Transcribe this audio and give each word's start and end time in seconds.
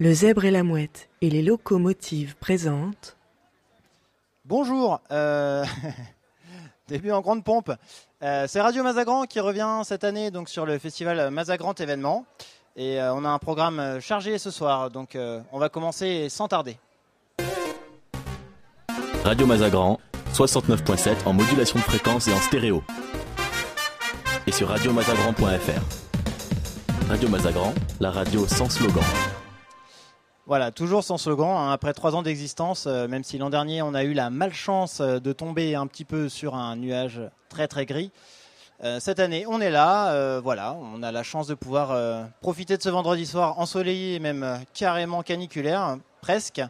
Le 0.00 0.14
zèbre 0.14 0.46
et 0.46 0.50
la 0.50 0.62
mouette 0.62 1.10
et 1.20 1.28
les 1.28 1.42
locomotives 1.42 2.34
présentent. 2.36 3.18
Bonjour, 4.46 5.02
euh, 5.12 5.62
début 6.88 7.10
en 7.10 7.20
grande 7.20 7.44
pompe. 7.44 7.70
Euh, 8.22 8.46
c'est 8.48 8.62
Radio 8.62 8.82
Mazagran 8.82 9.24
qui 9.24 9.40
revient 9.40 9.82
cette 9.84 10.02
année 10.04 10.30
donc 10.30 10.48
sur 10.48 10.64
le 10.64 10.78
festival 10.78 11.28
Mazagran 11.28 11.74
événement. 11.74 12.24
Et 12.76 12.98
euh, 12.98 13.12
on 13.12 13.26
a 13.26 13.28
un 13.28 13.38
programme 13.38 14.00
chargé 14.00 14.38
ce 14.38 14.50
soir, 14.50 14.90
donc 14.90 15.16
euh, 15.16 15.42
on 15.52 15.58
va 15.58 15.68
commencer 15.68 16.30
sans 16.30 16.48
tarder. 16.48 16.78
Radio 19.22 19.46
Mazagran, 19.46 20.00
69.7 20.32 21.26
en 21.26 21.34
modulation 21.34 21.78
de 21.78 21.84
fréquence 21.84 22.26
et 22.26 22.32
en 22.32 22.40
stéréo. 22.40 22.82
Et 24.46 24.52
sur 24.52 24.68
radiomazagran.fr. 24.68 25.82
Radio 27.10 27.28
Mazagran, 27.28 27.74
la 28.00 28.10
radio 28.10 28.46
sans 28.46 28.70
slogan. 28.70 29.04
Voilà, 30.50 30.72
toujours 30.72 31.04
sans 31.04 31.16
slogan, 31.16 31.56
hein, 31.56 31.70
après 31.70 31.92
trois 31.92 32.16
ans 32.16 32.22
d'existence, 32.22 32.88
euh, 32.88 33.06
même 33.06 33.22
si 33.22 33.38
l'an 33.38 33.50
dernier 33.50 33.82
on 33.82 33.94
a 33.94 34.02
eu 34.02 34.14
la 34.14 34.30
malchance 34.30 34.98
euh, 34.98 35.20
de 35.20 35.32
tomber 35.32 35.76
un 35.76 35.86
petit 35.86 36.04
peu 36.04 36.28
sur 36.28 36.56
un 36.56 36.74
nuage 36.74 37.20
très 37.48 37.68
très 37.68 37.86
gris. 37.86 38.10
Euh, 38.82 38.98
cette 38.98 39.20
année, 39.20 39.44
on 39.46 39.60
est 39.60 39.70
là, 39.70 40.40
voilà, 40.40 40.74
on 40.74 41.04
a 41.04 41.12
la 41.12 41.22
chance 41.22 41.46
de 41.46 41.54
pouvoir 41.54 41.96
profiter 42.40 42.76
de 42.76 42.82
ce 42.82 42.88
vendredi 42.88 43.26
soir 43.26 43.60
ensoleillé, 43.60 44.18
même 44.18 44.42
euh, 44.42 44.56
carrément 44.74 45.22
caniculaire, 45.22 45.98
presque. 46.20 46.60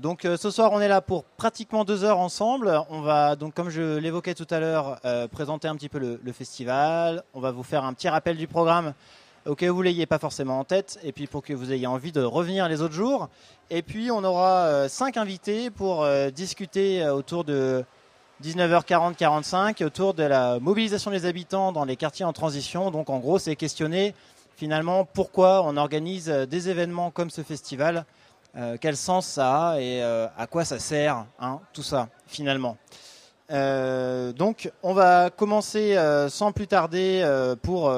Donc 0.00 0.22
ce 0.24 0.50
soir, 0.50 0.72
on 0.72 0.80
est 0.80 0.88
là 0.88 1.00
pour 1.00 1.22
pratiquement 1.22 1.84
deux 1.84 2.02
heures 2.02 2.18
ensemble. 2.18 2.82
On 2.90 3.00
va 3.00 3.36
donc, 3.36 3.54
comme 3.54 3.70
je 3.70 3.96
l'évoquais 3.96 4.34
tout 4.34 4.46
à 4.50 4.58
l'heure, 4.58 5.00
présenter 5.30 5.66
un 5.66 5.76
petit 5.76 5.88
peu 5.88 6.18
le 6.22 6.32
festival. 6.32 7.22
On 7.32 7.40
va 7.40 7.52
vous 7.52 7.62
faire 7.62 7.84
un 7.84 7.94
petit 7.94 8.10
rappel 8.10 8.36
du 8.36 8.46
programme 8.46 8.92
au 9.46 9.54
cas 9.54 9.68
où 9.68 9.74
vous 9.74 9.82
l'ayez 9.82 10.06
pas 10.06 10.18
forcément 10.18 10.60
en 10.60 10.64
tête, 10.64 10.98
et 11.02 11.12
puis 11.12 11.26
pour 11.26 11.42
que 11.42 11.52
vous 11.52 11.72
ayez 11.72 11.86
envie 11.86 12.12
de 12.12 12.22
revenir 12.22 12.68
les 12.68 12.80
autres 12.80 12.94
jours. 12.94 13.28
Et 13.70 13.82
puis 13.82 14.10
on 14.10 14.22
aura 14.22 14.66
euh, 14.66 14.88
cinq 14.88 15.16
invités 15.16 15.70
pour 15.70 16.02
euh, 16.02 16.30
discuter 16.30 17.02
euh, 17.02 17.14
autour 17.14 17.44
de 17.44 17.84
19h40-45 18.44 19.84
autour 19.84 20.14
de 20.14 20.22
la 20.22 20.58
mobilisation 20.58 21.10
des 21.10 21.26
habitants 21.26 21.72
dans 21.72 21.84
les 21.84 21.96
quartiers 21.96 22.24
en 22.24 22.32
transition. 22.32 22.90
Donc 22.90 23.10
en 23.10 23.18
gros, 23.18 23.38
c'est 23.38 23.56
questionner 23.56 24.14
finalement 24.56 25.04
pourquoi 25.04 25.62
on 25.64 25.76
organise 25.76 26.28
des 26.28 26.68
événements 26.68 27.10
comme 27.10 27.30
ce 27.30 27.42
festival, 27.42 28.04
quel 28.80 28.96
sens 28.96 29.26
ça 29.26 29.70
a 29.70 29.80
et 29.80 30.02
à 30.02 30.46
quoi 30.50 30.64
ça 30.64 30.80
sert, 30.80 31.24
hein, 31.38 31.60
tout 31.72 31.84
ça 31.84 32.08
finalement. 32.26 32.76
Donc 33.48 34.70
on 34.82 34.92
va 34.92 35.30
commencer 35.30 35.96
sans 36.28 36.50
plus 36.50 36.66
tarder 36.66 37.24
pour 37.62 37.92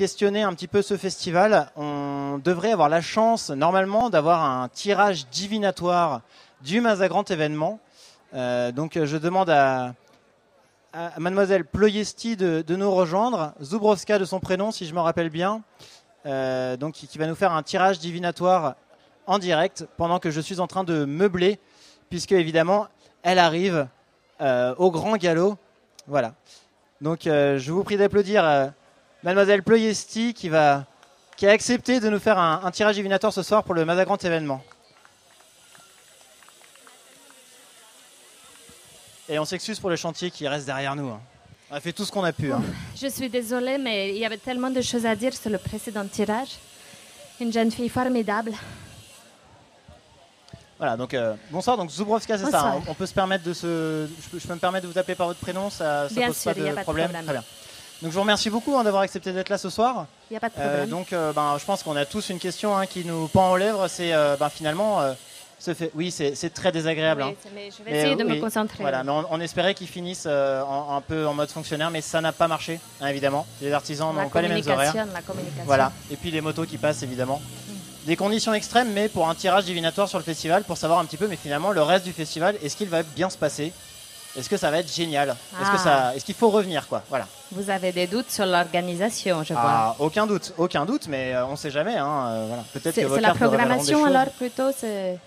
questionner 0.00 0.42
un 0.42 0.54
petit 0.54 0.66
peu 0.66 0.80
ce 0.80 0.96
festival. 0.96 1.70
On 1.76 2.40
devrait 2.42 2.72
avoir 2.72 2.88
la 2.88 3.02
chance 3.02 3.50
normalement 3.50 4.08
d'avoir 4.08 4.42
un 4.42 4.66
tirage 4.70 5.28
divinatoire 5.28 6.22
du 6.62 6.80
Mazagrand 6.80 7.24
événement. 7.24 7.80
Euh, 8.32 8.72
donc 8.72 8.98
je 8.98 9.16
demande 9.18 9.50
à, 9.50 9.92
mademoiselle 11.18 11.66
Ployesti 11.66 12.34
de, 12.34 12.64
nous 12.74 12.90
rejoindre, 12.90 13.52
Zubrovska 13.62 14.18
de 14.18 14.24
son 14.24 14.40
prénom 14.40 14.70
si 14.70 14.86
je 14.86 14.94
me 14.94 15.00
rappelle 15.00 15.28
bien, 15.28 15.60
euh, 16.24 16.78
donc 16.78 16.94
qui, 16.94 17.18
va 17.18 17.26
nous 17.26 17.34
faire 17.34 17.52
un 17.52 17.62
tirage 17.62 17.98
divinatoire 17.98 18.76
en 19.26 19.38
direct 19.38 19.86
pendant 19.98 20.18
que 20.18 20.30
je 20.30 20.40
suis 20.40 20.60
en 20.60 20.66
train 20.66 20.82
de 20.82 21.04
meubler, 21.04 21.60
puisque 22.08 22.32
évidemment 22.32 22.86
elle 23.22 23.38
arrive 23.38 23.86
euh, 24.40 24.74
au 24.78 24.90
grand 24.90 25.18
galop. 25.18 25.58
Voilà. 26.06 26.32
Donc 27.02 27.24
je 27.24 27.70
vous 27.70 27.84
prie 27.84 27.98
d'applaudir 27.98 28.72
mademoiselle 29.22 29.62
Ployesti 29.62 30.34
qui 30.34 30.48
va 30.48 30.84
qui 31.36 31.46
a 31.46 31.50
accepté 31.52 32.00
de 32.00 32.08
nous 32.10 32.18
faire 32.18 32.38
un, 32.38 32.60
un 32.64 32.70
tirage 32.70 32.96
divinatoire 32.96 33.32
ce 33.32 33.42
soir 33.42 33.64
pour 33.64 33.74
le 33.74 33.84
Mazagrand 33.86 34.16
événement. 34.18 34.62
Et 39.28 39.38
on 39.38 39.44
s'excuse 39.44 39.78
pour 39.78 39.90
le 39.90 39.96
chantier 39.96 40.30
qui 40.30 40.46
reste 40.48 40.66
derrière 40.66 40.94
nous. 40.96 41.08
hein. 41.08 41.20
On 41.70 41.76
a 41.76 41.80
fait 41.80 41.92
tout 41.92 42.04
ce 42.04 42.10
qu'on 42.12 42.24
a 42.24 42.32
pu. 42.32 42.52
hein. 42.52 42.60
Je 43.00 43.06
suis 43.06 43.30
désolée, 43.30 43.78
mais 43.78 44.10
il 44.10 44.16
y 44.18 44.26
avait 44.26 44.36
tellement 44.38 44.70
de 44.70 44.82
choses 44.82 45.06
à 45.06 45.14
dire 45.14 45.32
sur 45.32 45.50
le 45.50 45.58
précédent 45.58 46.04
tirage. 46.06 46.58
Une 47.40 47.52
jeune 47.52 47.70
fille 47.70 47.88
formidable. 47.88 48.52
Voilà, 50.76 50.96
donc 50.96 51.14
euh, 51.14 51.34
bonsoir, 51.50 51.76
donc 51.76 51.90
Zubrovska, 51.90 52.36
c'est 52.38 52.50
ça. 52.50 52.66
Hein. 52.72 52.82
On 52.88 52.94
peut 52.94 53.06
se 53.06 53.14
permettre 53.14 53.44
de 53.44 53.52
se. 53.54 54.08
Je 54.20 54.28
peux, 54.30 54.38
je 54.38 54.46
peux 54.46 54.54
me 54.54 54.58
permettre 54.58 54.86
de 54.88 54.92
vous 54.92 54.98
appeler 54.98 55.14
par 55.14 55.26
votre 55.28 55.40
prénom, 55.40 55.70
ça, 55.70 56.08
ça 56.08 56.20
pose 56.26 56.36
sûr, 56.36 56.52
pas 56.54 56.60
de 56.60 56.66
a 56.66 56.72
pas 56.72 56.76
de 56.76 56.82
problème. 56.82 57.10
problème. 57.10 57.24
Très 57.24 57.32
bien. 57.34 57.44
Donc 58.02 58.10
je 58.10 58.14
vous 58.14 58.20
remercie 58.22 58.48
beaucoup 58.50 58.76
hein, 58.76 58.84
d'avoir 58.84 59.02
accepté 59.02 59.32
d'être 59.32 59.48
là 59.50 59.58
ce 59.58 59.68
soir. 59.70 60.06
Il 60.30 60.34
n'y 60.34 60.36
a 60.38 60.40
pas 60.40 60.48
de 60.48 60.54
Euh, 60.58 60.68
problème. 60.68 60.88
donc 60.88 61.12
euh, 61.12 61.32
ben, 61.32 61.56
je 61.58 61.64
pense 61.64 61.82
qu'on 61.82 61.96
a 61.96 62.06
tous 62.06 62.30
une 62.30 62.38
question 62.38 62.76
hein, 62.76 62.86
qui 62.86 63.04
nous 63.04 63.28
pend 63.28 63.50
aux 63.52 63.56
lèvres. 63.58 63.88
C'est 63.88 64.12
euh, 64.14 64.36
ben, 64.40 64.48
finalement, 64.48 65.00
euh, 65.02 65.12
ce 65.58 65.74
fait... 65.74 65.90
oui, 65.94 66.10
c'est 66.10 66.54
très 66.54 66.72
désagréable. 66.72 67.22
Oui, 67.22 67.30
hein. 67.32 67.50
mais 67.54 67.68
je 67.70 67.82
vais 67.84 67.90
Mais, 67.90 67.98
essayer 67.98 68.14
euh, 68.14 68.16
de 68.16 68.24
oui, 68.24 68.36
me 68.36 68.40
concentrer. 68.40 68.78
Voilà, 68.80 69.04
mais 69.04 69.10
on, 69.10 69.26
on 69.30 69.40
espérait 69.40 69.74
qu'ils 69.74 69.88
finissent 69.88 70.24
euh, 70.26 70.62
en- 70.62 70.96
un 70.96 71.00
peu 71.02 71.26
en 71.26 71.34
mode 71.34 71.50
fonctionnaire, 71.50 71.90
mais 71.90 72.00
ça 72.00 72.22
n'a 72.22 72.32
pas 72.32 72.48
marché, 72.48 72.80
évidemment. 73.06 73.46
Les 73.60 73.70
artisans 73.72 74.14
n'ont 74.14 74.30
pas 74.30 74.40
les 74.40 74.48
mêmes 74.48 74.62
horaires. 74.66 74.94
la 75.12 75.20
communication. 75.20 75.64
Voilà. 75.66 75.92
Et 76.10 76.16
puis 76.16 76.30
les 76.30 76.40
motos 76.40 76.64
qui 76.64 76.78
passent, 76.78 77.02
évidemment. 77.02 77.42
Des 78.06 78.16
conditions 78.16 78.54
extrêmes, 78.54 78.90
mais 78.94 79.10
pour 79.10 79.28
un 79.28 79.34
tirage 79.34 79.66
divinatoire 79.66 80.08
sur 80.08 80.16
le 80.16 80.24
festival, 80.24 80.64
pour 80.64 80.78
savoir 80.78 81.00
un 81.00 81.04
petit 81.04 81.18
peu, 81.18 81.26
mais 81.28 81.36
finalement, 81.36 81.70
le 81.70 81.82
reste 81.82 82.06
du 82.06 82.14
festival, 82.14 82.56
est-ce 82.62 82.74
qu'il 82.74 82.88
va 82.88 83.02
bien 83.02 83.28
se 83.28 83.36
passer? 83.36 83.74
Est-ce 84.36 84.48
que 84.48 84.56
ça 84.56 84.70
va 84.70 84.78
être 84.78 84.92
génial 84.92 85.30
Est-ce 85.30 85.70
que 85.70 85.76
Ah. 85.76 85.78
ça, 85.78 86.14
est-ce 86.16 86.24
qu'il 86.24 86.34
faut 86.36 86.50
revenir, 86.50 86.86
quoi 86.86 87.02
Voilà. 87.08 87.26
Vous 87.52 87.68
avez 87.70 87.90
des 87.92 88.06
doutes 88.06 88.30
sur 88.30 88.46
l'organisation, 88.46 89.42
je 89.42 89.52
vois. 89.54 89.62
Ah, 89.64 89.96
aucun 89.98 90.26
doute, 90.26 90.52
aucun 90.56 90.84
doute, 90.86 91.08
mais 91.08 91.34
euh, 91.34 91.46
on 91.46 91.56
sait 91.56 91.70
jamais. 91.70 91.96
Hein, 91.96 92.26
euh, 92.28 92.44
voilà. 92.48 92.62
Peut-être 92.72 92.94
que 92.94 93.00
C'est 93.08 93.08
c'est 93.14 93.20
la 93.20 93.34
programmation 93.34 94.04
alors 94.04 94.26
plutôt, 94.30 94.70
c'est 94.76 95.18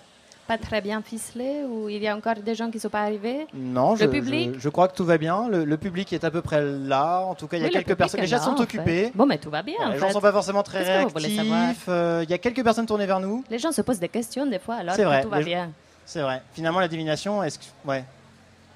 pas 0.46 0.58
très 0.58 0.80
bien 0.82 1.00
ficelé 1.02 1.62
ou 1.68 1.88
il 1.88 2.02
y 2.02 2.08
a 2.08 2.14
encore 2.16 2.34
des 2.36 2.54
gens 2.54 2.70
qui 2.70 2.76
ne 2.76 2.80
sont 2.82 2.88
pas 2.90 3.00
arrivés? 3.02 3.46
Non, 3.54 3.92
Le 3.92 3.98
je, 4.00 4.04
public? 4.06 4.50
je, 4.54 4.60
je 4.60 4.68
crois 4.68 4.88
que 4.88 4.94
tout 4.94 5.04
va 5.04 5.16
bien. 5.18 5.48
Le, 5.48 5.64
le 5.64 5.76
public 5.78 6.12
est 6.12 6.24
à 6.24 6.30
peu 6.30 6.40
près 6.42 6.62
là. 6.62 7.20
En 7.20 7.34
tout 7.34 7.46
cas, 7.46 7.56
il 7.58 7.60
y 7.60 7.64
a 7.64 7.68
Oui, 7.68 7.74
le 7.74 7.80
quelques 7.82 7.96
personnes. 7.98 8.20
Les 8.20 8.26
là, 8.26 8.38
sont 8.40 8.56
fait. 8.56 8.62
occupés. 8.62 9.12
Bon, 9.14 9.24
mais 9.26 9.38
tout 9.38 9.50
va 9.50 9.62
bien. 9.62 9.90
Les 9.92 9.98
gens 9.98 10.06
fait. 10.08 10.12
sont 10.14 10.20
pas 10.20 10.32
forcément 10.32 10.62
très 10.62 10.78
Qu'est-ce 10.84 11.12
que 11.14 11.18
réactifs. 11.18 11.84
Euh, 11.88 12.20
Il 12.24 12.30
y 12.30 12.34
a 12.34 12.38
quelques 12.38 12.62
personnes 12.64 12.86
tournées 12.86 13.06
vers 13.06 13.20
nous. 13.20 13.42
Les 13.50 13.58
gens 13.58 13.72
se 13.72 13.80
posent 13.82 14.00
des 14.00 14.08
questions 14.08 14.46
des 14.46 14.58
fois 14.58 14.76
alors 14.76 14.94
C'est 14.94 15.02
que 15.02 15.06
vrai, 15.08 15.22
tout 15.22 15.28
va 15.30 15.38
les- 15.38 15.44
bien. 15.44 15.70
C'est 16.06 16.20
vrai. 16.20 16.42
Finalement, 16.52 16.80
la 16.80 16.88
divination, 16.88 17.42
est-ce 17.42 17.58
que. 17.58 17.64
Ouais. 17.86 18.04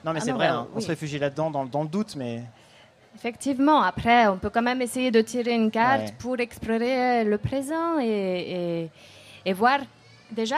Non, 0.05 0.13
mais 0.13 0.21
Ah 0.23 0.25
c'est 0.25 0.33
vrai, 0.33 0.49
bah, 0.49 0.55
hein. 0.55 0.69
on 0.73 0.77
oui. 0.77 0.83
se 0.83 0.89
réfugie 0.89 1.19
là-dedans, 1.19 1.51
dans, 1.51 1.65
dans 1.67 1.83
le 1.83 1.89
doute, 1.89 2.15
mais. 2.17 2.43
Effectivement, 3.17 3.83
après, 3.83 4.27
on 4.29 4.39
peut 4.39 4.51
quand 4.51 4.63
même 4.63 4.81
essayer 4.81 5.11
de 5.11 5.21
tirer 5.21 5.53
une 5.55 5.71
carte 5.71 6.03
Ouais. 6.03 6.15
pour 6.19 6.39
explorer 6.39 7.25
le 7.25 7.37
présent 7.39 7.99
et, 8.01 8.05
et- 8.85 8.91
et 9.45 9.53
voir 9.53 9.81
déjà 10.31 10.57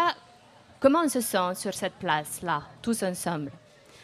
comment 0.79 1.01
on 1.05 1.09
se 1.09 1.21
sent 1.21 1.55
sur 1.55 1.73
cette 1.73 1.95
place-là, 1.95 2.63
tous 2.83 3.03
ensemble. 3.03 3.51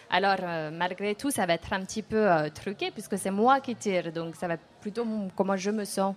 Alors, 0.09 0.37
euh, 0.43 0.71
malgré 0.71 1.15
tout, 1.17 1.31
ça 1.31 1.45
va 1.45 1.55
être 1.55 1.73
un 1.73 1.81
petit 1.85 2.03
peu 2.03 2.31
euh, 2.31 2.49
truqué 2.49 2.91
puisque 2.93 3.19
c'est 3.19 3.31
moi 3.33 3.61
qui 3.61 3.75
tire, 3.75 4.13
donc 4.13 4.37
ça 4.37 4.47
va 4.47 4.55
être 4.55 4.65
plutôt 4.81 5.05
comment 5.35 5.57
je 5.57 5.71
me 5.71 5.85
sens 5.85 6.15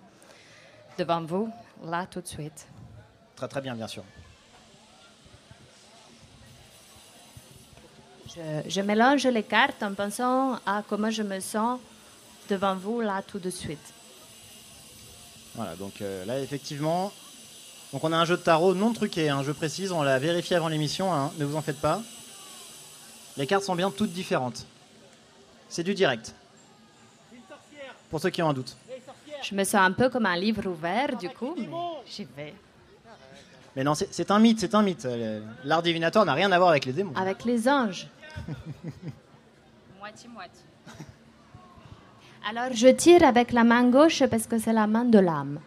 devant 0.98 1.22
vous, 1.22 1.50
là, 1.84 2.06
tout 2.10 2.22
de 2.22 2.28
suite. 2.28 2.68
Très, 3.36 3.48
très 3.48 3.62
bien, 3.62 3.76
bien 3.76 3.88
sûr. 3.88 4.04
Je, 8.36 8.70
je 8.70 8.82
mélange 8.82 9.26
les 9.26 9.44
cartes 9.44 9.82
en 9.82 9.94
pensant 9.94 10.56
à 10.66 10.84
comment 10.88 11.10
je 11.10 11.24
me 11.24 11.40
sens 11.40 11.80
devant 12.50 12.76
vous, 12.76 13.02
là, 13.02 13.22
tout 13.26 13.40
de 13.40 13.50
suite. 13.50 13.94
Voilà, 15.56 15.76
donc 15.76 16.02
euh, 16.02 16.26
là, 16.26 16.40
effectivement. 16.40 17.12
Donc, 17.92 18.04
on 18.04 18.12
a 18.12 18.18
un 18.18 18.26
jeu 18.26 18.38
de 18.38 18.42
tarot 18.42 18.76
non 18.76 18.94
truqué, 18.94 19.30
hein, 19.30 19.42
je 19.44 19.52
précise, 19.52 19.92
on 19.92 20.04
l'a 20.04 20.20
vérifié 20.20 20.56
avant 20.56 20.68
l'émission, 20.68 21.12
hein, 21.12 21.32
ne 21.38 21.46
vous 21.46 21.56
en 21.56 21.62
faites 21.62 21.82
pas. 21.82 22.02
Les 23.36 23.48
cartes 23.48 23.64
sont 23.64 23.76
bien 23.76 23.90
toutes 23.90 24.12
différentes. 24.12 24.66
C'est 25.70 25.84
du 25.84 25.96
direct. 25.96 26.36
Pour 28.10 28.20
ceux 28.20 28.30
qui 28.30 28.42
ont 28.42 28.50
un 28.50 28.54
doute. 28.54 28.76
Je 29.42 29.56
me 29.56 29.64
sens 29.64 29.82
un 29.82 29.92
peu 29.92 30.10
comme 30.10 30.26
un 30.26 30.36
livre 30.36 30.68
ouvert, 30.68 31.16
du 31.16 31.30
coup, 31.30 31.56
mais 31.58 31.68
j'y 32.06 32.28
vais. 32.36 32.54
Mais 33.76 33.84
non, 33.84 33.94
c'est 33.96 34.32
un 34.32 34.40
mythe, 34.40 34.60
c'est 34.60 34.76
un 34.76 34.82
mythe. 34.82 35.08
L'art 35.64 35.82
divinatoire 35.82 36.26
n'a 36.26 36.34
rien 36.34 36.52
à 36.52 36.58
voir 36.58 36.70
avec 36.70 36.86
les 36.86 36.94
démons. 36.94 37.16
Avec 37.16 37.46
les 37.46 37.68
anges. 37.70 38.08
Moitié-moitié. 40.00 40.66
Alors, 42.48 42.74
je 42.74 42.88
tire 42.88 43.24
avec 43.24 43.52
la 43.52 43.64
main 43.64 43.90
gauche 43.90 44.24
parce 44.26 44.48
que 44.48 44.58
c'est 44.58 44.74
la 44.74 44.88
main 44.88 45.06
de 45.06 45.20
l'âme. 45.20 45.60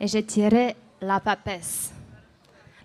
Et 0.00 0.06
j'ai 0.06 0.24
tiré 0.24 0.76
la 1.00 1.18
papesse. 1.18 1.92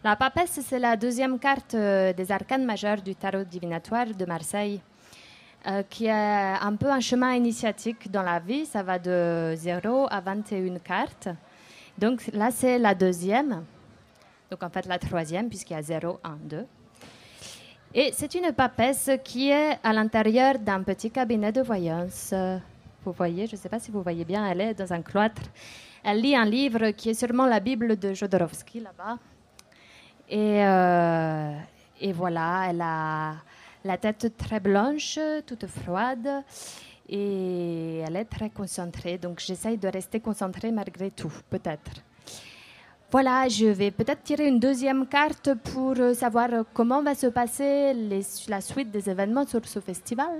La 0.04 0.16
papesse, 0.16 0.60
c'est 0.68 0.80
la 0.80 0.98
deuxième 0.98 1.40
carte 1.40 1.76
euh, 1.76 2.12
des 2.12 2.32
arcanes 2.32 2.66
majeures 2.66 3.02
du 3.02 3.16
tarot 3.16 3.44
divinatoire 3.44 4.08
de 4.08 4.26
Marseille, 4.26 4.82
euh, 5.66 5.84
qui 5.90 6.08
est 6.08 6.12
un 6.12 6.76
peu 6.76 6.90
un 6.90 7.00
chemin 7.00 7.34
initiatique 7.34 8.12
dans 8.12 8.24
la 8.24 8.40
vie. 8.40 8.66
Ça 8.66 8.84
va 8.84 9.00
de 9.00 9.54
0 9.56 10.08
à 10.10 10.20
21 10.20 10.80
cartes. 10.80 11.30
Donc 11.98 12.30
là, 12.34 12.52
c'est 12.52 12.78
la 12.78 12.94
deuxième. 12.94 13.64
Donc 14.52 14.62
en 14.62 14.70
fait, 14.70 14.86
la 14.86 15.00
troisième, 15.00 15.50
puisqu'il 15.50 15.74
y 15.74 15.78
a 15.78 15.82
0, 15.82 16.20
1, 16.24 16.38
2. 16.44 16.66
Et 17.96 18.12
c'est 18.12 18.34
une 18.36 18.52
papesse 18.52 19.12
qui 19.24 19.52
est 19.52 19.78
à 19.84 19.94
l'intérieur 19.94 20.58
d'un 20.60 20.82
petit 20.82 21.12
cabinet 21.12 21.52
de 21.52 21.62
voyance. 21.62 22.34
Vous 23.06 23.12
voyez, 23.12 23.48
je 23.48 23.56
ne 23.56 23.58
sais 23.62 23.70
pas 23.70 23.80
si 23.80 23.92
vous 23.92 24.02
voyez 24.02 24.26
bien, 24.26 24.46
elle 24.50 24.62
est 24.62 24.74
dans 24.74 24.92
un 24.92 25.02
cloître. 25.02 25.42
Elle 26.04 26.22
lit 26.22 26.36
un 26.36 26.46
livre 26.46 26.92
qui 26.92 27.10
est 27.10 27.14
sûrement 27.14 27.46
la 27.46 27.60
Bible 27.60 27.98
de 27.98 28.14
Jodorowsky 28.14 28.80
là-bas. 28.80 29.18
Et, 30.28 30.66
euh, 30.66 31.54
et 32.02 32.12
voilà, 32.12 32.68
elle 32.70 32.82
a 32.82 33.36
la 33.84 33.98
tête 33.98 34.38
très 34.38 34.60
blanche, 34.60 35.20
toute 35.46 35.66
froide, 35.68 36.44
et 37.10 38.00
elle 38.00 38.16
est 38.16 38.26
très 38.26 38.50
concentrée. 38.50 39.18
Donc 39.18 39.40
j'essaye 39.40 39.78
de 39.78 39.88
rester 39.88 40.20
concentrée 40.20 40.72
malgré 40.72 41.12
tout, 41.12 41.34
peut-être. 41.50 41.92
Voilà, 43.12 43.48
je 43.48 43.66
vais 43.68 43.92
peut-être 43.92 44.24
tirer 44.24 44.48
une 44.48 44.60
deuxième 44.60 45.06
carte 45.06 45.54
pour 45.56 45.96
savoir 46.16 46.50
comment 46.74 47.04
va 47.04 47.14
se 47.14 47.28
passer 47.28 47.94
les- 47.94 48.26
la 48.48 48.60
suite 48.62 48.90
des 48.90 49.08
événements 49.10 49.46
sur 49.46 49.64
ce 49.68 49.80
festival. 49.80 50.32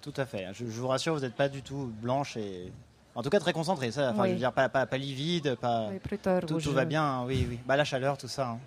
Tout 0.00 0.14
à 0.16 0.24
fait. 0.24 0.46
Je, 0.54 0.64
je 0.64 0.80
vous 0.80 0.88
rassure, 0.88 1.12
vous 1.14 1.20
n'êtes 1.20 1.34
pas 1.34 1.48
du 1.50 1.62
tout 1.62 1.90
blanche 2.00 2.36
et. 2.38 2.72
En 3.14 3.22
tout 3.22 3.28
cas, 3.28 3.40
très 3.40 3.52
concentrée. 3.52 3.90
Ça, 3.90 4.12
enfin, 4.12 4.22
Oui. 4.22 4.28
je 4.28 4.32
veux 4.34 4.38
dire, 4.38 4.52
pas, 4.52 4.68
pas, 4.70 4.86
pas 4.86 4.96
livide, 4.96 5.56
pas. 5.56 5.88
Oui, 5.90 5.98
plutôt 5.98 6.40
Tout, 6.46 6.58
tout 6.60 6.72
va 6.72 6.84
bien, 6.86 7.02
hein, 7.02 7.24
oui, 7.26 7.44
oui. 7.50 7.58
Bah, 7.66 7.76
la 7.76 7.84
chaleur, 7.84 8.16
tout 8.16 8.28
ça. 8.28 8.50
hein. 8.50 8.58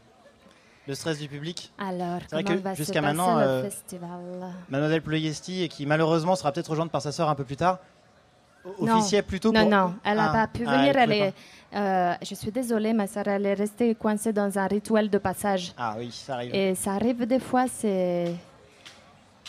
Le 0.88 0.96
stress 0.96 1.18
du 1.18 1.28
public. 1.30 1.72
Alors, 1.78 2.20
C'est 2.30 2.42
vrai 2.42 2.44
que 2.44 2.76
jusqu'à 2.76 3.02
maintenant, 3.02 3.38
euh, 3.38 3.70
Mademoiselle 4.70 5.02
Ployesti, 5.02 5.70
qui 5.70 5.86
malheureusement 5.86 6.36
sera 6.36 6.52
peut-être 6.52 6.70
rejointe 6.72 6.92
par 6.92 7.02
sa 7.02 7.12
sœur 7.14 7.30
un 7.30 7.36
peu 7.36 7.46
plus 7.46 7.56
tard, 7.56 7.80
Non. 8.82 8.98
officiait 8.98 9.22
plutôt 9.22 9.52
Non, 9.54 9.62
pour. 9.62 9.70
non, 9.70 9.94
elle 10.04 10.18
n'a 10.18 10.30
Ah, 10.30 10.34
pas 10.34 10.48
pu 10.48 10.66
ah, 10.68 10.78
venir. 10.78 10.98
Elle 10.98 11.12
est, 11.14 11.34
euh, 11.74 12.14
je 12.22 12.36
suis 12.36 12.52
désolée, 12.52 12.92
ma 12.92 13.08
soeur, 13.08 13.28
elle 13.28 13.46
est 13.46 13.54
restée 13.54 13.96
coincée 13.96 14.34
dans 14.34 14.58
un 14.60 14.68
rituel 14.68 15.10
de 15.10 15.18
passage. 15.18 15.74
pas. 15.74 15.92
Ah 15.92 15.96
oui, 15.98 16.12
ça 16.12 16.36
arrive. 16.36 16.54
Et 16.54 16.76
ça 16.76 16.94
arrive 16.94 17.26
des 17.26 17.40
fois, 17.40 17.66
c'est. 17.68 18.34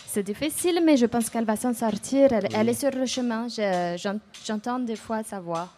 C'est 0.07 0.23
difficile, 0.23 0.81
mais 0.85 0.97
je 0.97 1.07
pense 1.07 1.29
qu'elle 1.29 1.45
va 1.45 1.57
s'en 1.57 1.75
sortir. 1.75 2.33
Elle, 2.33 2.45
Oui. 2.45 2.49
elle 2.55 2.69
est 2.69 2.75
sur 2.81 2.91
le 2.93 3.05
chemin. 3.07 3.49
Je- 3.49 3.97
j'en- 4.01 4.21
J'entends 4.47 4.79
des 4.79 4.95
fois 4.95 5.25
sa 5.25 5.41
voix 5.41 5.69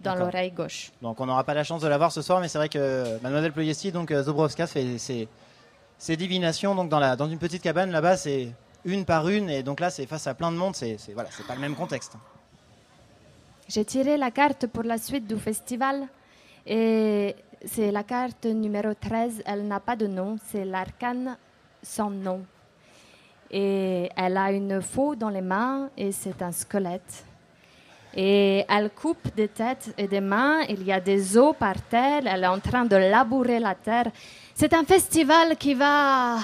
dans 0.00 0.14
l'oreille 0.14 0.50
gauche. 0.50 0.90
Donc 1.02 1.20
on 1.20 1.26
n'aura 1.26 1.44
pas 1.44 1.54
la 1.54 1.64
chance 1.64 1.82
de 1.82 1.88
la 1.88 1.98
voir 1.98 2.10
ce 2.12 2.22
soir, 2.22 2.40
mais 2.40 2.48
c'est 2.48 2.58
vrai 2.58 2.68
que 2.68 3.20
Mademoiselle 3.22 3.52
Ployesti, 3.52 3.92
donc 3.92 4.10
euh, 4.10 4.22
Zobrowska, 4.22 4.66
fait 4.66 4.98
ses, 4.98 5.28
ses 5.98 6.16
divinations 6.16 6.74
donc 6.74 6.88
dans, 6.88 6.98
la, 6.98 7.16
dans 7.16 7.28
une 7.28 7.38
petite 7.38 7.62
cabane 7.62 7.90
là-bas, 7.90 8.16
c'est 8.16 8.48
une 8.84 9.04
par 9.04 9.28
une, 9.28 9.50
et 9.50 9.62
donc 9.62 9.78
là 9.80 9.90
c'est 9.90 10.06
face 10.06 10.26
à 10.26 10.34
plein 10.34 10.50
de 10.50 10.56
monde, 10.56 10.74
c'est 10.74 10.96
c'est- 10.98 11.12
voilà, 11.12 11.28
c'est 11.32 11.46
pas 11.46 11.54
le 11.54 11.60
même 11.60 11.74
contexte. 11.74 12.14
J'ai 13.68 13.84
tiré 13.84 14.16
la 14.16 14.30
carte 14.30 14.66
pour 14.66 14.82
la 14.82 14.98
suite 14.98 15.26
du 15.26 15.36
festival 15.38 16.08
et 16.66 17.36
c'est 17.64 17.92
la 17.92 18.02
carte 18.02 18.46
numéro 18.46 18.94
13. 18.94 19.42
Elle 19.46 19.68
n'a 19.68 19.78
pas 19.80 19.94
de 19.96 20.06
nom, 20.08 20.36
c'est 20.50 20.64
l'arcane 20.64 21.36
sans 21.82 22.10
nom. 22.10 22.42
Et 23.50 24.08
elle 24.16 24.36
a 24.36 24.50
une 24.52 24.80
faux 24.80 25.14
dans 25.14 25.28
les 25.28 25.40
mains 25.40 25.90
et 25.96 26.10
c'est 26.12 26.40
un 26.42 26.52
squelette. 26.52 27.24
Et 28.14 28.64
elle 28.68 28.90
coupe 28.90 29.34
des 29.36 29.48
têtes 29.48 29.94
et 29.96 30.08
des 30.08 30.20
mains, 30.20 30.62
il 30.68 30.82
y 30.82 30.92
a 30.92 30.98
des 31.00 31.38
os 31.38 31.54
par 31.56 31.80
terre, 31.82 32.22
elle 32.26 32.42
est 32.42 32.46
en 32.48 32.58
train 32.58 32.84
de 32.84 32.96
labourer 32.96 33.60
la 33.60 33.74
terre. 33.74 34.10
C'est 34.54 34.74
un 34.74 34.84
festival 34.84 35.56
qui 35.56 35.74
va 35.74 36.38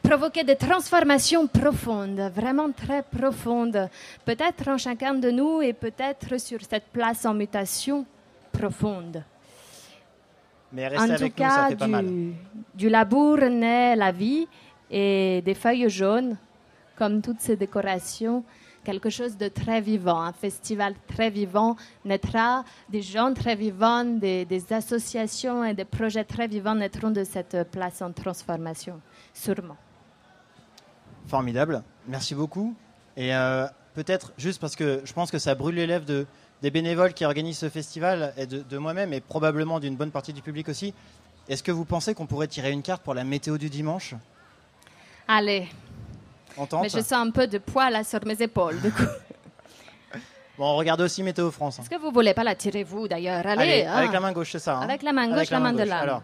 provoquer 0.00 0.44
des 0.44 0.56
transformations 0.56 1.46
profondes, 1.48 2.30
vraiment 2.34 2.70
très 2.70 3.02
profondes, 3.02 3.88
peut-être 4.24 4.68
en 4.68 4.78
chacun 4.78 5.14
de 5.14 5.30
nous 5.30 5.60
et 5.60 5.72
peut-être 5.72 6.38
sur 6.40 6.60
cette 6.68 6.86
place 6.92 7.24
en 7.26 7.34
mutation 7.34 8.04
profonde. 8.52 9.24
Mais 10.72 10.86
En 10.96 11.06
tout 11.06 11.12
avec 11.12 11.38
nous, 11.38 11.44
ça 11.44 11.56
cas, 11.56 11.68
fait 11.68 11.76
pas 11.76 11.86
mal. 11.86 12.06
du 12.74 12.88
labour 12.88 13.38
naît 13.38 13.96
la 13.96 14.12
vie 14.12 14.46
et 14.90 15.42
des 15.44 15.54
feuilles 15.54 15.90
jaunes, 15.90 16.36
comme 16.96 17.20
toutes 17.20 17.40
ces 17.40 17.56
décorations, 17.56 18.44
quelque 18.84 19.10
chose 19.10 19.36
de 19.36 19.48
très 19.48 19.80
vivant. 19.80 20.20
Un 20.20 20.32
festival 20.32 20.94
très 21.06 21.30
vivant 21.30 21.76
naîtra, 22.04 22.64
des 22.88 23.02
gens 23.02 23.32
très 23.34 23.54
vivants, 23.54 24.04
des, 24.04 24.44
des 24.44 24.72
associations 24.72 25.64
et 25.64 25.74
des 25.74 25.84
projets 25.84 26.24
très 26.24 26.46
vivants 26.46 26.74
naîtront 26.74 27.10
de 27.10 27.24
cette 27.24 27.70
place 27.70 28.02
en 28.02 28.12
transformation, 28.12 29.00
sûrement. 29.34 29.76
Formidable, 31.26 31.82
merci 32.08 32.34
beaucoup. 32.34 32.74
Et 33.16 33.34
euh, 33.34 33.66
peut-être, 33.94 34.32
juste 34.36 34.60
parce 34.60 34.76
que 34.76 35.02
je 35.04 35.12
pense 35.12 35.30
que 35.30 35.38
ça 35.38 35.54
brûle 35.54 35.76
les 35.76 35.86
lèvres 35.86 36.06
de, 36.06 36.26
des 36.62 36.70
bénévoles 36.70 37.14
qui 37.14 37.24
organisent 37.24 37.58
ce 37.58 37.68
festival, 37.68 38.32
et 38.36 38.46
de, 38.46 38.62
de 38.62 38.78
moi-même, 38.78 39.12
et 39.12 39.20
probablement 39.20 39.80
d'une 39.80 39.96
bonne 39.96 40.10
partie 40.10 40.32
du 40.32 40.42
public 40.42 40.68
aussi, 40.68 40.94
est-ce 41.48 41.62
que 41.62 41.72
vous 41.72 41.84
pensez 41.84 42.14
qu'on 42.14 42.26
pourrait 42.26 42.48
tirer 42.48 42.70
une 42.70 42.82
carte 42.82 43.02
pour 43.02 43.14
la 43.14 43.24
météo 43.24 43.58
du 43.58 43.68
dimanche? 43.68 44.14
Allez, 45.28 45.68
On 46.58 46.66
tente 46.66 46.82
mais 46.82 46.88
je 46.88 46.98
sens 47.00 47.12
un 47.12 47.30
peu 47.30 47.46
de 47.46 47.58
poids 47.58 47.90
là 47.90 48.04
sur 48.04 48.24
mes 48.26 48.40
épaules. 48.42 48.80
du 48.80 48.90
coup. 48.92 49.02
Bon, 50.58 50.66
on 50.66 50.76
regarde 50.76 51.00
aussi 51.00 51.22
Météo 51.22 51.50
France. 51.50 51.78
hein. 51.78 51.82
Est-ce 51.82 51.90
que 51.90 51.96
vous 52.00 52.10
voulez 52.12 52.34
pas 52.34 52.44
la 52.44 52.54
tirer 52.54 52.84
vous 52.84 53.08
d'ailleurs? 53.08 53.44
Allez, 53.46 53.62
Allez, 53.62 53.84
hein. 53.86 53.94
avec 53.94 54.12
la 54.12 54.20
main 54.20 54.32
gauche, 54.32 54.52
c'est 54.52 54.58
ça. 54.58 54.76
hein 54.76 54.82
Avec 54.82 55.02
la 55.02 55.12
main 55.14 55.26
gauche, 55.28 55.36
Avec 55.38 55.50
la 55.50 55.58
main 55.60 55.72
de 55.72 55.78
gauche. 55.78 55.88
l'âme. 55.88 56.02
Alors, 56.02 56.22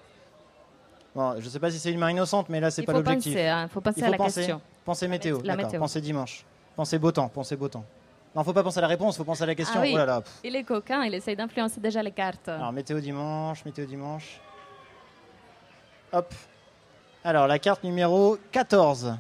bon, 1.14 1.34
je 1.40 1.44
ne 1.46 1.50
sais 1.50 1.58
pas 1.58 1.70
si 1.70 1.78
c'est 1.78 1.90
une 1.90 1.98
main 1.98 2.10
innocente, 2.10 2.50
mais 2.50 2.60
là, 2.60 2.70
c'est 2.70 2.82
Il 2.82 2.84
pas 2.84 2.92
faut 2.92 2.98
l'objectif. 2.98 3.32
penser, 3.32 3.46
hein, 3.48 3.62
il 3.64 3.68
faut 3.72 3.80
penser 3.80 4.00
Il 4.00 4.04
à 4.04 4.10
la 4.10 4.16
penser, 4.18 4.40
question. 4.40 4.60
penser 4.84 5.08
météo, 5.08 5.38
la 5.42 5.56
d'accord. 5.56 5.64
météo. 5.70 5.80
Pensez 5.80 6.00
dimanche. 6.02 6.44
Pensez 6.76 6.98
beau 6.98 7.10
temps, 7.10 7.28
pensez 7.28 7.56
beau 7.56 7.68
temps. 7.68 7.84
Non, 8.36 8.44
faut 8.44 8.52
pas 8.52 8.62
penser 8.62 8.78
à 8.78 8.82
la 8.82 8.88
réponse, 8.88 9.16
faut 9.16 9.24
penser 9.24 9.44
à 9.44 9.46
la 9.46 9.54
question. 9.54 9.80
Ah 9.80 9.82
oui. 9.82 9.92
Oh 9.94 9.96
là 9.96 10.04
là. 10.06 10.20
pff. 10.20 10.32
Il 10.44 10.54
est 10.54 10.62
coquin, 10.64 11.02
il 11.04 11.14
essaye 11.14 11.34
d'influencer 11.34 11.80
déjà 11.80 12.02
les 12.02 12.12
cartes. 12.12 12.48
Alors, 12.50 12.70
météo 12.70 13.00
dimanche, 13.00 13.64
météo 13.64 13.86
dimanche. 13.86 14.38
Hop. 16.12 16.32
Alors, 17.24 17.46
la 17.46 17.58
carte 17.58 17.82
numéro 17.82 18.36
14. 18.52 19.16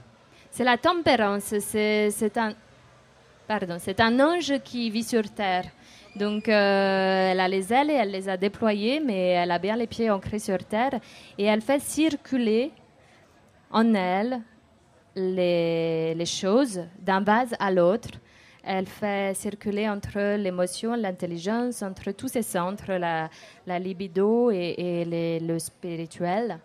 C'est 0.58 0.64
la 0.64 0.76
tempérance, 0.76 1.54
c'est 1.60 2.36
un, 2.36 2.52
pardon, 3.46 3.76
un 4.00 4.20
ange 4.20 4.54
qui 4.64 4.90
vit 4.90 5.04
sur 5.04 5.22
Terre. 5.32 5.66
Donc, 6.16 6.48
euh, 6.48 7.30
elle 7.30 7.38
a 7.38 7.46
les 7.46 7.72
ailes 7.72 7.90
et 7.90 7.94
elle 7.94 8.10
les 8.10 8.28
a 8.28 8.36
déployées, 8.36 8.98
mais 8.98 9.28
elle 9.28 9.52
a 9.52 9.60
bien 9.60 9.76
les 9.76 9.86
pieds 9.86 10.10
ancrés 10.10 10.40
sur 10.40 10.58
Terre. 10.64 10.98
Et 11.38 11.44
elle 11.44 11.60
fait 11.60 11.80
circuler 11.80 12.72
en 13.70 13.94
elle 13.94 14.40
les, 15.14 16.16
les 16.16 16.26
choses 16.26 16.82
d'un 16.98 17.20
vase 17.20 17.54
à 17.60 17.70
l'autre. 17.70 18.18
Elle 18.64 18.86
fait 18.86 19.36
circuler 19.36 19.88
entre 19.88 20.36
l'émotion, 20.36 20.94
l'intelligence, 20.94 21.82
entre 21.82 22.10
tous 22.10 22.26
ces 22.26 22.42
centres, 22.42 22.94
la, 22.94 23.30
la 23.64 23.78
libido 23.78 24.50
et, 24.50 25.38
le 25.40 25.58
spirituel. 25.60 26.58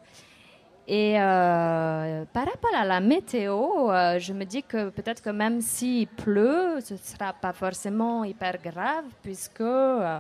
Et 0.88 1.16
euh, 1.18 2.26
par 2.34 2.46
rapport 2.46 2.76
à 2.78 2.84
la 2.84 3.00
météo, 3.00 3.90
euh, 3.90 4.20
je 4.20 4.34
me 4.34 4.44
dis 4.44 4.64
que 4.64 4.90
peut-être 4.90 5.22
que 5.22 5.30
même 5.30 5.62
s'il 5.62 6.08
pleut, 6.08 6.80
ce 6.84 6.94
ne 6.96 7.00
sera 7.00 7.32
pas 7.32 7.54
forcément 7.54 8.26
hyper 8.26 8.58
grave, 8.62 9.06
puisque 9.22 9.62
euh, 9.62 10.20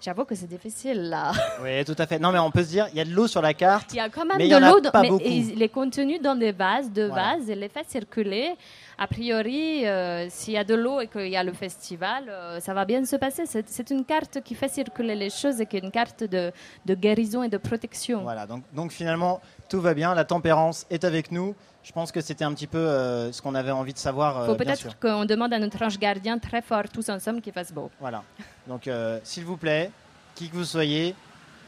j'avoue 0.00 0.24
que 0.24 0.34
c'est 0.34 0.48
difficile 0.48 1.08
là. 1.10 1.30
Oui, 1.62 1.84
tout 1.84 1.94
à 1.98 2.06
fait. 2.06 2.18
Non, 2.18 2.32
mais 2.32 2.40
on 2.40 2.50
peut 2.50 2.64
se 2.64 2.70
dire, 2.70 2.88
il 2.90 2.96
y 2.98 3.00
a 3.00 3.04
de 3.04 3.12
l'eau 3.12 3.28
sur 3.28 3.40
la 3.42 3.54
carte. 3.54 3.92
Il 3.92 3.96
y 3.98 4.00
a 4.00 4.08
quand 4.08 4.24
même 4.24 4.38
Mais 4.38 4.46
il 4.48 4.50
de 4.50 4.54
y 4.54 4.56
en 4.56 4.62
a 4.64 4.70
l'eau, 4.72 4.80
mais 5.00 5.08
beaucoup. 5.08 5.24
il 5.24 5.62
est 5.62 5.68
contenu 5.68 6.18
dans 6.18 6.34
des 6.34 6.50
vases, 6.50 6.90
deux 6.90 7.06
Voilà. 7.06 7.36
vases, 7.36 7.48
et 7.48 7.54
les 7.54 7.68
fait 7.68 7.88
circuler. 7.88 8.56
A 8.98 9.06
priori, 9.06 9.84
s'il 10.30 10.54
y 10.54 10.58
a 10.58 10.64
de 10.64 10.74
l'eau 10.74 11.00
et 11.00 11.06
qu'il 11.06 11.28
y 11.28 11.36
a 11.36 11.44
le 11.44 11.52
festival, 11.52 12.24
ça 12.60 12.74
va 12.74 12.84
bien 12.84 13.04
se 13.04 13.14
passer. 13.16 13.46
C'est 13.46 13.66
c'est 13.68 13.88
une 13.90 14.04
carte 14.04 14.40
qui 14.42 14.54
fait 14.56 14.68
circuler 14.68 15.14
les 15.14 15.30
choses 15.30 15.60
et 15.60 15.66
qui 15.66 15.76
est 15.76 15.80
une 15.84 15.92
carte 15.92 16.24
de, 16.24 16.50
de 16.84 16.94
guérison 16.94 17.42
et 17.44 17.48
de 17.48 17.56
protection. 17.56 18.22
Voilà, 18.22 18.46
donc, 18.46 18.62
donc 18.74 18.90
finalement, 18.90 19.40
tout 19.70 19.80
va 19.80 19.94
bien. 19.94 20.14
La 20.14 20.24
tempérance 20.24 20.84
est 20.90 21.04
avec 21.04 21.32
nous. 21.32 21.54
Je 21.82 21.92
pense 21.92 22.12
que 22.12 22.20
c'était 22.20 22.44
un 22.44 22.52
petit 22.52 22.66
peu 22.66 22.78
euh, 22.78 23.32
ce 23.32 23.40
qu'on 23.40 23.54
avait 23.54 23.70
envie 23.70 23.94
de 23.94 23.98
savoir. 23.98 24.36
Il 24.36 24.42
euh, 24.42 24.46
faut 24.46 24.56
peut-être 24.56 24.98
qu'on 25.00 25.24
demande 25.24 25.54
à 25.54 25.58
notre 25.58 25.82
ange 25.82 25.98
gardien 25.98 26.38
très 26.38 26.60
fort, 26.60 26.82
tous 26.92 27.08
ensemble, 27.08 27.40
qu'il 27.40 27.54
fasse 27.54 27.72
beau. 27.72 27.90
Voilà. 28.00 28.22
Donc, 28.66 28.86
euh, 28.86 29.18
s'il 29.24 29.46
vous 29.46 29.56
plaît, 29.56 29.90
qui 30.34 30.50
que 30.50 30.56
vous 30.56 30.64
soyez, 30.64 31.14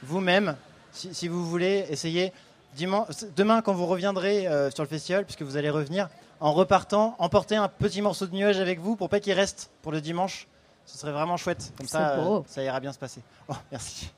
vous-même, 0.02 0.56
si, 0.92 1.14
si 1.14 1.28
vous 1.28 1.46
voulez, 1.46 1.86
essayez. 1.88 2.32
Dimanche, 2.74 3.08
demain, 3.36 3.60
quand 3.60 3.74
vous 3.74 3.84
reviendrez 3.84 4.48
sur 4.74 4.82
le 4.82 4.88
festival, 4.88 5.26
puisque 5.26 5.42
vous 5.42 5.58
allez 5.58 5.68
revenir, 5.68 6.08
en 6.40 6.54
repartant, 6.54 7.14
emportez 7.18 7.54
un 7.54 7.68
petit 7.68 8.00
morceau 8.00 8.26
de 8.26 8.34
nuage 8.34 8.58
avec 8.58 8.80
vous 8.80 8.96
pour 8.96 9.10
pas 9.10 9.20
qu'il 9.20 9.34
reste 9.34 9.70
pour 9.82 9.92
le 9.92 10.00
dimanche. 10.00 10.48
Ce 10.86 10.98
serait 10.98 11.12
vraiment 11.12 11.36
chouette. 11.36 11.72
Comme 11.76 11.86
ça, 11.86 12.18
euh, 12.18 12.40
ça 12.46 12.62
ira 12.62 12.80
bien 12.80 12.92
se 12.92 12.98
passer. 12.98 13.22
Oh, 13.48 13.54
merci. 13.70 14.12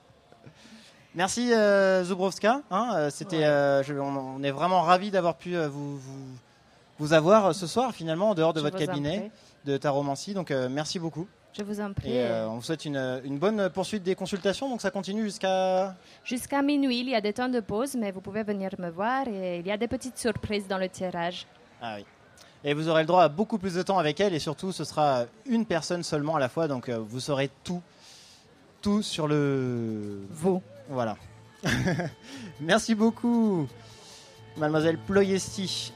Merci 1.15 1.53
euh, 1.53 2.03
Zubrowska. 2.05 2.63
hein, 2.71 2.91
euh, 2.95 3.11
C'était, 3.11 3.39
Ouais. 3.39 3.45
euh, 3.45 3.83
je- 3.83 3.95
on, 3.95 4.37
on 4.39 4.43
est 4.43 4.51
vraiment 4.51 4.83
ravis 4.83 5.11
d'avoir 5.11 5.37
pu 5.37 5.57
euh, 5.57 5.69
vous, 5.69 5.97
vous, 5.97 6.27
vous 6.99 7.13
avoir 7.13 7.55
ce 7.55 7.67
soir, 7.67 7.93
finalement, 7.93 8.31
en 8.31 8.35
dehors 8.35 8.53
de 8.53 8.59
Je 8.59 8.65
votre 8.65 8.79
cabinet 8.79 9.31
de 9.65 9.77
taromancie. 9.77 10.35
Donc, 10.35 10.51
merci 10.51 10.99
beaucoup. 10.99 11.27
Je 11.57 11.63
vous 11.63 11.81
en 11.81 11.93
prie. 11.93 12.13
Et 12.17 12.29
on 12.49 12.57
vous 12.57 12.63
souhaite 12.63 12.85
une, 12.85 13.21
une 13.25 13.39
bonne 13.39 13.69
poursuite 13.71 14.03
des 14.03 14.17
consultations. 14.17 14.69
Donc 14.69 14.81
ça 14.81 14.91
continue 14.91 15.23
jusqu'à. 15.23 15.95
Jusqu'à 16.25 16.63
minuit, 16.63 16.99
il 16.99 17.09
y 17.11 17.15
a 17.15 17.21
des 17.21 17.33
temps 17.33 17.49
de 17.49 17.61
pause, 17.61 17.95
mais 17.97 18.11
vous 18.11 18.21
pouvez 18.21 18.43
venir 18.43 18.71
me 18.81 18.91
voir 18.91 19.29
et 19.29 19.61
il 19.61 19.67
y 19.67 19.71
a 19.71 19.77
des 19.77 19.87
petites 19.87 20.19
surprises 20.19 20.67
dans 20.67 20.79
le 20.79 20.89
tirage. 20.89 21.47
Ah 21.81 21.95
oui. 21.97 22.05
Et 22.65 22.75
vous 22.75 22.89
aurez 22.89 23.03
le 23.03 23.07
droit 23.07 23.23
à 23.23 23.29
beaucoup 23.29 23.59
plus 23.59 23.75
de 23.75 23.83
temps 23.83 23.99
avec 23.99 24.19
elle. 24.19 24.35
Et 24.35 24.41
surtout, 24.41 24.73
ce 24.73 24.83
sera 24.83 25.27
une 25.47 25.65
personne 25.65 26.03
seulement 26.03 26.35
à 26.35 26.41
la 26.41 26.49
fois. 26.49 26.67
Donc 26.67 26.89
vous 26.91 27.21
saurez 27.21 27.51
tout. 27.63 27.81
Tout 28.83 29.01
sur 29.03 29.29
le. 29.29 30.23
Vous. 30.31 30.61
Voilà. 30.89 31.17
Merci 32.61 32.95
beaucoup, 32.95 33.67
mademoiselle 34.57 34.99
Ployesti. 34.99 35.93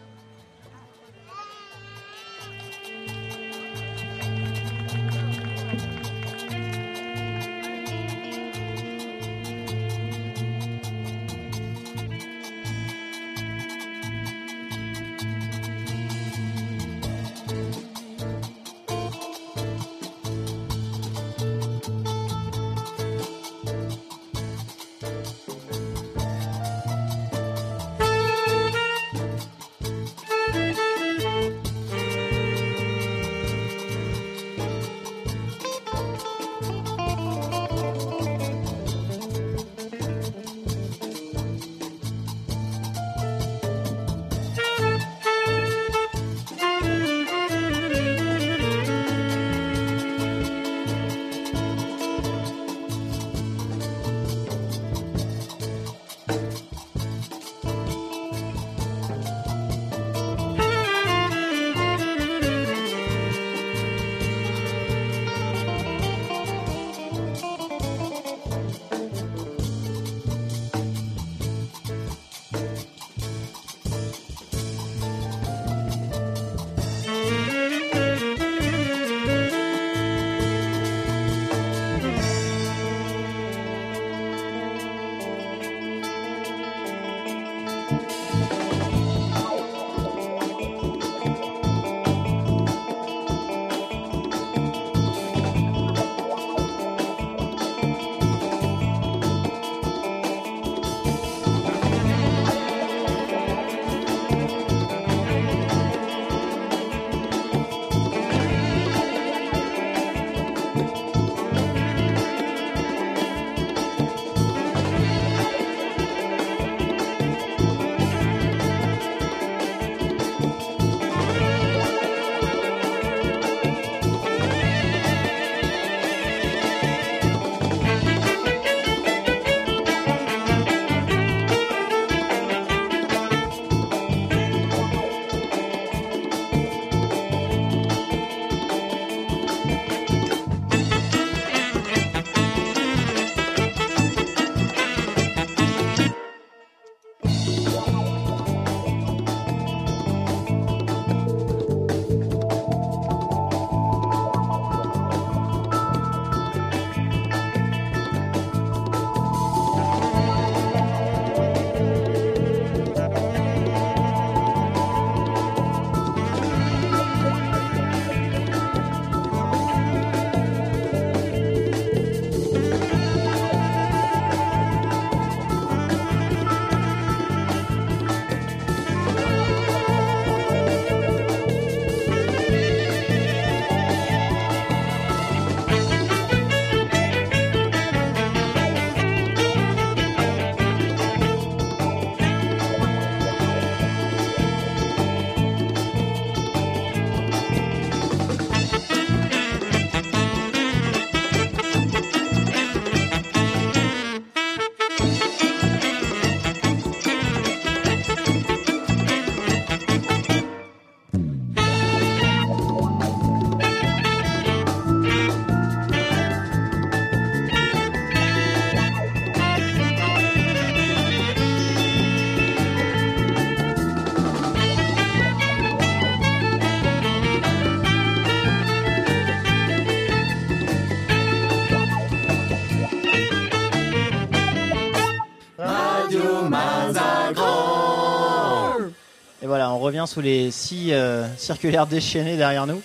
Revient 239.88 240.04
sous 240.06 240.20
les 240.20 240.50
six 240.50 240.92
circulaires 241.36 241.86
déchaînés 241.86 242.36
derrière 242.36 242.66
nous. 242.66 242.82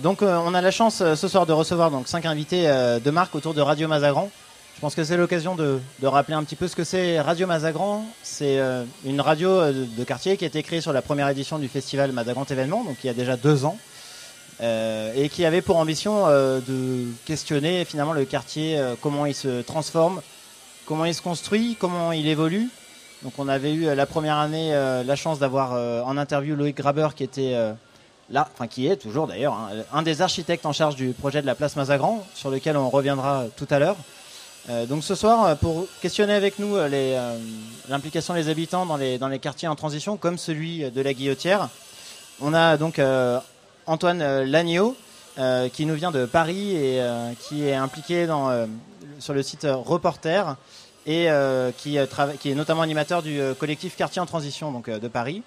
donc 0.00 0.22
on 0.22 0.54
a 0.54 0.60
la 0.60 0.70
chance 0.70 1.02
ce 1.14 1.28
soir 1.28 1.46
de 1.46 1.52
recevoir 1.52 1.90
donc 1.90 2.08
cinq 2.08 2.26
invités 2.26 2.66
de 2.66 3.10
marque 3.10 3.34
autour 3.34 3.54
de 3.54 3.60
Radio 3.60 3.88
Mazagran. 3.88 4.30
Je 4.76 4.80
pense 4.80 4.94
que 4.94 5.04
c'est 5.04 5.16
l'occasion 5.16 5.54
de, 5.54 5.80
rappeler 6.02 6.34
un 6.34 6.44
petit 6.44 6.56
peu 6.56 6.68
ce 6.68 6.76
que 6.76 6.84
c'est 6.84 7.20
Radio 7.20 7.46
Mazagran. 7.46 8.04
C'est 8.22 8.58
une 9.04 9.20
radio 9.20 9.72
de, 9.72 10.04
quartier 10.04 10.36
qui 10.36 10.44
a 10.44 10.48
été 10.48 10.62
créée 10.62 10.80
sur 10.80 10.92
la 10.92 11.02
première 11.02 11.28
édition 11.28 11.58
du 11.58 11.68
festival 11.68 12.12
Mazagran 12.12 12.44
Événement, 12.44 12.84
donc 12.84 12.96
il 13.02 13.06
y 13.06 13.10
a 13.10 13.14
déjà 13.14 13.36
deux 13.36 13.64
ans. 13.64 13.78
Euh, 14.60 15.12
et 15.16 15.28
qui 15.28 15.44
avait 15.44 15.62
pour 15.62 15.78
ambition 15.78 16.26
euh, 16.28 16.60
de 16.60 17.06
questionner 17.24 17.84
finalement 17.84 18.12
le 18.12 18.24
quartier, 18.24 18.78
euh, 18.78 18.94
comment 19.00 19.26
il 19.26 19.34
se 19.34 19.62
transforme, 19.62 20.22
comment 20.86 21.04
il 21.04 21.14
se 21.14 21.22
construit, 21.22 21.76
comment 21.78 22.12
il 22.12 22.28
évolue. 22.28 22.68
Donc 23.24 23.32
on 23.38 23.48
avait 23.48 23.72
eu 23.72 23.94
la 23.94 24.06
première 24.06 24.36
année 24.36 24.72
la 24.72 25.16
chance 25.16 25.38
d'avoir 25.38 25.72
en 26.06 26.16
interview 26.16 26.54
Loïc 26.54 26.76
Graber 26.76 27.08
qui 27.16 27.24
était 27.24 27.56
là, 28.30 28.48
enfin 28.52 28.66
qui 28.66 28.86
est 28.86 28.96
toujours 28.96 29.26
d'ailleurs 29.26 29.54
hein, 29.54 29.70
un 29.92 30.02
des 30.02 30.22
architectes 30.22 30.66
en 30.66 30.72
charge 30.72 30.94
du 30.94 31.08
projet 31.12 31.40
de 31.40 31.46
la 31.46 31.54
place 31.54 31.74
Mazagran, 31.74 32.24
sur 32.34 32.50
lequel 32.50 32.76
on 32.76 32.90
reviendra 32.90 33.46
tout 33.56 33.66
à 33.70 33.78
l'heure. 33.78 33.96
donc 34.88 35.02
ce 35.02 35.14
soir, 35.14 35.56
pour 35.56 35.86
questionner 36.02 36.34
avec 36.34 36.58
nous 36.58 36.76
l'implication 37.88 38.34
des 38.34 38.48
habitants 38.48 38.84
dans 38.84 38.98
les, 38.98 39.38
quartiers 39.40 39.68
en 39.68 39.74
transition, 39.74 40.18
comme 40.18 40.36
celui 40.36 40.90
de 40.90 41.00
la 41.00 41.14
Guillotière, 41.14 41.70
on 42.40 42.52
a 42.52 42.76
donc 42.76 43.00
Antoine 43.86 44.22
euh, 44.22 44.44
Lagneau, 44.44 44.96
euh, 45.38 45.68
qui 45.68 45.84
nous 45.84 45.94
vient 45.94 46.10
de 46.10 46.26
Paris 46.26 46.74
et 46.76 47.00
euh, 47.00 47.32
qui 47.38 47.66
est 47.66 47.74
impliqué 47.74 48.26
sur 49.18 49.34
le 49.34 49.42
site 49.42 49.66
Reporter 49.68 50.56
et 51.06 51.28
qui, 51.78 51.98
qui, 52.40 52.50
est 52.50 52.54
notamment 52.54 52.82
animateur 52.82 53.22
du 53.22 53.40
collectif 53.58 53.96
Quartier 53.96 54.20
en 54.22 54.26
Transition 54.26 54.72
donc, 54.72 54.88
de 54.88 55.08
Paris. 55.08 55.42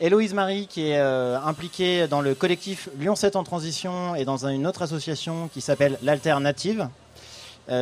Héloïse 0.00 0.34
Marie, 0.34 0.66
qui 0.66 0.88
est 0.90 0.98
impliquée 0.98 2.08
dans 2.08 2.20
le 2.20 2.34
collectif 2.34 2.88
Lyon 2.98 3.14
7 3.14 3.36
en 3.36 3.44
Transition 3.44 4.14
et 4.14 4.24
dans 4.24 4.46
une 4.46 4.66
autre 4.66 4.82
association 4.82 5.48
qui 5.52 5.60
s'appelle 5.60 5.98
l'Alternative. 6.02 6.88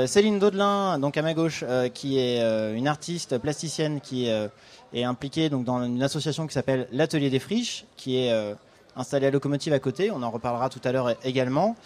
Céline 0.07 0.39
Daudelin, 0.39 0.99
donc 0.99 1.17
à 1.17 1.23
ma 1.23 1.33
gauche, 1.33 1.65
qui 1.95 2.19
est 2.19 2.43
une 2.75 2.89
artiste 2.89 3.39
plasticienne 3.39 4.00
qui 4.00 4.27
est 4.27 5.05
impliquée 5.05 5.49
donc, 5.49 5.65
dans 5.65 5.83
une 5.83 6.03
association 6.03 6.47
qui 6.47 6.53
s'appelle 6.53 6.89
l'Atelier 6.93 7.31
des 7.31 7.39
Friches, 7.39 7.85
qui 7.97 8.19
est 8.19 8.55
installé 8.97 9.27
à 9.27 9.31
Locomotive 9.31 9.73
à 9.73 9.79
côté. 9.79 10.11
On 10.11 10.23
en 10.23 10.31
reparlera 10.31 10.69
tout 10.69 10.81
à 10.85 10.93
l'heure 10.93 11.15
également. 11.25 11.77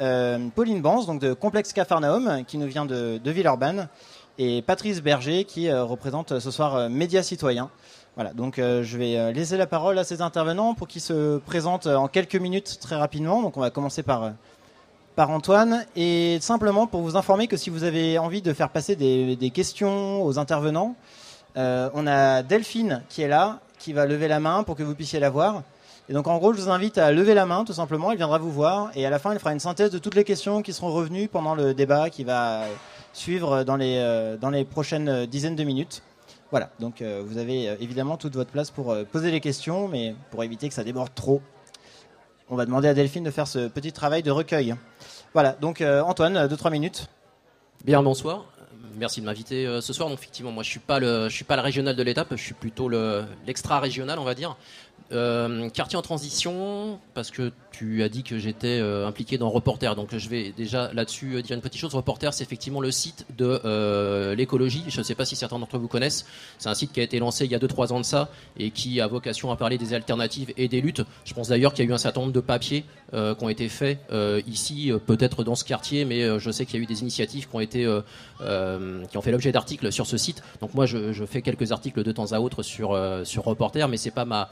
Euh, 0.00 0.38
Pauline 0.54 0.82
Banz, 0.82 1.06
donc 1.06 1.20
de 1.20 1.32
Complexe 1.32 1.72
Cafarnaum, 1.72 2.44
qui 2.46 2.58
nous 2.58 2.66
vient 2.66 2.84
de, 2.86 3.20
Villeurbanne. 3.24 3.88
Et 4.38 4.62
Patrice 4.62 5.02
Berger, 5.02 5.44
qui 5.44 5.68
euh, 5.68 5.84
représente 5.84 6.38
ce 6.38 6.50
soir 6.50 6.74
euh, 6.74 6.88
Média 6.88 7.22
Citoyen. 7.22 7.70
Voilà, 8.16 8.32
donc 8.32 8.58
je 8.58 8.96
vais 8.96 9.32
laisser 9.32 9.56
la 9.56 9.66
parole 9.66 9.98
à 9.98 10.04
ces 10.04 10.22
intervenants 10.22 10.74
pour 10.74 10.86
qu'ils 10.86 11.02
se 11.02 11.38
présentent 11.38 11.88
en 11.88 12.06
quelques 12.06 12.36
minutes 12.36 12.78
très 12.80 12.94
rapidement. 12.94 13.42
Donc 13.42 13.56
on 13.56 13.60
va 13.60 13.70
commencer 13.70 14.04
par, 14.04 14.30
par 15.16 15.30
Antoine. 15.30 15.84
Et 15.96 16.38
simplement 16.40 16.86
pour 16.86 17.00
vous 17.00 17.16
informer 17.16 17.48
que 17.48 17.56
si 17.56 17.70
vous 17.70 17.82
avez 17.82 18.16
envie 18.16 18.40
de 18.40 18.52
faire 18.52 18.68
passer 18.68 18.94
des, 18.94 19.50
questions 19.52 20.22
aux 20.22 20.38
intervenants, 20.38 20.94
on 21.56 22.06
a 22.06 22.44
Delphine 22.44 23.02
qui 23.08 23.22
est 23.22 23.26
là, 23.26 23.58
qui 23.80 23.92
va 23.92 24.06
lever 24.06 24.28
la 24.28 24.38
main 24.38 24.62
pour 24.62 24.76
que 24.76 24.84
vous 24.84 24.94
puissiez 24.94 25.18
la 25.18 25.30
voir. 25.30 25.64
Et 26.08 26.12
donc 26.12 26.28
en 26.28 26.36
gros, 26.38 26.52
je 26.52 26.60
vous 26.60 26.70
invite 26.70 26.98
à 26.98 27.10
lever 27.10 27.34
la 27.34 27.46
main 27.46 27.64
tout 27.64 27.72
simplement, 27.72 28.12
il 28.12 28.16
viendra 28.16 28.38
vous 28.38 28.52
voir 28.52 28.90
et 28.94 29.06
à 29.06 29.10
la 29.10 29.18
fin, 29.18 29.32
il 29.32 29.40
fera 29.40 29.52
une 29.52 29.58
synthèse 29.58 29.90
de 29.90 29.98
toutes 29.98 30.14
les 30.14 30.24
questions 30.24 30.62
qui 30.62 30.72
seront 30.72 30.92
revenues 30.92 31.26
pendant 31.26 31.54
le 31.54 31.74
débat 31.74 32.10
qui 32.10 32.22
va 32.22 32.60
suivre 33.14 33.64
dans 33.64 33.76
les, 33.76 33.96
euh, 33.98 34.36
dans 34.36 34.50
les 34.50 34.64
prochaines 34.64 35.26
dizaines 35.26 35.56
de 35.56 35.64
minutes. 35.64 36.02
Voilà, 36.50 36.70
donc 36.78 37.00
euh, 37.00 37.22
vous 37.24 37.38
avez 37.38 37.68
euh, 37.68 37.76
évidemment 37.80 38.16
toute 38.16 38.34
votre 38.34 38.50
place 38.50 38.70
pour 38.70 38.94
poser 39.06 39.30
les 39.30 39.40
questions, 39.40 39.88
mais 39.88 40.14
pour 40.30 40.44
éviter 40.44 40.68
que 40.68 40.74
ça 40.74 40.84
déborde 40.84 41.14
trop, 41.14 41.40
on 42.50 42.56
va 42.56 42.66
demander 42.66 42.88
à 42.88 42.94
Delphine 42.94 43.24
de 43.24 43.30
faire 43.30 43.48
ce 43.48 43.68
petit 43.68 43.92
travail 43.92 44.22
de 44.22 44.30
recueil. 44.30 44.74
Voilà, 45.32 45.52
donc 45.60 45.80
Antoine, 45.80 46.46
2-3 46.46 46.70
minutes. 46.70 47.08
Bien, 47.84 48.02
bonsoir. 48.02 48.44
Merci 48.96 49.20
de 49.20 49.26
m'inviter 49.26 49.80
ce 49.80 49.92
soir. 49.92 50.08
Donc, 50.08 50.18
effectivement, 50.18 50.52
moi, 50.52 50.62
je 50.62 50.68
suis 50.68 50.80
le, 50.88 51.28
suis 51.30 51.44
pas 51.44 51.56
le 51.56 51.62
régional 51.62 51.96
de 51.96 52.02
l'étape. 52.02 52.28
Je 52.30 52.42
suis 52.42 52.54
plutôt 52.54 52.88
l'extra 53.46 53.80
régional, 53.80 54.18
on 54.18 54.24
va 54.24 54.34
dire. 54.34 54.56
Euh, 55.12 55.68
quartier 55.68 55.98
en 55.98 56.02
transition, 56.02 56.98
parce 57.12 57.30
que 57.30 57.52
tu 57.70 58.02
as 58.02 58.08
dit 58.08 58.22
que 58.22 58.38
j'étais 58.38 58.78
euh, 58.80 59.06
impliqué 59.06 59.36
dans 59.36 59.50
Reporter, 59.50 59.94
donc 59.96 60.16
je 60.16 60.28
vais 60.30 60.52
déjà 60.56 60.92
là-dessus 60.94 61.34
euh, 61.34 61.42
dire 61.42 61.54
une 61.54 61.60
petite 61.60 61.78
chose. 61.78 61.94
Reporter, 61.94 62.32
c'est 62.32 62.42
effectivement 62.42 62.80
le 62.80 62.90
site 62.90 63.26
de 63.36 64.34
l'écologie. 64.34 64.82
Je 64.88 64.98
ne 64.98 65.04
sais 65.04 65.14
pas 65.14 65.26
si 65.26 65.36
certains 65.36 65.58
d'entre 65.58 65.76
vous 65.78 65.88
connaissent. 65.88 66.24
C'est 66.58 66.70
un 66.70 66.74
site 66.74 66.92
qui 66.92 67.00
a 67.00 67.02
été 67.02 67.18
lancé 67.18 67.44
il 67.44 67.52
y 67.52 67.54
a 67.54 67.58
2-3 67.58 67.92
ans 67.92 68.00
de 68.00 68.04
ça 68.04 68.30
et 68.58 68.70
qui 68.70 69.00
a 69.00 69.06
vocation 69.06 69.50
à 69.50 69.56
parler 69.56 69.76
des 69.76 69.92
alternatives 69.92 70.52
et 70.56 70.68
des 70.68 70.80
luttes. 70.80 71.02
Je 71.26 71.34
pense 71.34 71.48
d'ailleurs 71.48 71.74
qu'il 71.74 71.84
y 71.84 71.88
a 71.88 71.90
eu 71.90 71.94
un 71.94 71.98
certain 71.98 72.20
nombre 72.20 72.32
de 72.32 72.40
papiers 72.40 72.84
qui 73.12 73.44
ont 73.44 73.48
été 73.48 73.68
faits 73.68 74.00
ici, 74.46 74.90
peut-être 75.06 75.44
dans 75.44 75.54
ce 75.54 75.64
quartier, 75.64 76.04
mais 76.04 76.40
je 76.40 76.50
sais 76.50 76.66
qu'il 76.66 76.80
y 76.80 76.80
a 76.80 76.82
eu 76.82 76.86
des 76.86 77.02
initiatives 77.02 77.48
qui 77.48 77.54
ont 77.54 77.60
été 77.60 77.84
qui 78.40 79.16
ont 79.16 79.22
fait 79.22 79.30
l'objet 79.30 79.52
d'articles 79.52 79.92
sur 79.92 80.06
ce 80.06 80.16
site. 80.16 80.42
Donc 80.60 80.74
moi, 80.74 80.86
je, 80.86 81.12
je, 81.12 81.24
fais 81.24 81.42
quelques 81.42 81.70
articles 81.70 82.02
de 82.02 82.12
temps 82.12 82.32
à 82.32 82.40
autre 82.40 82.62
sur 82.62 82.98
sur 83.24 83.44
Reporter, 83.44 83.88
mais 83.88 83.96
c'est 83.96 84.10
pas 84.10 84.24
ma 84.24 84.48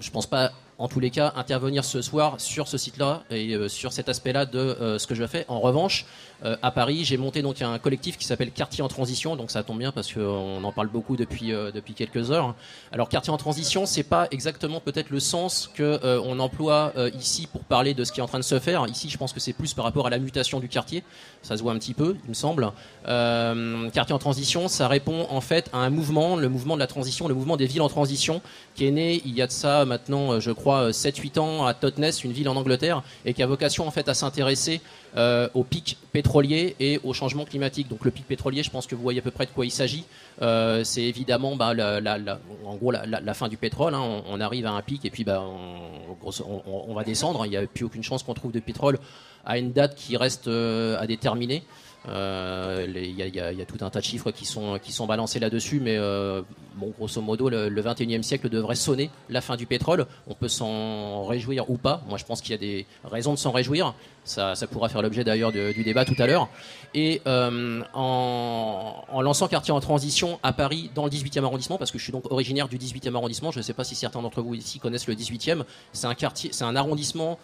je 0.00 0.10
pense 0.10 0.26
pas 0.26 0.52
en 0.78 0.88
tous 0.88 1.00
les 1.00 1.10
cas, 1.10 1.32
intervenir 1.36 1.84
ce 1.84 2.02
soir 2.02 2.40
sur 2.40 2.66
ce 2.66 2.78
site-là 2.78 3.22
et 3.30 3.54
euh, 3.54 3.68
sur 3.68 3.92
cet 3.92 4.08
aspect-là 4.08 4.46
de 4.46 4.58
euh, 4.58 4.98
ce 4.98 5.06
que 5.06 5.14
je 5.14 5.26
fais. 5.26 5.44
En 5.48 5.60
revanche, 5.60 6.06
euh, 6.44 6.56
à 6.62 6.70
Paris, 6.70 7.04
j'ai 7.04 7.16
monté 7.16 7.42
donc 7.42 7.62
un 7.62 7.78
collectif 7.78 8.16
qui 8.16 8.24
s'appelle 8.24 8.50
Quartier 8.50 8.82
en 8.82 8.88
Transition, 8.88 9.36
donc 9.36 9.50
ça 9.50 9.62
tombe 9.62 9.78
bien 9.78 9.92
parce 9.92 10.12
qu'on 10.12 10.64
en 10.64 10.72
parle 10.72 10.88
beaucoup 10.88 11.16
depuis, 11.16 11.50
depuis 11.50 11.94
quelques 11.94 12.30
heures. 12.30 12.54
Alors, 12.90 13.08
Quartier 13.08 13.32
en 13.32 13.36
Transition, 13.36 13.86
c'est 13.86 14.02
pas 14.02 14.26
exactement 14.30 14.80
peut-être 14.80 15.10
le 15.10 15.20
sens 15.20 15.70
que 15.72 16.00
on 16.24 16.40
emploie 16.40 16.92
ici 17.14 17.46
pour 17.46 17.62
parler 17.62 17.94
de 17.94 18.02
ce 18.02 18.10
qui 18.10 18.18
est 18.18 18.22
en 18.22 18.26
train 18.26 18.40
de 18.40 18.44
se 18.44 18.58
faire. 18.58 18.86
Ici, 18.88 19.08
je 19.08 19.16
pense 19.18 19.32
que 19.32 19.38
c'est 19.38 19.52
plus 19.52 19.74
par 19.74 19.84
rapport 19.84 20.06
à 20.06 20.10
la 20.10 20.18
mutation 20.18 20.58
du 20.58 20.68
quartier. 20.68 21.04
Ça 21.42 21.56
se 21.56 21.62
voit 21.62 21.72
un 21.72 21.78
petit 21.78 21.94
peu, 21.94 22.16
il 22.24 22.30
me 22.30 22.34
semble. 22.34 22.72
quartier 23.04 24.14
en 24.14 24.18
Transition, 24.18 24.66
ça 24.66 24.88
répond 24.88 25.26
en 25.30 25.40
fait 25.40 25.70
à 25.72 25.78
un 25.78 25.90
mouvement, 25.90 26.34
le 26.34 26.48
mouvement 26.48 26.74
de 26.74 26.80
la 26.80 26.88
transition, 26.88 27.28
le 27.28 27.34
mouvement 27.34 27.56
des 27.56 27.66
villes 27.66 27.82
en 27.82 27.88
transition, 27.88 28.40
qui 28.74 28.86
est 28.86 28.90
né 28.90 29.22
il 29.24 29.34
y 29.34 29.42
a 29.42 29.46
de 29.46 29.52
ça 29.52 29.84
maintenant, 29.84 30.40
je 30.40 30.50
crois, 30.50 30.71
7-8 30.90 31.38
ans 31.38 31.66
à 31.66 31.74
Totnes, 31.74 32.10
une 32.24 32.32
ville 32.32 32.48
en 32.48 32.56
Angleterre, 32.56 33.02
et 33.24 33.34
qui 33.34 33.42
a 33.42 33.46
vocation 33.46 33.86
en 33.86 33.90
fait 33.90 34.08
à 34.08 34.14
s'intéresser 34.14 34.80
euh, 35.16 35.46
au 35.52 35.62
pic 35.62 35.98
pétrolier 36.12 36.74
et 36.80 36.98
au 37.04 37.12
changement 37.12 37.44
climatique. 37.44 37.88
Donc 37.88 38.04
le 38.04 38.10
pic 38.10 38.26
pétrolier, 38.26 38.62
je 38.62 38.70
pense 38.70 38.86
que 38.86 38.94
vous 38.94 39.02
voyez 39.02 39.18
à 39.18 39.22
peu 39.22 39.30
près 39.30 39.44
de 39.44 39.50
quoi 39.50 39.66
il 39.66 39.70
s'agit. 39.70 40.04
Euh, 40.40 40.84
c'est 40.84 41.02
évidemment 41.02 41.54
bah, 41.54 41.74
en 42.64 42.74
gros 42.76 42.90
la, 42.90 43.34
fin 43.34 43.48
du 43.48 43.58
pétrole. 43.58 43.94
Hein. 43.94 44.22
On, 44.26 44.40
arrive 44.40 44.64
à 44.64 44.72
un 44.72 44.80
pic 44.80 45.04
et 45.04 45.10
puis 45.10 45.24
bah, 45.24 45.44
on, 45.44 46.94
va 46.94 47.04
descendre. 47.04 47.44
Il 47.44 47.50
n'y 47.50 47.58
a 47.58 47.66
plus 47.66 47.84
aucune 47.84 48.02
chance 48.02 48.22
qu'on 48.22 48.32
trouve 48.32 48.52
de 48.52 48.60
pétrole 48.60 48.98
à 49.44 49.58
une 49.58 49.72
date 49.72 49.96
qui 49.96 50.16
reste 50.16 50.48
euh, 50.48 50.98
à 50.98 51.06
déterminer. 51.06 51.62
Euh, 52.08 52.86
il 52.88 53.16
y, 53.16 53.40
a 53.40 53.64
tout 53.64 53.84
un 53.84 53.90
tas 53.90 54.00
de 54.00 54.04
chiffres 54.04 54.30
qui 54.32 54.44
sont, 54.44 54.78
qui 54.82 54.92
sont 54.92 55.06
balancés 55.06 55.38
là-dessus, 55.38 55.80
mais 55.80 55.96
euh, 55.96 56.42
bon, 56.74 56.92
grosso 56.98 57.20
modo, 57.20 57.48
le, 57.48 57.82
21e 57.82 58.22
siècle 58.22 58.48
devrait 58.48 58.74
sonner 58.74 59.10
la 59.28 59.40
fin 59.40 59.56
du 59.56 59.66
pétrole. 59.66 60.06
On 60.26 60.34
peut 60.34 60.48
s'en 60.48 61.24
réjouir 61.26 61.70
ou 61.70 61.76
pas. 61.76 62.02
Moi, 62.08 62.18
je 62.18 62.24
pense 62.24 62.40
qu'il 62.40 62.52
y 62.52 62.54
a 62.54 62.58
des 62.58 62.86
raisons 63.04 63.34
de 63.34 63.38
s'en 63.38 63.52
réjouir. 63.52 63.94
Ça, 64.24 64.54
ça, 64.54 64.66
pourra 64.68 64.88
faire 64.88 65.02
l'objet 65.02 65.24
d'ailleurs 65.24 65.50
du 65.52 65.82
débat 65.84 66.04
tout 66.04 66.14
à 66.18 66.26
l'heure. 66.26 66.48
Et 66.94 67.22
euh, 67.26 67.82
en, 67.92 69.04
en, 69.08 69.22
lançant 69.22 69.48
Quartier 69.48 69.72
en 69.72 69.80
transition 69.80 70.38
à 70.42 70.52
Paris, 70.52 70.90
dans 70.94 71.04
le 71.04 71.10
18e 71.10 71.44
arrondissement, 71.44 71.76
parce 71.76 71.90
que 71.90 71.98
je 71.98 72.04
suis 72.04 72.12
donc 72.12 72.30
originaire 72.30 72.68
du 72.68 72.78
18e 72.78 73.14
arrondissement, 73.14 73.50
je 73.50 73.58
ne 73.58 73.62
sais 73.62 73.72
pas 73.72 73.84
si 73.84 73.94
certains 73.94 74.22
d'entre 74.22 74.42
vous 74.42 74.54
ici 74.54 74.78
connaissent 74.78 75.08
le 75.08 75.14
18e, 75.14 75.64
c'est 75.92 76.06
un 76.06 76.14
c'est 76.34 76.64
un 76.64 76.76
arrondissement 76.76 77.38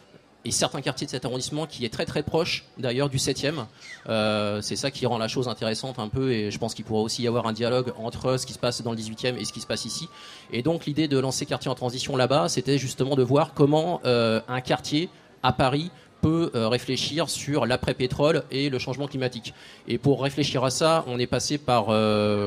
et 0.45 0.51
certains 0.51 0.81
quartiers 0.81 1.07
de 1.07 1.11
cet 1.11 1.25
arrondissement 1.25 1.67
qui 1.67 1.85
est 1.85 1.93
très 1.93 2.07
très 2.07 2.23
proche 2.23 2.65
d'ailleurs 2.79 3.09
du 3.09 3.19
7e. 3.19 3.67
Euh, 4.09 4.61
c'est 4.63 4.77
ça 4.77 4.91
qui 4.91 5.05
rend 5.07 5.19
la 5.19 5.29
chose 5.29 5.49
intéressante 5.49 5.99
un 5.99 6.09
peu 6.09 6.33
et 6.33 6.51
je 6.51 6.59
pense 6.59 6.75
qu'il 6.75 6.85
pourra 6.85 7.03
aussi 7.03 7.23
y 7.23 7.29
avoir 7.29 7.47
un 7.47 7.53
dialogue 7.53 7.93
entre 7.99 8.39
ce 8.39 8.47
qui 8.47 8.53
se 8.53 8.59
passe 8.59 8.83
dans 8.83 8.93
le 8.93 8.99
18e 8.99 9.37
et 9.37 9.45
ce 9.45 9.53
qui 9.53 9.61
se 9.61 9.67
passe 9.67 9.85
ici. 9.85 10.09
Et 10.53 10.63
donc 10.63 10.87
l'idée 10.87 11.09
de 11.09 11.19
lancer 11.19 11.45
quartier 11.45 11.71
en 11.71 11.75
transition 11.75 12.17
là-bas, 12.17 12.49
c'était 12.49 12.79
justement 12.79 13.17
de 13.17 13.23
voir 13.23 13.53
comment 13.53 14.01
euh, 14.05 14.41
un 14.49 14.61
quartier 14.61 15.09
à 15.43 15.53
Paris 15.53 15.91
peut 16.21 16.51
euh, 16.55 16.69
réfléchir 16.69 17.29
sur 17.29 17.67
l'après-pétrole 17.67 18.43
et 18.51 18.71
le 18.71 18.79
changement 18.79 19.07
climatique. 19.07 19.55
Et 19.87 19.99
pour 19.99 20.23
réfléchir 20.23 20.65
à 20.65 20.71
ça, 20.71 21.05
on 21.07 21.19
est 21.19 21.29
passé 21.29 21.59
par 21.59 21.87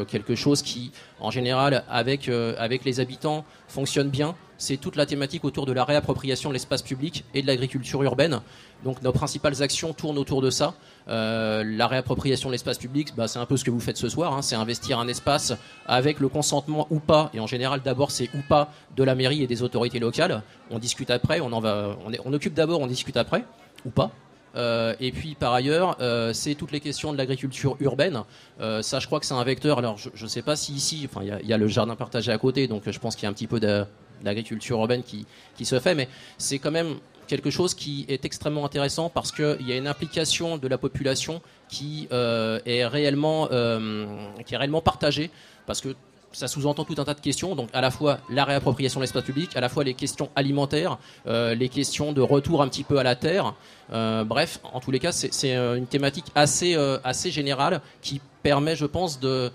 quelque 0.08 0.36
chose 0.36 0.62
qui, 0.62 0.91
en 1.19 1.32
général, 1.32 1.84
avec, 1.89 2.30
avec 2.58 2.84
les 2.84 2.99
habitants, 2.99 3.45
fonctionne 3.67 4.10
bien. 4.10 4.36
C'est 4.62 4.78
toute 4.78 4.95
la 4.95 5.08
thématique 5.08 5.43
autour 5.43 5.65
de 5.65 5.74
la 5.74 5.84
réappropriation 5.84 6.50
de 6.50 6.54
l'espace 6.54 6.84
public 6.84 7.26
et 7.34 7.41
de 7.41 7.47
l'agriculture 7.47 8.04
urbaine. 8.04 8.41
Donc 8.84 9.02
nos 9.02 9.12
principales 9.12 9.63
actions 9.63 9.91
tournent 9.91 10.19
autour 10.19 10.43
de 10.43 10.52
ça. 10.52 10.76
Euh, 11.08 11.63
la 11.65 11.88
réappropriation 11.88 12.47
de 12.47 12.52
l'espace 12.52 12.78
public, 12.78 13.15
bah, 13.17 13.28
c'est 13.28 13.39
un 13.39 13.47
peu 13.47 13.58
ce 13.58 13.63
que 13.63 13.71
vous 13.71 13.80
faites 13.80 13.97
ce 13.97 14.08
soir, 14.08 14.34
hein. 14.34 14.43
c'est 14.43 14.54
investir 14.54 15.00
un 15.00 15.08
espace 15.08 15.54
avec 15.88 16.19
le 16.19 16.28
consentement 16.28 16.86
ou 16.91 17.00
pas, 17.00 17.32
et 17.34 17.39
en 17.39 17.47
général 17.47 17.82
d'abord 17.84 18.12
c'est 18.12 18.30
ou 18.36 18.41
pas 18.47 18.71
de 18.95 19.04
la 19.04 19.15
mairie 19.15 19.41
et 19.41 19.47
des 19.47 19.63
autorités 19.63 19.97
locales. 19.97 20.43
On 20.69 20.78
discute 20.78 21.10
après, 21.10 21.39
on 21.39 21.52
en 21.54 21.60
va, 21.60 21.97
on, 22.24 22.32
occupe 22.32 22.54
d'abord, 22.54 22.82
on 22.82 22.88
discute 22.88 23.17
après, 23.17 23.43
ou 23.84 23.89
pas. 23.89 24.12
Euh, 24.56 24.93
et 25.00 25.12
puis 25.12 25.34
par 25.34 25.54
ailleurs, 25.54 25.97
euh, 26.02 26.34
c'est 26.34 26.54
toutes 26.54 26.71
les 26.71 26.82
questions 26.82 27.12
de 27.13 27.17
l'agriculture 27.17 27.78
urbaine. 27.80 28.21
ça, 28.60 29.00
je 29.00 29.08
crois 29.08 29.19
que 29.19 29.26
c'est 29.26 29.34
un 29.34 29.43
vecteur. 29.43 29.80
Alors, 29.80 29.97
je 29.97 30.24
ne 30.24 30.30
sais 30.30 30.43
pas 30.43 30.56
si 30.56 30.74
ici, 30.74 31.10
enfin, 31.12 31.26
il 31.41 31.50
y, 31.50 31.54
a 31.54 31.58
le 31.58 31.67
jardin 31.67 31.95
partagé 31.95 32.32
à 32.32 32.38
côté, 32.38 32.67
donc 32.67 32.84
je 32.86 33.00
pense 33.00 33.15
qu'il 33.15 33.24
y 33.24 33.26
a 33.26 33.30
un 33.32 33.34
petit 33.34 33.47
peu 33.47 33.60
de, 33.60 33.86
d'agriculture 34.23 34.79
urbaine 34.79 35.03
qui, 35.03 35.25
se 35.65 35.79
fait, 35.79 35.95
mais 35.95 36.07
c'est 36.38 36.60
quand 36.60 36.71
même 36.71 36.95
quelque 37.27 37.49
chose 37.49 37.73
qui 37.73 38.05
est 38.10 38.25
extrêmement 38.25 38.65
intéressant 38.65 39.10
parce 39.10 39.31
qu'il 39.31 39.67
y 39.67 39.71
a 39.71 39.77
une 39.77 39.88
implication 39.88 40.57
de 40.57 40.67
la 40.67 40.77
population 40.77 41.41
qui, 41.69 42.07
est, 42.12 42.86
réellement, 42.86 43.47
qui 43.47 44.53
est 44.53 44.57
réellement 44.57 44.81
partagée. 44.81 45.29
Parce 45.65 45.81
que 45.81 45.95
ça 46.34 46.47
sous-entend 46.47 46.86
tout 46.86 46.95
un 46.97 47.03
tas 47.03 47.13
de 47.13 47.19
questions, 47.19 47.55
donc 47.55 47.69
à 47.73 47.81
la 47.81 47.91
fois 47.91 48.19
la 48.29 48.45
réappropriation 48.45 48.99
de 48.99 49.03
l'espace 49.03 49.23
public, 49.23 49.55
à 49.55 49.62
la 49.62 49.69
fois 49.69 49.84
les 49.84 49.93
questions 49.93 50.29
alimentaires, 50.36 50.97
euh, 51.27 51.55
les 51.55 51.69
questions 51.69 52.13
de 52.13 52.21
retour 52.21 52.62
un 52.62 52.67
petit 52.67 52.84
peu 52.84 52.97
à 52.97 53.03
la 53.03 53.15
terre. 53.15 53.53
Euh, 53.91 54.23
bref, 54.23 54.60
en 54.63 54.79
tous 54.79 54.91
les 54.91 54.99
cas, 54.99 55.12
c'est 55.12 55.55
euh, 55.55 55.75
une 55.75 55.88
thématique 55.88 56.25
assez, 56.36 56.75
assez 57.03 57.31
générale 57.31 57.81
qui 58.01 58.21
permet, 58.43 58.75
je 58.75 58.86
pense, 58.86 59.19
de, 59.19 59.51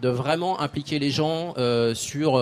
de 0.00 0.08
vraiment 0.08 0.60
impliquer 0.60 0.98
les 0.98 1.10
gens 1.10 1.54
sur, 1.94 2.36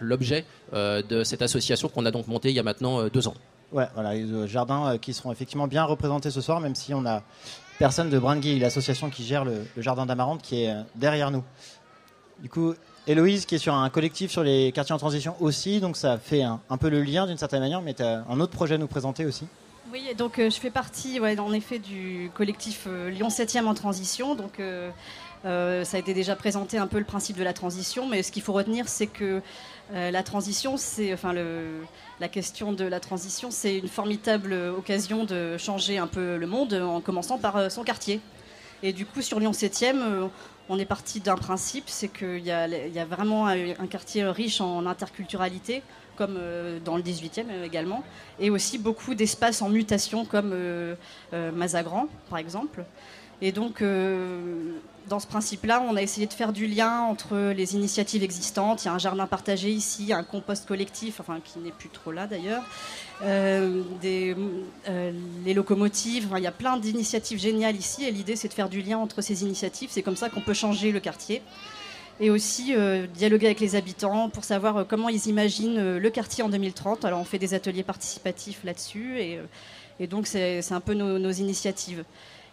l'objet 0.00 0.44
de 0.72 1.24
cette 1.24 1.42
association 1.42 1.88
qu'on 1.88 2.06
a 2.06 2.10
donc 2.10 2.26
montée 2.26 2.50
il 2.50 2.56
y 2.56 2.60
a 2.60 2.62
maintenant 2.62 3.06
deux 3.08 3.28
ans. 3.28 3.34
Ouais, 3.72 3.88
voilà, 3.94 4.14
les 4.14 4.46
jardins 4.46 4.98
qui 4.98 5.12
seront 5.12 5.32
effectivement 5.32 5.66
bien 5.66 5.84
représentés 5.84 6.30
ce 6.30 6.40
soir, 6.40 6.60
même 6.60 6.74
si 6.74 6.94
on 6.94 7.04
a 7.06 7.22
personne 7.78 8.10
de 8.10 8.18
Brangui, 8.18 8.58
l'association 8.58 9.10
qui 9.10 9.24
gère 9.24 9.44
le, 9.44 9.66
jardin 9.76 10.06
d'Amarante, 10.06 10.42
qui 10.42 10.64
est 10.64 10.70
euh, 10.70 10.82
derrière 10.94 11.30
nous. 11.30 11.42
Du 12.40 12.48
coup, 12.48 12.74
Héloïse, 13.06 13.46
qui 13.46 13.56
est 13.56 13.58
sur 13.58 13.74
un 13.74 13.88
collectif 13.90 14.30
sur 14.30 14.42
les 14.42 14.72
quartiers 14.72 14.94
en 14.94 14.98
transition 14.98 15.36
aussi, 15.40 15.80
donc 15.80 15.96
ça 15.96 16.18
fait 16.18 16.42
un, 16.42 16.76
peu 16.78 16.88
le 16.88 17.02
lien 17.02 17.26
d'une 17.26 17.38
certaine 17.38 17.60
manière, 17.60 17.82
mais 17.82 17.94
tu 17.94 18.02
as 18.02 18.24
un 18.28 18.40
autre 18.40 18.52
projet 18.52 18.74
à 18.74 18.78
nous 18.78 18.86
présenter 18.86 19.24
aussi. 19.24 19.46
Oui, 19.92 20.08
donc 20.16 20.38
euh, 20.38 20.50
je 20.50 20.58
fais 20.58 20.70
partie, 20.70 21.20
ouais, 21.20 21.38
en 21.38 21.52
effet, 21.52 21.78
du 21.78 22.30
collectif 22.34 22.84
euh, 22.86 23.10
Lyon 23.10 23.28
7e 23.28 23.66
en 23.66 23.74
transition. 23.74 24.34
Donc, 24.34 24.60
ça 25.44 25.96
a 25.96 25.98
été 25.98 26.14
déjà 26.14 26.36
présenté 26.36 26.78
un 26.78 26.86
peu 26.86 26.98
le 26.98 27.04
principe 27.04 27.36
de 27.36 27.44
la 27.44 27.52
transition, 27.52 28.08
mais 28.08 28.22
ce 28.22 28.32
qu'il 28.32 28.42
faut 28.42 28.54
retenir, 28.54 28.88
c'est 28.88 29.06
que 29.06 29.42
la 29.92 30.22
transition, 30.22 30.76
c'est, 30.76 31.12
enfin, 31.12 31.34
la 32.20 32.28
question 32.28 32.72
de 32.72 32.84
la 32.84 33.00
transition, 33.00 33.50
c'est 33.50 33.78
une 33.78 33.88
formidable 33.88 34.54
occasion 34.76 35.24
de 35.24 35.56
changer 35.58 35.98
un 35.98 36.06
peu 36.06 36.36
le 36.36 36.46
monde 36.46 36.74
en 36.74 37.00
commençant 37.00 37.38
par 37.38 37.56
euh, 37.56 37.68
son 37.68 37.82
quartier. 37.82 38.20
Et 38.82 38.92
du 38.92 39.06
coup, 39.06 39.22
sur 39.22 39.40
Lyon 39.40 39.52
7e, 39.52 39.96
euh, 39.96 40.26
on 40.68 40.78
est 40.78 40.84
parti 40.84 41.20
d'un 41.20 41.36
principe, 41.36 41.84
c'est 41.88 42.08
qu'il 42.08 42.44
y, 42.44 42.50
a 42.50 43.04
vraiment 43.04 43.46
un 43.46 43.86
quartier 43.86 44.24
riche 44.24 44.60
en 44.60 44.86
interculturalité, 44.86 45.82
comme 46.16 46.36
euh, 46.38 46.78
dans 46.84 46.96
le 46.96 47.02
18e 47.02 47.64
également, 47.64 48.02
et 48.38 48.50
aussi 48.50 48.78
beaucoup 48.78 49.14
d'espaces 49.14 49.60
en 49.60 49.68
mutation, 49.68 50.24
comme 50.24 50.54
Mazagran, 51.32 52.08
par 52.30 52.38
exemple. 52.38 52.84
Et 53.42 53.52
donc, 53.52 53.82
dans 55.08 55.20
ce 55.20 55.26
principe-là, 55.26 55.82
on 55.86 55.96
a 55.96 56.02
essayé 56.02 56.26
de 56.26 56.32
faire 56.32 56.52
du 56.52 56.66
lien 56.66 57.00
entre 57.00 57.52
les 57.52 57.74
initiatives 57.74 58.22
existantes. 58.22 58.84
Il 58.84 58.86
y 58.86 58.88
a 58.88 58.94
un 58.94 58.98
jardin 58.98 59.26
partagé 59.26 59.70
ici, 59.70 60.12
un 60.12 60.22
compost 60.22 60.66
collectif, 60.66 61.20
enfin 61.20 61.40
qui 61.44 61.58
n'est 61.58 61.72
plus 61.72 61.90
trop 61.90 62.10
là 62.10 62.26
d'ailleurs, 62.26 62.62
euh, 63.22 63.82
euh, 64.04 65.12
les 65.44 65.54
locomotives. 65.54 66.28
il 66.36 66.42
y 66.42 66.46
a 66.46 66.52
plein 66.52 66.78
d'initiatives 66.78 67.38
géniales 67.38 67.76
ici, 67.76 68.04
et 68.04 68.10
l'idée 68.10 68.36
c'est 68.36 68.48
de 68.48 68.54
faire 68.54 68.68
du 68.68 68.80
lien 68.80 68.98
entre 68.98 69.20
ces 69.20 69.42
initiatives. 69.42 69.90
C'est 69.92 70.02
comme 70.02 70.16
ça 70.16 70.30
qu'on 70.30 70.40
peut 70.40 70.54
changer 70.54 70.90
le 70.90 71.00
quartier. 71.00 71.42
Et 72.20 72.30
aussi 72.30 72.74
euh, 72.76 73.06
dialoguer 73.08 73.46
avec 73.46 73.60
les 73.60 73.74
habitants 73.74 74.28
pour 74.28 74.44
savoir 74.44 74.86
comment 74.86 75.08
ils 75.08 75.26
imaginent 75.26 75.98
le 75.98 76.10
quartier 76.10 76.44
en 76.44 76.48
2030. 76.48 77.04
Alors 77.04 77.20
on 77.20 77.24
fait 77.24 77.40
des 77.40 77.54
ateliers 77.54 77.82
participatifs 77.82 78.60
là-dessus, 78.64 79.18
et, 79.20 80.06
donc 80.06 80.26
c'est 80.26 80.72
un 80.72 80.80
peu 80.80 80.94
nos 80.94 81.30
initiatives 81.30 82.04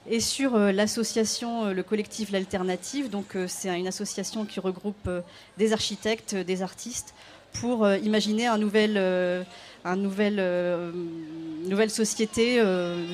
et 0.09 0.19
sur 0.19 0.55
euh, 0.55 0.71
l'association, 0.71 1.65
euh, 1.65 1.73
le 1.73 1.83
collectif 1.83 2.31
L'Alternative. 2.31 3.09
Donc, 3.09 3.35
euh, 3.35 3.45
c'est 3.47 3.77
une 3.77 3.87
association 3.87 4.45
qui 4.45 4.59
regroupe 4.59 5.09
des 5.57 5.73
architectes, 5.73 6.35
des 6.35 6.61
artistes, 6.61 7.13
pour 7.53 7.85
imaginer 7.95 8.47
un 8.47 8.53
un 9.83 9.95
nouvel, 9.97 10.43
nouvelle 11.65 11.89
société 11.89 12.63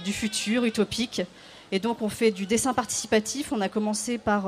du 0.05 0.13
futur 0.13 0.63
utopique. 0.65 1.23
Et 1.71 1.79
donc, 1.79 2.03
on 2.03 2.09
fait 2.09 2.29
du 2.29 2.45
dessin 2.45 2.75
participatif. 2.75 3.51
On 3.51 3.61
a 3.61 3.67
commencé 3.67 4.19
par 4.19 4.43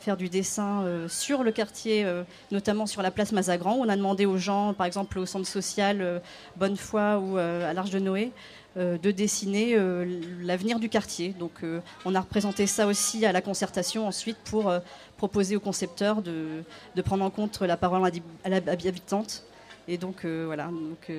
faire 0.00 0.16
du 0.16 0.30
dessin 0.30 0.86
sur 1.06 1.42
le 1.42 1.52
quartier, 1.52 2.06
notamment 2.50 2.86
sur 2.86 3.02
la 3.02 3.10
place 3.10 3.32
Mazagran, 3.32 3.76
on 3.78 3.90
a 3.90 3.96
demandé 3.96 4.24
aux 4.24 4.38
gens, 4.38 4.72
par 4.72 4.86
exemple 4.86 5.18
au 5.18 5.26
centre 5.26 5.46
social 5.46 6.22
Bonnefoy 6.56 7.18
ou 7.18 7.36
à 7.36 7.74
l'Arche 7.74 7.90
de 7.90 7.98
Noé, 7.98 8.32
de 8.76 9.10
dessiner 9.10 9.74
euh, 9.74 10.04
l'avenir 10.42 10.78
du 10.78 10.88
quartier. 10.88 11.34
Donc 11.38 11.52
euh, 11.62 11.80
on 12.04 12.14
a 12.14 12.20
représenté 12.20 12.66
ça 12.66 12.86
aussi 12.86 13.24
à 13.24 13.32
la 13.32 13.40
concertation 13.40 14.06
ensuite 14.06 14.36
pour 14.44 14.72
proposer 15.16 15.56
aux 15.56 15.60
concepteurs 15.60 16.22
de, 16.22 16.62
prendre 17.02 17.24
en 17.24 17.30
compte 17.30 17.60
la 17.62 17.76
parole 17.76 18.02
à 18.04 18.56
habitante. 18.66 19.44
Et 19.88 19.98
donc 19.98 20.24
voilà. 20.24 20.66
Donc, 20.66 21.10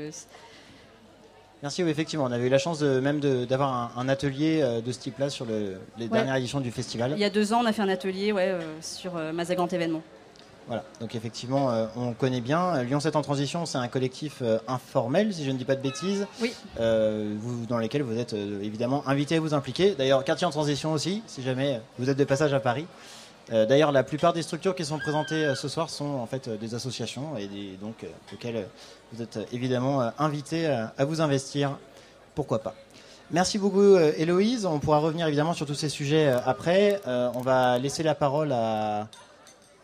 Merci, 1.64 1.84
oui, 1.84 1.90
effectivement. 1.90 2.26
On 2.26 2.32
avait 2.32 2.46
eu 2.46 2.50
la 2.50 2.60
chance 2.60 2.78
de, 2.80 3.00
même 3.00 3.20
d'avoir 3.20 3.98
un, 3.98 4.10
atelier 4.10 4.62
de 4.86 4.92
ce 4.92 5.00
type-là 5.00 5.30
sur 5.30 5.48
les 5.98 6.08
dernières 6.08 6.36
éditions 6.36 6.60
du 6.60 6.70
festival. 6.70 7.14
Il 7.16 7.20
y 7.20 7.24
a 7.24 7.32
deux 7.32 7.54
ans, 7.54 7.62
on 7.64 7.66
a 7.66 7.74
fait 7.74 7.82
un 7.82 7.90
atelier 7.90 8.32
ouais, 8.32 8.56
sur 8.82 9.14
Mazagrand 9.34 9.68
Événement. 9.68 10.04
Voilà, 10.68 10.84
donc 11.00 11.16
effectivement, 11.16 11.72
euh, 11.72 11.86
on 11.96 12.12
connaît 12.12 12.42
bien. 12.42 12.84
Lyon 12.84 13.00
7 13.00 13.16
en 13.16 13.22
transition, 13.22 13.66
c'est 13.66 13.78
un 13.78 13.88
collectif 13.88 14.40
euh, 14.42 14.60
informel, 14.68 15.34
si 15.34 15.46
je 15.46 15.52
ne 15.52 15.58
dis 15.58 15.64
pas 15.64 15.78
de 15.78 15.82
bêtises, 15.82 16.28
oui. 16.42 16.54
Euh, 16.80 17.36
vous, 17.40 17.66
dans 17.66 17.78
lequel 17.78 18.02
vous 18.04 18.18
êtes 18.18 18.34
évidemment 18.34 19.08
invité 19.08 19.38
à 19.38 19.40
vous 19.40 19.54
impliquer. 19.54 19.96
D'ailleurs, 19.98 20.26
quartier 20.26 20.46
en 20.46 20.50
transition 20.50 20.92
aussi, 20.92 21.24
si 21.26 21.42
jamais 21.42 21.80
vous 21.98 22.10
êtes 22.10 22.18
de 22.18 22.24
passage 22.26 22.54
à 22.54 22.60
Paris. 22.60 22.86
D'ailleurs, 23.50 23.94
la 23.94 24.04
plupart 24.04 24.34
des 24.34 24.42
structures 24.42 24.76
qui 24.76 24.84
sont 24.84 25.00
présentées 25.00 25.54
ce 25.56 25.70
soir 25.70 25.90
sont 25.90 26.04
en 26.04 26.26
fait 26.26 26.50
des 26.50 26.76
associations 26.76 27.38
et 27.38 27.48
donc 27.80 28.06
auxquelles 28.34 28.68
vous 29.14 29.24
êtes 29.24 29.40
évidemment 29.54 30.12
invité 30.20 30.68
à 30.68 31.06
vous 31.06 31.22
investir. 31.22 31.78
Pourquoi 32.36 32.60
pas? 32.60 32.76
Merci 33.32 33.58
beaucoup 33.58 33.96
Héloïse. 33.96 34.66
On 34.66 34.80
pourra 34.80 34.98
revenir 34.98 35.28
évidemment 35.28 35.54
sur 35.54 35.66
tous 35.66 35.76
ces 35.76 35.88
sujets 35.88 36.28
après. 36.46 37.00
on 37.06 37.40
va 37.40 37.80
laisser 37.80 38.04
la 38.04 38.16
parole 38.16 38.52
à 38.52 39.08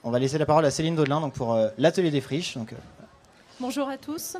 on 0.03 0.11
va 0.11 0.19
laisser 0.19 0.37
la 0.37 0.45
parole 0.45 0.65
à 0.65 0.71
Céline 0.71 0.95
Daudelin 0.95 1.21
donc 1.21 1.33
pour 1.33 1.53
euh, 1.53 1.69
l'atelier 1.77 2.11
des 2.11 2.21
friches. 2.21 2.57
Euh, 2.57 2.61
Bonjour 3.59 3.87
à 3.87 3.97
tous. 3.97 4.35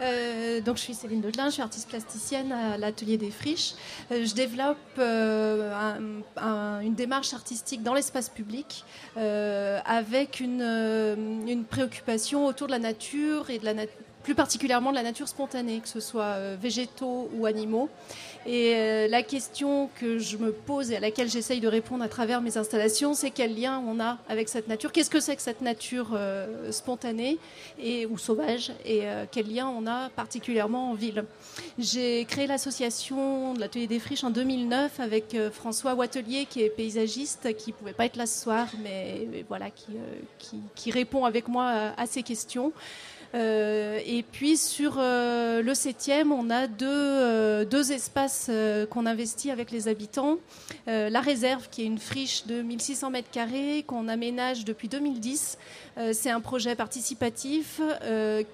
Euh, 0.00 0.60
donc 0.60 0.76
je 0.76 0.82
suis 0.82 0.94
Céline 0.94 1.20
Daudelin, 1.20 1.46
je 1.46 1.54
suis 1.54 1.62
artiste 1.62 1.88
plasticienne 1.88 2.52
à 2.52 2.76
l'atelier 2.76 3.16
des 3.16 3.30
friches. 3.30 3.74
je 4.10 4.34
développe 4.34 4.76
une 4.98 6.94
démarche 6.94 7.32
artistique 7.32 7.82
dans 7.82 7.94
l'espace 7.94 8.28
public 8.28 8.84
avec 9.16 10.40
une, 10.40 11.64
préoccupation 11.68 12.46
autour 12.46 12.66
de 12.66 12.72
la 12.72 12.78
nature 12.78 13.50
et 13.50 13.58
de 13.58 13.64
la 13.64 13.72
plus 14.22 14.34
particulièrement 14.34 14.90
de 14.90 14.96
la 14.96 15.02
nature 15.02 15.26
spontanée, 15.26 15.80
que 15.80 15.88
ce 15.88 16.00
soit 16.00 16.54
végétaux 16.60 17.30
ou 17.34 17.46
animaux. 17.46 17.88
Et 18.50 18.74
euh, 18.76 19.08
la 19.08 19.22
question 19.22 19.90
que 20.00 20.18
je 20.18 20.38
me 20.38 20.52
pose 20.52 20.90
et 20.90 20.96
à 20.96 21.00
laquelle 21.00 21.28
j'essaye 21.28 21.60
de 21.60 21.68
répondre 21.68 22.02
à 22.02 22.08
travers 22.08 22.40
mes 22.40 22.56
installations, 22.56 23.12
c'est 23.12 23.30
quel 23.30 23.54
lien 23.54 23.84
on 23.86 24.00
a 24.00 24.16
avec 24.26 24.48
cette 24.48 24.68
nature? 24.68 24.90
Qu'est-ce 24.90 25.10
que 25.10 25.20
c'est 25.20 25.36
que 25.36 25.42
cette 25.42 25.60
nature 25.60 26.12
euh, 26.14 26.72
spontanée 26.72 27.36
et, 27.78 28.06
ou 28.06 28.16
sauvage? 28.16 28.72
Et 28.86 29.00
euh, 29.02 29.26
quel 29.30 29.54
lien 29.54 29.68
on 29.68 29.86
a 29.86 30.08
particulièrement 30.08 30.92
en 30.92 30.94
ville? 30.94 31.24
J'ai 31.78 32.24
créé 32.24 32.46
l'association 32.46 33.52
de 33.52 33.60
l'Atelier 33.60 33.86
des 33.86 33.98
Friches 33.98 34.24
en 34.24 34.30
2009 34.30 34.98
avec 34.98 35.36
François 35.52 35.92
Watelier, 35.92 36.46
qui 36.46 36.62
est 36.62 36.70
paysagiste, 36.70 37.54
qui 37.54 37.72
ne 37.72 37.76
pouvait 37.76 37.92
pas 37.92 38.06
être 38.06 38.16
là 38.16 38.24
ce 38.24 38.40
soir, 38.40 38.66
mais, 38.82 39.28
voilà, 39.48 39.66
qui, 40.74 40.90
répond 40.90 41.26
avec 41.26 41.48
moi 41.48 41.92
à 41.98 42.06
ces 42.06 42.22
questions. 42.22 42.72
Euh, 43.34 44.00
et 44.06 44.22
puis 44.22 44.56
sur 44.56 44.96
euh, 44.98 45.62
le 45.62 45.74
septième, 45.74 46.32
on 46.32 46.48
a 46.50 46.66
deux, 46.66 46.86
euh, 46.88 47.64
deux 47.64 47.92
espaces 47.92 48.50
qu'on 48.90 49.06
investit 49.06 49.50
avec 49.50 49.70
les 49.70 49.88
habitants. 49.88 50.38
la 50.86 51.20
réserve, 51.20 51.68
qui 51.70 51.82
est 51.82 51.86
une 51.86 51.98
friche 51.98 52.46
de 52.46 52.62
1600 52.62 53.10
mètres 53.10 53.30
carrés 53.30 53.84
qu'on 53.86 54.08
aménage 54.08 54.64
depuis 54.64 54.88
2010. 54.88 55.58
C'est 56.12 56.30
un 56.30 56.40
projet 56.40 56.76
participatif 56.76 57.80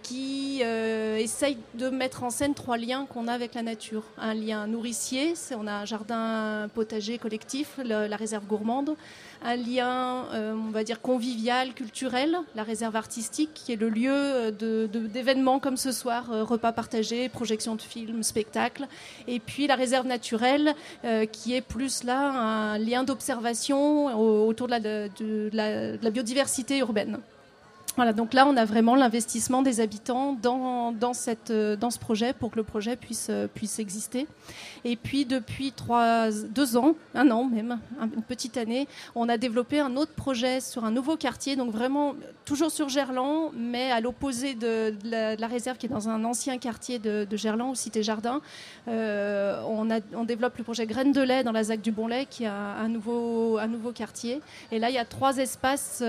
qui 0.03 0.63
essaye 0.63 1.59
de 1.75 1.91
mettre 1.91 2.23
en 2.23 2.31
scène 2.31 2.55
trois 2.55 2.79
liens 2.79 3.07
qu'on 3.07 3.29
a 3.29 3.33
avec 3.33 3.55
la 3.55 3.63
nature. 3.63 4.05
Un 4.19 4.35
lien 4.35 4.67
nourricier, 4.67 5.35
on 5.57 5.67
a 5.67 5.73
un 5.73 5.85
jardin 5.85 6.69
potager 6.75 7.19
collectif, 7.19 7.79
la 7.85 8.17
réserve 8.17 8.47
gourmande 8.47 8.97
un 9.45 9.57
lien, 9.57 10.25
euh, 10.33 10.55
on 10.55 10.71
va 10.71 10.85
dire, 10.85 11.01
convivial, 11.01 11.75
culturel, 11.75 12.39
la 12.55 12.63
réserve 12.63 12.97
artistique, 12.97 13.51
qui 13.55 13.73
est 13.73 13.77
le 13.77 13.91
lieu 13.91 14.11
euh, 14.11 14.51
d'événements 14.89 15.61
comme 15.61 15.77
ce 15.77 15.93
soir, 15.93 16.33
euh, 16.33 16.43
repas 16.43 16.73
partagés, 16.73 17.29
projections 17.29 17.75
de 17.75 17.83
films, 17.83 18.23
spectacles, 18.23 18.87
et 19.29 19.39
puis 19.39 19.67
la 19.67 19.77
réserve 19.77 20.07
naturelle, 20.07 20.75
qui 21.33 21.55
est 21.55 21.61
plus 21.61 22.05
là 22.05 22.31
un 22.31 22.79
lien 22.79 23.05
d'observation 23.05 24.19
autour 24.47 24.69
de 24.69 25.51
la, 25.53 26.11
biodiversité 26.11 26.79
urbaine. 26.79 27.19
Voilà, 27.97 28.13
donc 28.13 28.35
là, 28.35 28.45
on 28.49 28.57
a 28.57 28.65
vraiment 28.65 28.97
l'investissement 28.97 29.63
des 29.63 29.79
habitants 29.79 30.33
dans, 30.33 30.91
dans, 30.91 31.13
cette, 31.13 31.53
euh, 31.53 31.77
dans 31.77 31.91
ce 31.91 32.01
projet 32.01 32.33
pour 32.33 32.51
que 32.51 32.57
le 32.57 32.65
projet 32.65 32.97
puisse, 32.97 33.29
euh, 33.31 33.47
puisse 33.47 33.79
exister. 33.79 34.27
Et 34.85 34.97
puis, 34.97 35.25
depuis 35.25 35.71
trois, 35.71 36.31
deux 36.33 36.77
ans, 36.77 36.97
un 37.15 37.31
an 37.31 37.45
même, 37.45 37.79
une 38.01 38.23
petite 38.23 38.57
année, 38.57 38.89
on 39.15 39.29
a 39.29 39.39
développé 39.39 39.79
un 39.79 39.95
autre 39.95 40.13
projet 40.13 40.61
sur 40.61 40.85
un 40.85 40.91
nouveau 40.91 41.17
quartier, 41.17 41.55
donc 41.55 41.71
vraiment 41.71 42.15
toujours 42.45 42.73
sur 42.73 42.89
Gerland, 42.89 43.53
mais 43.57 43.93
à 43.93 44.01
l'opposé 44.01 44.55
de, 44.55 44.93
la, 45.05 45.47
réserve 45.47 45.79
qui 45.79 45.87
est 45.87 45.89
dans 45.89 46.09
un 46.09 46.25
ancien 46.25 46.59
quartier 46.59 46.99
de, 46.99 47.37
Gerland, 47.37 47.71
ou 47.71 47.75
Cité 47.77 48.03
Jardin. 48.03 48.41
Euh, 48.89 49.63
on, 49.67 50.25
développe 50.25 50.59
le 50.59 50.65
projet 50.65 50.87
Graines 50.87 51.13
de 51.13 51.23
lait 51.23 51.45
dans 51.45 51.53
la 51.53 51.63
ZAC 51.63 51.81
du 51.81 51.93
Bonlait, 51.93 52.27
qui 52.29 52.45
a 52.45 52.55
un 52.55 52.89
nouveau, 52.89 53.59
un 53.59 53.69
nouveau 53.69 53.93
quartier. 53.93 54.41
Et 54.73 54.79
là, 54.81 54.91
il 54.91 54.95
y 54.95 54.99
a 54.99 55.05
trois 55.05 55.37
espaces 55.37 56.03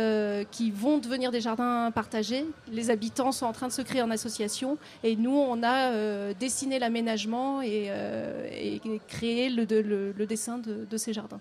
qui 0.52 0.71
vont 0.71 0.98
devenir 0.98 1.32
des 1.32 1.41
jardins 1.41 1.75
partagé. 1.94 2.46
Les 2.72 2.90
habitants 2.90 3.32
sont 3.32 3.46
en 3.46 3.54
train 3.54 3.68
de 3.68 3.74
se 3.74 3.82
créer 3.82 4.02
en 4.02 4.12
association 4.12 4.78
et 5.04 5.16
nous, 5.16 5.36
on 5.36 5.64
a 5.64 5.92
euh, 5.92 6.34
dessiné 6.40 6.80
l'aménagement 6.80 7.62
et, 7.62 7.88
euh, 7.90 8.48
créé 9.08 9.50
le, 9.50 9.66
dessin 10.26 10.58
de, 10.58 10.98
ces 10.98 11.14
jardins. 11.14 11.40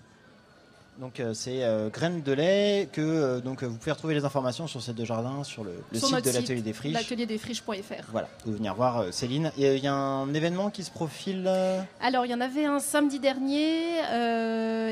Donc 0.99 1.19
euh, 1.19 1.33
c'est 1.33 1.61
Graines 1.91 2.21
de 2.21 2.31
lait 2.31 2.87
que 2.89 3.41
donc 3.41 3.63
vous 3.63 3.75
pouvez 3.75 3.91
retrouver 3.91 4.13
les 4.13 4.23
informations 4.23 4.65
sur 4.65 4.81
ces 4.81 4.93
deux 4.93 5.03
jardins 5.03 5.43
sur 5.43 5.65
le, 5.65 5.73
site 5.91 6.23
de 6.23 6.31
l'atelier 6.31 6.61
des 6.61 6.71
friches. 6.71 6.93
L'atelier 6.93 7.25
des 7.25 7.37
friches.fr. 7.37 8.05
Voilà, 8.11 8.29
vous 8.45 8.53
venir 8.53 8.73
voir 8.75 9.13
Céline. 9.13 9.51
Il 9.57 9.77
y 9.77 9.87
a 9.87 9.93
un 9.93 10.33
événement 10.33 10.69
qui 10.69 10.83
se 10.83 10.91
profile. 10.91 11.51
Alors 11.99 12.25
il 12.25 12.31
y 12.31 12.33
en 12.33 12.39
avait 12.39 12.65
un 12.65 12.79
samedi 12.79 13.19
dernier 13.19 13.97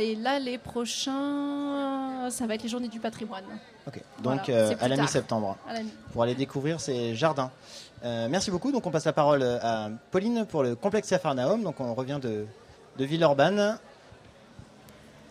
et 0.01 0.15
là 0.15 0.39
les 0.39 0.57
prochains, 0.57 1.11
ça 2.29 2.47
va 2.47 2.55
être 2.55 2.63
les 2.63 2.69
journées 2.69 2.87
du 2.87 2.99
patrimoine. 2.99 3.43
Ok, 3.87 4.01
donc 4.21 4.49
euh, 4.49 4.75
à 4.79 4.87
la 4.87 4.97
mi-septembre. 4.97 5.57
Pour 6.11 6.23
aller 6.23 6.35
découvrir 6.35 6.79
ces 6.79 7.15
jardins. 7.15 7.51
Euh, 8.03 8.27
merci 8.29 8.51
beaucoup. 8.51 8.71
Donc 8.71 8.85
on 8.85 8.91
passe 8.91 9.05
la 9.05 9.13
parole 9.13 9.43
à 9.43 9.89
Pauline 10.11 10.45
pour 10.45 10.63
le 10.63 10.75
complexe 10.75 11.09
Cafarnaum. 11.09 11.63
Donc 11.63 11.79
on 11.79 11.93
revient 11.93 12.19
de, 12.21 12.45
de 12.97 13.05
Villeurbanne. 13.05 13.77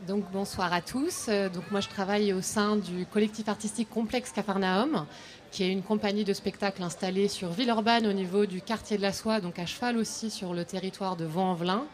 Donc 0.06 0.24
bonsoir 0.32 0.72
à 0.72 0.80
tous. 0.80 1.26
Euh, 1.28 1.48
donc 1.48 1.70
moi 1.70 1.80
je 1.80 1.88
travaille 1.88 2.32
au 2.32 2.40
sein 2.40 2.76
du 2.76 3.06
collectif 3.06 3.48
artistique 3.48 3.88
Complexe 3.88 4.32
Cafarnaum, 4.32 5.06
qui 5.52 5.62
est 5.62 5.70
une 5.70 5.82
compagnie 5.82 6.24
de 6.24 6.32
spectacle 6.32 6.82
installée 6.82 7.28
sur 7.28 7.50
Villeurbanne 7.50 8.06
au 8.06 8.12
niveau 8.12 8.44
du 8.46 8.60
quartier 8.60 8.96
de 8.96 9.02
la 9.02 9.12
Soie, 9.12 9.40
donc 9.40 9.60
à 9.60 9.66
cheval 9.66 9.96
aussi 9.96 10.30
sur 10.30 10.54
le 10.54 10.64
territoire 10.64 11.14
de 11.14 11.24
Vaux-en-Velin. 11.24 11.84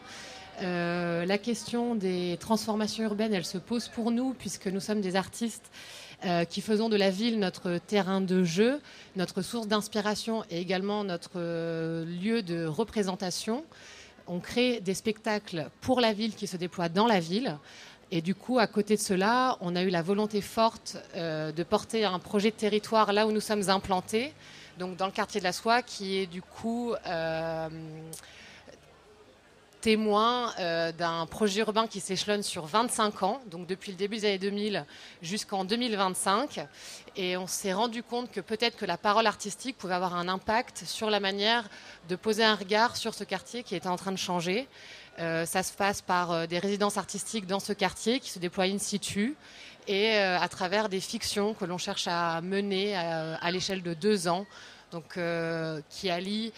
La 0.61 1.37
question 1.37 1.95
des 1.95 2.37
transformations 2.39 3.03
urbaines, 3.03 3.33
elle 3.33 3.45
se 3.45 3.57
pose 3.57 3.87
pour 3.87 4.11
nous 4.11 4.33
puisque 4.33 4.67
nous 4.67 4.79
sommes 4.79 5.01
des 5.01 5.15
artistes 5.15 5.71
euh, 6.25 6.43
qui 6.43 6.59
faisons 6.59 6.89
de 6.89 6.97
la 6.97 7.11
ville 7.11 7.39
notre 7.39 7.77
terrain 7.77 8.19
de 8.19 8.43
jeu, 8.43 8.81
notre 9.15 9.41
source 9.41 9.69
d'inspiration 9.69 10.43
et 10.49 10.59
également 10.59 11.05
notre 11.05 11.37
euh, 11.37 12.03
lieu 12.03 12.43
de 12.43 12.65
représentation. 12.65 13.63
On 14.27 14.41
crée 14.41 14.81
des 14.81 14.95
spectacles 14.95 15.69
pour 15.79 16.01
la 16.01 16.11
ville 16.11 16.35
qui 16.35 16.45
se 16.45 16.57
déploient 16.57 16.89
dans 16.89 17.07
la 17.07 17.21
ville. 17.21 17.57
Et 18.11 18.21
du 18.21 18.35
coup, 18.35 18.59
à 18.59 18.67
côté 18.67 18.97
de 18.97 19.01
cela, 19.01 19.57
on 19.61 19.77
a 19.77 19.83
eu 19.83 19.89
la 19.89 20.01
volonté 20.01 20.41
forte 20.41 20.97
euh, 21.15 21.53
de 21.53 21.63
porter 21.63 22.03
un 22.03 22.19
projet 22.19 22.51
de 22.51 22.55
territoire 22.57 23.13
là 23.13 23.25
où 23.25 23.31
nous 23.31 23.39
sommes 23.39 23.69
implantés, 23.69 24.33
donc 24.77 24.97
dans 24.97 25.05
le 25.05 25.13
quartier 25.13 25.39
de 25.39 25.45
la 25.45 25.53
Soie, 25.53 25.83
qui 25.83 26.17
est 26.17 26.27
du 26.27 26.41
coup 26.41 26.93
témoin 29.81 30.53
euh, 30.59 30.91
d'un 30.91 31.25
projet 31.25 31.61
urbain 31.61 31.87
qui 31.87 31.99
s'échelonne 31.99 32.43
sur 32.43 32.65
25 32.65 33.23
ans, 33.23 33.41
donc 33.47 33.67
depuis 33.67 33.91
le 33.91 33.97
début 33.97 34.17
des 34.17 34.25
années 34.25 34.37
2000 34.37 34.85
jusqu'en 35.21 35.63
2025. 35.63 36.65
Et 37.15 37.37
on 37.37 37.47
s'est 37.47 37.73
rendu 37.73 38.03
compte 38.03 38.31
que 38.31 38.41
peut-être 38.41 38.77
que 38.77 38.85
la 38.85 38.97
parole 38.97 39.27
artistique 39.27 39.77
pouvait 39.77 39.93
avoir 39.93 40.15
un 40.15 40.27
impact 40.27 40.83
sur 40.85 41.09
la 41.09 41.19
manière 41.19 41.67
de 42.09 42.15
poser 42.15 42.43
un 42.43 42.55
regard 42.55 42.97
sur 42.97 43.13
ce 43.13 43.23
quartier 43.23 43.63
qui 43.63 43.75
était 43.75 43.87
en 43.87 43.95
train 43.95 44.11
de 44.11 44.17
changer. 44.17 44.67
Euh, 45.19 45.45
ça 45.45 45.63
se 45.63 45.73
passe 45.73 46.01
par 46.01 46.31
euh, 46.31 46.45
des 46.45 46.59
résidences 46.59 46.97
artistiques 46.97 47.47
dans 47.47 47.59
ce 47.59 47.73
quartier 47.73 48.19
qui 48.19 48.29
se 48.29 48.39
déploient 48.39 48.65
in 48.65 48.79
situ 48.79 49.35
et 49.87 50.17
à 50.17 50.47
travers 50.49 50.87
des 50.87 50.99
fictions 50.99 51.55
que 51.55 51.65
l'on 51.65 51.79
cherche 51.79 52.05
à 52.07 52.41
mener 52.41 52.95
à, 52.95 53.49
l'échelle 53.49 53.81
de 53.81 53.95
deux 53.95 54.27
ans, 54.27 54.45
donc 54.91 55.17
qui 55.89 56.11
allient 56.11 56.53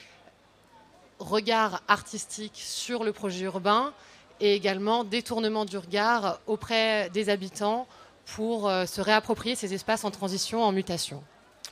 regard 1.21 1.81
artistique 1.87 2.59
sur 2.63 3.03
le 3.03 3.13
projet 3.13 3.45
urbain 3.45 3.93
et 4.39 4.55
également 4.55 5.03
détournement 5.03 5.65
du 5.65 5.77
regard 5.77 6.39
auprès 6.47 7.09
des 7.11 7.29
habitants 7.29 7.87
pour 8.35 8.67
euh, 8.67 8.85
se 8.85 9.01
réapproprier 9.01 9.55
ces 9.55 9.73
espaces 9.73 10.03
en 10.03 10.11
transition, 10.11 10.63
en 10.63 10.71
mutation. 10.71 11.23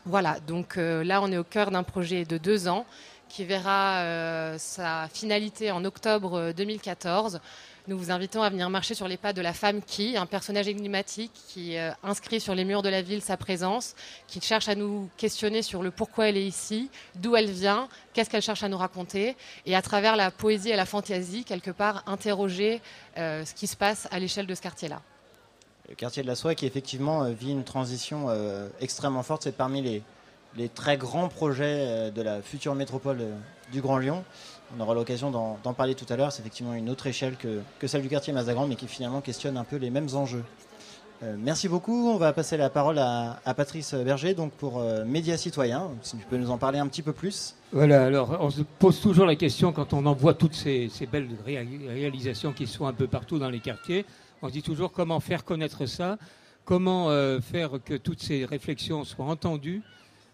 Voilà, 0.05 0.39
donc 0.39 0.77
euh, 0.77 1.03
là 1.03 1.21
on 1.21 1.31
est 1.31 1.37
au 1.37 1.43
cœur 1.43 1.71
d'un 1.71 1.83
projet 1.83 2.25
de 2.25 2.37
deux 2.37 2.67
ans 2.67 2.85
qui 3.27 3.43
verra 3.43 3.99
euh, 3.99 4.55
sa 4.57 5.07
finalité 5.13 5.71
en 5.71 5.83
octobre 5.85 6.51
2014 6.55 7.41
nous 7.89 7.97
vous 7.97 8.11
invitons 8.11 8.43
à 8.43 8.51
venir 8.51 8.69
marcher 8.69 8.93
sur 8.93 9.07
les 9.07 9.17
pas 9.17 9.33
de 9.33 9.41
la 9.41 9.51
femme 9.51 9.81
qui, 9.81 10.15
un 10.15 10.27
personnage 10.27 10.67
énigmatique 10.67 11.31
qui 11.47 11.75
euh, 11.75 11.89
inscrit 12.03 12.39
sur 12.39 12.53
les 12.53 12.63
murs 12.63 12.83
de 12.83 12.89
la 12.89 13.01
ville 13.01 13.23
sa 13.23 13.35
présence, 13.35 13.95
qui 14.27 14.39
cherche 14.41 14.69
à 14.69 14.75
nous 14.75 15.09
questionner 15.17 15.63
sur 15.63 15.81
le 15.81 15.89
pourquoi 15.89 16.29
elle 16.29 16.37
est 16.37 16.45
ici, 16.45 16.91
d'où 17.15 17.35
elle 17.35 17.49
vient, 17.49 17.89
qu'est-ce 18.13 18.29
qu'elle 18.29 18.43
cherche 18.43 18.61
à 18.61 18.69
nous 18.69 18.77
raconter, 18.77 19.35
et 19.65 19.75
à 19.75 19.81
travers 19.81 20.15
la 20.15 20.29
poésie 20.29 20.69
et 20.69 20.75
la 20.75 20.85
fantaisie, 20.85 21.43
quelque 21.43 21.71
part, 21.71 22.03
interroger 22.05 22.79
euh, 23.17 23.43
ce 23.43 23.55
qui 23.55 23.65
se 23.65 23.75
passe 23.75 24.07
à 24.11 24.19
l'échelle 24.19 24.45
de 24.45 24.53
ce 24.53 24.61
quartier-là. 24.61 25.01
Le 25.89 25.95
quartier 25.95 26.21
de 26.21 26.27
la 26.27 26.35
Soie 26.35 26.53
qui 26.53 26.67
effectivement 26.67 27.23
euh, 27.23 27.31
vit 27.31 27.51
une 27.51 27.63
transition 27.63 28.27
extrêmement 28.79 29.23
forte, 29.23 29.43
c'est 29.43 29.57
parmi 29.57 29.81
les, 29.81 30.03
les, 30.57 30.69
très 30.69 30.95
grands 30.95 31.27
projets 31.27 32.11
de 32.11 32.21
la 32.21 32.43
future 32.43 32.75
métropole 32.75 33.25
du 33.71 33.81
Grand 33.81 33.97
Lyon 33.97 34.23
on 34.77 34.81
aura 34.81 34.93
l'occasion 34.93 35.31
d'en 35.31 35.73
parler 35.73 35.95
tout 35.95 36.05
à 36.09 36.15
l'heure. 36.15 36.31
C'est 36.31 36.41
effectivement 36.41 36.73
une 36.73 36.89
autre 36.89 37.07
échelle 37.07 37.35
que, 37.37 37.87
celle 37.87 38.01
du 38.01 38.09
quartier 38.09 38.33
Mazagran, 38.33 38.67
mais 38.67 38.75
qui 38.75 38.87
finalement 38.87 39.21
questionne 39.21 39.57
un 39.57 39.63
peu 39.63 39.77
les 39.77 39.89
mêmes 39.89 40.09
enjeux. 40.13 40.43
Euh, 41.21 41.35
merci 41.37 41.67
beaucoup. 41.67 42.09
On 42.09 42.17
va 42.17 42.31
passer 42.31 42.55
la 42.55 42.69
parole 42.69 42.97
à, 42.97 43.39
Patrice 43.55 43.93
Berger 43.93 44.33
donc 44.33 44.53
pour 44.53 44.79
euh, 44.79 45.03
Médias 45.03 45.37
Citoyens. 45.37 45.89
Si 46.01 46.15
tu 46.17 46.25
peux 46.25 46.37
nous 46.37 46.49
en 46.49 46.57
parler 46.57 46.79
un 46.79 46.87
petit 46.87 47.01
peu 47.01 47.11
plus. 47.11 47.55
Voilà, 47.73 48.05
alors 48.05 48.37
on 48.39 48.49
se 48.49 48.61
pose 48.61 49.01
toujours 49.01 49.25
la 49.25 49.35
question 49.35 49.73
quand 49.73 49.93
on 49.93 50.05
en 50.05 50.13
voit 50.13 50.33
toutes 50.33 50.55
ces, 50.55 50.89
belles 51.11 51.29
réalisations 51.45 52.53
qui 52.53 52.67
sont 52.67 52.85
un 52.85 52.93
peu 52.93 53.07
partout 53.07 53.37
dans 53.37 53.49
les 53.49 53.59
quartiers. 53.59 54.05
On 54.41 54.47
se 54.47 54.53
dit 54.53 54.63
toujours 54.63 54.93
comment 54.93 55.19
faire 55.19 55.43
connaître 55.43 55.85
ça, 55.85 56.17
comment 56.63 57.09
euh, 57.09 57.41
faire 57.41 57.71
que 57.83 57.95
toutes 57.95 58.21
ces 58.21 58.45
réflexions 58.45 59.03
soient 59.03 59.25
entendues 59.25 59.81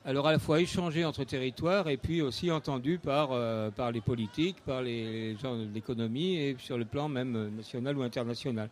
alors 0.06 0.28
à 0.28 0.32
la 0.32 0.40
fois 0.40 0.62
échangé 0.62 1.04
entre 1.04 1.24
territoires 1.24 1.90
et 1.90 1.98
puis 1.98 2.22
aussi 2.22 2.52
entendu 2.52 3.00
par, 3.00 3.30
euh, 3.32 3.72
par 3.72 3.92
les 3.92 4.02
politiques, 4.02 4.58
par 4.64 4.84
les 4.84 5.36
gens 5.42 5.58
de 5.58 5.68
l'économie 5.74 6.36
et 6.36 6.56
sur 6.60 6.78
le 6.78 6.86
plan 6.86 7.10
même 7.10 7.56
national 7.58 7.98
ou 7.98 8.04
international. 8.04 8.70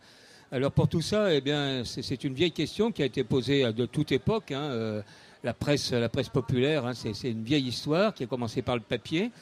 Alors 0.52 0.70
pour 0.70 0.86
tout 0.88 1.00
ça, 1.00 1.34
eh 1.34 1.40
bien, 1.40 1.82
c'est 1.84 2.22
une 2.22 2.34
vieille 2.34 2.52
question 2.52 2.92
qui 2.92 3.02
a 3.02 3.06
été 3.06 3.24
posée 3.24 3.72
de 3.72 3.86
toute 3.86 4.12
époque. 4.12 4.52
Hein, 4.52 4.62
euh, 4.62 5.02
la, 5.42 5.52
presse, 5.52 5.92
la 5.92 6.08
presse 6.08 6.28
populaire, 6.28 6.86
hein, 6.86 6.92
c'est 6.94 7.28
une 7.28 7.42
vieille 7.42 7.66
histoire 7.66 8.14
qui 8.14 8.22
a 8.22 8.26
commencé 8.26 8.62
par 8.62 8.76
le 8.76 8.82
papier, 8.82 9.32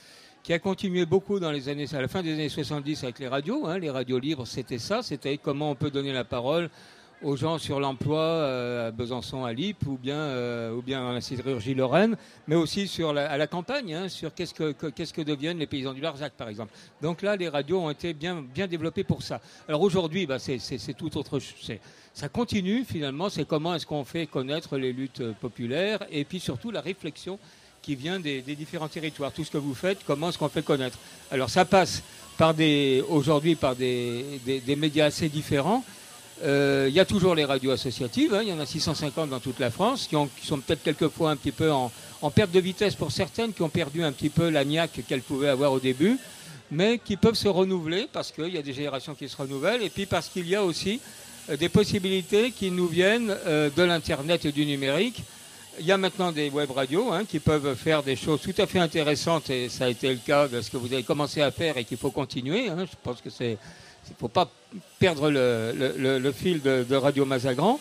qui 0.43 0.55
a 0.55 0.59
continué 0.59 1.05
beaucoup 1.05 1.39
dans 1.39 1.53
les 1.53 1.69
années, 1.69 1.87
à 1.93 2.01
la 2.01 2.09
fin 2.09 2.23
des 2.23 2.33
années 2.33 2.49
70 2.49 3.05
avec 3.05 3.19
les 3.19 3.29
radios. 3.29 3.67
Hein, 3.67 3.79
les 3.79 3.91
radios 3.91 4.19
libres, 4.19 4.47
c'était 4.47 4.79
ça, 4.79 5.03
c'était 5.03 5.37
comment 5.37 5.73
on 5.73 5.75
peut 5.75 5.91
donner 5.91 6.15
la 6.15 6.25
parole 6.25 6.71
aux 7.23 7.37
gens 7.37 7.59
sur 7.59 7.81
l'emploi 7.81 8.21
euh, 8.21 8.89
à 8.89 8.91
Besançon, 8.91 9.45
à 9.45 9.53
Lip, 9.53 9.87
ou 9.87 9.97
bien, 9.97 10.17
euh, 10.17 10.75
ou 10.75 10.83
bien 10.83 11.09
à 11.09 11.13
la 11.13 11.21
sidérurgie 11.21 11.75
Lorraine, 11.75 12.17
mais 12.47 12.57
aussi 12.57 12.89
sur 12.89 13.11
à 13.11 13.37
la 13.37 13.47
campagne, 13.47 13.95
hein, 13.95 14.09
sur 14.09 14.35
qu'est-ce 14.35 14.55
que, 14.55 14.73
qu'est-ce 14.91 15.13
que 15.13 15.23
deviennent 15.23 15.59
les 15.59 15.67
paysans 15.67 15.93
du 15.93 16.01
Larzac, 16.01 16.33
par 16.33 16.49
exemple. 16.49 16.73
Donc 17.01 17.23
là, 17.23 17.37
les 17.37 17.49
radios 17.49 17.81
ont 17.81 17.91
été 17.91 18.13
bien, 18.13 18.43
bien 18.43 18.67
développées 18.67 19.05
pour 19.05 19.23
ça. 19.23 19.41
Alors 19.69 19.83
aujourd'hui, 19.83 20.27
bah, 20.27 20.39
c'est, 20.39 20.59
tout 20.97 21.17
autre 21.17 21.39
chose. 21.39 21.77
Ça 22.15 22.29
continue 22.29 22.85
finalement, 22.85 23.31
c'est 23.31 23.47
comment 23.47 23.75
est-ce 23.75 23.87
qu'on 23.87 24.05
fait 24.05 24.27
connaître 24.27 24.77
les 24.77 24.93
luttes 24.93 25.23
populaires, 25.41 26.05
et 26.11 26.25
puis 26.25 26.41
surtout 26.41 26.71
la 26.71 26.81
réflexion 26.81 27.39
qui 27.81 27.97
vient 27.97 28.21
des, 28.21 28.43
différents 28.43 28.89
territoires. 28.89 29.33
Tout 29.33 29.45
ce 29.45 29.51
que 29.51 29.59
vous 29.59 29.75
faites, 29.75 29.99
comment 30.07 30.29
est-ce 30.29 30.39
qu'on 30.39 30.49
fait 30.49 30.65
connaître? 30.65 30.99
Alors 31.31 31.51
ça 31.51 31.65
passe 31.65 32.03
par 32.39 32.55
des, 32.55 33.03
aujourd'hui 33.09 33.55
par 33.57 33.75
des, 33.75 34.41
des 34.45 34.77
médias 34.77 35.07
assez 35.07 35.29
différents. 35.29 35.83
Euh, 36.45 36.87
il 36.89 36.95
y 36.95 37.01
a 37.01 37.05
toujours 37.05 37.35
les 37.35 37.45
radios 37.45 37.71
associatives, 37.71 38.35
hein. 38.35 38.41
il 38.43 38.49
y 38.49 38.53
en 38.53 38.59
a 38.59 38.67
650 38.67 39.31
dans 39.31 39.39
toute 39.39 39.61
la 39.61 39.71
France, 39.71 40.09
qui, 40.09 40.47
sont 40.47 40.59
peut-être 40.59 40.83
quelquefois 40.83 41.31
un 41.31 41.37
petit 41.37 41.53
peu 41.53 41.71
en, 41.71 41.91
perte 42.35 42.51
de 42.51 42.61
vitesse 42.61 42.95
pour 42.95 43.13
certaines, 43.13 43.53
qui 43.53 43.63
ont 43.63 43.69
perdu 43.69 44.03
un 44.03 44.13
petit 44.13 44.31
peu 44.31 44.49
la 44.49 44.65
qu'elles 44.89 45.23
pouvaient 45.23 45.49
avoir 45.49 45.73
au 45.73 45.79
début, 45.79 46.19
mais 46.71 46.99
qui 46.99 47.17
peuvent 47.17 47.35
se 47.35 47.49
renouveler 47.49 48.09
parce 48.13 48.33
qu'il 48.33 48.49
y 48.49 48.59
a 48.59 48.63
des 48.63 48.73
générations 48.73 49.15
qui 49.15 49.29
se 49.29 49.37
renouvellent, 49.37 49.83
et 49.83 49.91
puis 49.91 50.07
parce 50.07 50.29
qu'il 50.29 50.49
y 50.49 50.57
a 50.57 50.65
aussi 50.65 51.01
euh, 51.51 51.57
des 51.57 51.69
possibilités 51.69 52.51
qui 52.51 52.71
nous 52.71 52.87
viennent 52.87 53.37
euh, 53.47 53.71
de 53.75 53.83
l'Internet 53.83 54.45
et 54.45 54.53
du 54.53 54.67
numérique. 54.67 55.23
Il 55.79 55.87
y 55.87 55.93
a 55.93 55.97
maintenant 55.97 56.33
des 56.33 56.51
web 56.51 56.71
radios 56.71 57.13
hein, 57.13 57.25
qui 57.25 57.39
peuvent 57.39 57.75
faire 57.77 58.03
des 58.03 58.17
choses 58.17 58.41
tout 58.43 58.55
à 58.59 58.67
fait 58.67 58.79
intéressantes, 58.79 59.49
et 59.49 59.69
ça 59.69 59.85
a 59.85 59.89
été 59.89 60.09
le 60.09 60.19
cas 60.25 60.49
de 60.49 60.61
ce 60.61 60.71
que 60.71 60.77
vous 60.77 60.93
avez 60.93 61.03
commencé 61.03 61.41
à 61.41 61.51
faire 61.51 61.77
et 61.79 61.85
qu'il 61.85 61.99
faut 61.99 62.11
continuer. 62.11 62.69
Hein. 62.69 62.85
Je 62.85 62.97
pense 63.03 63.21
que 63.21 63.31
c'est 63.31 63.59
il 64.13 64.15
ne 64.15 64.29
faut 64.29 64.29
pas 64.29 64.51
perdre 64.99 65.31
le, 65.31 66.33
fil 66.33 66.61
de, 66.61 66.95
Radio 66.95 67.25
Mazagran. 67.25 67.81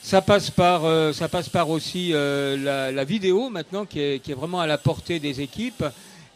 Ça 0.00 0.22
passe 0.22 0.50
par, 0.50 0.84
euh, 0.84 1.12
ça 1.12 1.28
passe 1.28 1.48
par 1.48 1.68
aussi 1.70 2.10
euh, 2.12 2.92
la, 2.92 3.04
vidéo 3.04 3.50
maintenant 3.50 3.84
qui 3.84 3.98
est, 4.00 4.32
vraiment 4.34 4.60
à 4.60 4.66
la 4.68 4.78
portée 4.78 5.18
des 5.18 5.40
équipes 5.40 5.84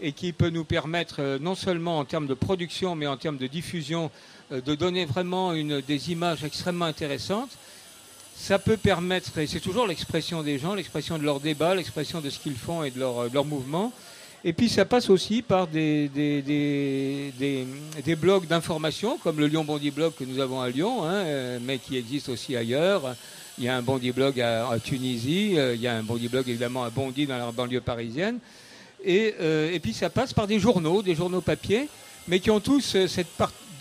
et 0.01 0.11
qui 0.11 0.33
peut 0.33 0.51
nous 0.51 0.65
permettre 0.65 1.17
euh, 1.21 1.39
non 1.39 1.55
seulement 1.55 1.99
en 1.99 2.05
termes 2.05 2.27
de 2.27 2.35
production 2.35 2.97
mais 2.97 3.07
en 3.07 3.17
termes 3.17 3.37
de 3.37 3.47
diffusion 3.47 4.11
de 4.51 4.75
donner 4.75 5.05
vraiment 5.05 5.53
des 5.53 6.11
images 6.11 6.43
extrêmement 6.43 6.87
intéressantes. 6.87 7.51
Ça 8.35 8.59
peut 8.59 8.77
permettre, 8.77 9.39
et 9.39 9.47
c'est 9.47 9.61
toujours 9.61 9.87
l'expression 9.87 10.43
des 10.43 10.59
gens, 10.59 10.75
l'expression 10.75 11.19
de 11.19 11.23
leur 11.23 11.39
débat, 11.39 11.77
l'expression 11.77 12.21
de 12.21 12.31
ce 12.31 12.41
qu'ils 12.41 12.57
font 12.57 12.83
et 12.83 12.91
de 12.91 12.99
leur, 12.99 13.29
de 13.29 13.35
leur 13.35 13.45
mouvement. 13.45 13.93
Et 14.43 14.55
puis 14.55 14.71
ça 14.71 14.87
passe 14.87 15.11
aussi 15.11 15.43
par 15.43 15.67
des, 15.67 16.09
des, 16.09 16.41
des, 16.41 17.33
des, 17.39 17.67
des 18.03 18.17
blogs 18.17 18.47
d'information, 18.47 19.19
comme 19.19 19.39
le 19.39 19.47
Lyon 19.47 19.65
Bondi 19.65 19.91
Blog 19.91 20.15
que 20.19 20.25
nous 20.25 20.41
avons 20.41 20.63
à 20.63 20.71
Lyon, 20.71 21.05
hein, 21.05 21.13
euh, 21.13 21.59
mais 21.61 21.79
qui 21.79 21.99
existe 21.99 22.31
aussi 22.31 22.57
ailleurs. 22.57 23.15
Il 23.59 23.65
y 23.65 23.69
a 23.69 23.77
un 23.77 23.83
Bondi 23.83 24.13
Blog 24.13 24.41
à, 24.41 24.79
Tunisie, 24.83 25.59
euh, 25.59 25.75
il 25.75 25.83
y 25.83 25.87
a 25.87 25.95
un 25.95 26.03
Bondi 26.03 26.29
Blog 26.29 26.49
évidemment 26.49 26.85
à 26.85 26.91
Bondy 26.91 27.27
dans 27.27 27.37
la 27.37 27.53
banlieue 27.53 27.83
parisienne. 27.83 28.39
Et, 29.05 29.35
euh, 29.41 29.73
et 29.73 29.79
puis 29.79 29.93
ça 29.93 30.09
passe 30.09 30.33
par 30.33 30.47
des 30.47 30.59
journaux, 30.59 31.03
des 31.03 31.15
journaux 31.15 31.43
papier, 31.43 31.89
mais 32.27 32.41
qui 32.41 32.51
ont 32.51 32.61
tous 32.61 32.97
cette 33.07 33.29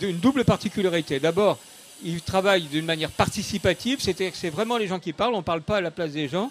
une 0.02 0.18
double 0.18 0.44
particularité. 0.44 1.20
D'abord, 1.20 1.58
ils 2.02 2.20
travaillent 2.22 2.64
d'une 2.64 2.84
manière 2.86 3.10
participative, 3.10 4.00
c'est-à-dire 4.00 4.32
que 4.32 4.36
c'est 4.36 4.50
vraiment 4.50 4.76
les 4.76 4.86
gens 4.86 4.98
qui 4.98 5.12
parlent, 5.12 5.34
on 5.34 5.38
ne 5.38 5.42
parle 5.42 5.62
pas 5.62 5.78
à 5.78 5.80
la 5.80 5.90
place 5.90 6.12
des 6.12 6.28
gens. 6.28 6.50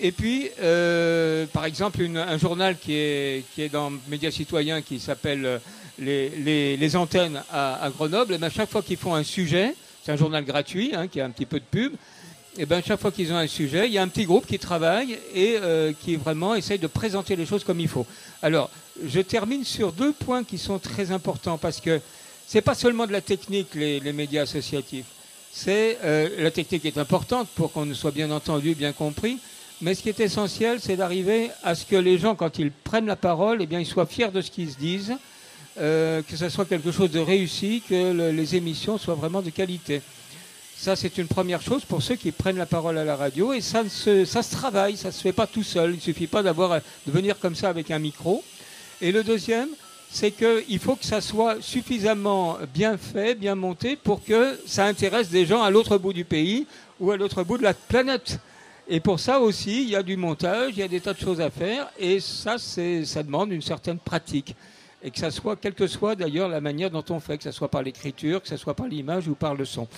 Et 0.00 0.12
puis, 0.12 0.48
euh, 0.60 1.46
par 1.52 1.64
exemple, 1.64 2.02
un 2.02 2.38
journal 2.38 2.76
qui 2.78 2.94
est, 2.94 3.44
dans 3.72 3.92
Médias 4.08 4.30
Citoyens 4.30 4.82
qui 4.82 4.98
s'appelle 4.98 5.44
euh, 5.44 5.58
les, 5.98 6.30
les- 6.30 6.76
les 6.76 6.96
Antennes 6.96 7.42
à, 7.52 7.88
Grenoble, 7.96 8.34
et 8.34 8.38
ben, 8.38 8.50
chaque 8.50 8.70
fois 8.70 8.82
qu'ils 8.82 8.96
font 8.96 9.14
un 9.14 9.22
sujet, 9.22 9.74
c'est 10.04 10.12
un 10.12 10.16
journal 10.16 10.44
gratuit 10.44 10.92
hein, 10.94 11.06
qui 11.08 11.20
a 11.20 11.24
un 11.24 11.30
petit 11.30 11.46
peu 11.46 11.60
de 11.60 11.64
pub, 11.70 11.92
et 12.58 12.66
ben, 12.66 12.82
chaque 12.84 13.00
fois 13.00 13.12
qu'ils 13.12 13.32
ont 13.32 13.36
un 13.36 13.46
sujet, 13.46 13.86
il 13.86 13.92
y 13.92 13.98
a 13.98 14.02
un 14.02 14.08
petit 14.08 14.24
groupe 14.24 14.46
qui 14.46 14.58
travaille 14.58 15.18
et 15.34 15.56
euh, 15.60 15.92
qui 16.02 16.16
vraiment 16.16 16.54
essaye 16.54 16.78
de 16.78 16.86
présenter 16.86 17.36
les 17.36 17.46
choses 17.46 17.62
comme 17.64 17.80
il 17.80 17.88
faut. 17.88 18.06
Alors, 18.42 18.70
je 19.06 19.20
termine 19.20 19.64
sur 19.64 19.92
deux 19.92 20.12
points 20.12 20.42
qui 20.44 20.58
sont 20.58 20.78
très 20.78 21.12
importants 21.12 21.58
parce 21.58 21.80
que 21.80 22.00
c'est 22.46 22.60
pas 22.62 22.74
seulement 22.74 23.06
de 23.06 23.12
la 23.12 23.20
technique, 23.20 23.68
les, 23.74 24.00
les 24.00 24.12
médias 24.12 24.42
associatifs. 24.42 25.06
Euh, 25.68 26.28
la 26.38 26.50
technique 26.50 26.84
est 26.86 26.98
importante 26.98 27.46
pour 27.54 27.72
qu'on 27.72 27.92
soit 27.94 28.10
bien 28.10 28.30
entendu, 28.30 28.74
bien 28.74 28.92
compris. 28.92 29.38
Mais 29.82 29.94
ce 29.96 30.02
qui 30.02 30.08
est 30.10 30.20
essentiel, 30.20 30.78
c'est 30.80 30.96
d'arriver 30.96 31.50
à 31.64 31.74
ce 31.74 31.84
que 31.84 31.96
les 31.96 32.16
gens, 32.16 32.36
quand 32.36 32.58
ils 32.58 32.70
prennent 32.70 33.06
la 33.06 33.16
parole, 33.16 33.58
eh 33.60 33.66
bien, 33.66 33.80
ils 33.80 33.86
soient 33.86 34.06
fiers 34.06 34.28
de 34.30 34.40
ce 34.40 34.50
qu'ils 34.50 34.70
se 34.70 34.78
disent, 34.78 35.16
euh, 35.80 36.22
que 36.22 36.36
ce 36.36 36.48
soit 36.48 36.66
quelque 36.66 36.92
chose 36.92 37.10
de 37.10 37.18
réussi, 37.18 37.82
que 37.88 38.12
le- 38.12 38.30
les 38.30 38.54
émissions 38.54 38.96
soient 38.96 39.16
vraiment 39.16 39.42
de 39.42 39.50
qualité. 39.50 40.00
Ça, 40.76 40.94
c'est 40.94 41.18
une 41.18 41.26
première 41.26 41.62
chose 41.62 41.84
pour 41.84 42.00
ceux 42.00 42.14
qui 42.14 42.30
prennent 42.30 42.58
la 42.58 42.66
parole 42.66 42.96
à 42.96 43.04
la 43.04 43.16
radio. 43.16 43.52
Et 43.52 43.60
ça, 43.60 43.82
se, 43.88 44.24
se 44.24 44.50
travaille, 44.52 44.96
ça 44.96 45.08
ne 45.08 45.12
se 45.12 45.20
fait 45.20 45.32
pas 45.32 45.46
tout 45.48 45.62
seul. 45.64 45.90
Il 45.90 45.96
ne 45.96 46.00
suffit 46.00 46.26
pas 46.28 46.42
d'avoir, 46.44 46.80
de 47.06 47.12
venir 47.12 47.38
comme 47.40 47.54
ça 47.56 47.68
avec 47.68 47.90
un 47.90 47.98
micro. 47.98 48.44
Et 49.00 49.10
le 49.10 49.24
deuxième, 49.24 49.68
c'est 50.10 50.30
qu'il 50.30 50.78
faut 50.78 50.94
que 50.94 51.04
ça 51.06 51.20
soit 51.20 51.56
suffisamment 51.60 52.58
bien 52.72 52.96
fait, 52.98 53.34
bien 53.34 53.54
monté, 53.56 53.96
pour 53.96 54.24
que 54.24 54.60
ça 54.66 54.84
intéresse 54.86 55.28
des 55.30 55.44
gens 55.46 55.62
à 55.62 55.70
l'autre 55.70 55.98
bout 55.98 56.12
du 56.12 56.24
pays 56.24 56.66
ou 57.00 57.10
à 57.10 57.16
l'autre 57.16 57.42
bout 57.42 57.58
de 57.58 57.62
la 57.64 57.74
planète. 57.74 58.38
Et 58.94 59.00
pour 59.00 59.18
ça 59.18 59.40
aussi, 59.40 59.84
il 59.84 59.88
y 59.88 59.96
a 59.96 60.02
du 60.02 60.18
montage, 60.18 60.72
il 60.72 60.80
y 60.80 60.82
a 60.82 60.88
des 60.88 61.00
tas 61.00 61.14
de 61.14 61.18
choses 61.18 61.40
à 61.40 61.48
faire, 61.48 61.90
et 61.98 62.20
ça, 62.20 62.58
ça 62.58 63.22
demande 63.22 63.50
une 63.50 63.62
certaine 63.62 63.98
pratique. 63.98 64.54
Et 65.04 65.10
que 65.10 65.18
ça 65.18 65.30
soit, 65.30 65.56
quelle 65.56 65.74
que 65.74 65.86
soit 65.86 66.14
d'ailleurs 66.14 66.48
la 66.48 66.60
manière 66.60 66.90
dont 66.90 67.04
on 67.10 67.18
fait, 67.18 67.36
que 67.36 67.44
ce 67.44 67.50
soit 67.50 67.68
par 67.68 67.82
l'écriture, 67.82 68.40
que 68.40 68.48
ce 68.48 68.56
soit 68.56 68.74
par 68.74 68.86
l'image 68.86 69.26
ou 69.26 69.34
par 69.34 69.54
le 69.54 69.64
son. 69.64 69.88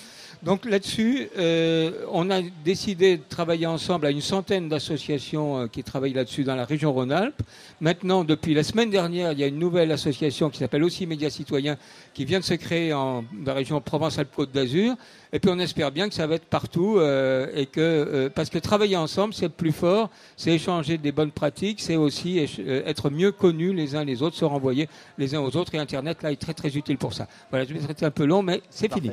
Donc 0.43 0.67
là-dessus, 0.67 1.29
euh, 1.39 2.05
on 2.11 2.31
a 2.31 2.43
décidé 2.65 3.17
de 3.17 3.23
travailler 3.27 3.67
ensemble 3.67 4.07
à 4.07 4.11
une 4.11 4.21
centaine 4.21 4.69
d'associations 4.69 5.61
euh, 5.61 5.67
qui 5.69 5.83
travaillent 5.83 6.13
là-dessus 6.13 6.45
dans 6.45 6.55
la 6.55 6.67
région 6.67 6.93
Rhône-Alpes. 6.93 7.43
Maintenant, 7.81 8.25
depuis 8.25 8.53
la 8.53 8.63
semaine 8.63 8.91
dernière, 8.91 9.33
il 9.33 9.39
y 9.39 9.45
a 9.45 9.47
une 9.47 9.59
nouvelle 9.59 9.91
association 9.91 10.51
qui 10.51 10.59
s'appelle 10.59 10.85
aussi 10.85 11.07
Médias 11.07 11.31
Citoyens 11.31 11.79
qui 12.13 12.27
vient 12.27 12.41
de 12.41 12.45
se 12.45 12.55
créer 12.55 12.93
en 12.93 13.23
dans 13.23 13.53
la 13.53 13.55
région 13.55 13.81
Provence-Alpes-Côte 13.81 14.53
d'Azur. 14.53 14.97
Et 15.33 15.41
puis 15.41 15.51
on 15.53 15.59
espère 15.59 15.91
bien 15.91 16.09
que 16.09 16.15
ça 16.15 16.27
va 16.27 16.37
être 16.37 16.45
partout 16.45 16.99
euh, 16.99 17.49
et 17.55 17.67
que 17.67 18.31
parce 18.35 18.51
que 18.51 18.59
travailler 18.59 18.97
ensemble, 18.97 19.35
c'est 19.35 19.49
plus 19.49 19.73
fort, 19.73 20.11
c'est 20.37 20.51
échanger 20.51 20.99
des 20.99 21.11
bonnes 21.11 21.33
pratiques, 21.33 21.81
c'est 21.81 21.97
aussi 21.97 22.39
être 22.39 23.11
mieux 23.11 23.33
connus 23.33 23.73
les 23.73 23.97
uns 23.97 24.05
les 24.05 24.23
autres, 24.23 24.37
se 24.37 24.45
renvoyer 24.45 24.89
les 25.19 25.35
uns 25.35 25.41
aux 25.41 25.57
autres. 25.57 25.75
Et 25.75 25.79
Internet 25.79 26.23
là 26.23 26.33
est 26.33 26.41
très 26.41 26.55
très 26.55 26.69
utile 26.77 26.99
pour 26.99 27.13
ça. 27.15 27.27
Voilà, 27.51 27.65
je 27.65 27.75
vais 27.75 27.81
être 27.91 28.03
un 28.03 28.11
peu 28.11 28.25
long, 28.25 28.43
mais 28.43 28.63
c'est 28.71 28.93
fini. 28.93 29.11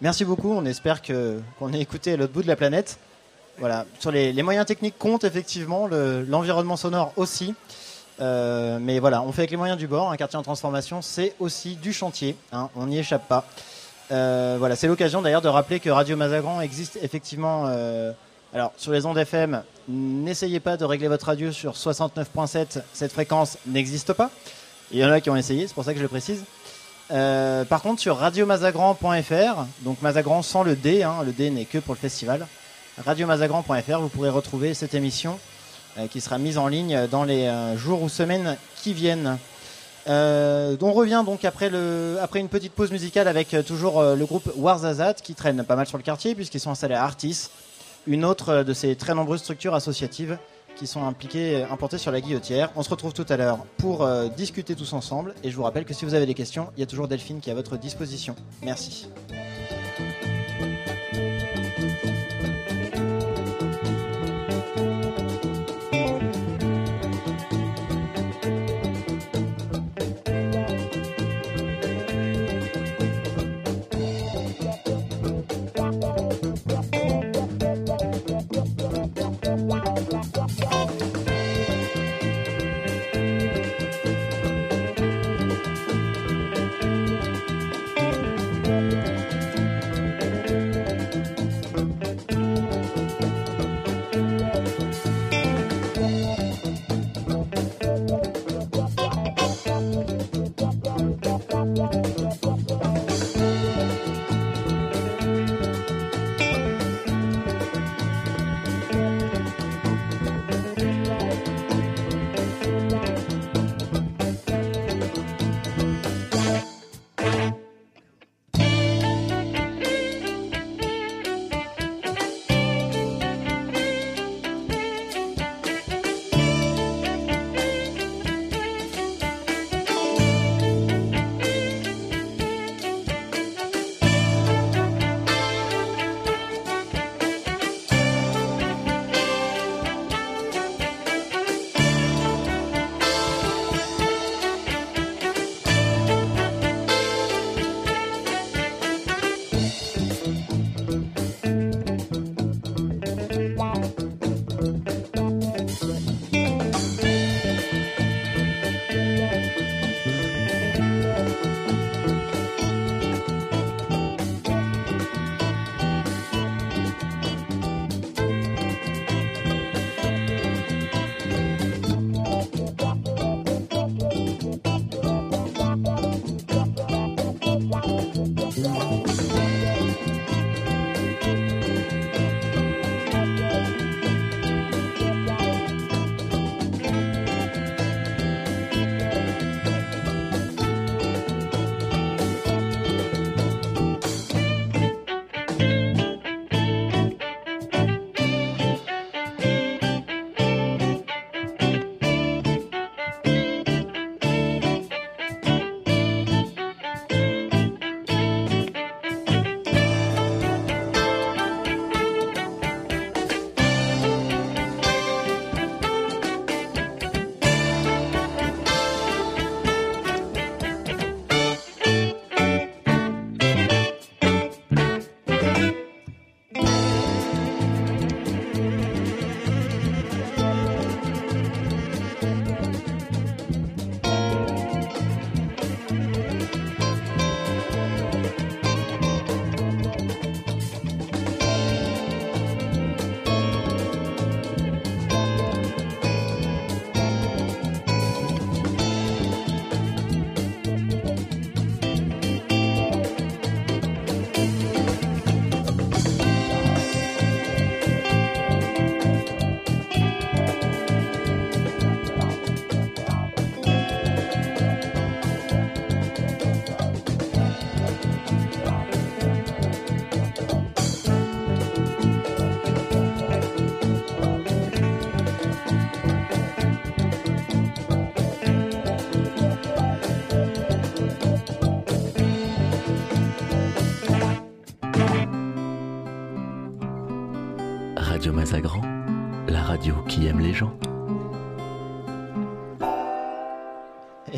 Merci 0.00 0.24
beaucoup. 0.24 0.52
On 0.52 0.64
espère 0.66 1.00
que 1.02 1.40
qu'on 1.58 1.72
ait 1.72 1.80
écouté 1.80 2.12
à 2.12 2.16
l'autre 2.16 2.32
bout 2.32 2.42
de 2.42 2.48
la 2.48 2.56
planète. 2.56 2.98
Voilà. 3.58 3.86
Sur 4.00 4.10
les, 4.10 4.32
les 4.32 4.42
moyens 4.42 4.66
techniques 4.66 4.98
comptent 4.98 5.24
effectivement, 5.24 5.86
le- 5.86 6.22
l'environnement 6.24 6.76
sonore 6.76 7.12
aussi. 7.16 7.54
Euh, 8.20 8.78
mais 8.80 8.98
voilà, 8.98 9.22
on 9.22 9.32
fait 9.32 9.42
avec 9.42 9.50
les 9.50 9.56
moyens 9.56 9.78
du 9.78 9.86
bord. 9.86 10.10
Un 10.10 10.16
quartier 10.16 10.38
en 10.38 10.42
transformation, 10.42 11.02
c'est 11.02 11.34
aussi 11.38 11.76
du 11.76 11.92
chantier. 11.92 12.36
hein, 12.52 12.68
on 12.76 12.86
n'y 12.86 12.98
échappe 12.98 13.26
pas. 13.28 13.46
Euh, 14.12 14.56
voilà, 14.58 14.76
c'est 14.76 14.86
l'occasion 14.86 15.20
d'ailleurs 15.22 15.42
de 15.42 15.48
rappeler 15.48 15.80
que 15.80 15.90
Radio 15.90 16.16
Mazagran 16.16 16.60
existe 16.60 16.98
effectivement. 17.02 17.64
euh, 17.66 18.12
alors 18.54 18.72
sur 18.76 18.92
les 18.92 19.04
ondes 19.04 19.18
FM, 19.18 19.62
n'essayez 19.88 20.60
pas 20.60 20.76
de 20.76 20.84
régler 20.84 21.08
votre 21.08 21.26
radio 21.26 21.50
sur 21.52 21.72
69.7. 21.72 22.82
Cette 22.92 23.12
fréquence 23.12 23.58
n'existe 23.66 24.12
pas. 24.12 24.30
Il 24.92 24.98
y 24.98 25.04
en 25.04 25.10
a 25.10 25.20
qui 25.20 25.30
ont 25.30 25.36
essayé, 25.36 25.66
c'est 25.66 25.74
pour 25.74 25.84
ça 25.84 25.92
que 25.92 25.98
je 25.98 26.02
le 26.02 26.08
précise. 26.08 26.44
Euh, 27.10 27.64
par 27.64 27.82
contre, 27.82 28.00
sur 28.00 28.16
radiomazagran.fr, 28.16 29.64
donc 29.80 30.02
Mazagran 30.02 30.42
sans 30.42 30.62
le 30.62 30.76
D, 30.76 31.02
hein, 31.02 31.16
le 31.24 31.32
D 31.32 31.50
n'est 31.50 31.64
que 31.64 31.78
pour 31.78 31.94
le 31.94 32.00
festival. 32.00 32.46
Radiomazagran.fr, 33.04 33.98
vous 34.00 34.08
pourrez 34.08 34.30
retrouver 34.30 34.74
cette 34.74 34.94
émission 34.94 35.38
euh, 35.98 36.06
qui 36.08 36.20
sera 36.20 36.38
mise 36.38 36.58
en 36.58 36.68
ligne 36.68 37.06
dans 37.10 37.24
les 37.24 37.44
euh, 37.44 37.76
jours 37.76 38.02
ou 38.02 38.08
semaines 38.08 38.56
qui 38.76 38.92
viennent. 38.92 39.38
Euh, 40.08 40.76
on 40.80 40.92
revient 40.92 41.22
donc 41.26 41.44
après, 41.44 41.68
le, 41.68 42.18
après 42.22 42.38
une 42.38 42.48
petite 42.48 42.72
pause 42.72 42.92
musicale 42.92 43.26
avec 43.28 43.54
euh, 43.54 43.62
toujours 43.62 44.02
le 44.02 44.24
groupe 44.24 44.52
Warzazat 44.56 45.14
qui 45.14 45.34
traîne 45.34 45.64
pas 45.64 45.74
mal 45.74 45.86
sur 45.86 45.98
le 45.98 46.04
quartier 46.04 46.34
puisqu'ils 46.34 46.60
sont 46.60 46.70
installés 46.70 46.94
à 46.94 47.02
Artis, 47.02 47.48
une 48.06 48.24
autre 48.24 48.62
de 48.62 48.72
ces 48.72 48.94
très 48.94 49.14
nombreuses 49.14 49.40
structures 49.40 49.74
associatives 49.74 50.38
qui 50.76 50.86
sont 50.86 51.04
impliquées, 51.04 51.56
euh, 51.56 51.70
implantées 51.70 51.98
sur 51.98 52.12
la 52.12 52.20
guillotière. 52.20 52.70
On 52.76 52.82
se 52.82 52.90
retrouve 52.90 53.12
tout 53.12 53.26
à 53.28 53.36
l'heure 53.36 53.58
pour 53.78 54.02
euh, 54.02 54.28
discuter 54.28 54.74
tous 54.74 54.92
ensemble 54.92 55.34
et 55.42 55.50
je 55.50 55.56
vous 55.56 55.62
rappelle 55.62 55.84
que 55.84 55.94
si 55.94 56.04
vous 56.04 56.14
avez 56.14 56.26
des 56.26 56.34
questions, 56.34 56.68
il 56.76 56.80
y 56.80 56.82
a 56.82 56.86
toujours 56.86 57.08
Delphine 57.08 57.40
qui 57.40 57.50
est 57.50 57.52
à 57.52 57.56
votre 57.56 57.76
disposition. 57.76 58.36
Merci. 58.62 59.08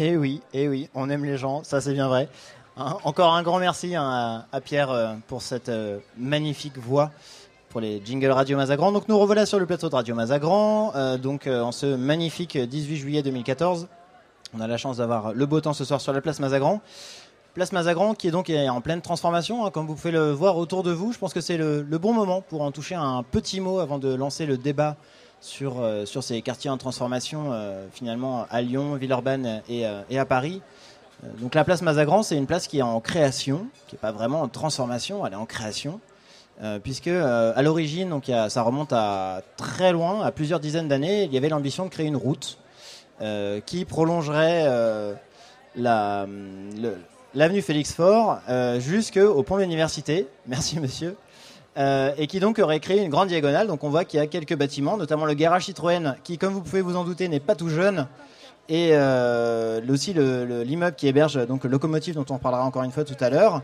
Eh 0.01 0.17
oui, 0.17 0.41
eh 0.53 0.69
oui, 0.69 0.89
on 0.95 1.11
aime 1.11 1.25
les 1.25 1.37
gens, 1.37 1.65
ça 1.65 1.81
c'est 1.81 1.93
bien 1.93 2.07
vrai. 2.07 2.29
Hein, 2.77 2.99
encore 3.03 3.35
un 3.35 3.43
grand 3.43 3.59
merci 3.59 3.97
hein, 3.97 4.45
à, 4.53 4.61
Pierre 4.61 4.91
euh, 4.91 5.15
pour 5.27 5.43
cette 5.43 5.71
euh, 5.71 5.99
magnifique 6.17 6.79
voix 6.79 7.11
pour 7.69 7.81
les 7.81 8.01
jingles 8.05 8.31
Radio 8.31 8.57
Mazagran. 8.57 8.93
Donc 8.93 9.09
nous 9.09 9.19
revoilà 9.19 9.45
sur 9.45 9.59
le 9.59 9.67
plateau 9.67 9.89
de 9.89 9.97
Radio 9.97 10.15
Mazagran, 10.15 10.93
euh, 10.95 11.19
donc 11.19 11.49
en 11.49 11.73
ce 11.73 11.97
magnifique 11.97 12.57
18 12.57 12.97
juillet 12.97 13.23
2014. 13.25 13.89
On 14.55 14.61
a 14.61 14.69
la 14.69 14.77
chance 14.77 14.99
d'avoir 14.99 15.33
le 15.33 15.47
beau 15.47 15.61
temps 15.61 15.73
ce 15.73 15.85
soir 15.85 16.01
sur 16.01 16.13
la 16.13 16.21
place 16.21 16.39
Mazagran. 16.39 16.81
Place 17.55 17.73
Mazagran 17.73 18.15
qui 18.15 18.29
est 18.29 18.31
donc 18.31 18.51
en 18.51 18.81
pleine 18.81 19.01
transformation, 19.01 19.67
hein, 19.67 19.73
comme 19.73 19.89
vous 19.89 19.97
pouvez 19.97 20.13
le 20.13 20.31
voir 20.31 20.59
autour 20.59 20.85
de 20.85 20.93
vous. 20.93 21.13
Je 21.13 21.19
pense 21.19 21.35
que 21.35 21.41
c'est 21.41 21.59
le 21.59 21.83
bon 21.99 22.13
moment 22.13 22.41
pour 22.41 22.63
en 22.63 22.71
toucher 22.71 22.95
un 22.95 23.25
petit 23.25 23.59
mot 23.59 23.81
avant 23.81 23.99
de 23.99 24.15
lancer 24.15 24.47
le 24.47 24.59
débat 24.59 24.97
sur, 25.41 25.81
euh, 25.81 26.05
sur 26.05 26.23
ces 26.23 26.43
quartiers 26.43 26.71
en 26.71 26.79
transformation, 26.79 27.53
euh, 27.53 27.87
finalement 27.93 28.47
à 28.51 28.63
Lyon, 28.63 28.95
Villeurbanne 28.95 29.63
et, 29.69 29.87
euh, 29.87 30.03
et 30.11 30.19
à 30.19 30.25
Paris. 30.25 30.61
Donc 31.41 31.55
la 31.57 31.65
place 31.65 31.83
Mazagran, 31.83 32.23
c'est 32.23 32.37
une 32.37 32.47
place 32.47 32.69
qui 32.69 32.79
est 32.79 32.83
en 32.83 33.01
création, 33.01 33.67
qui 33.89 33.97
n'est 33.97 34.01
pas 34.01 34.13
vraiment 34.13 34.41
en 34.41 34.49
transformation, 34.49 35.27
elle 35.27 35.33
est 35.33 35.37
en 35.37 35.47
création. 35.47 36.01
Puisque 36.83 37.07
à 37.07 37.63
l'origine, 37.63 38.09
donc 38.09 38.33
ça 38.49 38.63
remonte 38.63 38.93
à 38.93 39.43
très 39.57 39.93
loin, 39.93 40.23
à 40.23 40.33
plusieurs 40.33 40.59
dizaines 40.59 40.89
d'années, 40.89 41.23
il 41.23 41.33
y 41.33 41.37
avait 41.37 41.49
l'ambition 41.49 41.85
de 41.85 41.89
créer 41.89 42.07
une 42.07 42.17
route 42.17 42.59
qui 43.65 43.85
prolongerait 43.85 44.65
l'avenue 45.77 47.63
Félix 47.63 47.93
Faure 47.93 48.41
jusqu'au 48.79 49.43
pont 49.45 49.57
de 49.57 49.63
l'université. 49.63 50.27
Merci 50.49 50.81
monsieur. 50.81 51.17
Euh, 51.77 52.13
et 52.17 52.27
qui 52.27 52.41
donc 52.41 52.59
aurait 52.59 52.81
créé 52.81 53.01
une 53.03 53.11
grande 53.11 53.29
diagonale. 53.29 53.69
Donc 53.69 53.85
on 53.85 53.89
voit 53.91 54.05
qu'il 54.05 54.19
y 54.19 54.23
a 54.23 54.27
quelques 54.27 54.57
bâtiments, 54.57 54.97
notamment 54.97 55.27
le 55.27 55.35
garage 55.35 55.67
Citroën, 55.67 56.17
qui, 56.25 56.37
comme 56.39 56.53
vous 56.53 56.63
pouvez 56.63 56.81
vous 56.81 56.97
en 56.97 57.05
douter, 57.05 57.29
n'est 57.29 57.39
pas 57.41 57.55
tout 57.55 57.69
jeune. 57.69 58.09
Et 58.69 58.91
euh, 58.93 59.81
aussi 59.89 60.13
le- 60.13 60.45
le- 60.45 60.63
l'immeuble 60.63 60.97
qui 60.97 61.07
héberge 61.07 61.47
donc 61.47 61.65
le 61.65 61.71
locomotive 61.71 62.15
dont 62.17 62.25
on 62.31 62.39
parlera 62.39 62.65
encore 62.65 62.83
une 62.83 62.91
fois 62.91 63.05
tout 63.05 63.17
à 63.21 63.31
l'heure, 63.31 63.63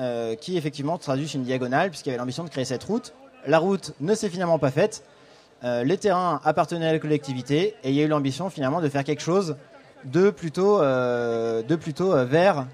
euh, 0.00 0.34
qui 0.34 0.56
effectivement 0.56 0.98
traduit 0.98 1.26
une 1.28 1.44
diagonale 1.44 1.90
puisqu'il 1.90 2.08
y 2.08 2.12
avait 2.12 2.18
l'ambition 2.18 2.42
de 2.44 2.48
créer 2.50 2.64
cette 2.64 2.82
route. 2.82 3.12
La 3.46 3.58
route 3.58 3.92
ne 4.00 4.14
s'est 4.14 4.28
finalement 4.30 4.58
pas 4.58 4.70
faite. 4.70 5.04
Les 5.62 5.96
terrains 5.96 6.40
appartenaient 6.44 6.88
à 6.88 6.92
la 6.92 6.98
collectivité 6.98 7.74
et 7.84 7.88
il 7.90 7.94
y 7.94 8.00
a 8.00 8.04
eu 8.04 8.08
l'ambition 8.08 8.50
finalement 8.50 8.82
de 8.82 8.88
faire 8.90 9.02
quelque 9.02 9.22
chose 9.22 9.56
de 10.04 10.28
plutôt, 10.28 10.80
de 10.82 11.76
plutôt 11.76 12.14
vert 12.26 12.66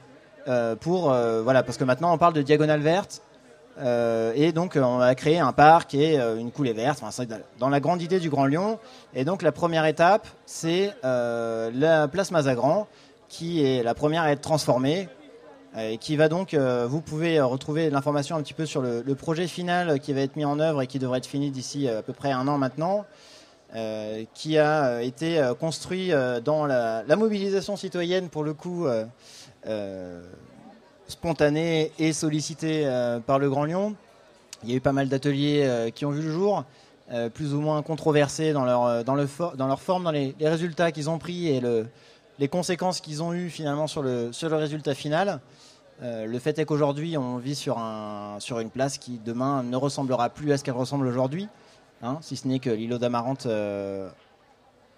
pour 0.80 1.02
voilà 1.44 1.62
parce 1.62 1.76
que 1.76 1.84
maintenant 1.84 2.12
on 2.12 2.18
parle 2.18 2.32
de 2.32 2.42
diagonale 2.42 2.80
verte 2.80 3.22
euh, 3.78 4.32
et 4.34 4.52
donc 4.52 4.76
euh, 4.76 4.82
on 4.82 5.00
a 5.00 5.14
créé 5.14 5.38
un 5.38 5.52
parc 5.52 5.94
et 5.94 6.18
euh, 6.18 6.36
une 6.36 6.50
coulée 6.50 6.72
verte. 6.72 7.02
Dans- 7.58 7.68
la 7.68 7.80
grande 7.80 8.02
idée 8.02 8.20
du 8.20 8.28
Grand 8.28 8.46
Lyon. 8.46 8.78
Et 9.14 9.24
donc 9.24 9.42
la 9.42 9.52
première 9.52 9.86
étape 9.86 10.26
c'est 10.44 10.92
la 11.02 12.08
place 12.08 12.30
Mazagran 12.30 12.86
qui 13.28 13.64
est 13.64 13.82
la 13.82 13.94
première 13.94 14.22
à 14.22 14.32
être 14.32 14.40
transformée 14.40 15.08
et 15.78 15.98
qui 15.98 16.16
va 16.16 16.28
donc, 16.28 16.54
vous 16.54 17.00
pouvez 17.00 17.40
retrouver 17.40 17.90
l'information 17.90 18.34
un 18.34 18.42
petit 18.42 18.54
peu 18.54 18.66
sur 18.66 18.82
le, 18.82 19.14
projet 19.14 19.46
final 19.46 20.00
qui 20.00 20.12
va 20.12 20.22
être 20.22 20.34
mis 20.34 20.44
en 20.44 20.58
œuvre 20.58 20.82
et 20.82 20.88
qui 20.88 20.98
devrait 20.98 21.18
être 21.18 21.26
fini 21.26 21.52
d'ici 21.52 21.88
à 21.88 22.02
peu 22.02 22.12
près 22.12 22.32
un 22.32 22.48
an 22.48 22.58
maintenant, 22.58 23.04
qui 24.34 24.58
a 24.58 25.00
été 25.00 25.40
construit 25.60 26.10
dans 26.44 26.66
la 26.66 27.16
mobilisation 27.16 27.76
citoyenne 27.76 28.30
pour 28.30 28.42
le 28.42 28.52
coup 28.52 28.88
spontanée 31.10 31.92
et 31.98 32.12
sollicitée 32.12 32.86
euh, 32.86 33.20
par 33.20 33.38
le 33.38 33.50
Grand 33.50 33.64
Lyon. 33.64 33.94
Il 34.62 34.70
y 34.70 34.72
a 34.72 34.76
eu 34.76 34.80
pas 34.80 34.92
mal 34.92 35.08
d'ateliers 35.08 35.64
euh, 35.64 35.90
qui 35.90 36.06
ont 36.06 36.10
vu 36.10 36.22
le 36.22 36.30
jour, 36.30 36.64
euh, 37.12 37.28
plus 37.28 37.54
ou 37.54 37.60
moins 37.60 37.82
controversés 37.82 38.52
dans 38.52 38.64
leur, 38.64 39.04
dans 39.04 39.14
le 39.14 39.28
dans 39.56 39.66
leur 39.66 39.80
forme, 39.80 40.04
dans 40.04 40.10
les, 40.10 40.34
résultats 40.40 40.92
qu'ils 40.92 41.10
ont 41.10 41.18
pris 41.18 41.48
et 41.48 41.60
le, 41.60 41.86
les 42.38 42.48
conséquences 42.48 43.00
qu'ils 43.00 43.22
ont 43.22 43.32
eues 43.32 43.50
finalement 43.50 43.86
sur 43.86 44.02
le, 44.02 44.32
sur 44.32 44.48
le 44.48 44.56
résultat 44.56 44.94
final. 44.94 45.40
Le 46.02 46.38
fait 46.38 46.58
est 46.58 46.64
qu'aujourd'hui, 46.64 47.18
on 47.18 47.36
vit 47.36 47.54
sur, 47.54 47.76
un, 47.76 48.36
sur 48.38 48.58
une 48.58 48.70
place 48.70 48.96
qui 48.96 49.20
demain 49.22 49.62
ne 49.62 49.76
ressemblera 49.76 50.30
plus 50.30 50.50
à 50.50 50.56
ce 50.56 50.64
qu'elle 50.64 50.72
ressemble 50.72 51.06
aujourd'hui, 51.06 51.46
hein, 52.02 52.16
si 52.22 52.36
ce 52.36 52.48
n'est 52.48 52.58
que 52.58 52.70
l'îlot 52.70 52.96
d'Amarante, 52.96 53.46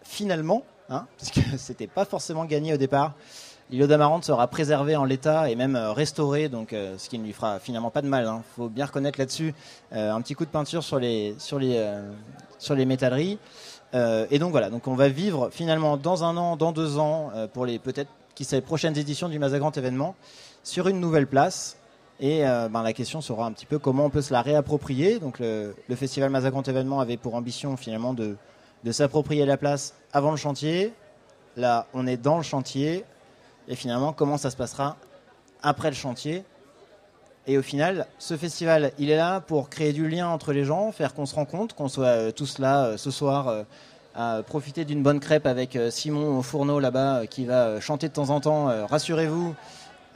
finalement, 0.04 0.62
hein, 0.90 1.06
parce 1.18 1.32
que 1.32 1.40
c'était 1.56 1.88
pas 1.88 2.04
forcément 2.04 2.44
gagné 2.44 2.72
au 2.72 2.76
départ, 2.76 3.14
l'îlot 3.72 3.86
d'Amarante 3.86 4.24
sera 4.24 4.46
préservé 4.48 4.96
en 4.96 5.04
l'état 5.04 5.50
et 5.50 5.56
même 5.56 5.76
euh, 5.76 5.92
restauré, 5.92 6.50
donc 6.50 6.72
euh, 6.72 6.96
ce 6.98 7.08
qui 7.08 7.18
ne 7.18 7.24
lui 7.24 7.32
fera 7.32 7.58
finalement 7.58 7.90
pas 7.90 8.02
de 8.02 8.06
mal. 8.06 8.24
Il 8.30 8.42
faut 8.54 8.68
bien 8.68 8.84
reconnaître 8.84 9.18
là-dessus 9.18 9.54
euh, 9.94 10.12
un 10.12 10.20
petit 10.20 10.34
coup 10.34 10.44
de 10.44 10.50
peinture 10.50 10.84
sur 10.84 10.98
les, 10.98 11.34
sur 11.38 11.58
les, 11.58 11.82
sur 12.58 12.74
les 12.74 12.84
métalleries. 12.84 13.38
Et 14.30 14.38
donc 14.38 14.52
voilà, 14.52 14.70
donc 14.70 14.88
on 14.88 14.94
va 14.94 15.10
vivre 15.10 15.50
finalement 15.50 15.98
dans 15.98 16.24
un 16.24 16.38
an, 16.38 16.56
dans 16.56 16.72
deux 16.72 16.96
ans, 16.96 17.30
pour 17.52 17.66
les 17.66 17.78
peut-être 17.78 18.08
qui 18.34 18.46
sait 18.46 18.62
prochaines 18.62 18.96
éditions 18.96 19.28
du 19.28 19.38
Mazagrand 19.38 19.70
événement, 19.70 20.14
sur 20.62 20.88
une 20.88 20.98
nouvelle 20.98 21.26
place. 21.26 21.76
Et 22.18 22.40
ben, 22.40 22.82
la 22.82 22.94
question 22.94 23.20
sera 23.20 23.44
un 23.44 23.52
petit 23.52 23.66
peu 23.66 23.78
comment 23.78 24.06
on 24.06 24.10
peut 24.10 24.22
se 24.22 24.32
la 24.32 24.40
réapproprier. 24.40 25.18
Donc 25.18 25.40
le, 25.40 25.76
le 25.86 25.94
festival 25.94 26.30
Mazagrand 26.30 26.62
événement 26.62 27.00
avait 27.00 27.18
pour 27.18 27.34
ambition 27.34 27.76
finalement 27.76 28.14
de, 28.14 28.36
de 28.82 28.92
s'approprier 28.92 29.44
la 29.44 29.58
place 29.58 29.92
avant 30.14 30.30
le 30.30 30.38
chantier. 30.38 30.94
Là, 31.58 31.86
on 31.92 32.06
est 32.06 32.16
dans 32.16 32.38
le 32.38 32.42
chantier. 32.42 33.04
Et 33.68 33.74
finalement, 33.76 34.12
comment 34.12 34.36
ça 34.38 34.50
se 34.50 34.56
passera 34.56 34.96
après 35.62 35.88
le 35.90 35.96
chantier 35.96 36.44
et 37.48 37.58
au 37.58 37.62
final, 37.62 38.06
ce 38.20 38.36
festival, 38.36 38.92
il 39.00 39.10
est 39.10 39.16
là 39.16 39.40
pour 39.40 39.68
créer 39.68 39.92
du 39.92 40.08
lien 40.08 40.28
entre 40.28 40.52
les 40.52 40.64
gens, 40.64 40.92
faire 40.92 41.12
qu'on 41.12 41.26
se 41.26 41.34
rencontre, 41.34 41.74
qu'on 41.74 41.88
soit 41.88 42.06
euh, 42.06 42.30
tous 42.30 42.60
là 42.60 42.84
euh, 42.84 42.96
ce 42.96 43.10
soir 43.10 43.48
euh, 43.48 43.64
à 44.14 44.42
profiter 44.46 44.84
d'une 44.84 45.02
bonne 45.02 45.18
crêpe 45.18 45.44
avec 45.46 45.76
Simon 45.90 46.38
au 46.38 46.42
fourneau 46.42 46.78
là-bas 46.78 47.26
qui 47.26 47.44
va 47.44 47.80
chanter 47.80 48.06
de 48.08 48.12
temps 48.12 48.30
en 48.30 48.40
temps, 48.40 48.66
rassurez-vous. 48.86 49.54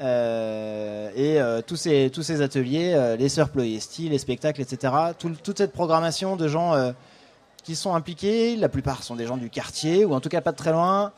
Et 0.00 1.40
tous, 1.66 1.76
ces, 1.76 2.42
ateliers, 2.42 3.16
les 3.18 3.28
sœurs 3.30 3.48
Ploiesti, 3.48 4.10
les 4.10 4.18
spectacles, 4.18 4.60
etc. 4.60 4.92
Tout- 5.18 5.34
toute 5.42 5.56
cette 5.56 5.72
programmation 5.72 6.36
de 6.36 6.46
gens 6.46 6.74
qui 7.64 7.74
sont 7.74 7.94
impliqués, 7.94 8.56
la 8.56 8.68
plupart 8.68 9.02
sont 9.02 9.16
des 9.16 9.26
gens 9.26 9.38
du 9.38 9.48
quartier, 9.48 10.04
ou 10.04 10.12
en 10.14 10.20
tout 10.20 10.28
cas 10.28 10.42
pas 10.42 10.52
de 10.52 10.58
très 10.58 10.72
loin, 10.72 11.12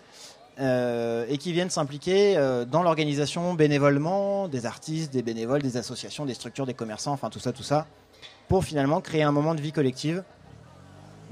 euh, 0.61 1.25
et 1.29 1.39
qui 1.39 1.53
viennent 1.53 1.71
s'impliquer 1.71 2.37
euh, 2.37 2.65
dans 2.65 2.83
l'organisation 2.83 3.55
bénévolement, 3.55 4.49
des 4.49 4.67
artistes, 4.67 5.13
des 5.13 5.23
bénévoles, 5.23 5.63
des 5.63 5.77
associations, 5.77 6.27
des 6.27 6.35
structures, 6.35 6.67
des 6.67 6.75
commerçants, 6.75 7.13
enfin 7.13 7.31
tout 7.31 7.39
ça, 7.39 7.53
tout 7.53 7.63
ça, 7.63 7.87
pour 8.49 8.65
finalement 8.65 9.01
créer 9.01 9.23
un 9.23 9.33
moment 9.33 9.55
de 9.55 9.61
vie 9.61 9.73
collective. 9.73 10.25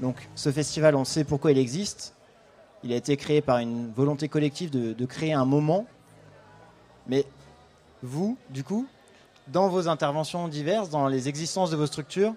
Donc 0.01 0.29
ce 0.35 0.51
festival, 0.51 0.95
on 0.95 1.03
sait 1.03 1.23
pourquoi 1.23 1.51
il 1.51 1.57
existe. 1.57 2.13
Il 2.83 2.93
a 2.93 2.95
été 2.95 3.17
créé 3.17 3.41
par 3.41 3.57
une 3.57 3.91
volonté 3.91 4.29
collective 4.29 4.69
de, 4.69 4.93
de 4.93 5.05
créer 5.05 5.33
un 5.33 5.45
moment. 5.45 5.85
Mais 7.07 7.25
vous, 8.03 8.37
du 8.49 8.63
coup, 8.63 8.87
dans 9.47 9.67
vos 9.67 9.87
interventions 9.87 10.47
diverses, 10.47 10.89
dans 10.89 11.07
les 11.07 11.27
existences 11.27 11.71
de 11.71 11.75
vos 11.75 11.87
structures, 11.87 12.33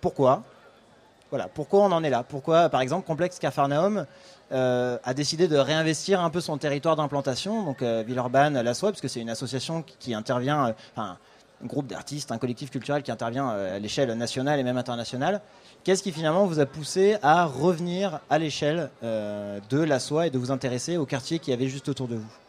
pourquoi? 0.00 0.42
Voilà, 1.32 1.48
pourquoi 1.48 1.80
on 1.80 1.92
en 1.92 2.04
est 2.04 2.10
là? 2.10 2.24
Pourquoi, 2.28 2.68
par 2.68 2.82
exemple, 2.82 3.06
Complexe 3.06 3.38
Capharnaüm 3.38 4.04
euh, 4.52 4.98
a 5.02 5.14
décidé 5.14 5.48
de 5.48 5.56
réinvestir 5.56 6.20
un 6.20 6.28
peu 6.28 6.42
son 6.42 6.58
territoire 6.58 6.94
d'implantation, 6.94 7.62
donc 7.62 7.80
euh, 7.80 8.04
Villeurbanne, 8.06 8.60
la 8.60 8.74
Soie, 8.74 8.92
parce 8.92 9.06
c'est 9.06 9.20
une 9.20 9.30
association 9.30 9.82
qui, 9.98 10.12
intervient, 10.12 10.66
euh, 10.66 10.72
un 10.98 11.16
groupe 11.64 11.86
d'artistes, 11.86 12.32
un 12.32 12.36
collectif 12.36 12.70
culturel 12.70 13.02
qui 13.02 13.10
intervient 13.10 13.50
euh, 13.50 13.76
à 13.76 13.78
l'échelle 13.78 14.12
nationale 14.12 14.60
et 14.60 14.62
même 14.62 14.76
internationale. 14.76 15.40
Qu'est-ce 15.84 16.02
qui 16.02 16.12
finalement 16.12 16.44
vous 16.44 16.60
a 16.60 16.66
poussé 16.66 17.16
à 17.22 17.46
revenir 17.46 18.20
à 18.28 18.38
l'échelle 18.38 18.90
de 19.02 19.82
la 19.82 20.00
Soie 20.00 20.26
et 20.26 20.30
de 20.30 20.36
vous 20.36 20.50
intéresser 20.50 20.98
au 20.98 21.06
quartier 21.06 21.38
qui 21.38 21.50
avait 21.50 21.68
juste 21.68 21.88
autour 21.88 22.08
de 22.08 22.16
vous? 22.16 22.41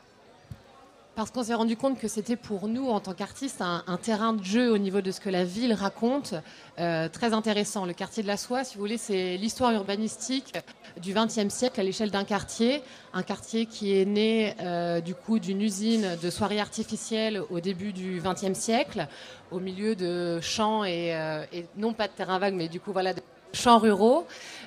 Parce 1.16 1.30
qu'on 1.30 1.44
s'est 1.44 1.54
rendu 1.54 1.78
compte 1.78 2.00
que 2.00 2.08
c'était 2.08 2.36
pour 2.36 2.68
nous, 2.68 2.88
en 2.88 3.00
tant 3.00 3.14
qu'artistes, 3.14 3.62
un, 3.62 3.98
terrain 4.02 4.34
de 4.34 4.44
jeu 4.44 4.72
au 4.72 4.80
niveau 4.80 5.00
de 5.02 5.12
ce 5.12 5.22
que 5.22 5.30
la 5.30 5.44
ville 5.44 5.74
raconte, 5.74 6.34
euh, 6.80 7.08
très 7.08 7.34
intéressant. 7.34 7.86
Le 7.86 7.94
quartier 7.94 8.24
de 8.24 8.28
la 8.28 8.36
Soie, 8.36 8.64
si 8.64 8.76
vous 8.76 8.82
voulez, 8.82 8.98
c'est 8.98 9.38
l'histoire 9.38 9.72
urbanistique 9.74 10.54
du 11.00 11.14
XXe 11.14 11.54
siècle 11.54 11.80
à 11.80 11.84
l'échelle 11.84 12.10
d'un 12.10 12.24
quartier. 12.24 12.82
Un 13.14 13.22
quartier 13.22 13.68
qui 13.68 13.96
est 13.96 14.06
né 14.06 14.56
euh, 14.62 15.02
du 15.02 15.14
coup 15.14 15.38
d'une 15.38 15.62
usine 15.62 16.18
de 16.20 16.30
soieries 16.32 16.60
artificielles 16.60 17.44
au 17.52 17.60
début 17.60 17.94
du 17.94 18.20
XXe 18.20 18.58
siècle, 18.58 19.08
au 19.52 19.60
milieu 19.60 19.96
de 19.96 20.42
champs 20.42 20.84
et, 20.84 21.16
euh, 21.16 21.46
non 21.78 21.94
pas 21.94 22.08
de 22.08 22.14
terrain 22.14 22.40
vague, 22.40 22.56
mais 22.56 22.70
du 22.70 22.80
coup 22.80 22.92
voilà 22.92 23.14
de 23.14 23.22
champs 23.54 23.78
ruraux. 23.78 24.26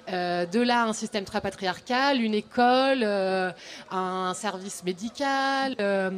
Euh, 0.09 0.47
de 0.47 0.61
là, 0.61 0.85
un 0.85 0.93
système 0.93 1.25
très 1.25 1.41
patriarcal, 1.41 2.21
une 2.21 2.35
école, 2.35 3.03
euh, 3.03 3.51
un 3.91 4.35
service 4.35 4.85
médical, 4.85 5.75
euh, 5.81 6.11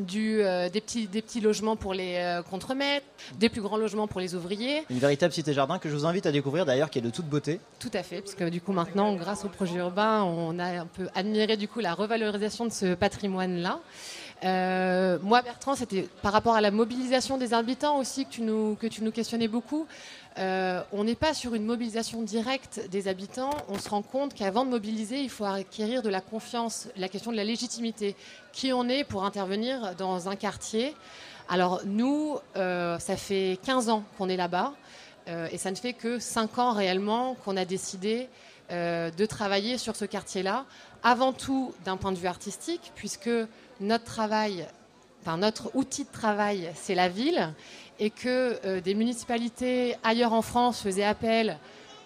du, 0.00 0.40
euh, 0.40 0.68
des, 0.68 0.80
petits, 0.80 1.06
des 1.06 1.22
petits 1.22 1.40
logements 1.40 1.76
pour 1.76 1.94
les 1.94 2.16
euh, 2.16 2.42
contremaîtres, 2.42 3.06
des 3.38 3.48
plus 3.48 3.60
grands 3.60 3.76
logements 3.76 4.06
pour 4.06 4.20
les 4.20 4.34
ouvriers. 4.34 4.84
Une 4.90 4.98
véritable 4.98 5.32
cité-jardin 5.32 5.78
que 5.78 5.88
je 5.88 5.94
vous 5.94 6.06
invite 6.06 6.26
à 6.26 6.32
découvrir 6.32 6.64
d'ailleurs, 6.66 6.90
qui 6.90 6.98
est 6.98 7.02
de 7.02 7.10
toute 7.10 7.26
beauté. 7.26 7.60
Tout 7.80 7.90
à 7.92 8.02
fait, 8.02 8.20
parce 8.20 8.34
que 8.34 8.48
du 8.48 8.60
coup 8.60 8.72
maintenant, 8.72 9.14
grâce 9.14 9.44
au 9.44 9.48
projet 9.48 9.76
urbain, 9.76 10.22
on 10.22 10.58
a 10.58 10.80
un 10.80 10.86
peu 10.86 11.08
admiré 11.14 11.56
du 11.56 11.68
coup 11.68 11.80
la 11.80 11.94
revalorisation 11.94 12.66
de 12.66 12.72
ce 12.72 12.94
patrimoine-là. 12.94 13.80
Euh, 14.44 15.18
moi, 15.22 15.42
Bertrand, 15.42 15.74
c'était 15.74 16.02
par 16.22 16.32
rapport 16.32 16.54
à 16.54 16.60
la 16.60 16.70
mobilisation 16.70 17.38
des 17.38 17.54
habitants 17.54 17.98
aussi 17.98 18.24
que 18.24 18.30
tu 18.30 18.42
nous, 18.42 19.12
questionnais 19.12 19.48
beaucoup. 19.48 19.86
Euh, 20.38 20.82
on 20.92 21.02
n'est 21.04 21.16
pas 21.16 21.34
sur 21.34 21.54
une 21.54 21.64
mobilisation 21.64 22.22
directe 22.22 22.80
des 22.90 23.08
habitants. 23.08 23.50
On 23.68 23.78
se 23.78 23.88
rend 23.88 24.02
compte 24.02 24.34
qu'avant 24.34 24.64
de 24.64 24.70
mobiliser, 24.70 25.20
il 25.20 25.30
faut 25.30 25.44
acquérir 25.44 26.02
de 26.02 26.08
la 26.08 26.20
confiance, 26.20 26.88
la 26.96 27.08
question 27.08 27.32
de 27.32 27.36
la 27.36 27.44
légitimité. 27.44 28.14
Qui 28.52 28.72
on 28.72 28.88
est 28.88 29.02
pour 29.02 29.24
intervenir 29.24 29.94
dans 29.96 30.28
un 30.28 30.36
quartier? 30.36 30.94
Alors 31.48 31.80
nous, 31.84 32.38
euh, 32.56 32.98
ça 32.98 33.16
fait 33.16 33.58
15 33.64 33.88
ans 33.88 34.04
qu'on 34.16 34.28
est 34.28 34.36
là-bas. 34.36 34.74
et 35.52 35.58
ça 35.58 35.70
ne 35.70 35.76
fait 35.76 35.92
que 35.92 36.18
5 36.18 36.58
ans 36.58 36.72
réellement 36.72 37.34
qu'on 37.44 37.58
a 37.58 37.66
décidé 37.66 38.28
de 38.70 39.26
travailler 39.26 39.76
sur 39.76 39.94
ce 39.94 40.06
quartier-là. 40.06 40.64
Avant 41.02 41.34
tout 41.34 41.74
d'un 41.84 41.98
point 41.98 42.12
de 42.12 42.16
vue 42.16 42.28
artistique, 42.28 42.92
puisque 42.94 43.28
notre 43.80 45.70
outil 45.74 46.04
de 46.04 46.10
travail, 46.10 46.70
c'est 46.74 46.94
la 46.94 47.08
ville, 47.08 47.52
et 47.98 48.10
que 48.10 48.58
euh, 48.64 48.80
des 48.80 48.94
municipalités 48.94 49.96
ailleurs 50.04 50.32
en 50.32 50.42
France 50.42 50.82
faisaient 50.82 51.04
appel 51.04 51.58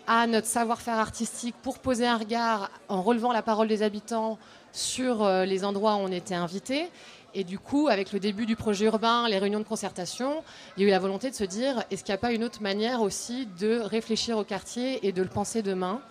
à 0.07 0.27
notre 0.27 0.47
savoir-faire 0.47 0.99
artistique 0.99 1.55
pour 1.63 1.79
poser 1.79 2.07
un 2.07 2.17
regard 2.17 2.71
en 2.89 3.03
relevant 3.03 3.33
la 3.33 3.43
parole 3.43 3.69
des 3.69 3.83
habitants 3.83 4.39
sur 4.73 5.23
euh, 5.23 5.45
les 5.45 5.65
endroits 5.65 5.97
où 5.97 6.01
on 6.01 6.13
était 6.13 6.35
invités. 6.35 6.89
Et 7.35 7.45
du 7.45 7.59
coup, 7.59 7.89
avec 7.89 8.13
le 8.13 8.21
début 8.21 8.45
du 8.45 8.57
projet 8.57 8.87
urbain, 8.87 9.27
les 9.29 9.39
réunions 9.39 9.61
de 9.61 9.65
concertation, 9.65 10.43
il 10.77 10.83
y 10.83 10.85
a 10.85 10.89
eu 10.89 10.91
la 10.91 10.99
volonté 10.99 11.31
de 11.31 11.35
se 11.35 11.45
dire 11.45 11.83
est-ce 11.91 12.05
qu'il 12.05 12.13
n'y 12.13 12.17
a 12.17 12.19
pas 12.19 12.33
une 12.33 12.45
autre 12.45 12.63
manière 12.63 13.01
aussi 13.01 13.49
de 13.59 13.81
réfléchir 13.81 14.37
au 14.37 14.45
quartier 14.45 15.07
et 15.07 15.13
de 15.13 15.23
le 15.23 15.29
penser 15.29 15.63
demain? 15.63 16.03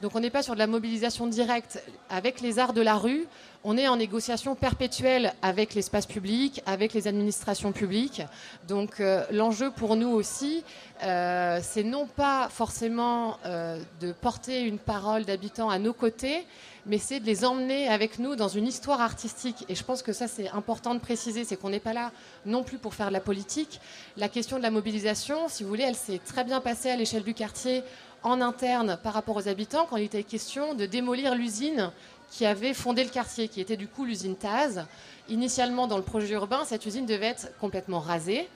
Donc 0.00 0.16
on 0.16 0.20
n'est 0.20 0.30
pas 0.30 0.42
sur 0.42 0.54
de 0.54 0.58
la 0.58 0.66
mobilisation 0.66 1.26
directe 1.26 1.82
avec 2.10 2.40
les 2.40 2.58
arts 2.58 2.72
de 2.72 2.80
la 2.80 2.96
rue, 2.96 3.26
on 3.64 3.76
est 3.76 3.86
en 3.86 3.96
négociation 3.96 4.54
perpétuelle 4.54 5.34
avec 5.40 5.74
l'espace 5.74 6.06
public, 6.06 6.62
avec 6.66 6.94
les 6.94 7.06
administrations 7.06 7.72
publiques. 7.72 8.22
Donc 8.66 9.00
euh, 9.00 9.24
l'enjeu 9.30 9.70
pour 9.70 9.94
nous 9.94 10.08
aussi, 10.08 10.64
euh, 11.04 11.60
c'est 11.62 11.84
non 11.84 12.06
pas 12.06 12.48
forcément 12.48 13.38
euh, 13.46 13.80
de 14.00 14.12
porter 14.12 14.62
une 14.62 14.78
parole 14.78 15.24
d'habitants 15.24 15.70
à 15.70 15.78
nos 15.78 15.92
côtés, 15.92 16.44
mais 16.86 16.98
c'est 16.98 17.20
de 17.20 17.26
les 17.26 17.44
emmener 17.44 17.88
avec 17.88 18.18
nous 18.18 18.34
dans 18.34 18.48
une 18.48 18.66
histoire 18.66 19.00
artistique. 19.00 19.64
Et 19.68 19.76
je 19.76 19.84
pense 19.84 20.02
que 20.02 20.12
ça, 20.12 20.26
c'est 20.26 20.48
important 20.50 20.94
de 20.94 21.00
préciser, 21.00 21.44
c'est 21.44 21.56
qu'on 21.56 21.70
n'est 21.70 21.78
pas 21.78 21.92
là 21.92 22.10
non 22.44 22.64
plus 22.64 22.78
pour 22.78 22.94
faire 22.94 23.08
de 23.08 23.12
la 23.12 23.20
politique. 23.20 23.80
La 24.16 24.28
question 24.28 24.58
de 24.58 24.62
la 24.62 24.72
mobilisation, 24.72 25.48
si 25.48 25.62
vous 25.62 25.68
voulez, 25.68 25.84
elle 25.84 25.94
s'est 25.94 26.20
très 26.24 26.42
bien 26.42 26.60
passée 26.60 26.90
à 26.90 26.96
l'échelle 26.96 27.22
du 27.22 27.34
quartier 27.34 27.84
en 28.24 28.40
interne 28.40 28.98
par 29.02 29.14
rapport 29.14 29.36
aux 29.36 29.48
habitants 29.48 29.86
quand 29.88 29.96
il 29.96 30.04
était 30.04 30.22
question 30.22 30.74
de 30.74 30.86
démolir 30.86 31.34
l'usine 31.34 31.90
qui 32.32 32.46
avait 32.46 32.72
fondé 32.72 33.04
le 33.04 33.10
quartier, 33.10 33.46
qui 33.46 33.60
était 33.60 33.76
du 33.76 33.86
coup 33.86 34.06
l'usine 34.06 34.36
Taz. 34.36 34.86
Initialement, 35.28 35.86
dans 35.86 35.98
le 35.98 36.02
projet 36.02 36.32
urbain, 36.32 36.62
cette 36.64 36.86
usine 36.86 37.04
devait 37.04 37.26
être 37.26 37.48
complètement 37.60 38.00
rasée. 38.00 38.48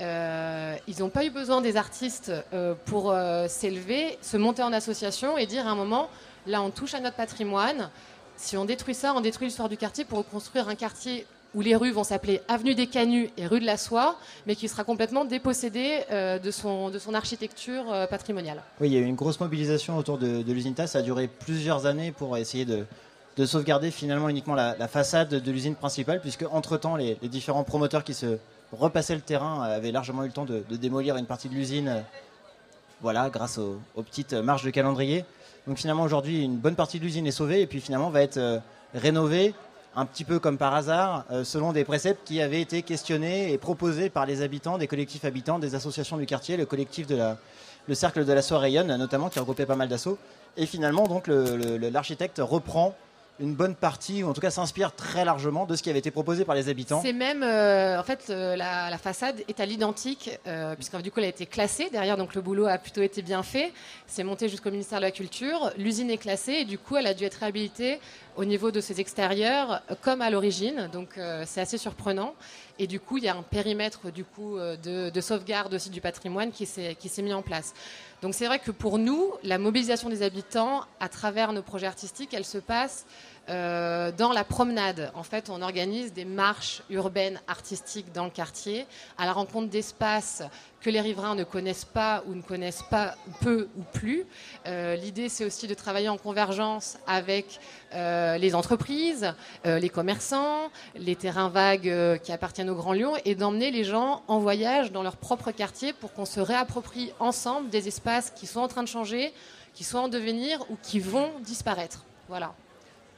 Euh, 0.00 0.76
ils 0.86 1.00
n'ont 1.00 1.08
pas 1.08 1.24
eu 1.24 1.30
besoin 1.30 1.60
des 1.60 1.76
artistes 1.76 2.32
euh, 2.52 2.74
pour 2.86 3.10
euh, 3.10 3.46
s'élever, 3.48 4.18
se 4.22 4.36
monter 4.36 4.62
en 4.62 4.72
association 4.72 5.36
et 5.36 5.46
dire 5.46 5.66
à 5.66 5.70
un 5.70 5.74
moment, 5.74 6.08
là 6.46 6.62
on 6.62 6.70
touche 6.70 6.94
à 6.94 7.00
notre 7.00 7.16
patrimoine, 7.16 7.90
si 8.36 8.56
on 8.56 8.64
détruit 8.64 8.94
ça, 8.94 9.14
on 9.14 9.20
détruit 9.20 9.48
l'histoire 9.48 9.68
du 9.68 9.76
quartier 9.76 10.04
pour 10.04 10.18
reconstruire 10.18 10.68
un 10.68 10.74
quartier 10.74 11.26
où 11.54 11.60
les 11.60 11.76
rues 11.76 11.92
vont 11.92 12.02
s'appeler 12.02 12.40
Avenue 12.48 12.74
des 12.74 12.88
Canuts 12.88 13.30
et 13.36 13.46
Rue 13.46 13.60
de 13.60 13.66
la 13.66 13.76
Soie, 13.76 14.16
mais 14.46 14.56
qui 14.56 14.68
sera 14.68 14.82
complètement 14.82 15.24
dépossédé 15.24 16.00
de, 16.10 16.50
son, 16.50 16.90
de 16.90 16.98
son 16.98 17.14
architecture 17.14 17.84
patrimoniale. 18.10 18.60
Oui, 18.80 18.88
il 18.88 18.92
y 18.92 18.96
a 18.96 18.98
eu 18.98 19.04
une 19.04 19.14
grosse 19.14 19.38
mobilisation 19.38 19.96
autour 19.96 20.18
de, 20.18 20.42
de 20.42 20.52
l'usine 20.52 20.74
TAS. 20.74 20.88
Ça 20.88 20.98
a 20.98 21.02
duré 21.02 21.28
plusieurs 21.28 21.86
années 21.86 22.10
pour 22.10 22.36
essayer 22.36 22.64
de, 22.64 22.84
de 23.36 23.46
sauvegarder 23.46 23.90
finalement 23.90 24.28
uniquement 24.28 24.54
la, 24.54 24.88
façade 24.88 25.28
de 25.28 25.50
l'usine 25.50 25.74
principale, 25.74 26.20
puisque 26.20 26.44
entre-temps, 26.50 26.96
les, 26.96 27.16
différents 27.22 27.64
promoteurs 27.64 28.04
qui 28.04 28.14
se 28.14 28.38
repassaient 28.72 29.14
le 29.14 29.20
terrain 29.20 29.62
avaient 29.62 29.92
largement 29.92 30.22
eu 30.24 30.28
le 30.28 30.32
temps 30.32 30.44
de, 30.44 30.62
démolir 30.76 31.16
une 31.16 31.26
partie 31.26 31.48
de 31.48 31.54
l'usine, 31.54 31.88
euh, 31.88 32.00
voilà, 33.00 33.30
grâce 33.30 33.58
aux, 33.58 33.80
petites 33.96 34.34
marges 34.34 34.64
de 34.64 34.70
calendrier. 34.70 35.24
Donc 35.66 35.78
finalement, 35.78 36.02
aujourd'hui, 36.02 36.42
une 36.42 36.56
bonne 36.56 36.76
partie 36.76 36.98
de 36.98 37.04
l'usine 37.04 37.26
est 37.26 37.32
sauvée 37.32 37.60
et 37.60 37.66
puis 37.66 37.80
finalement 37.80 38.10
va 38.10 38.22
être 38.22 38.60
rénovée 38.94 39.54
un 39.96 40.06
petit 40.06 40.24
peu 40.24 40.38
comme 40.38 40.58
par 40.58 40.74
hasard, 40.74 41.24
euh, 41.30 41.44
selon 41.44 41.72
des 41.72 41.84
préceptes 41.84 42.26
qui 42.26 42.40
avaient 42.40 42.60
été 42.60 42.82
questionnés 42.82 43.52
et 43.52 43.58
proposés 43.58 44.10
par 44.10 44.26
les 44.26 44.42
habitants, 44.42 44.78
des 44.78 44.86
collectifs 44.86 45.24
habitants, 45.24 45.58
des 45.58 45.74
associations 45.74 46.16
du 46.16 46.26
quartier, 46.26 46.56
le 46.56 46.66
collectif 46.66 47.06
de 47.06 47.16
la, 47.16 47.38
le 47.86 47.94
cercle 47.94 48.24
de 48.24 48.32
la 48.32 48.42
soirée 48.42 48.72
notamment, 48.84 49.28
qui 49.28 49.38
regroupait 49.38 49.66
pas 49.66 49.76
mal 49.76 49.88
d'assauts. 49.88 50.18
Et 50.56 50.66
finalement, 50.66 51.06
donc, 51.06 51.28
l'architecte 51.28 52.40
reprend 52.42 52.94
une 53.40 53.54
bonne 53.54 53.74
partie, 53.74 54.22
ou 54.22 54.28
en 54.28 54.32
tout 54.32 54.40
cas 54.40 54.50
s'inspire 54.50 54.94
très 54.94 55.24
largement 55.24 55.66
de 55.66 55.74
ce 55.74 55.82
qui 55.82 55.90
avait 55.90 55.98
été 55.98 56.10
proposé 56.10 56.44
par 56.44 56.54
les 56.54 56.68
habitants. 56.68 57.00
C'est 57.02 57.12
même, 57.12 57.42
euh, 57.42 57.98
en 57.98 58.04
fait, 58.04 58.26
euh, 58.30 58.54
la, 58.54 58.96
façade 58.98 59.42
est 59.48 59.58
à 59.58 59.66
l'identique, 59.66 60.38
euh, 60.46 60.76
du 61.02 61.10
coup 61.10 61.18
elle 61.18 61.26
a 61.26 61.28
été 61.28 61.46
classée 61.46 61.88
derrière, 61.90 62.16
donc 62.16 62.34
le 62.34 62.40
boulot 62.40 62.66
a 62.66 62.78
plutôt 62.78 63.02
été 63.02 63.22
bien 63.22 63.42
fait. 63.42 63.72
C'est 64.06 64.22
monté 64.22 64.48
jusqu'au 64.48 64.70
ministère 64.70 65.00
de 65.00 65.04
la 65.04 65.10
Culture. 65.10 65.72
L'usine 65.76 66.10
est 66.10 66.18
classée 66.18 66.52
et 66.52 66.64
du 66.64 66.78
coup 66.78 66.96
elle 66.96 67.06
a 67.06 67.14
dû 67.14 67.24
être 67.24 67.34
réhabilitée 67.34 67.98
au 68.36 68.44
niveau 68.44 68.70
de 68.70 68.80
ses 68.80 69.00
extérieurs 69.00 69.82
comme 70.02 70.20
à 70.20 70.30
l'origine, 70.30 70.88
donc 70.92 71.18
c'est 71.44 71.60
assez 71.60 71.78
surprenant. 71.78 72.34
Et 72.78 72.86
du 72.86 72.98
coup 72.98 73.18
il 73.18 73.24
y 73.24 73.28
a 73.28 73.36
un 73.36 73.42
périmètre 73.42 74.10
du 74.10 74.24
coup 74.24 74.58
de 74.58 75.20
sauvegarde 75.20 75.74
aussi 75.74 75.90
du 75.90 76.00
patrimoine 76.00 76.50
qui 76.50 76.66
s'est 76.66 77.22
mis 77.22 77.32
en 77.32 77.42
place. 77.42 77.74
Donc 78.24 78.34
c'est 78.34 78.46
vrai 78.46 78.58
que 78.58 78.70
pour 78.70 78.96
nous, 78.96 79.32
la 79.42 79.58
mobilisation 79.58 80.08
des 80.08 80.22
habitants 80.22 80.86
à 80.98 81.10
travers 81.10 81.52
nos 81.52 81.60
projets 81.60 81.86
artistiques, 81.86 82.32
elle 82.32 82.46
se 82.46 82.56
passe 82.56 83.04
euh, 83.50 84.10
dans 84.12 84.32
la 84.32 84.42
promenade. 84.42 85.10
En 85.14 85.22
fait, 85.22 85.50
on 85.50 85.60
organise 85.60 86.14
des 86.14 86.24
marches 86.24 86.82
urbaines 86.88 87.40
artistiques 87.46 88.10
dans 88.12 88.24
le 88.24 88.30
quartier 88.30 88.86
à 89.18 89.26
la 89.26 89.32
rencontre 89.32 89.68
d'espaces 89.68 90.42
que 90.80 90.88
les 90.88 91.00
riverains 91.00 91.34
ne 91.34 91.44
connaissent 91.44 91.84
pas 91.84 92.22
ou 92.26 92.34
ne 92.34 92.40
connaissent 92.40 92.84
pas 92.90 93.14
peu 93.40 93.68
ou 93.76 93.82
plus. 93.92 94.24
Euh, 94.66 94.96
l'idée, 94.96 95.28
c'est 95.28 95.44
aussi 95.44 95.66
de 95.66 95.74
travailler 95.74 96.08
en 96.08 96.16
convergence 96.16 96.96
avec 97.06 97.60
euh, 97.92 98.38
les 98.38 98.54
entreprises, 98.54 99.34
les 99.64 99.88
commerçants, 99.88 100.70
les 100.94 101.16
terrains 101.16 101.48
vagues 101.48 102.20
qui 102.22 102.32
appartiennent 102.32 102.70
au 102.70 102.74
Grand 102.74 102.92
Lyon 102.92 103.12
et 103.24 103.34
d'emmener 103.34 103.70
les 103.70 103.84
gens 103.84 104.22
en 104.26 104.38
voyage 104.38 104.90
dans 104.90 105.02
leur 105.02 105.16
propre 105.16 105.50
quartier 105.50 105.92
pour 105.92 106.12
qu'on 106.12 106.26
se 106.26 106.40
réapproprie 106.40 107.12
ensemble 107.18 107.68
des 107.70 107.88
espaces 107.88 108.30
qui 108.30 108.46
sont 108.46 108.60
en 108.60 108.68
train 108.68 108.82
de 108.82 108.88
changer, 108.88 109.32
qui 109.74 109.84
sont 109.84 109.98
en 109.98 110.08
devenir 110.08 110.60
ou 110.70 110.76
qui 110.82 110.98
vont 110.98 111.30
disparaître. 111.40 112.04
Voilà. 112.28 112.54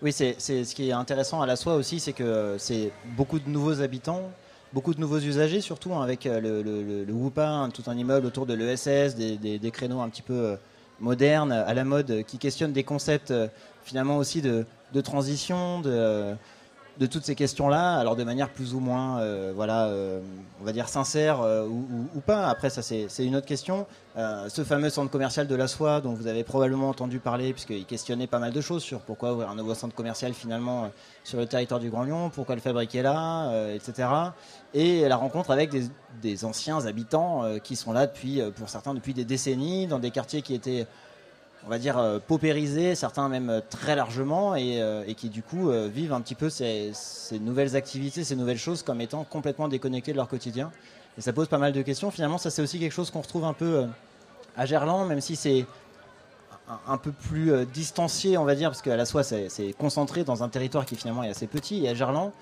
Oui, 0.07 0.13
c'est 0.13 0.39
ce 0.39 0.73
qui 0.73 0.89
est 0.89 0.93
intéressant 0.93 1.43
à 1.43 1.47
la 1.47 1.57
soie 1.57 1.75
aussi, 1.75 1.99
c'est 1.99 2.13
que 2.13 2.55
c'est 2.59 2.93
beaucoup 3.17 3.41
de 3.41 3.51
nouveaux 3.51 3.81
habitants, 3.81 4.31
beaucoup 4.73 4.95
de 4.95 5.01
nouveaux 5.01 5.19
usagers, 5.19 5.61
surtout 5.61 5.93
hein, 5.95 6.01
avec 6.01 6.27
euh, 6.27 6.39
le, 6.41 6.63
le, 6.63 7.03
le, 7.03 7.13
WUPA, 7.13 7.49
hein, 7.49 7.71
tout 7.71 7.83
un 7.89 7.97
immeuble 7.97 8.25
autour 8.25 8.47
de 8.47 8.55
l'ESS, 8.55 9.17
des, 9.17 9.37
des, 9.37 9.71
créneaux 9.73 10.01
un 10.01 10.09
petit 10.09 10.23
peu 10.23 10.33
euh, 10.33 10.57
modernes, 11.01 11.51
à 11.51 11.75
la 11.75 11.83
mode, 11.83 12.23
qui 12.25 12.39
questionnent 12.39 12.73
des 12.73 12.85
concepts 12.85 13.33
euh, 13.33 13.49
finalement 13.83 14.19
aussi 14.19 14.43
de, 14.43 14.65
de 14.95 15.01
transition, 15.01 15.81
de 15.81 16.37
de 16.99 17.07
toutes 17.07 17.25
ces 17.25 17.35
questions-là, 17.35 17.97
alors 17.97 18.17
de 18.17 18.25
manière 18.25 18.49
plus 18.49 18.75
ou 18.75 18.81
moins, 18.81 19.21
euh, 19.21 19.53
voilà, 19.55 19.87
euh, 19.87 20.21
on 20.61 20.65
va 20.65 20.73
dire 20.73 20.89
sincère 20.89 21.43
euh, 21.43 21.67
ou, 21.67 22.21
pas. 22.21 22.47
Après, 22.49 22.71
ça 22.71 22.83
c'est 22.83 23.25
une 23.25 23.37
autre 23.37 23.47
question. 23.47 23.87
ce 24.17 24.65
fameux 24.65 24.89
centre 24.89 25.11
commercial 25.11 25.47
de 25.47 25.55
la 25.55 25.69
soie, 25.69 26.01
dont 26.01 26.15
vous 26.15 26.27
avez 26.27 26.43
probablement 26.43 26.89
entendu 26.89 27.19
parler, 27.19 27.53
puisqu'il 27.53 27.85
questionnait 27.85 28.27
pas 28.27 28.39
mal 28.39 28.53
de 28.53 28.61
choses 28.61 28.83
sur 28.83 29.01
pourquoi 29.01 29.35
ouvrir 29.35 29.51
un 29.51 29.55
nouveau 29.55 29.75
centre 29.75 29.95
commercial 29.95 30.33
finalement 30.33 30.91
sur 31.23 31.39
le 31.39 31.47
territoire 31.47 31.81
du 31.81 31.91
Grand 31.91 32.05
Lyon, 32.05 32.31
pourquoi 32.35 32.55
le 32.55 32.61
fabriquer 32.63 33.03
là, 33.03 33.53
etc. 33.75 34.09
Et 34.73 35.07
la 35.07 35.17
rencontre 35.17 35.51
avec 35.51 35.71
des, 35.71 35.85
des 36.23 36.45
anciens 36.45 36.87
habitants 36.87 37.45
qui 37.63 37.77
sont 37.77 37.93
là 37.93 38.07
depuis, 38.07 38.41
pour 38.57 38.71
certains, 38.71 38.95
depuis 38.95 39.13
des 39.13 39.25
décennies, 39.25 39.87
dans 39.87 39.99
des 39.99 40.11
quartiers 40.11 40.41
qui 40.41 40.55
étaient 40.55 40.87
on 41.67 41.69
va 41.69 41.79
dire, 41.79 41.99
euh, 41.99 42.19
paupérisés, 42.25 42.95
certains 42.95 43.29
même 43.29 43.51
euh, 43.51 43.61
très 43.69 43.97
largement, 43.97 44.55
et, 44.55 44.81
euh, 44.81 45.05
qui 45.15 45.29
du 45.29 45.43
coup 45.43 45.71
vivent 45.93 46.13
un 46.13 46.21
petit 46.21 46.35
peu 46.35 46.49
ces, 46.51 46.93
nouvelles 47.41 47.75
activités, 47.75 48.23
ces 48.23 48.37
nouvelles 48.37 48.59
choses 48.59 48.83
comme 48.83 49.01
étant 49.01 49.25
complètement 49.25 49.67
déconnectées 49.69 50.13
de 50.13 50.17
leur 50.17 50.29
quotidien. 50.29 50.71
Et 51.19 51.21
ça 51.23 51.33
pose 51.33 51.49
pas 51.49 51.59
mal 51.59 51.73
de 51.73 51.83
questions. 51.83 52.11
Finalement, 52.11 52.39
ça 52.39 52.51
c'est 52.51 52.63
aussi 52.63 52.79
quelque 52.79 52.93
chose 52.93 53.11
qu'on 53.11 53.23
retrouve 53.23 53.45
un 53.45 53.55
peu 53.55 53.87
à 54.57 54.67
Gerland, 54.67 55.09
même 55.09 55.23
si 55.23 55.35
c'est 55.35 55.65
un, 56.87 56.99
peu 56.99 57.13
plus 57.13 57.65
distancié, 57.73 58.37
on 58.37 58.45
va 58.45 58.55
dire, 58.55 58.69
parce 58.69 58.83
qu'à 58.83 58.97
la 58.97 59.07
soie 59.07 59.23
c'est 59.23 59.75
concentré 59.79 60.25
dans 60.25 60.43
un 60.43 60.49
territoire 60.51 60.85
qui 60.85 60.97
finalement 60.97 61.23
est 61.23 61.31
assez 61.31 61.47
petit, 61.47 61.87
et 61.87 61.89
à 61.89 61.95
Gerland, 61.95 62.33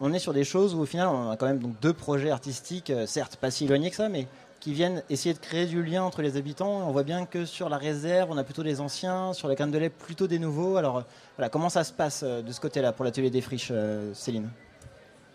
on 0.00 0.12
est 0.12 0.18
sur 0.18 0.34
des 0.34 0.44
choses 0.44 0.74
où 0.74 0.80
au 0.80 0.86
final 0.86 1.08
on 1.08 1.30
a 1.30 1.36
quand 1.36 1.46
même 1.46 1.62
deux 1.80 1.94
projets 1.94 2.30
artistiques, 2.30 2.92
certes 3.06 3.36
pas 3.36 3.50
si 3.50 3.64
éloignés 3.64 3.90
que 3.90 3.96
ça, 3.96 4.10
mais 4.10 4.26
qui 4.62 4.72
viennent 4.72 5.02
essayer 5.10 5.34
de 5.34 5.40
créer 5.40 5.66
du 5.66 5.82
lien 5.82 6.04
entre 6.04 6.22
les 6.22 6.36
habitants. 6.36 6.88
On 6.88 6.92
voit 6.92 7.02
bien 7.02 7.26
que 7.26 7.44
sur 7.44 7.68
la 7.68 7.78
réserve, 7.78 8.30
on 8.30 8.38
a 8.38 8.44
plutôt 8.44 8.62
des 8.62 8.80
anciens, 8.80 9.32
sur 9.32 9.48
la 9.48 9.56
canne 9.56 9.72
de 9.72 9.78
lait, 9.78 9.90
plutôt 9.90 10.28
des 10.28 10.38
nouveaux. 10.38 10.76
Alors 10.76 11.02
voilà, 11.36 11.48
comment 11.48 11.68
ça 11.68 11.82
se 11.82 11.92
passe 11.92 12.22
euh, 12.22 12.42
de 12.42 12.52
ce 12.52 12.60
côté-là 12.60 12.92
pour 12.92 13.04
l'atelier 13.04 13.28
des 13.28 13.40
friches, 13.40 13.70
euh, 13.72 14.14
Céline? 14.14 14.48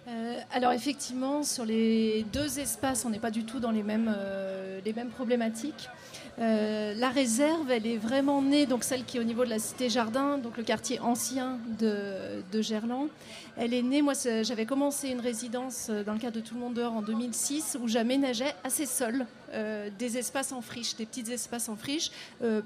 Euh, 0.07 0.37
alors 0.53 0.71
effectivement, 0.71 1.43
sur 1.43 1.65
les 1.65 2.25
deux 2.31 2.57
espaces, 2.57 3.03
on 3.03 3.09
n'est 3.09 3.19
pas 3.19 3.29
du 3.29 3.43
tout 3.43 3.59
dans 3.59 3.71
les 3.71 3.83
mêmes, 3.83 4.15
les 4.85 4.93
mêmes 4.93 5.09
problématiques. 5.09 5.89
Euh, 6.39 6.93
la 6.95 7.09
réserve, 7.09 7.71
elle 7.71 7.87
est 7.87 7.97
vraiment 7.97 8.43
née, 8.43 8.67
donc 8.67 8.83
celle 8.83 9.05
qui 9.05 9.17
est 9.17 9.19
au 9.19 9.23
niveau 9.23 9.43
de 9.43 9.49
la 9.49 9.57
cité 9.57 9.89
Jardin, 9.89 10.37
donc 10.37 10.57
le 10.57 10.63
quartier 10.63 10.99
ancien 10.99 11.57
de, 11.79 12.61
Gerland. 12.61 13.07
Elle 13.55 13.73
est 13.73 13.81
née, 13.81 14.03
moi 14.03 14.13
j'avais 14.43 14.67
commencé 14.67 15.09
une 15.09 15.19
résidence 15.19 15.87
euh, 15.89 16.03
dans 16.03 16.13
le 16.13 16.19
cadre 16.19 16.35
de 16.35 16.41
Tout 16.41 16.53
le 16.53 16.59
monde 16.59 16.75
dehors 16.75 16.93
en 16.93 17.01
2006 17.01 17.77
où 17.81 17.87
j'aménageais 17.87 18.53
assez 18.63 18.85
seul 18.85 19.25
euh, 19.53 19.89
des 19.97 20.19
espaces 20.19 20.51
en 20.51 20.61
friche, 20.61 20.95
des 20.95 21.07
petits 21.07 21.31
espaces 21.31 21.69
en 21.69 21.75
friche 21.75 22.11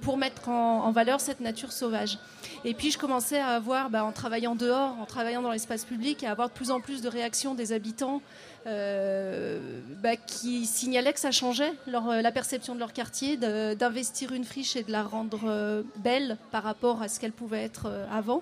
pour 0.01 0.17
mettre 0.17 0.49
en, 0.49 0.91
valeur 0.91 1.21
cette 1.21 1.39
nature 1.39 1.71
sauvage. 1.71 2.17
Et 2.65 2.73
puis 2.73 2.91
je 2.91 2.97
commençais 2.97 3.39
à 3.39 3.49
avoir, 3.49 3.89
bah, 3.89 4.03
en 4.03 4.11
travaillant 4.11 4.55
dehors, 4.55 4.97
en 4.99 5.05
travaillant 5.05 5.41
dans 5.41 5.51
l'espace 5.51 5.85
public, 5.85 6.25
à 6.25 6.31
avoir 6.31 6.49
de 6.49 6.53
plus 6.53 6.71
en 6.71 6.81
plus 6.81 7.01
de 7.01 7.07
réactions 7.07 7.55
des 7.55 7.71
habitants 7.71 8.21
bah, 8.65 10.15
qui 10.15 10.65
signalaient 10.65 11.13
que 11.13 11.19
ça 11.19 11.31
changeait 11.31 11.73
euh, 11.87 12.21
la 12.21 12.31
perception 12.31 12.73
de 12.73 12.79
leur 12.79 12.93
quartier, 12.93 13.37
d'investir 13.37 14.33
une 14.33 14.43
friche 14.43 14.75
et 14.75 14.83
de 14.83 14.91
la 14.91 15.03
rendre 15.03 15.41
euh, 15.45 15.83
belle 15.97 16.37
par 16.51 16.63
rapport 16.63 17.01
à 17.01 17.07
ce 17.07 17.19
qu'elle 17.19 17.31
pouvait 17.31 17.63
être 17.63 17.91
avant. 18.11 18.41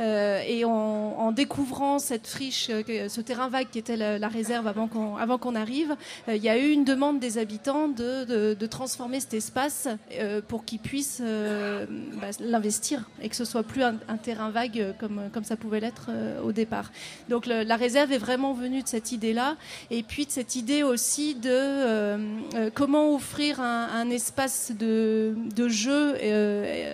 Euh, 0.00 0.42
et 0.46 0.64
en, 0.64 1.32
découvrant 1.32 1.98
cette 1.98 2.26
friche, 2.26 2.70
euh, 2.70 3.08
ce 3.08 3.20
terrain 3.20 3.48
vague 3.48 3.68
qui 3.70 3.78
était 3.78 3.96
la, 3.96 4.28
réserve 4.28 4.66
avant 4.66 4.88
qu'on 4.88 5.54
arrive, 5.54 5.96
euh, 6.28 6.36
il 6.36 6.42
y 6.42 6.48
a 6.48 6.58
eu 6.58 6.70
une 6.70 6.84
demande 6.84 7.18
des 7.18 7.38
habitants 7.38 7.88
de, 7.88 8.54
transformer 8.66 9.20
cet 9.20 9.34
espace 9.34 9.88
pour 10.48 10.64
qu'ils 10.64 10.78
puissent 10.78 11.22
bah, 11.22 12.28
l'investir 12.40 13.08
et 13.20 13.28
que 13.28 13.36
ce 13.36 13.44
soit 13.44 13.62
plus 13.62 13.82
un, 13.82 13.94
terrain 14.22 14.50
vague 14.50 14.94
comme, 14.98 15.44
ça 15.44 15.56
pouvait 15.56 15.80
l'être 15.80 16.10
au 16.42 16.52
départ. 16.52 16.90
Donc 17.28 17.46
la 17.46 17.76
réserve 17.76 18.10
est 18.12 18.18
vraiment 18.18 18.52
venue 18.52 18.82
de 18.82 18.88
cette 18.88 19.12
idée-là 19.12 19.56
et 19.90 20.02
puis 20.02 20.26
de 20.26 20.30
cette 20.30 20.56
idée 20.56 20.82
aussi 20.82 21.34
de 21.34 22.70
comment 22.70 23.14
offrir 23.14 23.60
un, 23.60 24.10
espace 24.10 24.72
de 24.72 25.68
jeu 25.68 26.14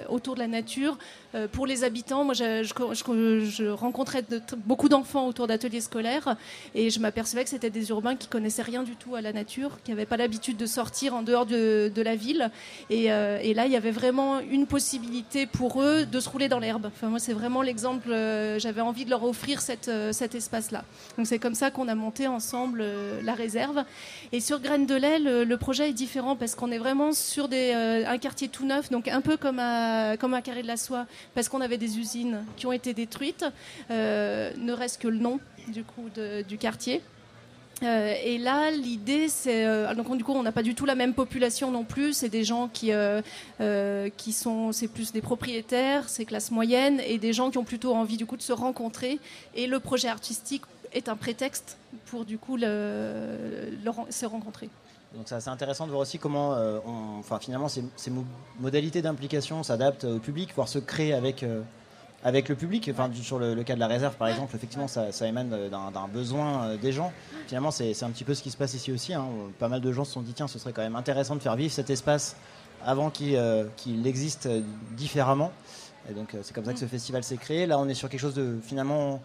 autour 0.08 0.34
de 0.34 0.40
la 0.40 0.48
nature 0.48 0.98
euh, 1.34 1.46
pour 1.46 1.66
les 1.66 1.84
habitants, 1.84 2.24
moi, 2.24 2.34
je, 2.34 3.68
rencontrais 3.70 4.24
beaucoup 4.66 4.88
d'enfants 4.88 5.26
autour 5.26 5.46
d'ateliers 5.46 5.80
scolaires 5.80 6.36
et 6.74 6.90
je 6.90 6.98
m'apercevais 6.98 7.44
que 7.44 7.50
c'était 7.50 7.70
des 7.70 7.90
urbains 7.90 8.16
qui 8.16 8.26
connaissaient 8.26 8.62
rien 8.62 8.82
du 8.82 8.96
tout 8.96 9.14
à 9.14 9.20
la 9.20 9.32
nature, 9.32 9.78
qui 9.84 9.92
n'avaient 9.92 10.06
pas 10.06 10.16
l'habitude 10.16 10.56
de 10.56 10.66
sortir 10.66 11.14
en 11.14 11.22
dehors 11.22 11.46
de, 11.46 11.92
la 12.00 12.16
ville. 12.16 12.50
Euh, 12.90 13.38
et, 13.42 13.54
là, 13.54 13.66
il 13.66 13.72
y 13.72 13.76
avait 13.76 13.90
vraiment 13.90 14.40
une 14.40 14.66
possibilité 14.66 15.46
pour 15.46 15.82
eux 15.82 16.06
de 16.06 16.20
se 16.20 16.28
rouler 16.28 16.48
dans 16.48 16.58
l'herbe. 16.58 16.86
Enfin, 16.86 17.08
moi, 17.08 17.18
c'est 17.18 17.32
vraiment 17.32 17.62
l'exemple. 17.62 18.10
Euh, 18.10 18.58
j'avais 18.58 18.80
envie 18.80 19.04
de 19.04 19.10
leur 19.10 19.22
offrir 19.24 19.60
cet 19.60 19.88
espace-là. 19.88 20.84
Donc, 21.16 21.26
c'est 21.26 21.38
comme 21.38 21.54
ça 21.54 21.70
qu'on 21.70 21.88
a 21.88 21.94
monté 21.94 22.26
ensemble 22.26 22.84
la 23.22 23.34
réserve. 23.34 23.84
Et 24.32 24.40
sur 24.40 24.60
Graines 24.60 24.86
de 24.86 24.94
lait, 24.94 25.18
le, 25.18 25.60
projet 25.60 25.90
est 25.90 25.92
différent 25.92 26.36
parce 26.36 26.54
qu'on 26.54 26.72
est 26.72 26.78
vraiment 26.78 27.12
sur 27.12 27.48
un 27.52 28.18
quartier 28.18 28.48
tout 28.48 28.64
neuf, 28.64 28.90
donc 28.90 29.08
un 29.08 29.20
peu 29.20 29.36
comme 29.36 29.58
à, 29.58 30.16
comme 30.16 30.32
à 30.32 30.40
Carré 30.40 30.62
de 30.62 30.66
la 30.66 30.78
Soie 30.78 31.06
parce 31.34 31.48
qu'on 31.48 31.60
avait 31.60 31.78
des 31.78 31.98
usines 31.98 32.44
qui 32.56 32.66
ont 32.66 32.72
été 32.72 32.94
détruites, 32.94 33.44
euh, 33.90 34.50
ne 34.56 34.72
reste 34.72 35.00
que 35.00 35.08
le 35.08 35.18
nom 35.18 35.40
du 35.68 35.84
coup 35.84 36.08
du 36.48 36.58
quartier. 36.58 37.00
Euh, 37.82 38.14
et 38.22 38.36
là, 38.36 38.70
l'idée, 38.70 39.28
c'est 39.28 39.64
euh, 39.64 39.94
donc 39.94 40.14
du 40.14 40.22
coup, 40.22 40.32
on 40.32 40.42
n'a 40.42 40.52
pas 40.52 40.62
du 40.62 40.74
tout 40.74 40.84
la 40.84 40.94
même 40.94 41.14
population 41.14 41.70
non 41.70 41.84
plus. 41.84 42.12
C'est 42.12 42.28
des 42.28 42.44
gens 42.44 42.68
qui 42.68 42.92
qui 44.16 44.32
sont, 44.32 44.72
c'est 44.72 44.88
plus 44.88 45.12
des 45.12 45.22
propriétaires, 45.22 46.08
c'est 46.08 46.24
classe 46.24 46.50
moyenne, 46.50 47.00
et 47.06 47.18
des 47.18 47.32
gens 47.32 47.50
qui 47.50 47.58
ont 47.58 47.64
plutôt 47.64 47.94
envie 47.94 48.16
du 48.16 48.26
coup 48.26 48.36
de 48.36 48.42
se 48.42 48.52
rencontrer. 48.52 49.18
Et 49.54 49.66
le 49.66 49.80
projet 49.80 50.08
artistique 50.08 50.62
est 50.92 51.08
un 51.08 51.16
prétexte 51.16 51.78
pour 52.06 52.24
du 52.24 52.38
coup 52.38 52.58
se 52.58 54.26
rencontrer. 54.26 54.68
Donc 55.14 55.24
c'est 55.26 55.34
assez 55.34 55.48
intéressant 55.48 55.86
de 55.86 55.90
voir 55.90 56.02
aussi 56.02 56.18
comment, 56.18 56.54
euh, 56.54 56.78
enfin 57.18 57.38
finalement, 57.40 57.68
ces, 57.68 57.82
modalités 58.60 59.02
d'implication 59.02 59.62
s'adaptent 59.62 60.04
au 60.04 60.18
public, 60.18 60.52
voire 60.54 60.68
se 60.68 60.78
créent 60.78 61.12
avec, 61.12 61.42
euh, 61.42 61.62
avec 62.22 62.48
le 62.48 62.54
public. 62.54 62.88
Enfin, 62.92 63.10
sur 63.20 63.40
le, 63.40 63.60
cas 63.64 63.74
de 63.74 63.80
la 63.80 63.88
réserve, 63.88 64.14
par 64.14 64.28
exemple, 64.28 64.54
effectivement, 64.54 64.86
ça, 64.86 65.10
émane 65.26 65.68
d'un 65.68 66.08
besoin 66.08 66.62
euh, 66.62 66.76
des 66.76 66.92
gens. 66.92 67.12
Finalement, 67.48 67.72
c'est 67.72 68.02
un 68.02 68.10
petit 68.10 68.24
peu 68.24 68.34
ce 68.34 68.42
qui 68.42 68.52
se 68.52 68.56
passe 68.56 68.74
ici 68.74 68.92
aussi. 68.92 69.12
Hein. 69.12 69.26
Pas 69.58 69.68
mal 69.68 69.80
de 69.80 69.92
gens 69.92 70.04
se 70.04 70.12
sont 70.12 70.22
dit, 70.22 70.32
tiens, 70.32 70.46
ce 70.46 70.60
serait 70.60 70.72
quand 70.72 70.82
même 70.82 70.96
intéressant 70.96 71.34
de 71.34 71.40
faire 71.40 71.56
vivre 71.56 71.72
cet 71.72 71.90
espace 71.90 72.36
avant 72.84 73.10
qu'il 73.10 74.06
existe 74.06 74.48
différemment. 74.92 75.50
Et 76.08 76.14
donc 76.14 76.34
c'est 76.42 76.54
comme 76.54 76.64
ça 76.64 76.72
que 76.72 76.78
ce 76.78 76.86
festival 76.86 77.22
s'est 77.24 77.36
créé. 77.36 77.66
Là, 77.66 77.78
on 77.78 77.88
est 77.88 77.94
sur 77.94 78.08
quelque 78.08 78.20
chose 78.20 78.34
de 78.34 78.58
finalement 78.62 79.20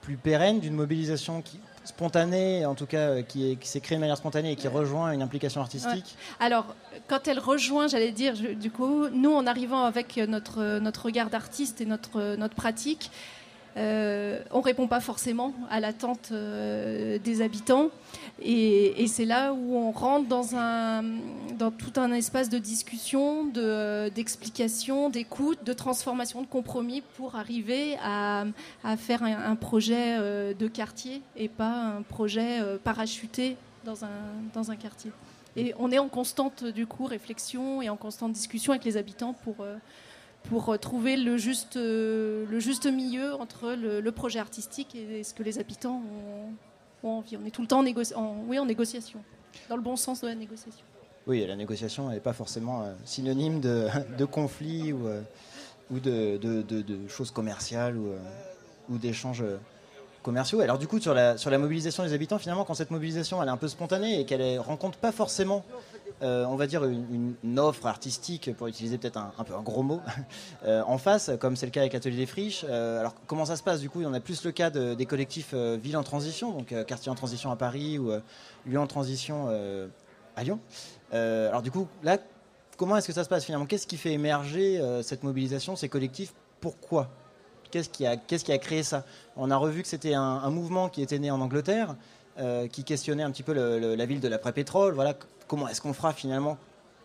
plus 0.00 0.16
pérenne, 0.16 0.60
d'une 0.60 0.74
mobilisation 0.74 1.42
qui, 1.42 1.58
spontanée, 1.84 2.66
en 2.66 2.74
tout 2.74 2.86
cas 2.86 3.08
euh, 3.08 3.22
qui, 3.22 3.58
s'est 3.62 3.80
créée 3.80 3.96
de 3.96 4.00
manière 4.00 4.16
spontanée 4.16 4.52
et 4.52 4.56
qui 4.56 4.68
rejoint 4.68 5.12
une 5.12 5.22
implication 5.22 5.60
artistique. 5.60 6.16
Alors, 6.38 6.74
quand 7.08 7.28
elle 7.28 7.38
rejoint, 7.38 7.88
j'allais 7.88 8.12
dire, 8.12 8.34
du 8.34 8.70
coup, 8.70 9.08
nous, 9.08 9.32
en 9.32 9.46
arrivant 9.46 9.84
avec 9.84 10.16
notre, 10.16 10.78
notre 10.78 11.06
regard 11.06 11.30
d'artiste 11.30 11.80
et 11.80 11.86
notre, 11.86 12.36
notre 12.36 12.54
pratique, 12.54 13.10
euh, 13.76 14.40
on 14.50 14.60
répond 14.60 14.88
pas 14.88 15.00
forcément 15.00 15.54
à 15.70 15.80
l'attente 15.80 16.30
euh, 16.32 17.18
des 17.18 17.42
habitants. 17.42 17.90
Et, 18.42 19.06
c'est 19.06 19.24
là 19.24 19.52
où 19.52 19.76
on 19.76 19.90
rentre 19.90 20.28
dans, 20.28 20.56
un, 20.56 21.02
dans 21.58 21.70
tout 21.70 21.92
un 21.96 22.12
espace 22.12 22.48
de 22.48 22.58
discussion, 22.58 23.46
d'explication, 24.14 25.10
d'écoute, 25.10 25.58
de 25.64 25.72
transformation, 25.72 26.40
de 26.42 26.46
compromis 26.46 27.02
pour 27.16 27.34
arriver 27.36 27.96
à, 28.02 28.44
faire 28.96 29.22
un, 29.22 29.56
projet 29.56 30.16
euh, 30.18 30.54
de 30.54 30.68
quartier 30.68 31.22
et 31.36 31.48
pas 31.48 31.96
un 31.96 32.02
projet 32.02 32.60
euh, 32.60 32.78
parachuté 32.82 33.56
dans 33.84 34.04
un, 34.04 34.08
dans 34.54 34.70
un 34.70 34.76
quartier. 34.76 35.10
Et 35.56 35.74
on 35.78 35.90
est 35.90 35.98
en 35.98 36.08
constante 36.08 36.64
du 36.64 36.86
coup 36.86 37.04
réflexion 37.06 37.82
et 37.82 37.88
en 37.88 37.96
constante 37.96 38.32
discussion 38.32 38.72
avec 38.72 38.84
les 38.84 38.96
habitants 38.96 39.34
pour, 39.44 39.56
euh, 39.60 39.76
pour 40.44 40.78
trouver 40.78 41.16
le 41.16 41.36
juste, 41.36 41.76
le 41.76 42.58
juste 42.58 42.86
milieu 42.86 43.34
entre 43.34 43.72
le, 43.72 44.10
projet 44.10 44.38
artistique 44.38 44.94
et 44.94 45.22
ce 45.22 45.34
que 45.34 45.42
les 45.42 45.58
habitants 45.58 46.02
ont 46.18 46.52
on 47.02 47.22
est 47.46 47.50
tout 47.50 47.62
le 47.62 47.68
temps 47.68 47.80
en, 47.80 48.36
oui, 48.46 48.58
en 48.58 48.66
négociation, 48.66 49.20
dans 49.68 49.76
le 49.76 49.82
bon 49.82 49.96
sens 49.96 50.20
de 50.20 50.28
la 50.28 50.34
négociation. 50.34 50.84
Oui, 51.26 51.46
la 51.46 51.56
négociation 51.56 52.08
n'est 52.08 52.20
pas 52.20 52.32
forcément 52.32 52.82
euh, 52.82 52.92
synonyme 53.04 53.60
de, 53.60 53.88
de 54.18 54.24
conflit 54.24 54.92
ou, 54.92 55.06
euh, 55.06 55.20
de, 55.90 57.08
choses 57.08 57.30
commerciales 57.30 57.96
ou, 57.96 58.08
euh, 58.08 58.18
ou 58.88 58.98
d'échanges 58.98 59.44
commerciaux. 60.22 60.60
Alors 60.60 60.78
du 60.78 60.86
coup, 60.86 61.00
sur 61.00 61.14
la, 61.14 61.36
sur 61.36 61.50
la 61.50 61.58
mobilisation 61.58 62.02
des 62.02 62.12
habitants, 62.12 62.38
finalement, 62.38 62.64
quand 62.64 62.74
cette 62.74 62.90
mobilisation 62.90 63.42
elle 63.42 63.48
est 63.48 63.52
un 63.52 63.56
peu 63.56 63.68
spontanée 63.68 64.20
et 64.20 64.24
qu'elle 64.24 64.54
ne 64.54 64.58
rencontre 64.58 64.98
pas 64.98 65.12
forcément 65.12 65.64
euh, 66.22 66.44
on 66.44 66.56
va 66.56 66.66
dire, 66.66 66.84
une, 66.84 67.58
offre 67.58 67.86
artistique, 67.86 68.54
pour 68.56 68.66
utiliser 68.66 68.98
peut-être 68.98 69.16
un, 69.16 69.44
peu 69.44 69.54
un 69.54 69.62
gros 69.62 69.82
mot, 69.82 70.00
euh, 70.64 70.82
en 70.86 70.98
face, 70.98 71.30
comme 71.40 71.56
c'est 71.56 71.64
le 71.64 71.72
cas 71.72 71.80
avec 71.80 71.94
Atelier 71.94 72.16
des 72.16 72.26
Friches. 72.26 72.64
Euh, 72.68 73.00
alors, 73.00 73.14
comment 73.26 73.46
ça 73.46 73.56
se 73.56 73.62
passe 73.62 73.80
Du 73.80 73.88
coup, 73.88 74.02
on 74.04 74.12
a 74.12 74.20
plus 74.20 74.44
le 74.44 74.52
cas 74.52 74.70
des 74.70 75.06
collectifs 75.06 75.54
Ville 75.54 75.96
en 75.96 76.02
transition, 76.02 76.52
donc 76.52 76.74
quartier 76.84 77.10
en 77.10 77.14
transition 77.14 77.50
à 77.50 77.56
Paris 77.56 77.98
ou 77.98 78.12
lieu 78.66 78.78
en 78.78 78.86
transition 78.86 79.48
à 80.36 80.44
Lyon. 80.44 80.60
alors, 81.12 81.62
du 81.62 81.70
coup, 81.70 81.88
là, 82.02 82.18
comment 82.76 82.96
est-ce 82.96 83.06
que 83.06 83.12
ça 83.12 83.24
se 83.24 83.28
passe 83.28 83.44
finalement? 83.44 83.66
Qu'est-ce 83.66 83.86
qui 83.86 83.96
fait 83.96 84.12
émerger 84.12 84.82
cette 85.02 85.22
mobilisation, 85.22 85.76
ces 85.76 85.88
collectifs? 85.88 86.34
Pourquoi? 86.60 87.08
Qu'est-ce 87.70 87.88
qui, 87.88 88.04
a, 88.06 88.58
créé 88.58 88.82
ça? 88.82 89.04
On 89.36 89.50
a 89.50 89.56
revu 89.56 89.82
que 89.82 89.88
c'était 89.88 90.14
un, 90.14 90.50
mouvement 90.50 90.88
qui 90.88 91.02
était 91.02 91.18
né 91.18 91.30
en 91.30 91.40
Angleterre, 91.40 91.96
qui 92.70 92.84
questionnait 92.84 93.22
un 93.22 93.30
petit 93.30 93.42
peu 93.42 93.52
la 93.52 94.06
ville 94.06 94.20
de 94.20 94.28
l'après-pétrole. 94.28 94.94
Voilà, 94.94 95.14
comment 95.50 95.66
est-ce 95.66 95.80
qu'on 95.80 95.92
fera 95.92 96.12
finalement 96.12 96.58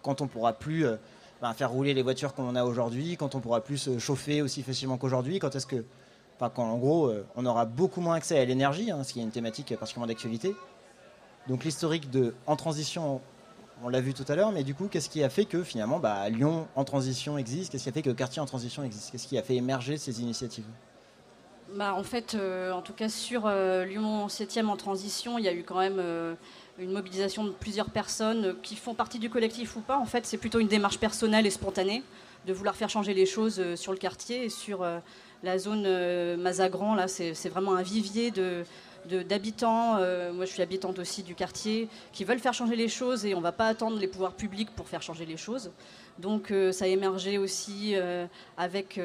quand 0.04 0.22
on 0.22 0.28
pourra 0.28 0.54
plus 0.54 0.86
euh, 0.86 0.98
ben, 1.42 1.52
faire 1.54 1.72
rouler 1.72 1.96
les 1.96 2.04
voitures 2.04 2.36
qu'on 2.36 2.56
a 2.56 2.64
aujourd'hui, 2.64 3.18
quand 3.18 3.34
on 3.34 3.40
pourra 3.40 3.62
plus 3.62 3.80
se 3.80 3.98
chauffer 3.98 4.44
aussi 4.44 4.62
facilement 4.62 5.00
qu'aujourd'hui, 5.00 5.40
quand 5.40 5.56
est-ce 5.56 5.66
que, 5.66 5.84
enfin, 6.36 6.52
quand 6.54 6.64
en 6.64 6.78
gros 6.78 7.08
euh, 7.08 7.26
on 7.36 7.44
aura 7.48 7.66
beaucoup 7.66 8.02
moins 8.02 8.14
accès 8.14 8.38
à 8.38 8.46
l'énergie, 8.46 8.92
hein, 8.92 9.04
ce 9.04 9.14
qui 9.14 9.20
est 9.20 9.24
une 9.24 9.32
thématique 9.32 9.76
particulièrement 9.76 10.06
d'actualité. 10.06 10.56
Donc 11.48 11.64
l'historique 11.64 12.12
de 12.12 12.36
en 12.46 12.56
transition, 12.56 13.20
on 13.84 13.90
l'a 13.90 14.00
vu 14.00 14.14
tout 14.14 14.26
à 14.28 14.36
l'heure, 14.36 14.52
mais 14.52 14.64
du 14.64 14.76
coup, 14.76 14.90
qu'est-ce 14.92 15.10
qui 15.10 15.24
a 15.24 15.30
fait 15.30 15.46
que 15.46 15.64
finalement 15.64 15.98
bah, 15.98 16.30
Lyon 16.30 16.68
en 16.76 16.84
transition 16.84 17.40
existe? 17.40 17.72
Qu'est-ce 17.72 17.86
qui 17.86 17.90
a 17.90 17.94
fait 17.94 18.04
que 18.04 18.12
quartier 18.12 18.44
en 18.44 18.46
transition 18.46 18.84
existe? 18.84 19.10
Qu'est-ce 19.12 19.28
qui 19.28 19.40
a 19.40 19.44
fait 19.44 19.56
émerger 19.56 19.98
ces 19.98 20.22
initiatives? 20.22 20.66
Bah, 21.76 21.96
En 21.96 22.04
fait, 22.04 22.36
euh, 22.36 22.72
en 22.74 22.84
tout 22.84 22.94
cas 22.94 23.10
sur 23.10 23.48
Lyon 23.50 24.28
7e 24.28 24.68
en 24.68 24.78
transition, 24.78 25.40
il 25.40 25.46
y 25.46 25.48
a 25.48 25.54
eu 25.54 25.64
quand 25.64 25.80
même 25.80 26.38
une 26.78 26.92
mobilisation 26.92 27.46
de 27.46 27.52
plusieurs 27.52 27.90
personnes 27.90 28.56
qui 28.62 28.76
font 28.76 28.94
partie 28.94 29.20
du 29.20 29.30
collectif 29.30 29.76
ou 29.76 29.82
pas. 29.82 29.98
En 29.98 30.06
fait, 30.06 30.26
c'est 30.26 30.38
plutôt 30.38 30.60
une 30.60 30.68
démarche 30.68 31.00
personnelle 31.00 31.46
et 31.46 31.50
spontanée 31.50 32.04
de 32.46 32.54
vouloir 32.54 32.76
faire 32.76 32.90
changer 32.90 33.14
les 33.14 33.26
choses 33.26 33.60
euh, 33.60 33.76
sur 33.76 33.92
le 33.92 33.98
quartier 33.98 34.46
et 34.46 34.50
sur 34.50 34.84
euh, 34.84 35.00
la 35.44 35.58
zone 35.58 35.84
euh, 35.86 36.38
Mazagran. 36.38 36.96
Là, 36.96 37.08
c'est 37.08 37.50
vraiment 37.50 37.76
un 37.76 37.82
vivier 37.82 38.32
de, 38.32 38.64
d'habitants, 39.24 40.00
moi 40.34 40.46
je 40.46 40.52
suis 40.52 40.64
habitante 40.64 40.98
aussi 40.98 41.22
du 41.22 41.36
quartier, 41.36 41.88
qui 42.12 42.24
veulent 42.24 42.40
faire 42.40 42.56
changer 42.56 42.76
les 42.76 42.88
choses 42.88 43.24
et 43.24 43.36
on 43.36 43.38
ne 43.38 43.44
va 43.44 43.52
pas 43.52 43.68
attendre 43.68 44.00
les 44.00 44.08
pouvoirs 44.08 44.34
publics 44.34 44.72
pour 44.72 44.88
faire 44.88 45.04
changer 45.04 45.28
les 45.28 45.38
choses. 45.38 45.70
Donc 46.18 46.52
ça 46.72 46.86
a 46.86 46.88
émergé 46.88 47.38
aussi 47.38 47.94
avec 48.58 49.00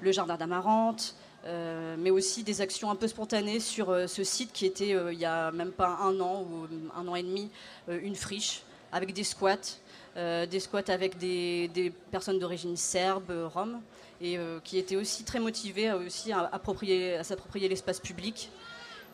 le 0.00 0.12
jardin 0.12 0.36
d'Amarante, 0.36 1.14
euh, 1.44 1.96
mais 1.98 2.10
aussi 2.10 2.44
des 2.44 2.60
actions 2.60 2.90
un 2.90 2.94
peu 2.94 3.08
spontanées 3.08 3.58
sur 3.58 3.90
euh, 3.90 4.06
ce 4.06 4.22
site 4.22 4.52
qui 4.52 4.64
était, 4.64 4.94
euh, 4.94 5.12
il 5.12 5.18
y 5.18 5.24
a 5.24 5.50
même 5.50 5.72
pas 5.72 5.98
un 6.00 6.20
an 6.20 6.42
ou 6.42 6.68
un 6.96 7.08
an 7.08 7.16
et 7.16 7.22
demi, 7.24 7.50
une 7.88 8.14
friche 8.14 8.62
avec 8.92 9.12
des 9.12 9.24
squats. 9.24 9.78
des 10.14 10.60
squats 10.60 10.88
avec 10.88 11.18
des, 11.18 11.92
personnes 12.10 12.38
d'origine 12.38 12.76
serbe, 12.76 13.32
rome, 13.54 13.80
et 14.20 14.38
qui 14.62 14.78
étaient 14.78 14.96
aussi 14.96 15.24
très 15.24 15.40
motivés 15.40 15.88
à, 15.88 15.96
aussi 15.96 16.30
à, 16.30 16.50
à 16.52 17.24
s'approprier 17.24 17.68
l'espace 17.68 17.98
public. 17.98 18.50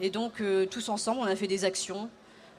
Et 0.01 0.11
donc, 0.11 0.43
tous 0.71 0.89
ensemble, 0.89 1.21
on 1.21 1.27
a 1.27 1.37
fait 1.37 1.47
des 1.47 1.65
actions. 1.65 2.11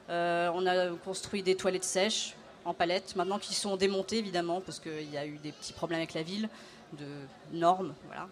on 0.08 0.66
a 0.66 0.88
construit 1.04 1.42
des 1.42 1.54
toilettes 1.54 1.84
sèches 1.84 2.34
en 2.64 2.72
palette, 2.72 3.14
maintenant 3.16 3.38
qui 3.38 3.54
sont 3.54 3.76
démontées 3.76 4.18
évidemment, 4.18 4.62
parce 4.62 4.80
qu'il 4.80 5.10
y 5.12 5.18
a 5.18 5.26
eu 5.26 5.36
des 5.38 5.52
petits 5.52 5.74
problèmes 5.74 5.98
avec 5.98 6.14
la 6.14 6.22
ville, 6.22 6.48
de 6.94 7.06
normes. 7.52 7.94
Voilà. 8.06 8.28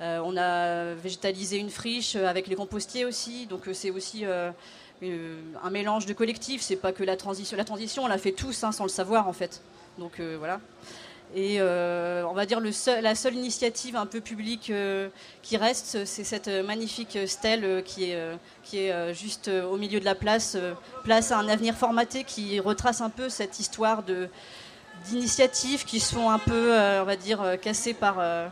Euh, 0.00 0.20
on 0.24 0.36
a 0.36 0.94
végétalisé 0.94 1.58
une 1.58 1.70
friche 1.70 2.16
avec 2.16 2.46
les 2.46 2.56
compostiers 2.56 3.04
aussi, 3.04 3.46
donc 3.46 3.68
euh, 3.68 3.74
c'est 3.74 3.90
aussi 3.90 4.24
euh, 4.24 4.50
un 5.62 5.70
mélange 5.70 6.06
de 6.06 6.14
collectifs. 6.14 6.62
C'est 6.62 6.76
pas 6.76 6.92
que 6.92 7.04
la 7.04 7.16
transition. 7.16 7.56
La 7.56 7.64
transition, 7.64 8.04
on 8.04 8.08
l'a 8.08 8.16
fait 8.16 8.32
tous 8.32 8.64
hein, 8.64 8.72
sans 8.72 8.84
le 8.84 8.90
savoir 8.90 9.28
en 9.28 9.34
fait. 9.34 9.60
Donc 9.98 10.20
voilà. 10.38 10.60
Et 11.34 11.60
on 11.60 12.32
va 12.32 12.46
dire 12.46 12.58
le 12.58 12.70
la 13.00 13.14
seule 13.14 13.34
initiative 13.34 13.94
un 13.94 14.06
peu 14.06 14.20
publique 14.20 14.72
qui 15.42 15.56
reste, 15.56 16.04
c'est 16.04 16.24
cette 16.24 16.48
magnifique 16.48 17.18
stèle 17.26 17.82
qui 17.84 18.10
est, 18.10 18.18
qui 18.64 18.78
est 18.78 19.14
juste 19.14 19.48
au 19.48 19.76
milieu 19.76 20.00
de 20.00 20.04
la 20.04 20.14
place, 20.14 20.56
place 21.04 21.30
à 21.30 21.38
un 21.38 21.48
avenir 21.48 21.74
formaté 21.74 22.24
qui 22.24 22.58
retrace 22.60 23.00
un 23.00 23.10
peu 23.10 23.28
cette 23.28 23.60
histoire 23.60 24.02
d'initiatives 25.08 25.84
qui 25.84 26.00
sont 26.00 26.30
un 26.30 26.38
peu, 26.38 26.72
on 26.72 27.04
va 27.04 27.16
dire, 27.16 27.58
cassées 27.60 27.94
par 27.94 28.50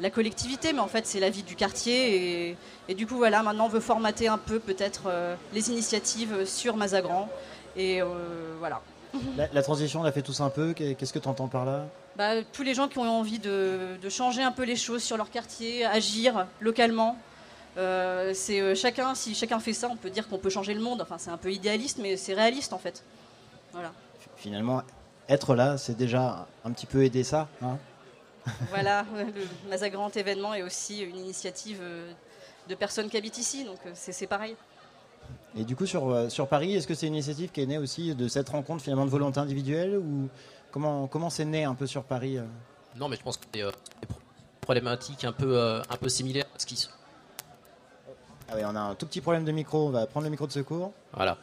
la 0.00 0.10
collectivité, 0.10 0.72
mais 0.72 0.80
en 0.80 0.88
fait 0.88 1.06
c'est 1.06 1.20
la 1.20 1.30
vie 1.30 1.42
du 1.42 1.56
quartier. 1.56 2.56
Et, 2.88 2.94
du 2.94 3.06
coup, 3.06 3.16
voilà, 3.16 3.42
maintenant 3.42 3.66
on 3.66 3.68
veut 3.68 3.80
formater 3.80 4.28
un 4.28 4.38
peu 4.38 4.58
peut-être 4.58 5.04
euh, 5.06 5.34
les 5.52 5.70
initiatives 5.70 6.44
sur 6.44 6.76
Mazagran. 6.76 7.28
Et 7.76 8.00
euh, 8.00 8.06
voilà. 8.58 8.80
La, 9.36 9.62
transition, 9.62 10.00
on 10.00 10.02
l'a 10.02 10.12
fait 10.12 10.22
tous 10.22 10.40
un 10.40 10.50
peu. 10.50 10.74
Qu'est-ce 10.74 11.12
que 11.12 11.18
tu 11.18 11.28
entends 11.28 11.48
par 11.48 11.64
là? 11.64 11.86
Bah, 12.16 12.42
Tous 12.52 12.62
les 12.62 12.74
gens 12.74 12.88
qui 12.88 12.98
ont 12.98 13.08
envie 13.08 13.38
de, 13.38 13.96
changer 14.10 14.42
un 14.42 14.52
peu 14.52 14.64
les 14.64 14.76
choses 14.76 15.02
sur 15.02 15.16
leur 15.16 15.30
quartier, 15.30 15.86
agir 15.86 16.46
localement. 16.60 17.16
Euh, 17.78 18.32
c'est 18.34 18.74
chacun, 18.74 19.14
si 19.14 19.34
chacun 19.34 19.58
fait 19.58 19.72
ça, 19.72 19.88
on 19.90 19.96
peut 19.96 20.10
dire 20.10 20.28
qu'on 20.28 20.38
peut 20.38 20.50
changer 20.50 20.74
le 20.74 20.80
monde. 20.80 21.00
Enfin, 21.00 21.16
c'est 21.18 21.30
un 21.30 21.36
peu 21.38 21.50
idéaliste, 21.50 21.98
mais 22.02 22.16
c'est 22.16 22.34
réaliste 22.34 22.72
en 22.72 22.78
fait. 22.78 23.02
Voilà. 23.72 23.92
Finalement, 24.36 24.82
être 25.28 25.54
là, 25.54 25.78
c'est 25.78 25.96
déjà 25.96 26.46
un 26.64 26.70
petit 26.72 26.86
peu 26.86 27.04
aider 27.04 27.24
ça. 27.24 27.48
Hein? 27.62 27.78
Voilà, 28.70 29.04
le 29.14 29.68
Mazagrand 29.68 30.10
événement 30.10 30.54
est 30.54 30.62
aussi 30.62 31.00
une 31.00 31.16
initiative 31.16 31.78
euh, 31.80 32.12
de 32.68 32.74
personnes 32.74 33.08
qui 33.08 33.16
habitent 33.16 33.38
ici, 33.38 33.64
donc 33.64 33.78
euh, 33.86 33.90
c'est 33.94 34.26
pareil. 34.26 34.56
Et 35.56 35.64
du 35.64 35.74
coup, 35.74 35.86
sur, 35.86 36.10
euh, 36.10 36.28
sur 36.28 36.48
Paris, 36.48 36.74
est-ce 36.74 36.86
que 36.86 36.94
c'est 36.94 37.06
une 37.06 37.14
initiative 37.14 37.50
qui 37.50 37.62
est 37.62 37.66
née 37.66 37.78
aussi 37.78 38.14
de 38.14 38.28
cette 38.28 38.48
rencontre 38.48 38.82
finalement 38.82 39.06
de 39.06 39.10
volonté 39.10 39.40
individuelle 39.40 39.96
ou 39.96 40.28
comment 40.70 41.06
comment 41.06 41.30
c'est 41.30 41.44
né 41.44 41.64
un 41.64 41.74
peu 41.74 41.86
sur 41.86 42.04
Paris 42.04 42.38
Non, 42.96 43.08
mais 43.08 43.16
je 43.16 43.22
pense 43.22 43.36
que 43.38 43.46
c'est 43.52 43.62
des 43.62 43.70
problématiques 44.60 45.24
un 45.24 45.32
peu 45.32 45.80
un 45.88 45.96
peu 45.96 46.08
similaires 46.08 46.46
à 46.54 46.58
ce 46.58 46.66
qui. 46.66 46.88
Ah 48.48 48.52
oui, 48.54 48.62
on 48.64 48.76
a 48.76 48.80
un 48.80 48.94
tout 48.94 49.06
petit 49.06 49.20
problème 49.20 49.44
de 49.44 49.52
micro. 49.52 49.88
On 49.88 49.90
va 49.90 50.06
prendre 50.06 50.24
le 50.24 50.30
micro 50.30 50.46
de 50.46 50.52
secours. 50.52 50.92
Voilà. 51.12 51.38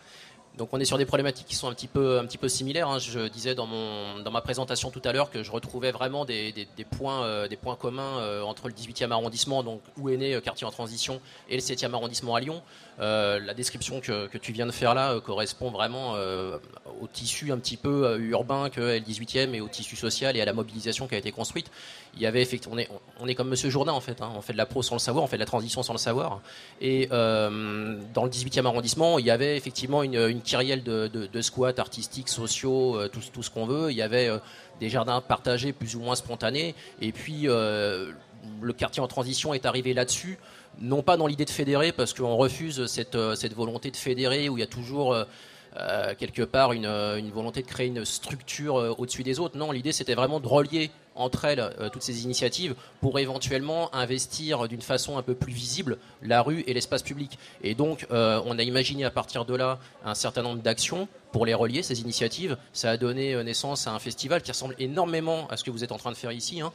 Donc 0.57 0.69
on 0.71 0.79
est 0.79 0.85
sur 0.85 0.99
des 0.99 1.05
problématiques 1.05 1.47
qui 1.47 1.55
sont 1.55 1.67
un 1.67 1.73
petit 1.73 1.87
peu, 1.87 2.19
un 2.19 2.25
petit 2.25 2.37
peu 2.37 2.47
similaires. 2.47 2.87
Hein. 2.87 2.99
Je 2.99 3.27
disais 3.27 3.55
dans, 3.55 3.65
mon, 3.65 4.19
dans 4.19 4.29
ma 4.29 4.41
présentation 4.41 4.91
tout 4.91 5.01
à 5.03 5.11
l'heure 5.11 5.31
que 5.31 5.41
je 5.41 5.51
retrouvais 5.51 5.91
vraiment 5.91 6.25
des, 6.25 6.51
des, 6.51 6.85
points, 6.85 7.23
euh, 7.23 7.47
des 7.47 7.57
points 7.57 7.75
communs 7.75 8.19
euh, 8.19 8.43
entre 8.43 8.67
le 8.67 8.73
18e 8.75 9.09
arrondissement, 9.09 9.63
donc 9.63 9.81
où 9.97 10.09
est 10.09 10.17
né 10.17 10.35
euh, 10.35 10.41
quartier 10.41 10.67
en 10.67 10.71
transition, 10.71 11.21
et 11.49 11.55
le 11.55 11.61
7e 11.61 11.91
arrondissement 11.93 12.35
à 12.35 12.39
Lyon. 12.39 12.61
la 12.99 13.53
description 13.55 13.99
que, 13.99 14.27
que, 14.27 14.37
tu 14.37 14.51
viens 14.51 14.67
de 14.67 14.71
faire 14.71 14.93
là 14.93 15.19
correspond 15.19 15.71
vraiment 15.71 16.13
au 17.01 17.07
tissu 17.07 17.51
un 17.51 17.57
petit 17.57 17.77
peu 17.77 18.19
urbain 18.19 18.69
que 18.69 18.81
est 18.81 18.99
le 18.99 19.05
18e 19.05 19.53
et 19.55 19.61
au 19.61 19.67
tissu 19.67 19.95
social 19.95 20.37
et 20.37 20.41
à 20.41 20.45
la 20.45 20.53
mobilisation 20.53 21.07
qui 21.07 21.15
a 21.15 21.17
été 21.17 21.31
construite. 21.31 21.71
Il 22.15 22.21
y 22.21 22.27
avait 22.27 22.41
effectivement, 22.41 22.75
on 22.75 22.77
est, 22.77 22.89
on 23.19 23.27
est 23.27 23.33
comme 23.33 23.49
Monsieur 23.49 23.69
Jourdain 23.71 23.93
en 23.93 24.01
fait. 24.01 24.21
Hein. 24.21 24.31
On 24.35 24.41
fait 24.41 24.53
de 24.53 24.57
la 24.57 24.67
pro 24.67 24.83
sans 24.83 24.95
le 24.95 24.99
savoir, 24.99 25.23
on 25.23 25.27
fait 25.27 25.37
de 25.37 25.41
la 25.41 25.47
transition 25.47 25.81
sans 25.81 25.93
le 25.93 25.99
savoir. 25.99 26.41
Et 26.81 27.07
dans 27.07 28.23
le 28.23 28.29
18e 28.29 28.65
arrondissement, 28.65 29.17
il 29.17 29.25
y 29.25 29.31
avait 29.31 29.57
effectivement 29.57 30.03
une, 30.03 30.29
une 30.29 30.42
kyrielle 30.43 30.83
de, 30.83 31.07
de, 31.07 31.41
squats 31.41 31.73
artistiques, 31.77 32.29
sociaux, 32.29 32.97
euh, 32.97 33.07
tout, 33.07 33.43
ce 33.43 33.49
qu'on 33.49 33.65
veut. 33.65 33.91
Il 33.91 33.97
y 33.97 34.01
avait 34.01 34.27
euh, 34.27 34.37
des 34.79 34.89
jardins 34.89 35.21
partagés 35.21 35.73
plus 35.73 35.95
ou 35.95 35.99
moins 35.99 36.15
spontanés. 36.15 36.75
Et 37.01 37.11
puis 37.11 37.43
euh, 37.45 38.11
le 38.61 38.73
quartier 38.73 39.01
en 39.01 39.07
transition 39.07 39.53
est 39.53 39.65
arrivé 39.65 39.93
là-dessus, 39.93 40.37
non 40.79 41.01
pas 41.01 41.17
dans 41.17 41.27
l'idée 41.27 41.45
de 41.45 41.49
fédérer, 41.49 41.91
parce 41.91 42.13
qu'on 42.13 42.35
refuse 42.35 42.85
cette, 42.85 43.15
volonté 43.53 43.91
de 43.91 43.97
fédérer 43.97 44.49
où 44.49 44.57
il 44.57 44.61
y 44.61 44.63
a 44.63 44.67
toujours 44.67 45.15
quelque 46.19 46.43
part 46.43 46.73
une, 46.73 47.31
volonté 47.31 47.61
de 47.61 47.67
créer 47.67 47.87
une 47.87 48.05
structure 48.05 48.75
au-dessus 48.97 49.23
des 49.23 49.39
autres. 49.39 49.57
Non, 49.57 49.71
l'idée 49.71 49.91
c'était 49.93 50.15
vraiment 50.15 50.39
de 50.39 50.47
relier 50.47 50.91
entre 51.15 51.45
elles 51.45 51.59
euh, 51.59 51.89
toutes 51.89 52.03
ces 52.03 52.23
initiatives 52.23 52.75
pour 53.01 53.19
éventuellement 53.19 53.93
investir 53.95 54.67
d'une 54.67 54.81
façon 54.81 55.17
un 55.17 55.21
peu 55.21 55.35
plus 55.35 55.53
visible 55.53 55.97
la 56.21 56.41
rue 56.41 56.63
et 56.67 56.73
l'espace 56.73 57.03
public. 57.03 57.37
Et 57.63 57.75
donc, 57.75 58.07
euh, 58.11 58.41
on 58.45 58.57
a 58.57 58.63
imaginé 58.63 59.05
à 59.05 59.11
partir 59.11 59.45
de 59.45 59.55
là 59.55 59.79
un 60.05 60.15
certain 60.15 60.41
nombre 60.41 60.61
d'actions 60.61 61.07
pour 61.33 61.45
les 61.45 61.53
relier, 61.53 61.83
ces 61.83 61.99
initiatives. 61.99 62.57
Ça 62.71 62.91
a 62.91 62.97
donné 62.97 63.33
euh, 63.33 63.43
naissance 63.43 63.87
à 63.87 63.91
un 63.91 63.99
festival 63.99 64.41
qui 64.41 64.51
ressemble 64.51 64.75
énormément 64.79 65.47
à 65.49 65.57
ce 65.57 65.65
que 65.65 65.71
vous 65.71 65.83
êtes 65.83 65.91
en 65.91 65.97
train 65.97 66.11
de 66.11 66.15
faire 66.15 66.31
ici, 66.31 66.61
hein, 66.61 66.71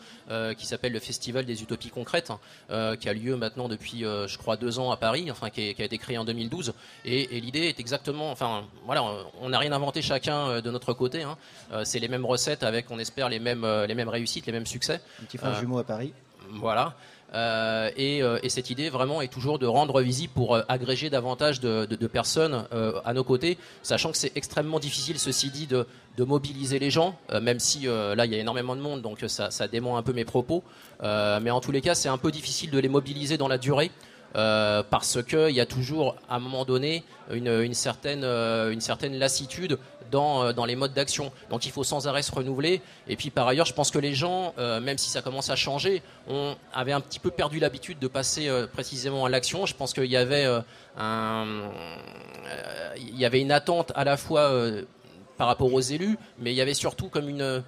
qui 0.54 0.66
s'appelle 0.66 0.92
le 0.92 1.00
Festival 1.00 1.46
des 1.46 1.62
Utopies 1.62 1.88
Concrètes, 1.90 2.30
hein, 2.68 2.96
qui 2.96 3.08
a 3.08 3.12
lieu 3.14 3.36
maintenant 3.36 3.68
depuis, 3.68 4.00
je 4.00 4.38
crois, 4.38 4.56
deux 4.56 4.78
ans 4.78 4.90
à 4.90 4.96
Paris, 4.96 5.30
enfin, 5.30 5.48
qui, 5.48 5.60
a 5.60 5.84
été 5.84 5.98
créé 5.98 6.18
en 6.18 6.24
2012. 6.24 6.74
Et, 7.04 7.40
l'idée 7.40 7.68
est 7.68 7.80
exactement, 7.80 8.30
enfin, 8.30 8.64
voilà, 8.84 9.04
on 9.40 9.48
n'a 9.48 9.58
rien 9.58 9.72
inventé 9.72 10.02
chacun 10.02 10.60
de 10.60 10.70
notre 10.70 10.92
côté. 10.92 11.22
Hein. 11.22 11.36
C'est 11.84 11.98
les 11.98 12.08
mêmes 12.08 12.26
recettes 12.26 12.62
avec, 12.62 12.90
on 12.90 12.98
espère, 12.98 13.28
les 13.28 13.38
mêmes, 13.38 13.66
les 13.86 13.94
mêmes 13.94 14.08
réussites 14.08 14.48
les 14.48 14.52
mêmes 14.52 14.66
succès. 14.66 15.00
Un 15.22 15.24
petit 15.24 15.38
frère 15.38 15.52
euh, 15.52 15.60
jumeau 15.60 15.78
à 15.78 15.84
Paris. 15.84 16.12
Voilà. 16.50 16.94
Euh, 17.34 17.90
euh, 17.98 18.38
et, 18.42 18.48
cette 18.48 18.70
idée 18.70 18.88
vraiment 18.88 19.20
est 19.20 19.28
toujours 19.28 19.58
de 19.58 19.66
rendre 19.66 20.00
visible 20.00 20.32
pour 20.34 20.58
agréger 20.68 21.10
davantage 21.10 21.60
de, 21.60 21.86
personnes 22.06 22.64
à 23.04 23.12
nos 23.12 23.24
côtés, 23.24 23.58
sachant 23.82 24.10
que 24.10 24.16
c'est 24.16 24.32
extrêmement 24.36 24.80
difficile, 24.80 25.18
ceci 25.18 25.50
dit, 25.50 25.66
de, 25.66 25.86
mobiliser 26.18 26.78
les 26.78 26.90
gens, 26.90 27.16
même 27.40 27.60
si 27.60 27.86
là 27.86 28.24
il 28.24 28.32
y 28.32 28.34
a 28.34 28.38
énormément 28.38 28.74
de 28.74 28.80
monde, 28.80 29.02
donc 29.02 29.24
ça, 29.28 29.68
dément 29.68 29.98
un 29.98 30.02
peu 30.02 30.12
mes 30.12 30.24
propos. 30.24 30.64
mais 31.02 31.50
en 31.50 31.60
tous 31.60 31.72
les 31.72 31.80
cas, 31.80 31.94
c'est 31.94 32.08
un 32.08 32.18
peu 32.18 32.30
difficile 32.30 32.70
de 32.70 32.78
les 32.78 32.88
mobiliser 32.88 33.36
dans 33.36 33.48
la 33.48 33.58
durée. 33.58 33.90
parce 34.32 35.22
qu'il 35.22 35.54
y 35.54 35.60
a 35.60 35.66
toujours, 35.66 36.16
à 36.28 36.36
un 36.36 36.40
moment 36.40 36.64
donné, 36.64 37.04
une 37.30 37.74
certaine 37.74 38.22
lassitude 39.18 39.78
euh, 40.14 40.52
dans, 40.52 40.64
les 40.64 40.76
modes 40.76 40.92
d'action. 40.92 41.32
Donc 41.50 41.66
il 41.66 41.72
faut 41.72 41.84
sans 41.84 42.06
arrêt 42.08 42.22
se 42.22 42.32
renouveler. 42.32 42.80
Et 43.08 43.16
puis 43.16 43.30
par 43.30 43.46
ailleurs, 43.48 43.66
je 43.66 43.74
pense 43.74 43.90
que 43.90 43.98
les 43.98 44.14
gens, 44.14 44.54
euh, 44.58 44.80
même 44.80 44.98
si 44.98 45.10
ça 45.10 45.22
commence 45.22 45.50
à 45.50 45.56
changer, 45.56 46.02
on 46.28 46.54
avait 46.72 46.92
un 46.92 47.00
petit 47.00 47.18
peu 47.18 47.30
perdu 47.30 47.58
l'habitude 47.58 47.98
de 47.98 48.08
passer 48.08 48.48
euh, 48.48 48.66
précisément 48.66 49.24
à 49.24 49.28
l'action. 49.28 49.66
Je 49.66 49.74
pense 49.74 49.92
qu'il 49.92 50.06
y 50.06 50.16
avait 50.16 50.60
une 53.40 53.52
attente 53.52 53.92
à 53.94 54.04
la 54.04 54.16
fois 54.16 54.50
par 55.36 55.46
rapport 55.46 55.72
aux 55.72 55.80
élus, 55.80 56.18
mais 56.38 56.52
il 56.52 56.56
y 56.56 56.60
avait 56.60 56.74
surtout 56.74 57.08
comme 57.08 57.28
une 57.28 57.62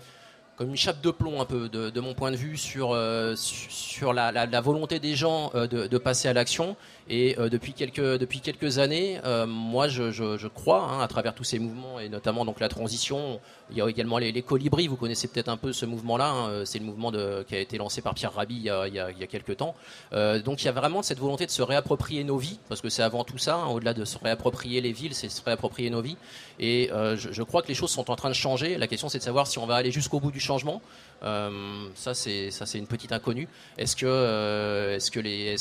chape 0.74 1.00
de 1.00 1.10
plomb 1.10 1.40
un 1.40 1.44
peu 1.44 1.68
de, 1.68 2.00
mon 2.00 2.14
point 2.14 2.30
de 2.30 2.36
vue 2.36 2.56
sur, 2.56 2.94
la, 2.94 4.60
volonté 4.60 4.98
des 4.98 5.14
gens 5.14 5.52
de 5.54 5.98
passer 5.98 6.28
à 6.28 6.32
l'action 6.32 6.76
et 7.12 7.36
euh, 7.40 7.48
depuis, 7.48 7.72
quelques, 7.72 8.00
depuis 8.00 8.40
quelques 8.40 8.78
années, 8.78 9.20
euh, 9.24 9.44
moi 9.44 9.88
je, 9.88 10.12
je, 10.12 10.46
crois, 10.46 10.84
hein, 10.84 11.00
à 11.00 11.08
travers 11.08 11.34
tous 11.34 11.42
ces 11.42 11.58
mouvements, 11.58 11.98
et 11.98 12.08
notamment 12.08 12.44
donc 12.44 12.60
la 12.60 12.68
transition, 12.68 13.40
il 13.72 13.76
y 13.76 13.82
a 13.82 13.88
également 13.88 14.18
les, 14.18 14.42
colibris, 14.42 14.86
vous 14.86 14.96
connaissez 14.96 15.26
peut-être 15.26 15.48
un 15.48 15.56
peu 15.56 15.72
ce 15.72 15.86
mouvement-là, 15.86 16.30
hein, 16.30 16.64
c'est 16.64 16.78
le 16.78 16.84
mouvement 16.84 17.10
qui 17.10 17.54
a 17.56 17.58
été 17.58 17.78
lancé 17.78 18.00
par 18.00 18.14
Pierre 18.14 18.32
Rabhi 18.32 18.54
il 18.54 18.62
y 18.62 18.70
a, 18.70 18.86
il 18.86 18.94
y 18.94 19.00
a, 19.00 19.26
quelques 19.26 19.56
temps. 19.56 19.74
Euh, 20.12 20.40
donc 20.40 20.62
il 20.62 20.66
y 20.66 20.68
a 20.68 20.72
vraiment 20.72 21.02
cette 21.02 21.18
volonté 21.18 21.46
de 21.46 21.50
se 21.50 21.62
réapproprier 21.62 22.22
nos 22.22 22.38
vies, 22.38 22.60
parce 22.68 22.80
que 22.80 22.88
c'est 22.88 23.02
avant 23.02 23.24
tout 23.24 23.38
ça, 23.38 23.56
hein, 23.56 23.66
au-delà 23.66 23.92
de 23.92 24.04
se 24.04 24.16
réapproprier 24.16 24.80
les 24.80 24.92
villes, 24.92 25.14
c'est 25.14 25.28
se 25.28 25.42
réapproprier 25.42 25.90
nos 25.90 26.02
vies. 26.02 26.16
Et 26.60 26.90
euh, 26.92 27.16
je, 27.16 27.42
crois 27.42 27.62
que 27.62 27.68
les 27.68 27.74
choses 27.74 27.90
sont 27.90 28.10
en 28.10 28.16
train 28.16 28.28
de 28.28 28.34
changer. 28.34 28.78
La 28.78 28.86
question 28.86 29.08
c'est 29.08 29.18
de 29.18 29.24
savoir 29.24 29.48
si 29.48 29.58
on 29.58 29.66
va 29.66 29.74
aller 29.74 29.90
jusqu'au 29.90 30.20
bout 30.20 30.30
du 30.30 30.40
changement. 30.40 30.80
Euh, 31.22 31.88
ça 31.94 32.14
c'est 32.14 32.50
une 32.74 32.86
petite 32.86 33.12
inconnue. 33.12 33.48
Est-ce 33.78 33.96
que 33.96 34.06
euh, 34.06 34.96
est-ce 34.96 35.10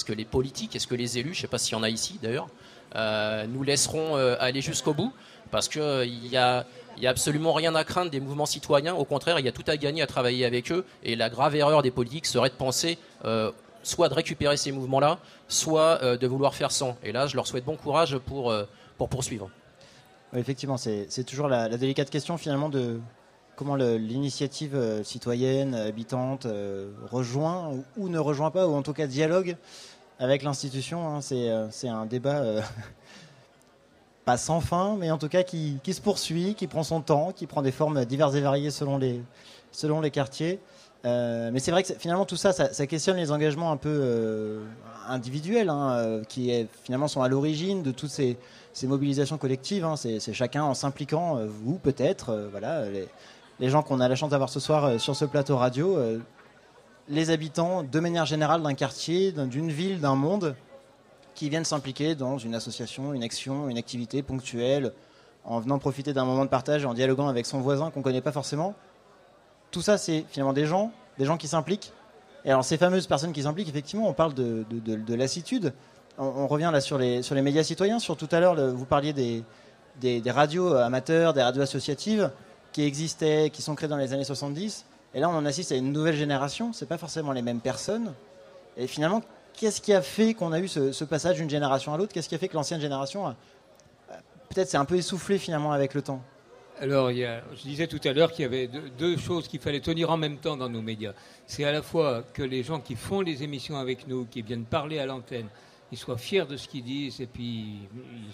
que 0.06 0.14
les 0.14 0.26
politiques, 0.26 0.76
est-ce 0.76 0.88
que 0.88 0.96
les 0.96 1.18
élus, 1.18 1.34
je 1.34 1.42
sais 1.42 1.48
pas 1.48 1.58
s'il 1.58 1.74
y 1.74 1.76
en 1.76 1.84
a 1.84 1.90
ici 1.90 2.20
d'ailleurs, 2.22 2.48
euh, 2.96 3.46
nous 3.48 3.64
laisseront 3.64 4.16
aller 4.40 4.62
jusqu'au 4.62 4.94
bout? 4.94 5.14
Parce 5.52 5.68
que 5.68 6.06
il 6.06 6.28
y 6.28 6.38
a 6.38 6.66
il 6.98 7.02
n'y 7.02 7.08
a 7.08 7.12
absolument 7.12 7.54
rien 7.54 7.74
à 7.76 7.84
craindre 7.86 8.12
des 8.12 8.20
mouvements 8.20 8.46
citoyens. 8.46 8.94
Au 8.94 9.06
contraire, 9.06 9.40
il 9.40 9.46
y 9.46 9.48
a 9.48 9.54
tout 9.54 9.64
à 9.68 9.78
gagner 9.78 10.02
à 10.02 10.08
travailler 10.08 10.46
avec 10.46 10.70
eux. 10.70 10.86
Et 11.04 11.16
la 11.16 11.30
grave 11.30 11.56
erreur 11.56 11.82
des 11.82 11.92
politiques 11.92 12.26
serait 12.26 12.50
de 12.50 12.56
penser 12.56 12.98
soit 13.84 14.10
de 14.10 14.14
récupérer 14.14 14.58
ces 14.58 14.74
mouvements-là, 14.74 15.20
soit 15.48 16.18
de 16.18 16.28
vouloir 16.28 16.56
faire 16.56 16.72
sans. 16.72 16.98
Et 17.04 17.14
là, 17.14 17.26
je 17.28 17.36
leur 17.36 17.48
souhaite 17.48 17.64
bon 17.64 17.78
courage 17.78 18.18
pour 18.18 18.54
poursuivre. 19.10 19.50
effectivement, 20.36 20.78
c'est 20.78 21.24
toujours 21.24 21.48
la, 21.48 21.70
délicate 21.70 22.10
question 22.10 22.38
finalement 22.38 22.68
de 22.68 23.00
comment 23.60 23.76
l'initiative 23.76 24.74
euh, 24.74 25.04
citoyenne, 25.04 25.76
habitante, 25.76 26.46
euh, 26.46 26.92
rejoint 27.12 27.74
ou, 27.98 28.08
ne 28.08 28.18
rejoint 28.18 28.52
pas, 28.52 28.66
ou 28.66 28.74
en 28.74 28.82
tout 28.82 28.94
cas 28.94 29.06
dialogue 29.06 29.58
avec 30.18 30.44
l'institution. 30.44 31.06
Hein. 31.10 31.20
Euh, 31.34 31.68
c'est 31.70 31.90
un 31.90 32.06
débat 32.06 32.42
pas 34.26 34.38
sans 34.38 34.62
fin, 34.62 34.96
mais 34.98 35.12
en 35.12 35.18
tout 35.18 35.28
cas 35.28 35.44
qui, 35.44 35.78
qui, 35.84 35.94
se 35.94 36.00
poursuit, 36.00 36.56
qui 36.56 36.68
prend 36.68 36.84
son 36.84 37.02
temps, 37.02 37.34
qui 37.34 37.48
prend 37.48 37.62
des 37.62 37.74
formes 37.74 38.06
diverses 38.06 38.36
et 38.36 38.42
variées 38.42 38.72
selon 38.72 38.98
les, 38.98 39.22
selon 39.74 40.00
les 40.00 40.10
quartiers. 40.10 40.62
Euh, 41.06 41.50
mais 41.54 41.60
c'est 41.60 41.72
vrai 41.72 41.84
que 41.84 41.94
finalement 41.94 42.26
tout 42.26 42.36
ça, 42.36 42.52
ça, 42.52 42.88
questionne 42.88 43.18
les 43.18 43.32
engagements 43.32 43.72
un 43.72 43.78
peu 43.78 43.90
euh, 43.90 44.66
individuels, 45.08 45.70
hein, 45.70 45.94
euh, 45.94 46.24
qui 46.24 46.68
finalement 46.84 47.08
sont 47.08 47.22
à 47.22 47.30
l'origine 47.30 47.84
de 47.84 47.92
toutes 47.92 48.10
ces, 48.10 48.38
mobilisations 48.84 49.38
collectives. 49.38 49.86
Hein. 49.86 49.96
C'est 49.96 50.34
chacun 50.34 50.64
en 50.64 50.74
s'impliquant, 50.74 51.40
vous 51.46 51.78
peut-être, 51.78 52.48
voilà, 52.52 52.84
les 53.60 53.70
gens 53.70 53.84
qu'on 53.84 54.00
a 54.00 54.08
la 54.08 54.16
chance 54.16 54.30
d'avoir 54.30 54.50
ce 54.50 54.60
soir 54.60 55.00
sur 55.00 55.16
ce 55.16 55.26
plateau 55.26 55.58
radio, 55.58 55.98
les 57.08 57.30
habitants 57.30 57.84
de 57.84 58.00
manière 58.00 58.26
générale 58.26 58.62
d'un 58.62 58.74
quartier, 58.74 59.32
d'une 59.32 59.70
ville, 59.70 60.00
d'un 60.00 60.16
monde, 60.16 60.56
qui 61.36 61.50
viennent 61.50 61.66
s'impliquer 61.66 62.16
dans 62.16 62.38
une 62.38 62.56
association, 62.56 63.14
une 63.14 63.24
action, 63.24 63.70
une 63.70 63.78
activité 63.78 64.24
ponctuelle, 64.24 64.94
en 65.44 65.60
venant 65.60 65.80
profiter 65.80 66.14
d'un 66.14 66.26
moment 66.26 66.46
de 66.46 66.50
partage, 66.50 66.86
en 66.86 66.94
dialoguant 66.94 67.28
avec 67.28 67.46
son 67.46 67.60
voisin 67.60 67.92
qu'on 67.92 68.00
ne 68.00 68.04
connaît 68.04 68.22
pas 68.22 68.32
forcément 68.32 68.76
tout 69.72 69.82
ça, 69.82 69.98
c'est 69.98 70.26
finalement 70.30 70.54
des 70.54 70.66
gens, 70.66 70.92
des 71.18 71.26
gens 71.26 71.38
qui 71.38 71.48
s'impliquent. 71.48 71.94
Et 72.46 72.52
alors, 72.52 72.64
ces 72.64 72.78
fameuses 72.78 73.08
personnes 73.08 73.34
qui 73.34 73.44
s'impliquent, 73.44 73.70
effectivement, 73.70 74.08
on 74.08 74.14
parle 74.14 74.34
de, 74.34 74.66
de, 74.70 75.16
lassitude. 75.16 75.74
On, 76.18 76.48
revient 76.48 76.70
là 76.72 76.82
sur 76.82 76.98
les, 76.98 77.22
sur 77.22 77.36
les 77.36 77.42
médias 77.42 77.64
citoyens. 77.64 78.00
Sur 78.00 78.18
tout 78.18 78.28
à 78.32 78.40
l'heure, 78.40 78.56
vous 78.56 78.86
parliez 78.86 79.14
des, 79.14 79.44
des, 80.00 80.32
radios 80.32 80.74
amateurs, 80.74 81.34
des 81.34 81.44
radios 81.44 81.62
associatives 81.62 82.32
qui 82.72 82.84
existaient, 82.84 83.50
qui 83.50 83.62
sont 83.62 83.76
créées 83.76 83.90
dans 83.90 83.98
les 83.98 84.14
années 84.14 84.24
70. 84.24 84.86
Et 85.14 85.20
là, 85.20 85.30
on 85.30 85.34
en 85.34 85.46
assiste 85.46 85.72
à 85.72 85.76
une 85.76 85.92
nouvelle 85.92 86.16
génération. 86.16 86.74
Ce 86.74 86.86
pas 86.86 86.98
forcément 86.98 87.32
les 87.32 87.42
mêmes 87.42 87.62
personnes. 87.62 88.14
Et 88.78 88.88
finalement, 88.88 89.22
qu'est-ce 89.54 89.82
qui 89.82 89.94
a 89.94 90.02
fait 90.02 90.34
qu'on 90.34 90.52
a 90.52 90.60
eu 90.60 90.68
ce, 90.68 91.04
passage 91.04 91.38
d'une 91.38 91.50
génération 91.50 91.94
à 91.94 91.98
l'autre? 91.98 92.14
Qu'est-ce 92.14 92.30
qui 92.30 92.36
a 92.36 92.38
fait 92.38 92.48
que 92.48 92.56
l'ancienne 92.56 92.80
génération, 92.80 93.36
peut-être, 94.50 94.70
s'est 94.70 94.78
un 94.78 94.86
peu 94.86 94.96
essoufflée 94.96 95.38
finalement 95.38 95.72
avec 95.72 95.94
le 95.94 96.02
temps? 96.02 96.22
Alors, 96.82 97.12
je 97.12 97.62
disais 97.64 97.88
tout 97.88 98.00
à 98.06 98.14
l'heure 98.14 98.32
qu'il 98.32 98.44
y 98.44 98.46
avait 98.46 98.70
deux, 98.98 99.18
choses 99.18 99.50
qu'il 99.50 99.60
fallait 99.60 99.82
tenir 99.82 100.12
en 100.12 100.18
même 100.18 100.38
temps 100.38 100.56
dans 100.56 100.70
nos 100.70 100.82
médias. 100.82 101.14
C'est 101.46 101.66
à 101.66 101.74
la 101.74 101.82
fois 101.82 102.24
que 102.34 102.42
les 102.42 102.64
gens 102.64 102.80
qui 102.80 102.96
font 102.96 103.20
les 103.20 103.44
émissions 103.44 103.78
avec 103.78 104.08
nous, 104.08 104.26
qui 104.26 104.42
viennent 104.42 104.64
parler 104.64 105.00
à 105.00 105.06
l'antenne, 105.06 105.48
ils 105.92 105.98
soient 105.98 106.18
fiers 106.18 106.46
de 106.46 106.56
ce 106.56 106.68
qu'ils 106.68 106.84
disent 106.84 107.20
et 107.20 107.26
puis 107.26 107.80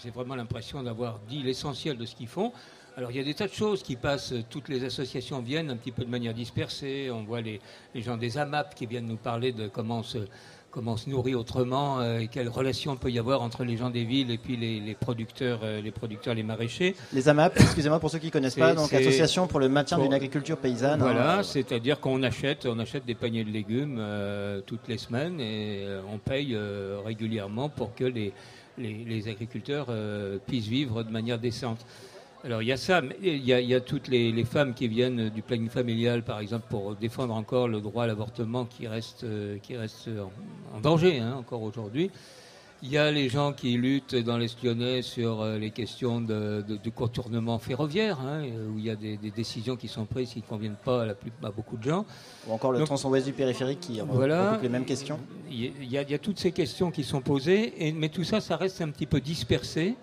j'ai 0.03 0.11
vraiment 0.11 0.35
l'impression 0.35 0.83
d'avoir 0.83 1.19
dit 1.27 1.41
l'essentiel 1.41 1.97
de 1.97 2.05
ce 2.05 2.13
qu'ils 2.13 2.27
font. 2.27 2.51
Alors 2.97 3.11
il 3.11 3.17
y 3.17 3.19
a 3.19 3.23
des 3.23 3.33
tas 3.33 3.47
de 3.47 3.53
choses 3.53 3.83
qui 3.83 3.97
passent, 3.97 4.33
toutes 4.49 4.69
les 4.69 4.85
associations 4.85 5.41
viennent 5.41 5.69
un 5.69 5.75
petit 5.75 5.91
peu 5.91 6.05
de 6.05 6.09
manière 6.09 6.33
dispersée, 6.33 7.11
on 7.11 7.23
voit 7.23 7.41
les, 7.41 7.59
les 7.93 8.01
gens 8.01 8.15
des 8.15 8.37
AMAP 8.37 8.73
qui 8.73 8.85
viennent 8.85 9.07
nous 9.07 9.17
parler 9.17 9.51
de 9.51 9.67
comment 9.67 10.01
se, 10.01 10.19
comment 10.71 10.95
se 10.95 11.09
nourrit 11.09 11.35
autrement 11.35 11.99
euh, 11.99 12.19
et 12.19 12.27
quelle 12.27 12.47
relation 12.47 12.95
peut 12.95 13.11
y 13.11 13.19
avoir 13.19 13.41
entre 13.41 13.65
les 13.65 13.75
gens 13.75 13.89
des 13.89 14.05
villes 14.05 14.31
et 14.31 14.37
puis 14.37 14.55
les, 14.55 14.95
producteurs, 14.95 15.59
euh, 15.63 15.81
les 15.81 15.91
producteurs, 15.91 16.35
les 16.35 16.43
maraîchers. 16.43 16.95
Les 17.11 17.27
AMAP, 17.27 17.59
excusez-moi 17.59 17.99
pour 17.99 18.09
ceux 18.09 18.19
qui 18.19 18.27
ne 18.27 18.31
connaissent 18.31 18.55
pas, 18.55 18.73
donc 18.73 18.93
Association 18.93 19.47
pour 19.47 19.59
le 19.59 19.67
maintien 19.67 19.99
d'une 19.99 20.13
agriculture 20.13 20.57
paysanne. 20.57 21.01
Voilà, 21.01 21.39
hein. 21.39 21.43
c'est-à-dire 21.43 21.99
qu'on 21.99 22.23
achète, 22.23 22.65
on 22.65 22.79
achète 22.79 23.05
des 23.05 23.15
paniers 23.15 23.43
de 23.43 23.51
légumes 23.51 23.97
euh, 23.99 24.61
toutes 24.65 24.87
les 24.87 24.97
semaines 24.97 25.41
et 25.41 25.85
on 26.09 26.17
paye 26.17 26.57
régulièrement 27.05 27.67
pour 27.67 27.93
que 27.93 28.05
les, 28.05 28.31
les 28.77 29.27
agriculteurs 29.27 29.87
puissent 30.47 30.67
vivre 30.67 31.03
de 31.03 31.11
manière 31.11 31.39
décente. 31.39 31.85
Alors 32.45 32.61
il 32.61 32.67
y 32.67 32.71
a 32.71 32.77
ça, 32.77 33.01
il 33.23 33.43
y 33.43 33.73
a, 33.73 33.81
toutes 33.81 34.07
les, 34.07 34.45
femmes 34.45 34.75
qui 34.75 34.87
viennent 34.87 35.29
du 35.29 35.41
planning 35.41 35.67
familial, 35.67 36.21
par 36.21 36.39
exemple, 36.39 36.65
pour 36.69 36.95
défendre 36.95 37.33
encore 37.33 37.67
le 37.67 37.81
droit 37.81 38.03
à 38.03 38.07
l'avortement 38.07 38.65
qui 38.65 38.87
reste, 38.87 39.23
euh, 39.23 39.57
qui 39.57 39.75
reste 39.75 40.09
en, 40.75 40.79
danger 40.79 41.17
hein, 41.17 41.37
encore 41.39 41.63
aujourd'hui. 41.63 42.11
Il 42.83 42.91
y 42.91 42.99
a 42.99 43.09
les 43.09 43.29
gens 43.29 43.51
qui 43.51 43.75
luttent 43.77 44.15
dans 44.15 44.37
les 44.37 44.47
sur 45.01 45.41
euh, 45.41 45.57
les 45.57 45.71
questions 45.71 46.21
de, 46.21 46.63
contournement 46.93 47.57
ferroviaire, 47.57 48.19
hein, 48.19 48.43
où 48.71 48.77
il 48.77 48.85
y 48.85 48.91
a 48.91 48.95
des, 48.95 49.17
décisions 49.17 49.75
qui 49.75 49.87
sont 49.87 50.05
prises 50.05 50.29
qui 50.29 50.41
ne 50.41 50.45
conviennent 50.45 50.77
pas 50.85 51.01
à, 51.01 51.05
la 51.07 51.15
plus, 51.15 51.31
beaucoup 51.55 51.77
de 51.77 51.83
gens. 51.83 52.05
Ou 52.47 52.53
encore 52.53 52.73
le 52.73 52.83
tronçon 52.83 53.09
ouest 53.09 53.25
du 53.25 53.33
périphérique 53.33 53.79
qui 53.79 53.99
voilà, 54.07 54.59
les 54.61 54.69
mêmes 54.69 54.85
questions. 54.85 55.19
Il 55.49 55.91
y, 55.91 55.97
a, 55.97 56.19
toutes 56.19 56.37
ces 56.37 56.51
questions 56.51 56.91
qui 56.91 57.03
sont 57.03 57.21
posées, 57.21 57.87
et, 57.87 57.91
mais 57.91 58.09
tout 58.09 58.23
ça, 58.23 58.39
ça 58.39 58.55
reste 58.55 58.81
un 58.81 58.89
petit 58.89 59.07
peu 59.07 59.19
dispersé. 59.19 59.95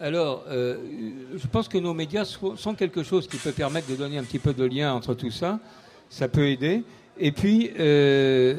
Alors, 0.00 0.44
euh, 0.48 0.76
je 1.36 1.46
pense 1.46 1.68
que 1.68 1.78
nos 1.78 1.94
médias 1.94 2.24
sont 2.24 2.74
quelque 2.74 3.02
chose 3.02 3.28
qui 3.28 3.36
peut 3.36 3.52
permettre 3.52 3.88
de 3.88 3.94
donner 3.94 4.18
un 4.18 4.24
petit 4.24 4.38
peu 4.38 4.52
de 4.52 4.64
lien 4.64 4.92
entre 4.92 5.14
tout 5.14 5.30
ça. 5.30 5.60
Ça 6.10 6.28
peut 6.28 6.48
aider. 6.48 6.82
Et 7.18 7.30
puis, 7.30 7.70
euh, 7.78 8.54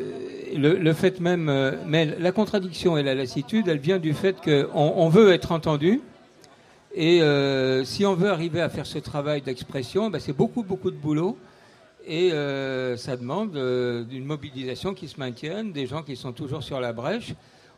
le, 0.55 0.93
fait 0.93 1.19
même, 1.19 1.49
euh, 1.49 1.73
mais 1.85 2.05
la 2.17 2.31
contradiction 2.31 2.97
et 2.97 3.03
la 3.03 3.13
lassitude, 3.13 3.67
elle 3.67 3.79
vient 3.79 3.99
du 3.99 4.13
fait 4.13 4.37
qu'on 4.41 4.69
on 4.73 5.09
veut 5.09 5.33
être 5.33 5.51
entendu. 5.51 6.01
Et 6.95 7.21
si 7.85 8.05
on 8.05 8.13
veut 8.13 8.29
arriver 8.29 8.61
à 8.61 8.69
faire 8.69 8.85
ce 8.85 8.99
travail 8.99 9.41
d'expression, 9.41 10.11
ben 10.11 10.19
c'est 10.19 10.31
beaucoup, 10.31 10.61
beaucoup 10.61 10.91
de 10.91 10.95
boulot. 10.95 11.39
Et 12.05 12.29
ça 12.97 13.17
demande 13.17 13.55
une 13.55 14.25
mobilisation 14.25 14.93
qui 14.93 15.07
se 15.07 15.19
maintienne, 15.19 15.71
des 15.71 15.87
gens 15.87 16.03
qui 16.03 16.15
sont 16.15 16.33
toujours 16.33 16.61
sur 16.61 16.79
la 16.79 16.93
brèche. 16.93 17.33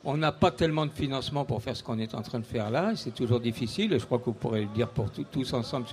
On 0.08 0.18
n'a 0.18 0.32
pas 0.32 0.52
tellement 0.52 0.86
de 0.86 0.92
financement 0.92 1.46
pour 1.46 1.64
faire 1.64 1.76
ce 1.76 1.82
qu'on 1.82 1.98
est 1.98 2.14
en 2.14 2.22
train 2.22 2.40
de 2.40 2.46
faire 2.46 2.70
là. 2.70 2.92
C'est 2.96 3.16
toujours 3.16 3.40
difficile. 3.40 3.98
Je 4.00 4.06
crois 4.06 4.20
que 4.20 4.26
vous 4.26 4.34
pourrez 4.34 4.62
le 4.62 4.68
dire 4.68 4.88
pour 4.88 5.10
tous 5.10 5.54
ensemble 5.54 5.88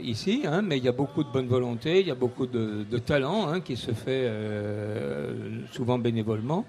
ici, 0.00 0.42
hein, 0.46 0.62
mais 0.62 0.78
il 0.78 0.84
y 0.84 0.88
a 0.88 0.92
beaucoup 0.92 1.24
de 1.24 1.28
bonne 1.28 1.48
volonté, 1.48 2.00
il 2.00 2.06
y 2.06 2.10
a 2.10 2.14
beaucoup 2.14 2.46
de, 2.46 2.98
talent 2.98 3.48
hein, 3.48 3.60
qui 3.60 3.76
se 3.76 3.90
fait 3.90 4.26
euh, 4.26 5.62
souvent 5.72 5.98
bénévolement. 5.98 6.64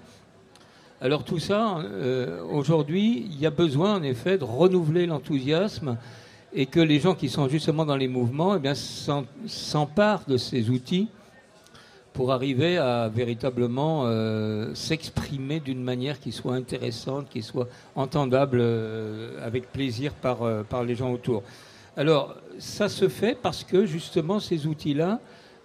Alors 1.00 1.22
tout 1.24 1.38
ça, 1.38 1.78
euh, 1.78 2.42
aujourd'hui, 2.50 3.28
il 3.30 3.38
y 3.38 3.46
a 3.46 3.50
besoin 3.50 3.96
en 3.96 4.02
effet 4.02 4.38
de 4.38 4.44
renouveler 4.44 5.06
l'enthousiasme 5.06 5.96
et 6.54 6.66
que 6.66 6.80
les 6.80 6.98
gens 6.98 7.14
qui 7.14 7.28
sont 7.28 7.48
justement 7.48 7.84
dans 7.84 7.96
les 7.96 8.08
mouvements 8.08 8.56
eh 8.56 8.74
s'emparent 9.46 10.24
de 10.26 10.38
ces 10.38 10.70
outils 10.70 11.08
pour 12.16 12.32
arriver 12.32 12.78
à 12.78 13.08
véritablement 13.08 14.04
euh, 14.06 14.74
s'exprimer 14.74 15.60
d'une 15.60 15.82
manière 15.82 16.18
qui 16.18 16.32
soit 16.32 16.54
intéressante, 16.54 17.28
qui 17.28 17.42
soit 17.42 17.68
entendable 17.94 18.56
euh, 18.58 19.46
avec 19.46 19.70
plaisir 19.70 20.14
par, 20.14 20.42
euh, 20.42 20.62
par 20.62 20.82
les 20.82 20.94
gens 20.94 21.12
autour. 21.12 21.42
Alors, 21.94 22.34
ça 22.58 22.88
se 22.88 23.08
fait 23.08 23.36
parce 23.40 23.64
que 23.64 23.84
justement, 23.84 24.40
ces 24.40 24.66
outils-là, 24.66 25.20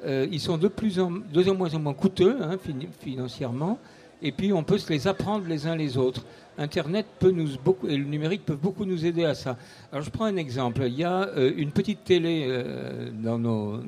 ils 0.06 0.40
sont 0.40 0.58
de 0.58 0.68
plus 0.68 1.00
en, 1.00 1.12
de 1.12 1.52
moins 1.52 1.74
en 1.76 1.80
moins 1.80 1.94
coûteux 1.94 2.36
hein, 2.42 2.58
financièrement, 3.00 3.78
et 4.22 4.32
puis 4.32 4.54
on 4.54 4.64
peut 4.64 4.78
se 4.78 4.92
les 4.92 5.08
apprendre 5.08 5.48
les 5.48 5.68
uns 5.68 5.76
les 5.76 5.98
autres. 5.98 6.24
Internet 6.58 7.06
peut 7.20 7.32
nous 7.32 7.58
beaucoup, 7.64 7.88
et 7.88 7.98
le 7.98 8.04
numérique 8.04 8.46
peuvent 8.46 8.58
beaucoup 8.58 8.86
nous 8.86 9.06
aider 9.06 9.24
à 9.24 9.34
ça. 9.34 9.58
Alors 9.92 10.04
je 10.04 10.10
prends 10.10 10.26
un 10.26 10.36
exemple. 10.36 10.84
Il 10.86 10.96
y 10.96 11.04
a 11.04 11.28
euh, 11.30 11.54
une 11.56 11.72
petite 11.72 12.04
télé 12.04 12.46
euh, 12.48 13.10
dans, 13.12 13.40
nos, 13.40 13.80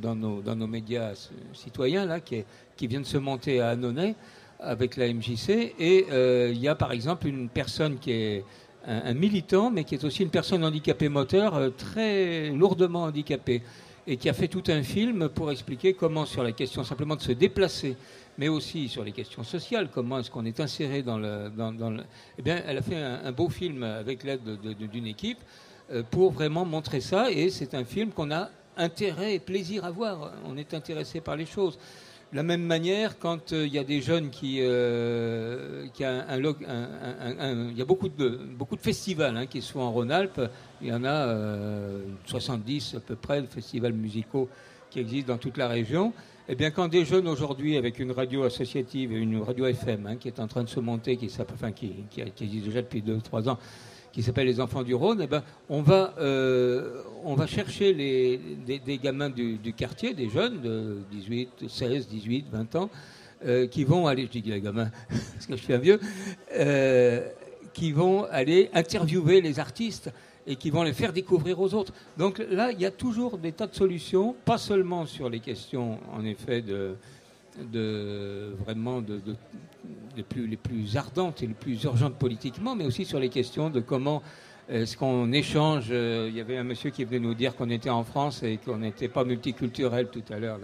dans, 0.00 0.16
nos, 0.16 0.40
dans 0.40 0.56
nos 0.56 0.66
médias 0.66 1.12
citoyens 1.52 2.06
là, 2.06 2.20
qui, 2.20 2.36
est, 2.36 2.46
qui 2.76 2.86
vient 2.86 3.00
de 3.00 3.06
se 3.06 3.18
monter 3.18 3.60
à 3.60 3.70
Annonay 3.70 4.14
avec 4.58 4.96
la 4.96 5.12
MJC. 5.12 5.74
Et 5.78 6.06
euh, 6.10 6.50
il 6.52 6.60
y 6.60 6.68
a 6.68 6.74
par 6.74 6.92
exemple 6.92 7.28
une 7.28 7.48
personne 7.48 7.98
qui 7.98 8.12
est 8.12 8.44
un, 8.86 9.10
un, 9.10 9.14
militant, 9.14 9.70
mais 9.70 9.84
qui 9.84 9.94
est 9.94 10.04
aussi 10.04 10.22
une 10.22 10.30
personne 10.30 10.64
handicapée 10.64 11.08
moteur, 11.08 11.70
très 11.76 12.50
lourdement 12.50 13.04
handicapée, 13.04 13.62
et 14.06 14.16
qui 14.16 14.28
a 14.28 14.32
fait 14.32 14.48
tout 14.48 14.64
un 14.68 14.82
film 14.82 15.28
pour 15.28 15.50
expliquer 15.50 15.92
comment 15.92 16.24
sur 16.24 16.42
la 16.42 16.52
question 16.52 16.82
simplement 16.82 17.16
de 17.16 17.22
se 17.22 17.32
déplacer 17.32 17.96
mais 18.38 18.48
aussi 18.48 18.88
sur 18.88 19.04
les 19.04 19.12
questions 19.12 19.42
sociales, 19.42 19.88
comment 19.92 20.18
est-ce 20.18 20.30
qu'on 20.30 20.44
est 20.44 20.60
inséré 20.60 21.02
dans 21.02 21.18
le... 21.18 21.50
Eh 22.38 22.42
bien, 22.42 22.62
elle 22.66 22.78
a 22.78 22.82
fait 22.82 22.96
un, 22.96 23.32
beau 23.32 23.48
film 23.48 23.82
avec 23.82 24.24
l'aide 24.24 24.42
d'une 24.60 25.06
équipe 25.06 25.38
euh, 25.92 26.02
pour 26.10 26.32
vraiment 26.32 26.64
montrer 26.64 27.00
ça, 27.00 27.30
et 27.30 27.48
c'est 27.50 27.74
un 27.74 27.84
film 27.84 28.10
qu'on 28.10 28.30
a 28.30 28.50
intérêt 28.76 29.34
et 29.34 29.38
plaisir 29.38 29.84
à 29.84 29.90
voir. 29.90 30.32
On 30.44 30.56
est 30.56 30.74
intéressé 30.74 31.20
par 31.20 31.36
les 31.36 31.46
choses. 31.46 31.78
De 32.32 32.36
la 32.36 32.42
même 32.42 32.62
manière, 32.62 33.18
quand 33.18 33.52
euh, 33.52 33.66
il 33.66 33.72
y 33.72 33.78
a 33.78 33.84
des 33.84 34.00
jeunes 34.00 34.30
qui, 34.30 34.58
euh, 34.60 35.86
il 35.96 36.02
y 36.02 37.82
a 37.82 37.84
beaucoup 37.84 38.08
de 38.08 38.28
beaucoup 38.58 38.74
de 38.74 38.80
festivals 38.80 39.36
hein, 39.36 39.46
qui 39.46 39.62
sont 39.62 39.78
en 39.78 39.92
Rhône-Alpes. 39.92 40.40
Il 40.82 40.88
y 40.88 40.92
en 40.92 41.04
a 41.04 41.34
70 42.26 42.96
à 42.96 43.00
peu 43.00 43.14
près 43.14 43.40
de 43.40 43.46
festivals 43.46 43.92
musicaux 43.92 44.48
qui 44.90 44.98
existent 44.98 45.32
dans 45.32 45.38
toute 45.38 45.56
la 45.56 45.68
région. 45.68 46.12
Eh 46.48 46.54
bien, 46.54 46.70
quand 46.70 46.86
des 46.86 47.04
jeunes 47.04 47.26
aujourd'hui, 47.26 47.76
avec 47.76 47.98
une 47.98 48.12
radio 48.12 48.44
associative 48.44 49.10
et 49.12 49.16
une 49.16 49.42
radio 49.42 49.66
FM, 49.66 50.06
hein, 50.06 50.16
qui 50.16 50.28
est 50.28 50.38
en 50.38 50.46
train 50.46 50.62
de 50.62 50.68
se 50.68 50.78
monter, 50.78 51.16
qui, 51.16 51.26
qui, 51.26 52.20
existe 52.20 52.66
déjà 52.66 52.82
depuis 52.82 53.02
2-3 53.02 53.48
ans, 53.48 53.58
qui 54.12 54.22
s'appelle 54.22 54.46
Les 54.46 54.60
Enfants 54.60 54.84
du 54.84 54.94
Rhône, 54.94 55.22
eh 55.24 55.26
ben, 55.26 55.42
on, 55.68 55.82
va, 55.82 56.14
euh, 56.20 57.02
on 57.24 57.34
va 57.34 57.48
chercher 57.48 57.92
les, 57.92 58.38
des, 58.64 58.98
gamins 58.98 59.28
du, 59.28 59.58
quartier, 59.76 60.14
des 60.14 60.30
jeunes 60.30 60.60
de 60.60 60.98
18, 61.10 61.64
16, 61.68 62.06
18, 62.06 62.46
20 62.52 62.76
ans, 62.76 62.90
euh, 63.44 63.66
qui 63.66 63.82
vont 63.82 64.06
aller, 64.06 64.28
je 64.32 64.38
dis 64.38 64.48
les 64.48 64.60
gamins, 64.60 64.92
parce 65.08 65.46
que 65.46 65.56
je 65.56 65.62
suis 65.62 65.74
un 65.74 65.78
vieux, 65.78 65.98
euh, 66.54 67.26
qui 67.74 67.90
vont 67.90 68.22
aller 68.30 68.70
interviewer 68.72 69.40
les 69.40 69.58
artistes 69.58 70.12
et 70.46 70.56
qui 70.56 70.70
vont 70.70 70.82
les 70.82 70.92
faire 70.92 71.12
découvrir 71.12 71.60
aux 71.60 71.74
autres. 71.74 71.92
Donc 72.16 72.38
là, 72.50 72.70
il 72.70 72.80
y 72.80 72.86
a 72.86 72.90
toujours 72.90 73.38
des 73.38 73.52
tas 73.52 73.66
de 73.66 73.74
solutions, 73.74 74.34
pas 74.44 74.58
seulement 74.58 75.06
sur 75.06 75.28
les 75.28 75.40
questions, 75.40 75.98
en 76.12 76.24
effet, 76.24 76.62
de, 76.62 76.94
vraiment 78.64 79.02
les 80.16 80.56
plus 80.56 80.96
ardentes 80.96 81.42
et 81.42 81.46
les 81.46 81.54
plus 81.54 81.82
urgentes 81.84 82.14
politiquement, 82.14 82.74
mais 82.76 82.84
aussi 82.84 83.04
sur 83.04 83.18
les 83.18 83.28
questions 83.28 83.70
de 83.70 83.80
comment 83.80 84.22
Est-ce 84.68 84.96
qu'on 84.96 85.32
échange 85.32 85.88
Il 85.90 86.34
y 86.34 86.40
avait 86.40 86.58
un 86.58 86.64
monsieur 86.64 86.90
qui 86.90 87.04
venait 87.04 87.18
nous 87.18 87.34
dire 87.34 87.56
qu'on 87.56 87.70
était 87.70 87.90
en 87.90 88.04
France 88.04 88.42
et 88.42 88.58
qu'on 88.58 88.78
n'était 88.78 89.08
pas 89.08 89.24
multiculturel 89.24 90.08
tout 90.08 90.24
à 90.30 90.38
l'heure. 90.38 90.58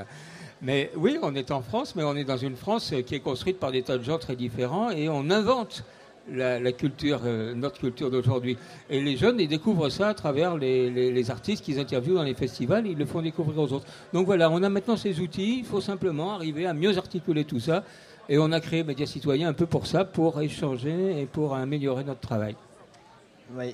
Mais 0.61 0.93
oui, 0.97 1.19
on 1.23 1.35
est 1.35 1.51
en 1.51 1.61
France, 1.61 1.97
mais 1.97 2.05
on 2.05 2.15
est 2.15 2.25
dans 2.25 2.37
une 2.37 2.55
France 2.55 2.95
qui 3.05 3.17
est 3.17 3.21
construite 3.21 3.59
par 3.59 3.73
des 3.73 3.83
tas 3.83 3.99
de 3.99 4.05
gens 4.05 4.19
très 4.19 4.37
différents 4.37 4.91
et 4.91 5.09
on 5.09 5.29
invente 5.31 5.85
la, 6.31 6.73
culture, 6.73 7.21
euh, 7.25 7.55
notre 7.55 7.79
culture 7.79 8.11
d'aujourd'hui. 8.11 8.57
Et 8.91 9.01
les 9.01 9.17
jeunes, 9.17 9.41
ils 9.41 9.49
découvrent 9.49 9.89
ça 9.89 10.09
à 10.09 10.15
travers 10.15 10.57
les, 10.57 11.31
artistes 11.31 11.65
qu'ils 11.65 11.79
interviewent 11.79 12.17
dans 12.17 12.23
les 12.23 12.35
festivals, 12.35 12.87
ils 12.87 12.97
le 12.97 13.07
font 13.07 13.23
découvrir 13.23 13.59
aux 13.59 13.73
autres. 13.73 13.87
Donc 14.13 14.27
voilà, 14.27 14.51
on 14.51 14.63
a 14.63 14.69
maintenant 14.69 14.97
ces 14.97 15.21
outils, 15.21 15.59
il 15.61 15.65
faut 15.65 15.81
simplement 15.81 16.33
arriver 16.35 16.67
à 16.67 16.75
mieux 16.75 16.97
articuler 16.97 17.45
tout 17.45 17.61
ça. 17.61 17.85
Et 18.29 18.39
on 18.39 18.53
a 18.53 18.61
créé 18.61 18.85
Média 18.85 19.05
Citoyen 19.05 19.49
un 19.49 19.53
peu 19.53 19.67
pour 19.67 19.87
ça, 19.87 20.05
pour 20.05 20.41
échanger 20.41 21.21
et 21.21 21.27
pour 21.27 21.55
améliorer 21.55 22.05
notre 22.05 22.21
travail. 22.21 22.57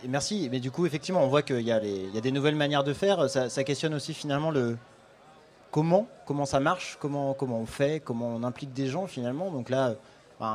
merci. 0.09 0.49
Mais 0.51 0.59
du 0.59 0.71
coup, 0.71 0.87
effectivement, 0.87 1.23
on 1.23 1.29
voit 1.29 1.43
qu'il 1.43 1.61
y, 1.61 1.73
a 1.73 1.81
des 1.81 2.33
nouvelles 2.33 2.57
manières 2.57 2.85
de 2.85 2.95
faire. 2.95 3.29
Ça, 3.29 3.51
ça, 3.51 3.63
questionne 3.63 3.95
aussi 3.95 4.15
finalement 4.15 4.51
le 4.51 4.77
comment, 5.71 6.09
comment 6.27 6.47
ça 6.47 6.61
marche, 6.61 6.97
comment, 7.01 7.35
comment 7.35 7.61
on 7.61 7.67
fait, 7.67 8.03
comment 8.03 8.29
on 8.29 8.43
implique 8.43 8.73
des 8.73 8.87
gens 8.87 9.07
finalement. 9.07 9.51
Donc 9.51 9.69
là, 9.69 9.97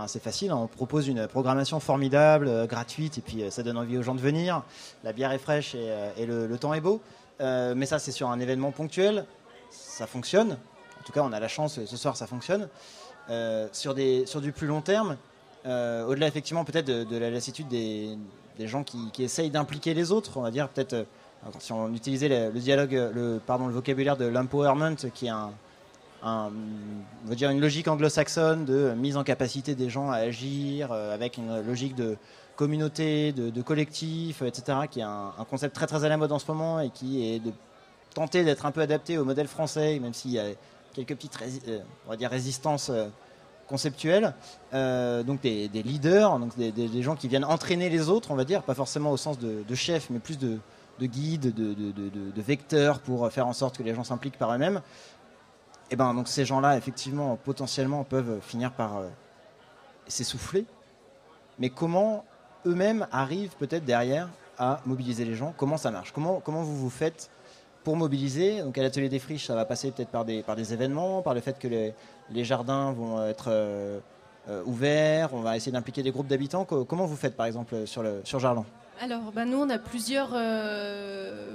c'est 0.07 0.21
facile, 0.21 0.51
hein. 0.51 0.57
on 0.57 0.67
propose 0.67 1.07
une 1.07 1.27
programmation 1.27 1.79
formidable, 1.79 2.47
euh, 2.47 2.65
gratuite, 2.65 3.17
et 3.17 3.21
puis 3.21 3.43
euh, 3.43 3.49
ça 3.49 3.63
donne 3.63 3.77
envie 3.77 3.97
aux 3.97 4.01
gens 4.01 4.15
de 4.15 4.21
venir. 4.21 4.63
La 5.03 5.11
bière 5.11 5.31
est 5.31 5.39
fraîche 5.39 5.75
et, 5.75 5.89
euh, 5.89 6.47
le, 6.47 6.57
temps 6.57 6.73
est 6.73 6.81
beau. 6.81 7.01
mais 7.39 7.85
ça, 7.85 7.99
c'est 7.99 8.11
sur 8.11 8.29
un 8.29 8.39
événement 8.39 8.71
ponctuel. 8.71 9.25
Ça 9.69 10.07
fonctionne. 10.07 10.51
En 10.51 11.03
tout 11.05 11.11
cas, 11.11 11.21
on 11.23 11.33
a 11.33 11.39
la 11.39 11.47
chance, 11.47 11.83
ce 11.83 11.97
soir, 11.97 12.15
ça 12.15 12.27
fonctionne. 12.27 12.69
sur, 13.73 13.93
du 13.93 14.51
plus 14.53 14.67
long 14.67 14.81
terme, 14.81 15.17
au-delà 15.65 16.27
effectivement 16.27 16.63
peut-être 16.63 16.85
de, 16.85 17.17
la 17.17 17.29
lassitude 17.29 17.67
des, 17.67 18.17
gens 18.59 18.83
qui, 18.83 19.23
essayent 19.23 19.49
d'impliquer 19.49 19.93
les 19.93 20.11
autres, 20.11 20.37
on 20.37 20.41
va 20.41 20.51
dire 20.51 20.69
peut-être, 20.69 21.05
si 21.59 21.73
on 21.73 21.93
utilisait 21.93 22.29
le 22.29 23.71
vocabulaire 23.71 24.15
de 24.15 24.25
l'empowerment, 24.25 24.95
qui 25.13 25.25
est 25.25 25.29
un, 25.29 25.51
on 26.23 26.51
va 27.25 27.35
dire 27.35 27.49
une 27.49 27.59
logique 27.59 27.87
anglo-saxonne 27.87 28.65
de 28.65 28.93
mise 28.93 29.17
en 29.17 29.23
capacité 29.23 29.75
des 29.75 29.89
gens 29.89 30.09
à 30.09 30.17
agir, 30.17 30.91
euh, 30.91 31.13
avec 31.13 31.37
une 31.37 31.61
logique 31.61 31.95
de 31.95 32.17
communauté, 32.55 33.31
de, 33.33 33.61
collectif, 33.61 34.41
etc., 34.41 34.77
qui 34.89 34.99
est 34.99 35.03
un, 35.03 35.33
concept 35.49 35.75
très 35.75 35.87
très 35.87 36.05
à 36.05 36.09
la 36.09 36.17
mode 36.17 36.31
en 36.31 36.39
ce 36.39 36.45
moment 36.47 36.79
et 36.79 36.91
qui 36.91 37.25
est 37.27 37.39
de 37.39 37.51
tenter 38.13 38.43
d'être 38.43 38.65
un 38.65 38.71
peu 38.71 38.81
adapté 38.81 39.17
au 39.17 39.25
modèle 39.25 39.47
français, 39.47 39.99
même 39.99 40.13
s'il 40.13 40.31
y 40.31 40.39
a 40.39 40.45
quelques 40.93 41.15
petites 41.15 41.37
euh, 41.67 41.79
on 42.05 42.11
va 42.11 42.15
dire 42.15 42.29
résistances 42.29 42.89
euh, 42.89 43.07
conceptuelles. 43.67 44.33
donc 44.71 45.41
des, 45.41 45.67
leaders, 45.73 46.37
donc 46.37 46.55
des, 46.57 47.01
gens 47.01 47.15
qui 47.15 47.27
viennent 47.27 47.45
entraîner 47.45 47.89
les 47.89 48.07
autres, 48.09 48.29
on 48.29 48.35
va 48.35 48.43
dire, 48.43 48.61
pas 48.61 48.75
forcément 48.75 49.09
au 49.09 49.17
sens 49.17 49.39
de, 49.39 49.75
chef, 49.75 50.09
mais 50.11 50.19
plus 50.19 50.37
de, 50.37 50.59
guide, 51.01 51.53
de, 51.55 51.73
de, 51.73 52.41
vecteur 52.41 52.99
pour 52.99 53.31
faire 53.31 53.47
en 53.47 53.53
sorte 53.53 53.77
que 53.77 53.83
les 53.83 53.95
gens 53.95 54.03
s'impliquent 54.03 54.37
par 54.37 54.53
eux-mêmes. 54.53 54.81
Et 55.89 55.93
eh 55.93 55.95
ben 55.95 56.13
donc 56.13 56.27
ces 56.27 56.45
gens-là, 56.45 56.77
effectivement, 56.77 57.35
potentiellement 57.35 58.03
peuvent 58.03 58.39
finir 58.41 58.71
par 58.71 58.97
euh, 58.97 59.09
s'essouffler. 60.07 60.65
Mais 61.59 61.69
comment 61.69 62.25
eux-mêmes 62.65 63.05
arrivent 63.11 63.55
peut-être 63.59 63.85
derrière 63.85 64.29
à 64.57 64.79
mobiliser 64.85 65.23
les 65.25 65.35
gens? 65.35 65.53
Comment 65.55 65.77
ça 65.77 65.91
marche? 65.91 66.11
Comment, 66.11 66.39
comment 66.39 66.63
vous 66.63 66.75
vous 66.75 66.89
faites 66.89 67.29
pour 67.83 67.95
mobiliser? 67.95 68.61
Donc 68.61 68.77
à 68.77 68.81
l'atelier 68.81 69.09
des 69.09 69.19
friches, 69.19 69.45
ça 69.45 69.55
va 69.55 69.65
passer 69.65 69.91
peut-être 69.91 70.09
par 70.09 70.25
des, 70.25 70.41
par 70.41 70.55
des 70.55 70.73
événements, 70.73 71.21
par 71.21 71.35
le 71.35 71.41
fait 71.41 71.59
que 71.59 71.67
les, 71.67 71.93
les 72.31 72.43
jardins 72.43 72.91
vont 72.93 73.23
être 73.27 73.49
euh, 73.49 73.99
euh, 74.49 74.63
ouverts, 74.65 75.33
on 75.33 75.41
va 75.41 75.57
essayer 75.57 75.73
d'impliquer 75.73 76.01
des 76.01 76.11
groupes 76.11 76.27
d'habitants. 76.27 76.65
Comment 76.65 77.05
vous 77.05 77.17
faites 77.17 77.35
par 77.35 77.45
exemple 77.45 77.85
sur, 77.85 78.01
le, 78.01 78.21
sur 78.23 78.39
Jardin 78.39 78.65
alors, 79.01 79.31
ben 79.33 79.45
nous, 79.45 79.57
on 79.57 79.69
a 79.71 79.79
plusieurs, 79.79 80.37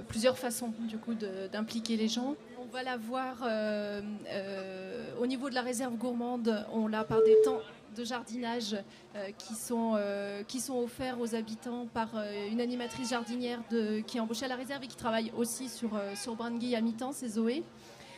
plusieurs 0.09 0.37
façons 0.37 0.73
du 0.81 0.99
coup 0.99 1.15
d'impliquer 1.53 1.97
les 1.97 2.09
gens 2.09 2.35
on 2.69 2.71
va 2.71 2.83
la 2.83 2.97
voir 2.97 3.37
euh, 3.43 4.03
euh, 4.31 5.11
au 5.21 5.27
niveau 5.27 5.49
de 5.49 5.55
la 5.55 5.63
réserve 5.63 5.97
gourmande. 5.97 6.67
On 6.73 6.87
l'a 6.87 7.03
par 7.05 7.19
des 7.25 7.37
temps 7.43 7.61
de 7.97 8.05
jardinage 8.05 8.77
euh, 9.17 9.31
qui, 9.39 9.55
sont, 9.55 9.99
qui 10.47 10.61
sont 10.61 10.79
offerts 10.79 11.19
aux 11.21 11.35
habitants 11.35 11.87
par 11.93 12.11
une 12.51 12.61
animatrice 12.61 13.11
jardinière 13.11 13.61
qui 14.07 14.19
est 14.19 14.21
embauchée 14.21 14.45
à 14.45 14.49
la 14.49 14.57
réserve 14.57 14.85
et 14.85 14.87
qui 14.87 14.97
travaille 14.97 15.33
aussi 15.37 15.69
sur, 15.69 15.91
sur 16.15 16.37
à 16.41 16.81
mi-temps, 16.81 17.13
c'est 17.13 17.29
Zoé. 17.29 17.63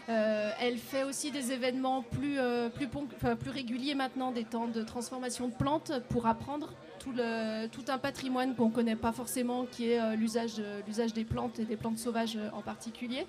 elle 0.09 0.79
fait 0.79 1.05
aussi 1.05 1.31
des 1.31 1.53
événements 1.53 2.03
plus, 2.03 2.39
plus, 2.75 3.51
réguliers 3.51 3.95
maintenant, 3.95 4.33
des 4.33 4.45
temps 4.45 4.67
de 4.67 4.83
transformation 4.83 5.49
de 5.49 5.55
plantes 5.55 5.93
pour 6.09 6.27
apprendre 6.27 6.73
tout, 6.99 7.15
un 7.89 7.99
patrimoine 7.99 8.55
qu'on 8.55 8.69
ne 8.69 8.75
connaît 8.75 8.97
pas 8.97 9.13
forcément, 9.13 9.65
qui 9.65 9.91
est 9.91 10.17
l'usage 10.17 10.61
des 11.15 11.25
plantes 11.25 11.59
et 11.61 11.65
des 11.65 11.77
plantes 11.77 11.99
sauvages 11.99 12.39
en 12.53 12.61
particulier. 12.63 13.27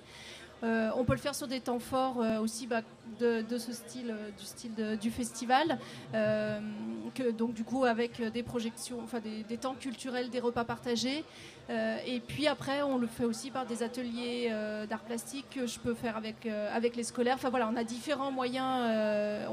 Euh, 0.62 0.90
on 0.96 1.04
peut 1.04 1.12
le 1.12 1.18
faire 1.18 1.34
sur 1.34 1.48
des 1.48 1.60
temps 1.60 1.80
forts 1.80 2.20
euh, 2.20 2.38
aussi 2.38 2.68
bah, 2.68 2.82
de, 3.18 3.44
ce 3.58 3.72
style, 3.72 4.10
euh, 4.10 4.30
du 4.38 4.44
style 4.44 4.98
du 5.00 5.10
festival, 5.10 5.78
que, 6.12 7.30
donc 7.30 7.52
du 7.52 7.64
coup 7.64 7.84
avec 7.84 8.22
des 8.32 8.42
projections, 8.42 9.00
enfin 9.02 9.18
des, 9.20 9.56
temps 9.56 9.74
culturels, 9.74 10.30
des 10.30 10.40
repas 10.40 10.64
partagés. 10.64 11.24
et 11.68 12.20
puis 12.26 12.46
après, 12.46 12.82
on 12.82 12.98
le 12.98 13.06
fait 13.06 13.24
aussi 13.24 13.50
par 13.50 13.66
des 13.66 13.82
ateliers 13.82 14.50
d'art 14.88 15.02
plastique 15.02 15.46
que 15.50 15.66
je 15.66 15.78
peux 15.78 15.94
faire 15.94 16.16
avec, 16.16 16.46
avec 16.46 16.96
les 16.96 17.04
scolaires. 17.04 17.36
Enfin 17.36 17.50
voilà, 17.50 17.68
on 17.72 17.76
a 17.76 17.84
différents 17.84 18.30
moyens, 18.30 19.46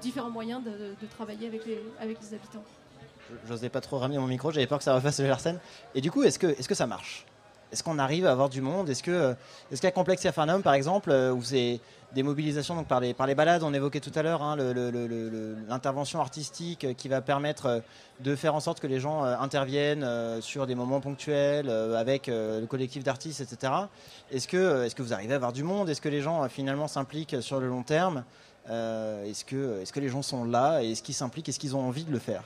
différents 0.00 0.30
moyens 0.30 0.62
de, 0.64 1.06
travailler 1.06 1.46
avec 1.46 1.66
les, 1.66 1.78
avec 2.00 2.18
les 2.20 2.34
habitants. 2.34 2.64
J'osais 3.46 3.68
pas 3.68 3.80
trop 3.80 3.98
ramener 3.98 4.18
mon 4.18 4.26
micro, 4.26 4.50
j'avais 4.50 4.66
peur 4.66 4.78
que 4.78 4.84
ça 4.84 4.94
refasse 4.94 5.20
le 5.20 5.26
Larsen. 5.26 5.58
Et 5.94 6.00
du 6.00 6.10
coup, 6.10 6.22
est-ce 6.22 6.38
que, 6.38 6.46
est 6.46 6.60
-ce 6.60 6.68
que 6.68 6.74
ça 6.74 6.86
marche? 6.86 7.26
Est-ce 7.72 7.82
qu'on 7.82 7.98
arrive 7.98 8.26
à 8.26 8.32
avoir 8.32 8.50
du 8.50 8.60
monde? 8.60 8.90
Est-ce 8.90 9.02
que 9.02 9.34
est-ce 9.70 9.80
qu'à 9.80 9.90
Complexe 9.90 10.30
Farnham, 10.30 10.62
par 10.62 10.74
exemple, 10.74 11.10
euh, 11.10 11.32
où 11.32 11.42
c'est 11.42 11.80
des 12.12 12.22
mobilisations 12.22 12.74
donc 12.74 12.86
par 12.86 13.00
les 13.00 13.14
par 13.14 13.26
les 13.26 13.34
balades, 13.34 13.62
on 13.62 13.72
évoquait 13.72 14.00
tout 14.00 14.12
à 14.14 14.22
l'heure 14.22 14.42
hein, 14.42 14.56
l'intervention 15.68 16.20
artistique 16.20 16.94
qui 16.96 17.08
va 17.08 17.22
permettre 17.22 17.66
euh, 17.66 17.80
de 18.20 18.36
faire 18.36 18.54
en 18.54 18.60
sorte 18.60 18.78
que 18.78 18.86
les 18.86 19.00
gens 19.00 19.24
euh, 19.24 19.34
interviennent 19.38 20.06
sur 20.42 20.66
des 20.66 20.74
moments 20.74 21.00
ponctuels 21.00 21.70
avec 21.70 22.26
le 22.26 22.66
collectif 22.66 23.02
d'artistes, 23.02 23.40
etc. 23.40 23.72
Est-ce 24.30 24.46
que 24.46 24.84
est-ce 24.84 24.94
que 24.94 25.02
vous 25.02 25.14
arrivez 25.14 25.32
à 25.32 25.36
avoir 25.36 25.52
du 25.52 25.62
monde? 25.62 25.88
Est-ce 25.88 26.02
que 26.02 26.10
les 26.10 26.20
gens 26.20 26.46
finalement 26.48 26.88
s'impliquent 26.88 27.40
sur 27.40 27.58
le 27.58 27.68
long 27.68 27.82
terme? 27.82 28.24
Est-ce 28.66 29.44
que 29.44 29.80
est-ce 29.80 29.92
que 29.92 30.00
les 30.00 30.10
gens 30.10 30.22
sont 30.22 30.44
là? 30.44 30.82
Est-ce 30.82 31.02
qu'ils 31.02 31.14
s'impliquent? 31.14 31.48
Est-ce 31.48 31.58
qu'ils 31.58 31.74
ont 31.74 31.88
envie 31.88 32.04
de 32.04 32.12
le 32.12 32.18
faire? 32.18 32.44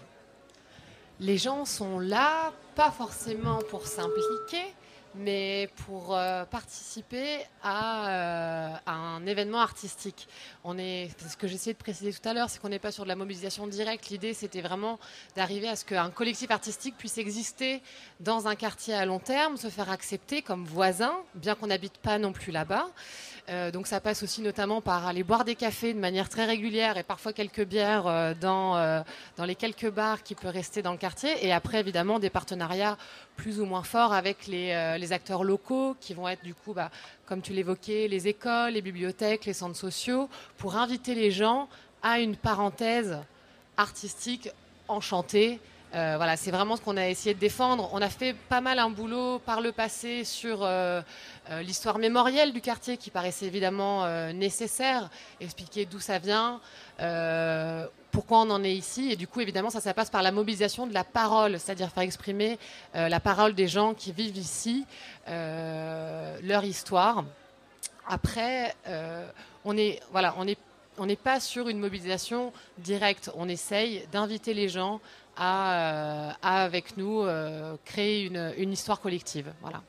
Les 1.18 1.38
gens 1.38 1.64
sont 1.64 1.98
là, 1.98 2.52
pas 2.74 2.90
forcément 2.90 3.58
pour 3.70 3.86
s'impliquer 3.86 4.74
mais 5.18 5.70
pour 5.86 6.16
euh, 6.16 6.44
participer 6.44 7.38
à, 7.62 8.08
euh, 8.08 8.76
à, 8.86 8.92
un 8.92 9.26
événement 9.26 9.60
artistique. 9.60 10.28
On 10.64 10.78
est, 10.78 11.10
ce 11.28 11.36
que 11.36 11.48
j'essayais 11.48 11.72
de 11.74 11.78
préciser 11.78 12.12
tout 12.12 12.28
à 12.28 12.34
l'heure, 12.34 12.50
c'est 12.50 12.60
qu'on 12.60 12.68
n'est 12.68 12.78
pas 12.78 12.92
sur 12.92 13.04
de 13.04 13.08
la 13.08 13.16
mobilisation 13.16 13.66
directe. 13.66 14.08
L'idée, 14.08 14.34
c'était 14.34 14.60
vraiment 14.60 14.98
d'arriver 15.34 15.68
à 15.68 15.76
ce 15.76 15.84
qu'un 15.84 16.10
collectif 16.10 16.50
artistique 16.50 16.96
puisse 16.96 17.18
exister 17.18 17.82
dans 18.20 18.48
un 18.48 18.54
quartier 18.54 18.94
à 18.94 19.06
long 19.06 19.18
terme, 19.18 19.56
se 19.56 19.68
faire 19.68 19.90
accepter 19.90 20.42
comme 20.42 20.64
voisin, 20.64 21.14
bien 21.34 21.54
qu'on 21.54 21.68
n'habite 21.68 21.98
pas 21.98 22.18
non 22.18 22.32
plus 22.32 22.52
là-bas. 22.52 22.86
Euh, 23.48 23.70
donc 23.70 23.86
ça 23.86 24.00
passe 24.00 24.24
aussi 24.24 24.42
notamment 24.42 24.80
par 24.80 25.06
aller 25.06 25.22
boire 25.22 25.44
des 25.44 25.54
cafés 25.54 25.94
de 25.94 26.00
manière 26.00 26.28
très 26.28 26.44
régulière 26.44 26.96
et 26.96 27.04
parfois 27.04 27.32
quelques 27.32 27.64
bières 27.64 28.08
euh, 28.08 28.34
dans, 28.34 28.76
euh, 28.76 29.02
dans 29.36 29.44
les 29.44 29.54
quelques 29.54 29.88
bars 29.88 30.24
qui 30.24 30.34
peuvent 30.34 30.52
rester 30.52 30.82
dans 30.82 30.90
le 30.90 30.98
quartier. 30.98 31.30
Et 31.46 31.52
après, 31.52 31.78
évidemment, 31.78 32.18
des 32.18 32.30
partenariats 32.30 32.98
plus 33.36 33.60
ou 33.60 33.64
moins 33.64 33.84
forts 33.84 34.12
avec 34.12 34.46
les, 34.46 34.96
les 34.98 35.12
acteurs 35.12 35.44
locaux 35.44 35.96
qui 36.00 36.14
vont 36.14 36.26
être 36.26 36.42
du 36.42 36.54
coup, 36.54 36.72
bah, 36.72 36.90
comme 37.26 37.42
tu 37.42 37.52
l'évoquais, 37.52 38.08
les 38.08 38.28
écoles, 38.28 38.72
les 38.72 38.82
bibliothèques, 38.82 39.44
les 39.44 39.52
centres 39.52 39.76
sociaux, 39.76 40.28
pour 40.56 40.76
inviter 40.76 41.14
les 41.14 41.30
gens 41.30 41.68
à 42.02 42.18
une 42.18 42.36
parenthèse 42.36 43.18
artistique 43.76 44.50
enchantée 44.88 45.60
euh, 45.94 46.14
voilà, 46.16 46.36
c'est 46.36 46.50
vraiment 46.50 46.76
ce 46.76 46.82
qu'on 46.82 46.96
a 46.96 47.08
essayé 47.08 47.34
de 47.34 47.38
défendre. 47.38 47.88
On 47.92 48.02
a 48.02 48.08
fait 48.08 48.34
pas 48.34 48.60
mal 48.60 48.78
un 48.78 48.90
boulot 48.90 49.38
par 49.38 49.60
le 49.60 49.72
passé 49.72 50.24
sur 50.24 50.62
euh, 50.62 51.00
euh, 51.50 51.62
l'histoire 51.62 51.98
mémorielle 51.98 52.52
du 52.52 52.60
quartier 52.60 52.96
qui 52.96 53.10
paraissait 53.10 53.46
évidemment 53.46 54.06
nécessaire, 54.32 55.08
expliquer 55.40 55.86
d'où 55.86 56.00
ça 56.00 56.18
vient, 56.18 56.60
pourquoi 58.10 58.40
on 58.40 58.50
en 58.50 58.64
est 58.64 58.74
ici. 58.74 59.12
Et 59.12 59.16
du 59.16 59.26
coup, 59.26 59.40
évidemment, 59.40 59.70
ça, 59.70 59.94
passe 59.94 60.10
par 60.10 60.22
la 60.22 60.32
mobilisation 60.32 60.86
de 60.86 60.94
la 60.94 61.04
parole, 61.04 61.58
c'est-à-dire 61.58 61.90
faire 61.90 62.02
exprimer 62.02 62.58
la 62.94 63.20
parole 63.20 63.54
des 63.54 63.68
gens 63.68 63.94
qui 63.94 64.12
vivent 64.12 64.36
ici, 64.36 64.84
leur 65.26 66.64
histoire. 66.64 67.24
Après, 68.08 68.74
on 69.64 69.76
est, 69.76 70.00
voilà, 70.12 70.34
on 70.38 70.46
on 70.98 71.06
n'est 71.06 71.16
pas 71.16 71.40
sur 71.40 71.68
une 71.68 71.78
mobilisation 71.78 72.52
directe. 72.78 73.30
On 73.36 73.48
essaye 73.48 74.06
d'inviter 74.12 74.54
les 74.54 74.68
gens 74.68 75.00
à, 75.36 75.72
euh, 75.72 76.30
avec 76.42 76.96
nous, 76.96 77.22
euh, 77.22 77.76
créer 77.84 78.24
une, 78.24 78.52
une, 78.56 78.72
histoire 78.72 79.00
collective. 79.00 79.52
Voilà. 79.60 79.82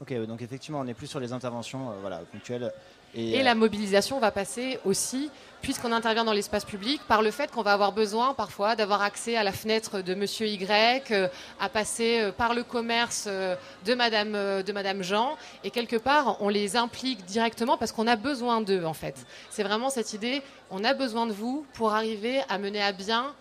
Ok, 0.00 0.12
donc 0.26 0.42
effectivement, 0.42 0.80
on 0.80 0.84
n'est 0.84 0.94
plus 0.94 1.06
sur 1.06 1.20
les 1.20 1.32
interventions 1.32 1.90
euh, 1.90 1.94
voilà, 2.00 2.18
ponctuelles. 2.32 2.72
Et, 3.16 3.44
la 3.44 3.54
mobilisation 3.54 4.18
va 4.18 4.32
passer 4.32 4.80
aussi, 4.84 5.30
puisqu'on 5.62 5.92
intervient 5.92 6.24
dans 6.24 6.32
l'espace 6.32 6.64
public, 6.64 7.00
par 7.06 7.22
le 7.22 7.30
fait 7.30 7.48
qu'on 7.52 7.62
va 7.62 7.72
avoir 7.72 7.92
besoin 7.92 8.34
parfois 8.34 8.74
d'avoir 8.74 9.02
accès 9.02 9.36
à 9.36 9.44
la 9.44 9.52
fenêtre 9.52 10.00
de 10.00 10.14
Monsieur 10.16 10.48
Y, 10.48 11.30
à 11.60 11.68
passer 11.68 12.32
par 12.36 12.54
le 12.54 12.64
commerce 12.64 13.28
de 13.28 13.94
Madame, 13.94 14.32
de 14.64 14.72
Madame 14.72 15.04
Jean. 15.04 15.36
Et 15.62 15.70
quelque 15.70 15.94
part, 15.94 16.42
on 16.42 16.48
les 16.48 16.74
implique 16.74 17.24
directement 17.24 17.76
parce 17.78 17.92
qu'on 17.92 18.08
a 18.08 18.16
besoin 18.16 18.60
d'eux, 18.62 18.84
en 18.84 18.94
fait. 18.94 19.24
C'est 19.48 19.62
vraiment 19.62 19.90
cette 19.90 20.12
idée, 20.12 20.42
on 20.72 20.82
a 20.82 20.92
besoin 20.92 21.26
de 21.26 21.32
vous 21.32 21.64
pour 21.74 21.92
arriver 21.92 22.40
à 22.48 22.58
mener 22.58 22.82
à 22.82 22.90
bien 22.90 23.32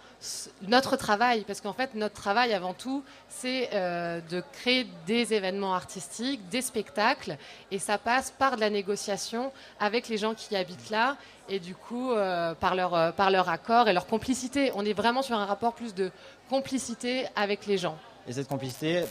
notre 0.67 0.95
travail, 0.95 1.43
parce 1.45 1.61
qu'en 1.61 1.73
fait, 1.73 1.95
notre 1.95 2.15
travail 2.15 2.53
avant 2.53 2.73
tout, 2.73 3.03
c'est 3.29 3.69
euh, 3.73 4.21
de 4.29 4.41
créer 4.53 4.87
des 5.05 5.33
événements 5.33 5.73
artistiques, 5.73 6.47
des 6.49 6.61
spectacles, 6.61 7.37
et 7.71 7.79
ça 7.79 7.97
passe 7.97 8.31
par 8.31 8.55
de 8.55 8.61
la 8.61 8.69
négociation 8.69 9.51
avec 9.79 10.07
les 10.07 10.17
gens 10.17 10.33
qui 10.33 10.55
habitent 10.55 10.89
là, 10.89 11.17
et 11.49 11.59
du 11.59 11.75
coup, 11.75 12.11
euh, 12.11 12.53
par, 12.55 12.75
leur, 12.75 12.93
euh, 12.93 13.11
par 13.11 13.31
leur 13.31 13.49
accord 13.49 13.89
et 13.89 13.93
leur 13.93 14.07
complicité. 14.07 14.71
On 14.75 14.85
est 14.85 14.93
vraiment 14.93 15.21
sur 15.21 15.35
un 15.35 15.45
rapport 15.45 15.73
plus 15.73 15.93
de 15.93 16.11
complicité 16.49 17.25
avec 17.35 17.65
les 17.65 17.77
gens. 17.77 17.97
Et 18.27 18.33
cette 18.33 18.47
complicité 18.47 19.03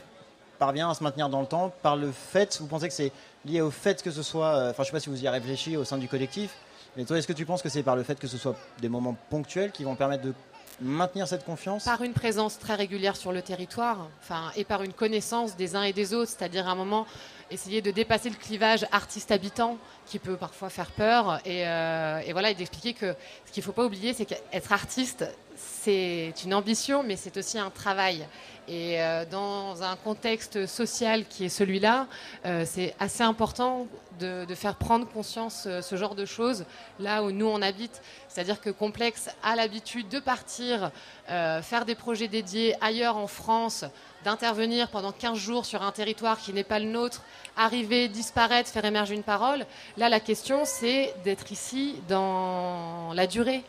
parvient 0.57 0.89
à 0.89 0.93
se 0.95 1.03
maintenir 1.03 1.29
dans 1.29 1.41
le 1.41 1.47
temps 1.47 1.71
par 1.81 1.95
le 1.95 2.11
fait, 2.11 2.57
vous 2.59 2.67
pensez 2.67 2.87
que 2.87 2.93
c'est 2.93 3.11
lié 3.45 3.61
au 3.61 3.71
fait 3.71 4.01
que 4.01 4.11
ce 4.11 4.23
soit, 4.23 4.69
enfin 4.69 4.75
je 4.77 4.81
ne 4.81 4.85
sais 4.85 4.91
pas 4.91 4.99
si 4.99 5.09
vous 5.09 5.21
y 5.23 5.27
avez 5.27 5.39
réfléchi 5.39 5.75
au 5.75 5.83
sein 5.83 5.97
du 5.97 6.07
collectif, 6.07 6.55
mais 6.95 7.05
toi 7.05 7.17
est-ce 7.17 7.27
que 7.27 7.33
tu 7.33 7.45
penses 7.45 7.61
que 7.61 7.69
c'est 7.69 7.83
par 7.83 7.95
le 7.95 8.03
fait 8.03 8.17
que 8.17 8.27
ce 8.27 8.37
soit 8.37 8.55
des 8.79 8.87
moments 8.87 9.15
ponctuels 9.29 9.71
qui 9.71 9.83
vont 9.83 9.95
permettre 9.95 10.23
de 10.23 10.33
maintenir 10.81 11.27
cette 11.27 11.45
confiance 11.45 11.85
Par 11.85 12.01
une 12.01 12.13
présence 12.13 12.59
très 12.59 12.75
régulière 12.75 13.15
sur 13.15 13.31
le 13.31 13.41
territoire, 13.41 14.07
enfin, 14.21 14.51
et 14.55 14.63
par 14.63 14.83
une 14.83 14.93
connaissance 14.93 15.55
des 15.55 15.75
uns 15.75 15.83
et 15.83 15.93
des 15.93 16.13
autres, 16.13 16.31
c'est-à-dire 16.37 16.67
à 16.67 16.71
un 16.71 16.75
moment 16.75 17.05
essayer 17.53 17.81
de 17.81 17.91
dépasser 17.91 18.29
le 18.29 18.35
clivage 18.35 18.85
artiste-habitant 18.91 19.77
qui 20.05 20.19
peut 20.19 20.35
parfois 20.35 20.69
faire 20.69 20.91
peur, 20.91 21.39
et, 21.45 21.67
euh, 21.67 22.21
voilà, 22.31 22.49
et 22.51 22.55
d'expliquer 22.55 22.93
que 22.93 23.15
ce 23.45 23.51
qu'il 23.51 23.61
ne 23.61 23.65
faut 23.65 23.71
pas 23.71 23.85
oublier, 23.85 24.13
c'est 24.13 24.25
qu'être 24.25 24.71
artiste, 24.71 25.25
c'est 25.55 26.33
une 26.43 26.53
ambition, 26.53 27.03
mais 27.03 27.15
c'est 27.15 27.37
aussi 27.37 27.59
un 27.59 27.69
travail. 27.69 28.25
Et 28.67 29.01
euh, 29.01 29.25
dans 29.29 29.83
un 29.83 29.95
contexte 29.97 30.65
social 30.65 31.25
qui 31.27 31.45
est 31.45 31.49
celui-là, 31.49 32.07
euh, 32.45 32.63
c'est 32.65 32.95
assez 32.99 33.23
important 33.23 33.87
de, 34.19 34.45
faire 34.55 34.75
prendre 34.75 35.07
conscience 35.07 35.67
ce 35.81 35.95
genre 35.95 36.15
de 36.15 36.25
choses 36.25 36.65
là 36.99 37.23
où 37.23 37.31
nous 37.31 37.47
on 37.47 37.61
habite. 37.61 38.01
C'est-à-dire 38.29 38.61
que 38.61 38.69
Complexe 38.69 39.29
a 39.43 39.55
l'habitude 39.55 40.07
de 40.07 40.19
partir, 40.19 40.91
faire 41.27 41.85
des 41.85 41.95
projets 41.95 42.27
dédiés 42.27 42.75
ailleurs 42.79 43.17
en 43.17 43.27
France, 43.27 43.85
d'intervenir 44.23 44.89
pendant 44.89 45.11
15 45.11 45.37
jours 45.37 45.65
sur 45.65 45.83
un 45.83 45.91
territoire 45.91 46.39
qui 46.39 46.53
n'est 46.53 46.63
pas 46.63 46.79
le 46.79 46.85
nôtre, 46.85 47.21
arriver, 47.57 48.07
disparaître, 48.07 48.69
faire 48.69 48.85
émerger 48.85 49.15
une 49.15 49.23
parole. 49.23 49.65
Là, 49.97 50.09
la 50.09 50.19
question, 50.19 50.61
c'est 50.65 51.13
d'être 51.23 51.51
ici 51.51 51.95
dans 52.07 53.13
la 53.13 53.27
durée. 53.27 53.63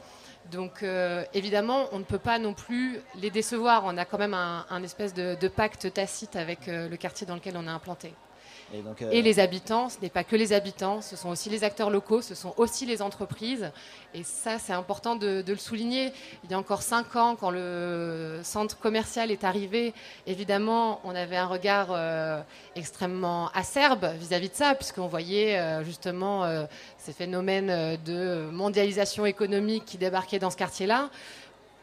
Donc 0.51 0.83
euh, 0.83 1.25
évidemment, 1.33 1.89
on 1.93 1.99
ne 1.99 2.05
peut 2.05 2.19
pas 2.19 2.39
non 2.39 2.55
plus 2.55 3.01
les 3.21 3.31
décevoir. 3.31 3.85
On 3.85 3.97
a 3.97 4.05
quand 4.05 4.19
même 4.19 4.35
un, 4.35 4.83
espèce 4.83 5.15
de, 5.15 5.49
pacte 5.49 5.93
tacite 5.93 6.37
avec 6.37 6.69
euh, 6.69 6.89
le 6.89 6.97
quartier 6.97 7.27
dans 7.27 7.35
lequel 7.35 7.57
on 7.57 7.67
est 7.67 7.71
implanté. 7.71 8.13
Euh, 8.75 9.11
et, 9.11 9.23
les 9.23 9.39
habitants, 9.39 9.89
ce 9.89 10.01
n'est 10.01 10.09
pas 10.09 10.25
que 10.25 10.37
les 10.37 10.53
habitants, 10.53 11.01
ce 11.01 11.17
sont 11.17 11.29
aussi 11.29 11.51
les 11.51 11.65
acteurs 11.65 11.91
locaux, 11.91 12.23
ce 12.23 12.35
sont 12.35 12.55
aussi 12.57 12.87
les 12.87 13.03
entreprises. 13.03 13.71
Et 14.15 14.23
ça, 14.23 14.59
c'est 14.59 14.73
important 14.73 15.17
de, 15.17 15.45
le 15.47 15.57
souligner. 15.57 16.13
Il 16.45 16.51
y 16.51 16.55
a 16.55 16.59
encore 16.59 16.83
cinq 16.83 17.17
ans, 17.17 17.37
quand 17.37 17.51
le 17.51 18.41
centre 18.43 18.79
commercial 18.79 19.31
est 19.31 19.45
arrivé, 19.45 19.95
évidemment, 20.27 21.01
on 21.05 21.15
avait 21.15 21.37
un 21.37 21.47
regard 21.47 21.89
euh, 21.91 22.41
extrêmement 22.75 23.51
acerbe 23.55 24.07
vis-à-vis 24.19 24.49
de 24.49 24.55
ça, 24.55 24.75
puisqu'on 24.75 25.07
voyait 25.07 25.59
euh, 25.59 25.85
justement 25.85 26.45
ces 26.99 27.13
phénomènes 27.13 27.99
de 28.05 28.49
mondialisation 28.51 29.27
économique 29.27 29.85
qui 29.85 29.99
débarquaient 29.99 30.39
dans 30.39 30.51
ce 30.51 30.57
quartier-là. 30.57 31.11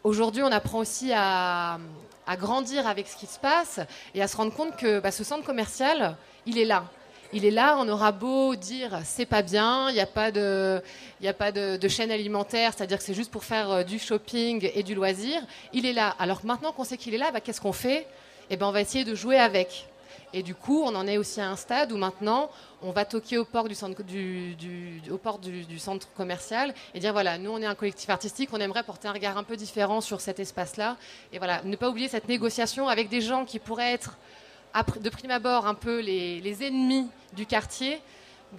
Aujourd'hui, 0.04 0.42
on 0.42 0.52
apprend 0.52 0.80
aussi 0.80 1.12
à, 1.14 1.78
grandir 2.40 2.88
avec 2.88 3.08
ce 3.08 3.16
qui 3.18 3.28
se 3.28 3.38
passe 3.38 3.80
et 4.16 4.22
à 4.22 4.28
se 4.28 4.38
rendre 4.38 4.54
compte 4.54 4.76
que 4.78 5.00
bah, 5.00 5.12
ce 5.12 5.24
centre 5.24 5.44
commercial, 5.46 6.16
il 6.46 6.58
est 6.58 6.66
là. 6.66 6.86
Il 7.34 7.46
est 7.46 7.52
là, 7.52 7.78
on 7.80 7.88
aura 7.88 8.12
beau 8.12 8.56
dire 8.56 9.00
c'est 9.06 9.26
pas 9.26 9.42
bien, 9.42 9.90
il 9.90 9.94
n'y 9.94 10.02
a 10.02 10.06
pas 10.06 10.32
de, 10.32 11.88
chaîne 11.88 12.12
alimentaire, 12.12 12.74
c'est-à-dire 12.76 12.98
que 12.98 13.04
c'est 13.04 13.14
juste 13.14 13.32
pour 13.32 13.46
faire 13.46 13.72
euh, 13.72 13.84
du 13.84 14.00
shopping 14.00 14.70
et 14.74 14.84
du 14.84 14.96
loisir. 14.96 15.42
Il 15.72 15.86
est 15.86 15.94
là. 15.94 16.14
Alors 16.20 16.42
maintenant 16.44 16.74
qu'on 16.74 16.84
sait 16.84 16.98
qu'il 16.98 17.14
est 17.14 17.18
là, 17.18 17.32
bah, 17.32 17.40
qu'est-ce 17.40 17.62
qu'on 17.62 17.72
fait? 17.72 18.06
Eh 18.50 18.58
ben, 18.58 18.66
on 18.66 18.72
va 18.72 18.82
essayer 18.82 19.06
de 19.06 19.16
jouer 19.16 19.38
avec. 19.38 19.88
Et 20.34 20.44
du 20.44 20.56
coup, 20.56 20.84
on 20.84 20.96
en 20.96 21.08
est 21.08 21.18
aussi 21.18 21.42
à 21.42 21.50
un 21.50 21.56
stade 21.56 21.92
où 21.92 21.98
maintenant, 21.98 22.50
on 22.82 22.92
va 22.92 23.06
toquer 23.06 23.38
au 23.38 23.46
port 23.46 23.68
du 23.68 23.76
centre, 23.76 24.02
du, 24.04 25.00
centre 25.78 26.08
commercial 26.14 26.74
et 26.94 27.00
dire 27.00 27.14
voilà, 27.14 27.38
nous, 27.38 27.52
on 27.52 27.62
est 27.62 27.66
un 27.66 27.76
collectif 27.76 28.10
artistique, 28.10 28.50
on 28.54 28.60
aimerait 28.60 28.84
porter 28.84 29.08
un 29.08 29.14
regard 29.14 29.38
un 29.38 29.44
peu 29.44 29.58
différent 29.58 30.02
sur 30.02 30.22
cet 30.22 30.40
espace-là. 30.40 30.98
Et 31.34 31.38
voilà, 31.38 31.62
ne 31.64 31.76
pas 31.76 31.90
oublier 31.90 32.08
cette 32.08 32.28
négociation 32.28 32.88
avec 32.88 33.10
des 33.10 33.22
gens 33.22 33.46
qui 33.46 33.60
pourraient 33.60 33.94
être 33.94 34.18
de 35.02 35.10
prime 35.10 35.32
abord 35.32 35.68
un 35.68 35.74
peu 35.74 36.00
les, 36.00 36.64
ennemis 36.64 37.08
du 37.34 37.46
quartier, 37.46 38.02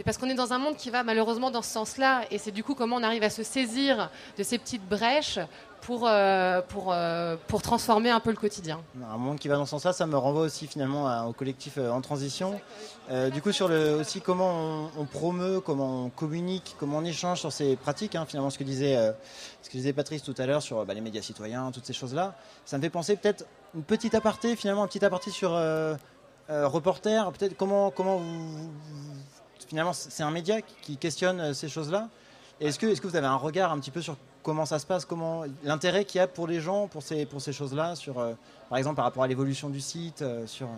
parce 0.04 0.16
qu'on 0.16 0.28
est 0.28 0.34
dans 0.34 0.52
un 0.52 0.58
monde 0.58 0.76
qui 0.76 0.90
va 0.90 1.02
malheureusement 1.02 1.50
dans 1.50 1.62
ce 1.62 1.70
sens-là, 1.70 2.22
et 2.30 2.38
c'est 2.38 2.50
du 2.50 2.64
coup 2.64 2.74
comment 2.74 2.96
on 2.96 3.02
arrive 3.02 3.22
à 3.22 3.30
se 3.30 3.42
saisir 3.42 4.10
de 4.38 4.42
ces 4.42 4.58
petites 4.58 4.86
brèches 4.88 5.38
pour, 5.82 6.06
euh, 6.06 6.62
pour, 6.68 6.92
euh, 6.92 7.36
pour 7.48 7.60
transformer 7.60 8.08
un 8.10 8.20
peu 8.20 8.30
le 8.30 8.36
quotidien. 8.36 8.80
Un 9.10 9.16
monde 9.16 9.38
qui 9.38 9.48
va 9.48 9.56
dans 9.56 9.64
ce 9.64 9.72
sens-là, 9.72 9.92
ça 9.92 10.06
me 10.06 10.16
renvoie 10.16 10.42
aussi 10.42 10.66
finalement 10.66 11.26
au 11.26 11.32
collectif 11.32 11.74
euh, 11.76 11.90
en 11.90 12.00
transition. 12.00 12.60
du 13.32 13.42
coup, 13.42 13.52
sur 13.52 13.68
le, 13.68 13.96
aussi 13.96 14.20
comment 14.20 14.90
on, 14.96 15.04
promeut, 15.04 15.60
comment 15.60 16.06
on 16.06 16.08
communique, 16.08 16.76
comment 16.78 16.98
on 16.98 17.04
échange 17.04 17.40
sur 17.40 17.52
ces 17.52 17.76
pratiques, 17.76 18.14
hein, 18.14 18.24
finalement 18.26 18.50
ce 18.50 18.58
que 18.58 18.64
disait, 18.64 18.96
ce 19.60 19.68
que 19.68 19.76
disait 19.76 19.92
Patrice 19.92 20.22
tout 20.22 20.34
à 20.38 20.46
l'heure 20.46 20.62
sur 20.62 20.86
bah, 20.86 20.94
les 20.94 21.00
médias 21.00 21.20
citoyens, 21.20 21.70
toutes 21.72 21.84
ces 21.84 21.92
choses-là, 21.92 22.34
ça 22.64 22.78
me 22.78 22.82
fait 22.82 22.90
penser 22.90 23.16
peut-être 23.16 23.44
une 23.74 23.82
petite 23.82 24.14
aparté, 24.14 24.56
finalement, 24.56 24.82
un 24.82 24.86
petit 24.86 25.04
aparté 25.04 25.30
sur 25.30 25.54
euh, 25.54 25.94
euh, 26.50 26.68
reporter. 26.68 27.30
Peut-être 27.32 27.56
comment, 27.56 27.90
comment 27.90 28.18
vous, 28.18 28.70
Finalement, 29.68 29.92
c'est 29.94 30.22
un 30.22 30.30
média 30.30 30.60
qui 30.60 30.98
questionne 30.98 31.40
euh, 31.40 31.54
ces 31.54 31.68
choses-là. 31.68 32.08
Est-ce 32.60 32.78
que, 32.78 32.86
est 32.86 33.00
que 33.00 33.06
vous 33.06 33.16
avez 33.16 33.26
un 33.26 33.36
regard 33.36 33.72
un 33.72 33.78
petit 33.78 33.90
peu 33.90 34.02
sur 34.02 34.16
comment 34.42 34.66
ça 34.66 34.78
se 34.78 34.86
passe, 34.86 35.04
comment 35.04 35.44
l'intérêt 35.64 36.04
qu'il 36.04 36.18
y 36.18 36.22
a 36.22 36.26
pour 36.26 36.46
les 36.46 36.60
gens 36.60 36.88
pour 36.88 37.02
ces, 37.02 37.24
pour 37.24 37.40
ces 37.40 37.52
choses-là, 37.52 37.96
sur, 37.96 38.14
par 38.68 38.78
exemple 38.78 38.96
par 38.96 39.04
rapport 39.04 39.22
à 39.22 39.26
l'évolution 39.26 39.70
du 39.70 39.80
site, 39.80 40.22
sur. 40.46 40.68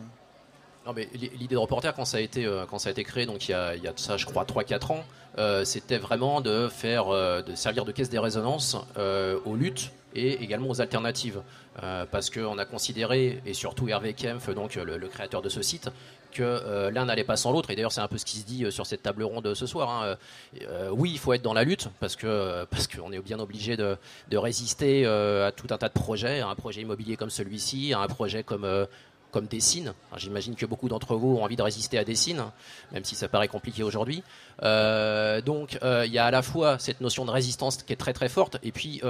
Non, 0.86 0.92
mais 0.94 1.08
l'idée 1.14 1.54
de 1.54 1.58
reporter, 1.58 1.94
quand 1.94 2.04
ça 2.04 2.18
a 2.18 2.20
été, 2.20 2.46
quand 2.70 2.78
ça 2.78 2.90
a 2.90 2.92
été 2.92 3.04
créé, 3.04 3.26
donc 3.26 3.48
il 3.48 3.52
y 3.52 3.54
a, 3.54 3.74
il 3.74 3.82
y 3.82 3.88
a 3.88 3.92
ça, 3.96 4.16
je 4.16 4.26
crois, 4.26 4.44
3-4 4.44 4.92
ans, 4.92 5.64
c'était 5.64 5.98
vraiment 5.98 6.40
de 6.40 6.68
faire, 6.68 7.06
de 7.08 7.54
servir 7.54 7.84
de 7.84 7.92
caisse 7.92 8.10
des 8.10 8.18
résonances 8.18 8.76
aux 9.44 9.56
luttes 9.56 9.90
et 10.14 10.42
également 10.42 10.68
aux 10.68 10.80
alternatives. 10.80 11.42
Euh, 11.82 12.06
parce 12.08 12.30
qu'on 12.30 12.56
a 12.58 12.64
considéré, 12.64 13.42
et 13.44 13.52
surtout 13.52 13.88
Hervé 13.88 14.14
Kempf, 14.14 14.48
donc 14.50 14.76
le, 14.76 15.08
créateur 15.08 15.42
de 15.42 15.48
ce 15.48 15.60
site, 15.60 15.90
que 16.30 16.42
euh, 16.42 16.90
l'un 16.92 17.04
n'allait 17.04 17.24
pas 17.24 17.36
sans 17.36 17.50
l'autre. 17.50 17.70
Et 17.70 17.74
d'ailleurs, 17.74 17.90
c'est 17.90 18.00
un 18.00 18.06
peu 18.06 18.16
ce 18.16 18.24
qui 18.24 18.38
se 18.38 18.46
dit 18.46 18.64
euh, 18.64 18.70
sur 18.70 18.86
cette 18.86 19.02
table 19.02 19.24
ronde 19.24 19.54
ce 19.54 19.66
soir. 19.66 19.90
Hein. 19.90 20.16
oui, 20.92 21.10
il 21.12 21.18
faut 21.18 21.32
être 21.32 21.42
dans 21.42 21.52
la 21.52 21.64
lutte 21.64 21.88
parce 21.98 22.14
que 22.14 22.64
parce 22.66 22.86
qu'on 22.86 23.10
est 23.10 23.18
bien 23.18 23.40
obligé 23.40 23.76
de, 23.76 23.96
de 24.30 24.36
résister 24.36 25.04
à 25.06 25.50
tout 25.50 25.66
un 25.70 25.78
tas 25.78 25.88
de 25.88 25.94
projets, 25.94 26.40
à 26.40 26.48
un 26.48 26.54
projet 26.54 26.82
immobilier 26.82 27.16
comme 27.16 27.30
celui-ci, 27.30 27.92
à 27.92 28.00
un 28.00 28.06
projet 28.06 28.44
comme 28.44 28.86
comme 29.32 29.46
Dessine. 29.46 29.94
J'imagine 30.16 30.54
que 30.54 30.64
beaucoup 30.64 30.88
d'entre 30.88 31.16
vous 31.16 31.38
ont 31.38 31.42
envie 31.42 31.56
de 31.56 31.62
résister 31.62 31.98
à 31.98 32.04
Dessine, 32.04 32.44
même 32.92 33.04
si 33.04 33.16
ça 33.16 33.28
paraît 33.28 33.48
compliqué 33.48 33.82
aujourd'hui. 33.82 34.22
donc, 34.62 35.78
il 35.82 36.12
y 36.12 36.18
a 36.18 36.26
à 36.26 36.30
la 36.30 36.42
fois 36.42 36.78
cette 36.78 37.00
notion 37.00 37.24
de 37.24 37.32
résistance 37.32 37.82
qui 37.82 37.92
est 37.92 37.96
très 37.96 38.12
très 38.12 38.28
forte, 38.28 38.58
et 38.62 38.70
puis 38.70 39.00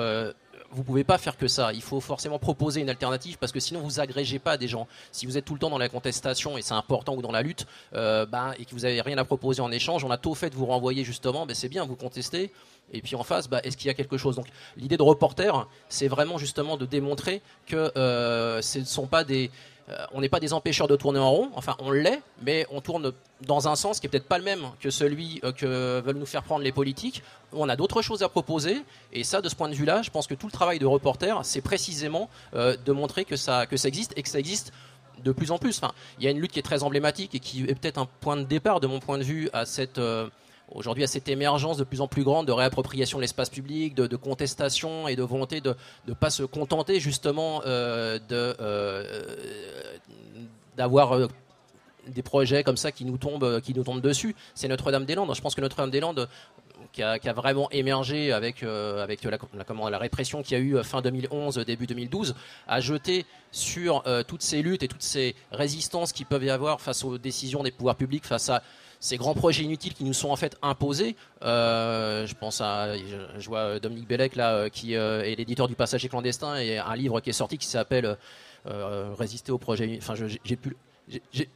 vous 0.74 0.82
pouvez 0.82 1.04
pas 1.04 1.18
faire 1.18 1.36
que 1.36 1.48
ça. 1.48 1.72
Il 1.72 1.82
faut 1.82 2.00
forcément 2.00 2.38
proposer 2.38 2.80
une 2.80 2.90
alternative 2.90 3.38
parce 3.38 3.52
que 3.52 3.60
sinon 3.60 3.80
vous 3.80 4.00
agrégez 4.00 4.38
pas 4.38 4.56
des 4.56 4.68
gens. 4.68 4.86
Si 5.12 5.26
vous 5.26 5.38
êtes 5.38 5.44
tout 5.44 5.54
le 5.54 5.60
temps 5.60 5.70
dans 5.70 5.78
la 5.78 5.88
contestation 5.88 6.58
et 6.58 6.62
c'est 6.62 6.74
important 6.74 7.14
ou 7.14 7.22
dans 7.22 7.32
la 7.32 7.42
lutte, 7.42 7.66
euh, 7.94 8.26
ben, 8.26 8.54
et 8.58 8.64
que 8.64 8.72
vous 8.72 8.84
avez 8.84 9.00
rien 9.00 9.18
à 9.18 9.24
proposer 9.24 9.62
en 9.62 9.70
échange, 9.70 10.04
on 10.04 10.10
a 10.10 10.18
tout 10.18 10.34
fait 10.34 10.50
de 10.50 10.56
vous 10.56 10.66
renvoyer 10.66 11.04
justement. 11.04 11.46
Ben, 11.46 11.54
c'est 11.54 11.68
bien, 11.68 11.84
vous 11.84 11.96
contestez. 11.96 12.52
Et 12.92 13.00
puis 13.00 13.16
en 13.16 13.22
face, 13.22 13.48
ben, 13.48 13.60
est-ce 13.64 13.76
qu'il 13.76 13.86
y 13.86 13.90
a 13.90 13.94
quelque 13.94 14.18
chose? 14.18 14.36
Donc 14.36 14.46
l'idée 14.76 14.96
de 14.96 15.02
reporter, 15.02 15.68
c'est 15.88 16.08
vraiment 16.08 16.38
justement 16.38 16.76
de 16.76 16.86
démontrer 16.86 17.40
que 17.66 17.92
euh, 17.96 18.60
ce 18.60 18.80
ne 18.80 18.84
sont 18.84 19.06
pas 19.06 19.24
des 19.24 19.50
euh, 19.90 20.06
on 20.12 20.20
n'est 20.20 20.28
pas 20.28 20.40
des 20.40 20.52
empêcheurs 20.52 20.88
de 20.88 20.96
tourner 20.96 21.18
en 21.18 21.30
rond, 21.30 21.50
enfin 21.54 21.76
on 21.78 21.90
l'est, 21.90 22.22
mais 22.42 22.66
on 22.70 22.80
tourne 22.80 23.12
dans 23.46 23.68
un 23.68 23.76
sens 23.76 24.00
qui 24.00 24.06
est 24.06 24.08
peut-être 24.08 24.28
pas 24.28 24.38
le 24.38 24.44
même 24.44 24.62
que 24.80 24.88
celui 24.88 25.40
euh, 25.44 25.52
que 25.52 26.00
veulent 26.00 26.16
nous 26.16 26.26
faire 26.26 26.42
prendre 26.42 26.64
les 26.64 26.72
politiques. 26.72 27.22
On 27.52 27.68
a 27.68 27.76
d'autres 27.76 28.00
choses 28.00 28.22
à 28.22 28.28
proposer, 28.28 28.82
et 29.12 29.24
ça, 29.24 29.42
de 29.42 29.48
ce 29.48 29.54
point 29.54 29.68
de 29.68 29.74
vue-là, 29.74 30.02
je 30.02 30.10
pense 30.10 30.26
que 30.26 30.34
tout 30.34 30.46
le 30.46 30.52
travail 30.52 30.78
de 30.78 30.86
reporter, 30.86 31.44
c'est 31.44 31.60
précisément 31.60 32.30
euh, 32.54 32.76
de 32.82 32.92
montrer 32.92 33.24
que 33.24 33.36
ça, 33.36 33.66
que 33.66 33.76
ça 33.76 33.88
existe 33.88 34.12
et 34.16 34.22
que 34.22 34.28
ça 34.28 34.38
existe 34.38 34.72
de 35.22 35.32
plus 35.32 35.50
en 35.50 35.58
plus. 35.58 35.76
Enfin, 35.78 35.92
il 36.18 36.24
y 36.24 36.28
a 36.28 36.30
une 36.30 36.40
lutte 36.40 36.52
qui 36.52 36.58
est 36.58 36.62
très 36.62 36.82
emblématique 36.82 37.34
et 37.34 37.40
qui 37.40 37.64
est 37.64 37.74
peut-être 37.74 37.98
un 37.98 38.08
point 38.20 38.36
de 38.36 38.44
départ, 38.44 38.80
de 38.80 38.86
mon 38.86 39.00
point 39.00 39.18
de 39.18 39.22
vue, 39.22 39.50
à 39.52 39.66
cette 39.66 40.00
aujourd'hui 40.70 41.04
à 41.04 41.06
cette 41.06 41.28
émergence 41.28 41.76
de 41.76 41.84
plus 41.84 42.00
en 42.00 42.08
plus 42.08 42.24
grande 42.24 42.46
de 42.46 42.52
réappropriation 42.52 43.18
de 43.18 43.22
l'espace 43.22 43.50
public, 43.50 43.94
de, 43.94 44.16
contestation 44.16 45.08
et 45.08 45.16
de 45.16 45.22
volonté 45.22 45.60
de 45.60 45.74
ne 46.08 46.14
pas 46.14 46.30
se 46.30 46.42
contenter 46.42 47.00
justement 47.00 47.62
euh, 47.66 48.18
euh, 48.32 49.22
d'avoir 50.76 51.12
euh, 51.12 51.28
des 52.08 52.22
projets 52.22 52.62
comme 52.62 52.76
ça 52.76 52.92
qui 52.92 53.04
nous 53.04 53.18
tombent, 53.18 53.60
dessus. 54.00 54.34
C'est 54.54 54.68
Notre-Dame-des-Landes. 54.68 55.34
Je 55.34 55.40
pense 55.40 55.54
que 55.54 55.60
Notre-Dame-des-Landes, 55.60 56.28
qui 56.92 57.02
a, 57.02 57.32
vraiment 57.32 57.70
émergé 57.70 58.30
avec, 58.30 58.60
la, 58.62 59.98
répression 59.98 60.42
qu'il 60.42 60.58
y 60.58 60.60
a 60.60 60.62
eu 60.62 60.84
fin 60.84 61.00
2011, 61.00 61.56
début 61.66 61.86
2012, 61.86 62.34
a 62.68 62.80
jeté 62.80 63.24
sur 63.52 64.04
toutes 64.28 64.42
ces 64.42 64.60
luttes 64.62 64.82
et 64.82 64.88
toutes 64.88 65.02
ces 65.02 65.34
résistances 65.50 66.12
qui 66.12 66.24
peuvent 66.24 66.44
y 66.44 66.50
avoir 66.50 66.80
face 66.80 67.04
aux 67.04 67.16
décisions 67.16 67.62
des 67.62 67.70
pouvoirs 67.70 67.96
publics, 67.96 68.26
face 68.26 68.50
à 68.50 68.62
ces 69.04 69.18
grands 69.18 69.34
projets 69.34 69.64
inutiles 69.64 69.92
qui 69.92 70.02
nous 70.02 70.14
sont 70.14 70.30
en 70.30 70.36
fait 70.36 70.56
imposés. 70.62 71.14
Euh, 71.42 72.26
je 72.26 72.34
pense 72.34 72.62
à, 72.62 72.96
je, 72.96 73.46
vois 73.46 73.78
Dominique 73.78 74.08
Bellec 74.08 74.34
là, 74.34 74.70
qui 74.70 74.96
euh, 74.96 75.22
est 75.24 75.34
l'éditeur 75.34 75.68
du 75.68 75.74
Passager 75.74 76.08
clandestin 76.08 76.56
et 76.56 76.78
un 76.78 76.96
livre 76.96 77.20
qui 77.20 77.28
est 77.28 77.34
sorti 77.34 77.58
qui 77.58 77.66
s'appelle 77.66 78.16
euh, 78.66 79.12
Résister 79.18 79.52
aux 79.52 79.58
projets. 79.58 79.98
Enfin, 80.00 80.14
j'ai. 80.14 80.40
J'ai, 81.32 81.50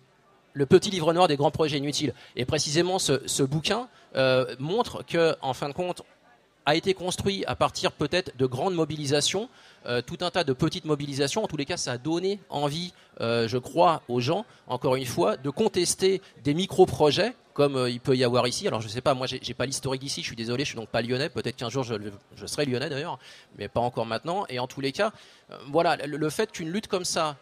le 0.53 0.67
petit 0.67 0.91
livre 0.91 1.13
noir 1.15 1.29
des 1.29 1.37
grands 1.37 1.51
projets 1.51 1.79
inutiles. 1.79 2.13
Et 2.37 2.45
précisément, 2.45 2.99
ce, 2.99 3.23
ce 3.27 3.43
bouquin 3.43 3.89
euh, 4.17 4.55
montre 4.59 5.05
que, 5.07 5.35
en 5.41 5.55
fin 5.55 5.69
de 5.69 5.75
compte, 5.75 6.03
a 6.69 6.75
été 6.75 6.93
construit 6.93 7.47
à 7.47 7.57
partir 7.57 7.93
peut-être 7.93 8.37
de 8.37 8.45
grandes 8.45 8.75
mobilisations, 8.75 9.49
euh, 9.87 10.03
tout 10.03 10.19
un 10.21 10.31
tas 10.31 10.45
de 10.45 10.53
petites 10.53 10.85
mobilisations. 10.85 11.43
En 11.43 11.47
tous 11.47 11.57
les 11.57 11.65
cas, 11.65 11.79
ça 11.79 11.93
a 11.93 11.97
donné 11.97 12.41
envie, 12.51 12.93
euh, 13.23 13.49
je 13.49 13.57
crois, 13.57 14.03
aux 14.07 14.21
gens, 14.21 14.45
encore 14.67 14.95
une 14.95 15.07
fois, 15.07 15.39
de 15.39 15.49
contester 15.49 16.21
des 16.45 16.53
micro-projets 16.53 17.35
comme 17.55 17.77
euh, 17.77 17.89
il 17.89 18.01
peut 18.01 18.15
y 18.19 18.23
avoir 18.23 18.47
ici. 18.47 18.69
Alors 18.69 18.83
je 18.83 18.87
ne 18.87 18.93
sais 18.93 19.01
pas, 19.01 19.15
moi 19.15 19.27
j'ai 19.27 19.55
pas 19.55 19.65
l'historique 19.65 20.03
d'ici, 20.03 20.21
je 20.21 20.27
suis 20.27 20.37
désolé, 20.37 20.65
je 20.65 20.69
suis 20.69 20.77
donc 20.77 20.91
pas 20.91 21.01
lyonnais. 21.01 21.31
Peut-être 21.31 21.57
qu'un 21.57 21.71
jour 21.71 21.85
je, 21.85 22.47
serai 22.47 22.67
lyonnais 22.67 22.91
d'ailleurs, 22.91 23.19
mais 23.57 23.69
pas 23.69 23.81
encore 23.81 24.05
maintenant. 24.05 24.45
Et 24.51 24.59
en 24.59 24.67
tous 24.67 24.83
les 24.83 24.93
cas, 24.93 25.11
voilà, 25.69 25.97
le, 25.97 26.31
fait 26.31 26.53
qu'une 26.53 26.71
lutte 26.71 26.87
comme 26.87 27.07
ça 27.07 27.37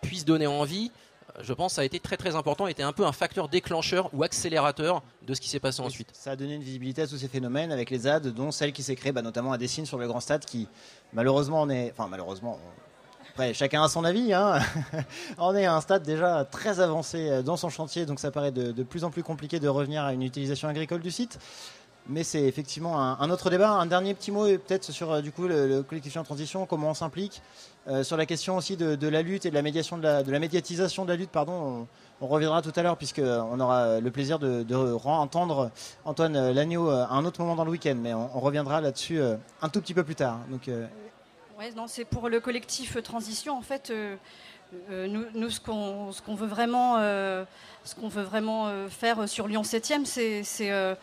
puisse 0.00 0.24
donner 0.24 0.46
envie, 0.46 0.90
je 1.40 1.52
pense, 1.52 1.74
ça 1.74 1.80
a 1.82 1.84
été 1.84 1.98
très 2.00 2.16
très 2.16 2.36
important, 2.36 2.66
était 2.66 2.82
un 2.82 2.92
peu 2.92 3.04
un 3.04 3.12
facteur 3.12 3.48
déclencheur 3.48 4.08
ou 4.12 4.22
accélérateur 4.22 5.02
de 5.26 5.34
ce 5.34 5.40
qui 5.40 5.48
s'est 5.48 5.60
passé 5.60 5.80
Oui, 5.80 5.88
ensuite. 5.88 6.08
Ça 6.12 6.32
a 6.32 6.36
donné 6.36 6.54
une 6.54 6.62
visibilité 6.62 7.02
à 7.02 7.06
tous 7.06 7.16
ces 7.18 7.28
phénomènes 7.28 7.72
avec 7.72 7.90
les 7.90 7.98
ZAD, 8.00 8.28
dont 8.28 8.50
celle 8.52 8.72
qui 8.72 8.82
s'est 8.82 8.94
créée 8.96 9.12
bah, 9.12 9.22
notamment 9.22 9.52
à 9.52 9.58
Dessines 9.58 9.86
sur 9.86 9.98
le 9.98 10.06
Grand 10.06 10.20
Stade, 10.20 10.44
qui 10.44 10.68
malheureusement 11.12 11.62
on 11.62 11.70
est, 11.70 11.92
enfin 11.96 12.08
malheureusement, 12.08 12.58
on- 12.62 13.30
après 13.30 13.52
chacun 13.52 13.82
a 13.82 13.88
son 13.88 14.04
avis, 14.04 14.32
hein. 14.32 14.60
on 15.38 15.56
est 15.56 15.64
à 15.66 15.74
un 15.74 15.80
stade 15.80 16.04
déjà 16.04 16.44
très 16.44 16.78
avancé 16.78 17.42
dans 17.42 17.56
son 17.56 17.68
chantier, 17.68 18.06
donc 18.06 18.20
ça 18.20 18.30
paraît 18.30 18.52
de, 18.52 18.70
de 18.70 18.82
plus 18.84 19.02
en 19.02 19.10
plus 19.10 19.24
compliqué 19.24 19.58
de 19.58 19.66
revenir 19.66 20.04
à 20.04 20.12
une 20.12 20.22
utilisation 20.22 20.68
agricole 20.68 21.00
du 21.00 21.10
site. 21.10 21.40
Mais 22.06 22.22
c'est 22.22 22.42
effectivement 22.42 23.00
un, 23.00 23.18
un 23.18 23.30
autre 23.30 23.48
débat. 23.50 23.70
Un 23.70 23.86
dernier 23.86 24.12
petit 24.14 24.30
mot, 24.30 24.44
peut-être 24.46 24.92
sur 24.92 25.10
euh, 25.10 25.20
du 25.22 25.32
coup 25.32 25.48
le, 25.48 25.66
le 25.66 25.82
collectif 25.82 26.16
en 26.18 26.22
transition, 26.22 26.66
comment 26.66 26.90
on 26.90 26.94
s'implique 26.94 27.40
euh, 27.88 28.02
sur 28.02 28.16
la 28.16 28.26
question 28.26 28.56
aussi 28.56 28.76
de, 28.76 29.08
la 29.08 29.22
lutte 29.22 29.46
et 29.46 29.50
de 29.50 29.54
la 29.54 29.62
médiation 29.62 29.98
de 29.98 30.02
la, 30.02 30.38
médiatisation 30.38 31.04
de 31.04 31.10
la 31.10 31.16
lutte. 31.16 31.30
Pardon, 31.30 31.86
on, 32.20 32.26
reviendra 32.26 32.62
tout 32.62 32.72
à 32.74 32.82
l'heure 32.82 32.96
puisque 32.96 33.20
on 33.20 33.60
aura 33.60 34.00
le 34.00 34.10
plaisir 34.10 34.38
de, 34.38 34.62
de 34.62 34.74
entendre 35.04 35.70
Antoine 36.06 36.52
Lagneau 36.52 36.88
à 36.88 37.10
un 37.10 37.24
autre 37.26 37.40
moment 37.42 37.54
dans 37.54 37.64
le 37.64 37.70
week-end, 37.70 37.96
mais 37.96 38.14
on, 38.14 38.40
reviendra 38.40 38.80
là-dessus 38.80 39.20
euh, 39.20 39.36
un 39.60 39.68
tout 39.68 39.82
petit 39.82 39.92
peu 39.92 40.04
plus 40.04 40.14
tard. 40.14 40.38
Donc 40.50 40.68
euh, 40.68 40.86
non, 41.76 41.86
c'est 41.86 42.04
pour 42.04 42.28
le 42.28 42.40
collectif 42.40 43.02
Transition. 43.02 43.56
En 43.56 43.62
fait, 43.62 43.90
euh, 43.90 44.16
euh, 44.90 45.06
nous, 45.34 45.50
ce 45.50 45.60
qu'on 45.60 46.34
veut 46.34 46.46
vraiment, 46.46 46.96
euh, 46.98 47.44
ce 47.84 47.94
qu'on 47.94 48.08
veut 48.08 48.22
vraiment 48.22 48.68
euh, 48.68 48.88
faire 48.88 49.28
sur 49.28 49.48
Lyon 49.48 49.62
7e, 49.62 50.04
c'est 50.04 50.70
euh, 50.70 50.94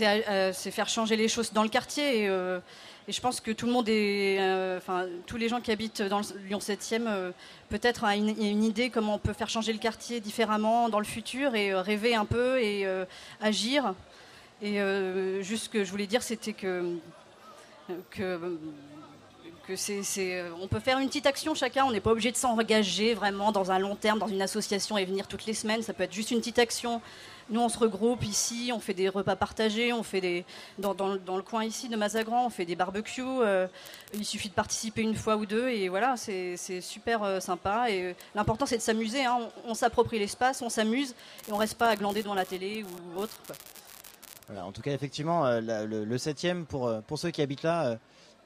euh, 0.00 0.52
faire 0.52 0.88
changer 0.88 1.16
les 1.16 1.28
choses 1.28 1.52
dans 1.52 1.62
le 1.62 1.68
quartier. 1.68 2.28
Euh, 2.28 2.60
et 3.08 3.12
je 3.12 3.22
pense 3.22 3.40
que 3.40 3.50
tout 3.50 3.64
le 3.64 3.72
monde 3.72 3.88
est, 3.88 4.36
euh, 4.38 4.76
enfin, 4.76 5.06
tous 5.26 5.38
les 5.38 5.48
gens 5.48 5.62
qui 5.62 5.72
habitent 5.72 6.02
dans 6.02 6.18
le 6.18 6.24
Lyon 6.46 6.58
7e, 6.58 7.06
euh, 7.06 7.30
peut-être 7.70 8.04
a 8.04 8.14
une, 8.14 8.62
idée 8.62 8.90
comment 8.90 9.14
on 9.14 9.18
peut 9.18 9.32
faire 9.32 9.48
changer 9.48 9.72
le 9.72 9.78
quartier 9.78 10.20
différemment 10.20 10.90
dans 10.90 10.98
le 10.98 11.06
futur 11.06 11.54
et 11.54 11.72
euh, 11.72 11.80
rêver 11.80 12.14
un 12.14 12.26
peu 12.26 12.60
et 12.60 12.86
agir. 13.40 13.94
Et 14.60 14.78
juste 15.40 15.64
ce 15.64 15.68
que 15.70 15.84
je 15.84 15.90
voulais 15.90 16.06
dire, 16.06 16.22
c'était 16.22 16.52
que 16.52 16.96
que 18.10 19.76
c'est, 19.76 20.42
on 20.60 20.66
peut 20.66 20.80
faire 20.80 20.98
une 20.98 21.08
petite 21.08 21.26
action 21.26 21.54
chacun, 21.54 21.84
on 21.84 21.92
n'est 21.92 22.00
pas 22.00 22.10
obligé 22.10 22.32
de 22.32 22.36
s'engager 22.36 23.12
vraiment 23.14 23.52
dans 23.52 23.70
un 23.70 23.78
long 23.78 23.96
terme, 23.96 24.18
dans 24.18 24.26
une 24.26 24.40
association 24.40 24.96
et 24.96 25.04
venir 25.04 25.28
toutes 25.28 25.44
les 25.44 25.52
semaines, 25.52 25.82
ça 25.82 25.92
peut 25.92 26.04
être 26.04 26.12
juste 26.12 26.30
une 26.30 26.38
petite 26.38 26.58
action. 26.58 27.02
Nous, 27.50 27.60
on 27.60 27.68
se 27.70 27.78
regroupe 27.78 28.24
ici, 28.24 28.70
on 28.74 28.80
fait 28.80 28.92
des 28.92 29.08
repas 29.08 29.34
partagés, 29.34 29.92
on 29.92 30.02
fait 30.02 30.20
des, 30.20 30.44
dans, 30.78 30.94
dans, 30.94 31.08
le- 31.08 31.42
coin 31.42 31.64
ici 31.64 31.88
de 31.88 31.96
Mazagran, 31.96 32.46
on 32.46 32.50
fait 32.50 32.66
des 32.66 32.76
barbecues, 32.76 33.22
euh, 33.24 33.66
il 34.12 34.24
suffit 34.24 34.50
de 34.50 34.54
participer 34.54 35.00
une 35.00 35.14
fois 35.14 35.36
ou 35.36 35.46
deux 35.46 35.68
et 35.68 35.88
voilà, 35.88 36.16
c'est, 36.16 36.56
super 36.82 37.22
euh, 37.22 37.40
sympa. 37.40 37.90
Et 37.90 38.02
euh, 38.02 38.12
l'important, 38.34 38.66
c'est 38.66 38.76
de 38.76 38.82
s'amuser, 38.82 39.24
hein. 39.24 39.38
on, 39.66 39.74
s'approprie 39.74 40.18
l'espace, 40.18 40.60
on 40.60 40.68
s'amuse 40.68 41.14
et 41.48 41.52
on 41.52 41.56
reste 41.56 41.78
pas 41.78 41.88
à 41.88 41.96
glander 41.96 42.22
devant 42.22 42.34
la 42.34 42.44
télé 42.44 42.84
ou 42.84 43.20
autre. 43.20 43.34
en 44.54 44.72
tout 44.72 44.82
cas, 44.82 44.92
effectivement, 44.92 45.44
le, 45.60 46.04
le 46.04 46.16
7e, 46.16 46.64
pour, 46.64 46.92
pour 47.06 47.18
ceux 47.18 47.30
qui 47.30 47.40
habitent 47.40 47.62
là, 47.62 47.96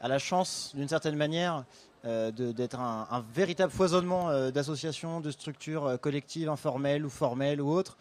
a 0.00 0.08
la 0.08 0.18
chance, 0.18 0.72
d'une 0.74 0.88
certaine 0.88 1.16
manière, 1.16 1.64
d'être 2.04 2.80
un, 2.80 3.24
véritable 3.34 3.72
foisonnement 3.72 4.50
d'associations, 4.50 5.20
de 5.20 5.30
structures 5.30 5.86
euh, 5.86 5.96
collectives, 5.96 6.48
informelles 6.48 7.04
ou 7.04 7.10
formelles 7.10 7.60
ou 7.60 7.70
autres. 7.70 7.96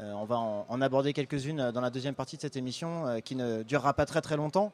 Euh, 0.00 0.12
on 0.12 0.24
va 0.24 0.38
en, 0.38 0.80
aborder 0.80 1.12
quelques-unes 1.12 1.60
euh, 1.60 1.72
dans 1.72 1.82
la 1.82 1.90
deuxième 1.90 2.14
partie 2.14 2.36
de 2.36 2.40
cette 2.40 2.56
émission, 2.56 3.06
euh, 3.06 3.20
qui 3.20 3.36
ne 3.36 3.62
durera 3.62 3.92
pas 3.92 4.06
très 4.06 4.22
très 4.22 4.36
longtemps. 4.36 4.72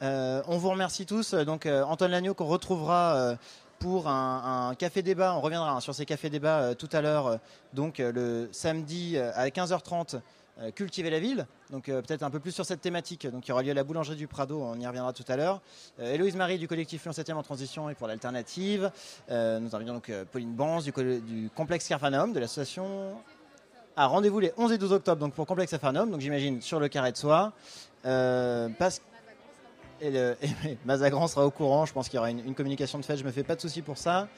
On 0.00 0.58
vous 0.58 0.68
remercie 0.68 1.06
tous. 1.06 1.32
Donc, 1.32 1.64
Antoine 1.64 2.10
Lagneau, 2.10 2.34
qu'on 2.34 2.44
retrouvera 2.44 3.38
pour 3.78 4.06
un, 4.06 4.74
café 4.78 5.00
débat. 5.00 5.34
On 5.34 5.40
reviendra 5.40 5.70
hein, 5.70 5.80
sur 5.80 5.94
ces 5.94 6.04
cafés 6.04 6.28
débats 6.28 6.74
tout 6.74 6.90
à 6.92 7.00
l'heure, 7.00 7.38
donc 7.72 8.00
le 8.00 8.50
samedi 8.52 9.16
à 9.16 9.48
15h30 9.48 10.20
euh, 10.60 10.70
cultiver 10.72 11.08
la 11.08 11.20
ville. 11.20 11.46
Donc 11.70 11.86
peut-être 11.86 12.22
un 12.22 12.28
peu 12.28 12.38
plus 12.38 12.50
sur 12.50 12.66
cette 12.66 12.82
thématique. 12.82 13.26
Donc 13.26 13.46
il 13.46 13.48
y 13.48 13.52
aura 13.52 13.62
lieu 13.62 13.70
à 13.70 13.74
la 13.74 13.82
boulangerie 13.82 14.16
du 14.16 14.28
Prado, 14.28 14.60
on 14.62 14.78
y 14.78 14.86
reviendra 14.86 15.14
tout 15.14 15.24
à 15.28 15.36
l'heure. 15.36 15.62
Héloïse 15.98 16.36
Marie 16.36 16.58
du 16.58 16.68
collectif 16.68 17.02
Lyon 17.04 17.12
7e 17.12 17.34
en 17.34 17.42
transition 17.42 17.88
et 17.88 17.94
pour 17.94 18.06
l'alternative. 18.06 18.90
Nous 19.30 19.74
avions 19.74 19.94
donc 19.94 20.12
Pauline 20.32 20.54
Banz 20.54 20.84
du, 20.84 21.50
complexe 21.54 21.88
Carphanum 21.88 22.34
de 22.34 22.40
l'association. 22.40 23.14
Ah, 23.96 24.06
rendez-vous 24.06 24.40
les 24.40 24.52
11 24.56 24.72
et 24.72 24.78
12 24.78 24.92
octobre 24.92 25.20
donc 25.20 25.34
pour 25.34 25.46
complexe 25.46 25.70
Carphanum, 25.70 26.10
donc 26.10 26.20
j'imagine 26.20 26.60
sur 26.60 26.80
le 26.80 26.88
carré 26.88 27.12
de 27.12 27.16
soie. 27.16 27.52
Euh, 28.04 28.68
et, 30.00 30.10
le, 30.10 30.36
Mazagran 30.84 31.28
sera 31.28 31.46
au 31.46 31.50
courant, 31.50 31.86
je 31.86 31.92
pense 31.92 32.08
qu'il 32.08 32.16
y 32.16 32.18
aura 32.18 32.30
une, 32.30 32.40
une 32.40 32.54
communication 32.54 32.98
de 32.98 33.04
fait, 33.04 33.16
je 33.16 33.24
me 33.24 33.30
fais 33.30 33.44
pas 33.44 33.54
de 33.54 33.60
soucis 33.60 33.82
pour 33.82 33.96
ça. 33.96 34.28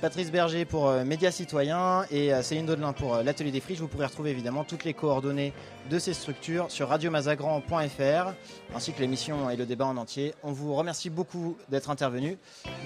Patrice 0.00 0.32
Berger 0.32 0.64
pour 0.64 0.88
euh, 0.88 1.04
Médias 1.04 1.30
Citoyens 1.30 2.04
et 2.10 2.34
euh, 2.34 2.42
Céline 2.42 2.66
Daudelin 2.66 2.92
pour 2.92 3.14
euh, 3.14 3.22
l'Atelier 3.22 3.52
des 3.52 3.60
Friches. 3.60 3.78
Vous 3.78 3.88
pourrez 3.88 4.06
retrouver 4.06 4.30
évidemment 4.30 4.64
toutes 4.64 4.84
les 4.84 4.94
coordonnées 4.94 5.52
de 5.90 5.98
ces 5.98 6.12
structures 6.12 6.70
sur 6.70 6.88
radiomazagran.fr 6.88 8.32
ainsi 8.74 8.92
que 8.92 9.00
l'émission 9.00 9.48
et 9.48 9.56
le 9.56 9.64
débat 9.64 9.86
en 9.86 9.96
entier. 9.96 10.34
On 10.42 10.52
vous 10.52 10.74
remercie 10.74 11.10
beaucoup 11.10 11.56
d'être 11.68 11.90
intervenu, 11.90 12.36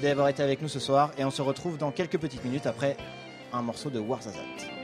d'avoir 0.03 0.29
été 0.29 0.43
avec 0.43 0.61
nous 0.61 0.69
ce 0.69 0.81
soir 0.81 1.11
et 1.17 1.25
on 1.25 1.31
se 1.31 1.43
retrouve 1.43 1.79
dans 1.79 1.91
quelques 1.91 2.19
petites 2.19 2.45
minutes 2.45 2.67
après 2.67 2.97
un 3.53 3.63
morceau 3.63 3.89
de 3.89 3.99
Warzazat. 3.99 4.76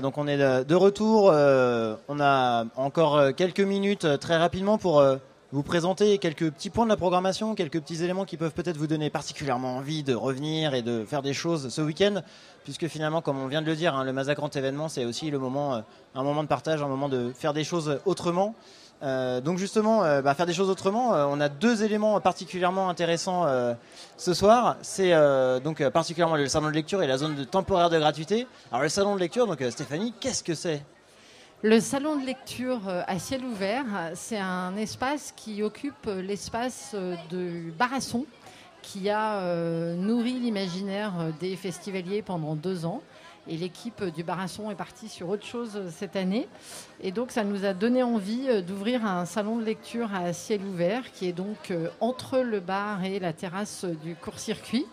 Donc 0.00 0.18
on 0.18 0.26
est 0.26 0.38
de, 0.38 0.64
de 0.64 0.74
retour. 0.74 1.30
euh, 1.32 1.96
on 2.08 2.20
a 2.20 2.64
encore 2.76 3.16
euh, 3.16 3.32
quelques 3.32 3.60
minutes 3.60 4.04
euh, 4.04 4.16
très 4.16 4.36
rapidement 4.36 4.78
pour 4.78 5.00
euh, 5.00 5.16
vous 5.52 5.62
présenter 5.62 6.16
quelques 6.16 6.50
petits 6.50 6.70
points 6.70 6.84
de 6.84 6.90
la 6.90 6.96
programmation, 6.96 7.54
quelques 7.54 7.80
petits 7.80 8.02
éléments 8.02 8.24
qui 8.24 8.38
peuvent 8.38 8.54
peut-être 8.54 8.78
vous 8.78 8.86
donner 8.86 9.10
particulièrement 9.10 9.76
envie 9.76 10.02
de 10.02 10.14
revenir 10.14 10.72
et 10.72 10.80
de 10.80 11.04
faire 11.04 11.20
des 11.20 11.34
choses 11.34 11.68
ce 11.68 11.82
week-end, 11.82 12.22
puisque 12.64 12.86
finalement, 12.86 13.20
comme 13.20 13.38
on 13.38 13.48
vient 13.48 13.60
de 13.60 13.66
le 13.66 13.76
dire, 13.76 13.94
hein, 13.94 14.04
le 14.04 14.14
Mazak 14.14 14.38
Grand 14.38 14.56
événement, 14.56 14.88
c'est 14.88 15.04
aussi 15.04 15.30
euh, 15.30 15.80
un 16.14 16.22
moment 16.22 16.42
de 16.42 16.48
partage, 16.48 16.80
un 16.82 16.88
moment 16.88 17.10
de 17.10 17.32
faire 17.36 17.52
des 17.52 17.64
choses 17.64 17.98
autrement. 18.06 18.54
Euh, 19.02 19.40
donc 19.40 19.58
justement, 19.58 20.04
euh, 20.04 20.22
bah, 20.22 20.34
faire 20.34 20.46
des 20.46 20.52
choses 20.52 20.70
autrement, 20.70 21.14
euh, 21.14 21.26
on 21.28 21.40
a 21.40 21.48
deux 21.48 21.82
éléments 21.82 22.20
particulièrement 22.20 22.88
intéressants 22.88 23.46
ce 24.16 24.34
soir. 24.34 24.76
C'est 24.82 25.12
donc 25.62 25.86
particulièrement 25.88 26.36
le 26.36 26.46
salon 26.46 26.68
de 26.68 26.74
lecture 26.74 27.02
et 27.02 27.06
la 27.06 27.18
zone 27.18 27.46
temporaire 27.46 27.90
de 27.90 27.98
gratuité. 27.98 28.46
Alors 28.70 28.82
le 28.82 28.88
salon 28.88 29.14
de 29.14 29.20
lecture, 29.20 29.46
donc 29.46 29.62
Stéphanie, 29.70 30.14
qu'est-ce 30.20 30.42
que 30.42 30.54
c'est? 30.54 30.82
Le 31.62 31.78
salon 31.80 32.16
de 32.16 32.26
lecture 32.26 32.80
à 33.06 33.18
ciel 33.18 33.44
ouvert, 33.44 33.84
c'est 34.14 34.38
un 34.38 34.76
espace 34.76 35.32
qui 35.36 35.62
occupe 35.62 36.06
l'espace 36.06 36.94
de 37.30 37.70
Barasson, 37.78 38.26
qui 38.82 39.10
a 39.10 39.94
nourri 39.94 40.34
l'imaginaire 40.34 41.12
des 41.40 41.56
festivaliers 41.56 42.22
pendant 42.22 42.54
deux 42.56 42.84
ans. 42.84 43.02
Et 43.48 43.56
l'équipe 43.56 44.04
du 44.04 44.22
Barasson 44.22 44.70
est 44.70 44.76
partie 44.76 45.08
sur 45.08 45.28
autre 45.28 45.44
chose 45.44 45.72
euh, 45.74 45.88
cette 45.90 46.14
année. 46.14 46.46
Et 47.02 47.10
donc, 47.10 47.32
ça 47.32 47.42
nous 47.42 47.64
a 47.64 47.74
donné 47.74 48.02
envie 48.04 48.46
euh, 48.48 48.62
d'ouvrir 48.62 49.04
un 49.04 49.24
salon 49.24 49.56
de 49.56 49.64
lecture 49.64 50.14
à 50.14 50.32
ciel 50.32 50.62
ouvert, 50.64 51.10
qui 51.10 51.26
est 51.26 51.32
donc 51.32 51.72
euh, 51.72 51.88
entre 51.98 52.38
le 52.38 52.60
bar 52.60 53.04
et 53.04 53.18
la 53.18 53.32
terrasse 53.32 53.84
du 53.84 54.14
court-circuit. 54.14 54.86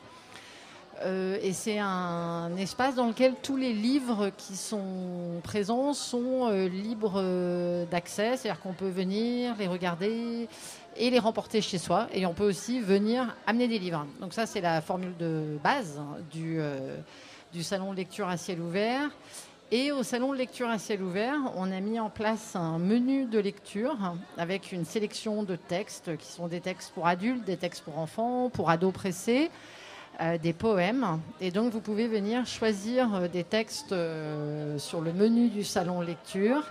Et 1.42 1.54
c'est 1.54 1.80
un 1.80 2.58
espace 2.58 2.96
dans 2.96 3.08
lequel 3.08 3.36
tous 3.42 3.56
les 3.56 3.72
livres 3.72 4.32
qui 4.36 4.58
sont 4.58 5.40
présents 5.44 5.94
sont 5.94 6.50
libres 6.50 7.24
d'accès, 7.90 8.36
c'est-à-dire 8.36 8.60
qu'on 8.60 8.74
peut 8.74 8.90
venir 8.90 9.56
les 9.58 9.68
regarder 9.68 10.50
et 10.98 11.10
les 11.10 11.20
remporter 11.20 11.62
chez 11.62 11.78
soi. 11.78 12.10
Et 12.14 12.26
on 12.26 12.34
peut 12.34 12.44
aussi 12.44 12.82
venir 12.82 13.34
amener 13.48 13.70
des 13.70 13.80
livres. 13.80 14.06
Donc 14.20 14.34
ça, 14.34 14.46
c'est 14.46 14.60
la 14.60 14.82
formule 14.82 15.16
de 15.16 15.58
base 15.64 15.98
hein, 15.98 16.18
du, 16.34 16.60
du 17.52 17.64
salon 17.64 17.92
de 17.92 17.98
lecture 17.98 18.28
à 18.28 18.38
ciel 18.38 18.62
ouvert. 18.62 19.10
Et 19.72 19.92
au 19.92 20.02
salon 20.02 20.34
de 20.34 20.38
lecture 20.38 20.68
à 20.68 20.80
ciel 20.80 21.02
ouvert, 21.04 21.38
on 21.56 21.72
a 21.72 21.80
mis 21.80 22.00
en 22.00 22.10
place 22.10 22.56
un 22.56 22.80
menu 22.80 23.26
de 23.26 23.40
lecture 23.40 23.98
avec 24.38 24.72
une 24.72 24.86
sélection 24.86 25.44
de 25.44 25.56
textes 25.56 26.18
qui 26.18 26.28
sont 26.28 26.48
des 26.48 26.60
textes 26.60 26.92
pour 26.94 27.08
adultes, 27.08 27.44
des 27.46 27.58
textes 27.58 27.84
pour 27.84 28.00
enfants, 28.00 28.50
pour 28.50 28.70
ados 28.70 28.94
pressés 28.94 29.52
euh, 30.22 30.38
des 30.38 30.54
poèmes. 30.54 31.22
Et 31.40 31.50
donc, 31.50 31.72
vous 31.72 31.82
pouvez 31.82 32.08
venir 32.08 32.46
choisir 32.46 33.14
euh, 33.16 33.28
des 33.28 33.44
textes 33.44 33.94
euh, 33.94 34.78
sur 34.78 35.02
le 35.02 35.14
menu 35.14 35.50
du 35.50 35.64
salon 35.64 36.02
lecture 36.02 36.64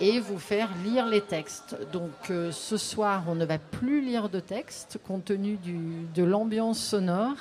et 0.00 0.18
vous 0.18 0.38
faire 0.38 0.70
lire 0.84 1.06
les 1.06 1.20
textes. 1.20 1.76
Donc, 1.92 2.10
ce 2.28 2.76
soir, 2.76 3.24
on 3.26 3.34
ne 3.34 3.44
va 3.44 3.58
plus 3.58 4.00
lire 4.00 4.28
de 4.28 4.38
textes 4.38 4.98
compte 5.04 5.24
tenu 5.24 5.58
de 6.14 6.22
l'ambiance 6.22 6.78
sonore. 6.78 7.34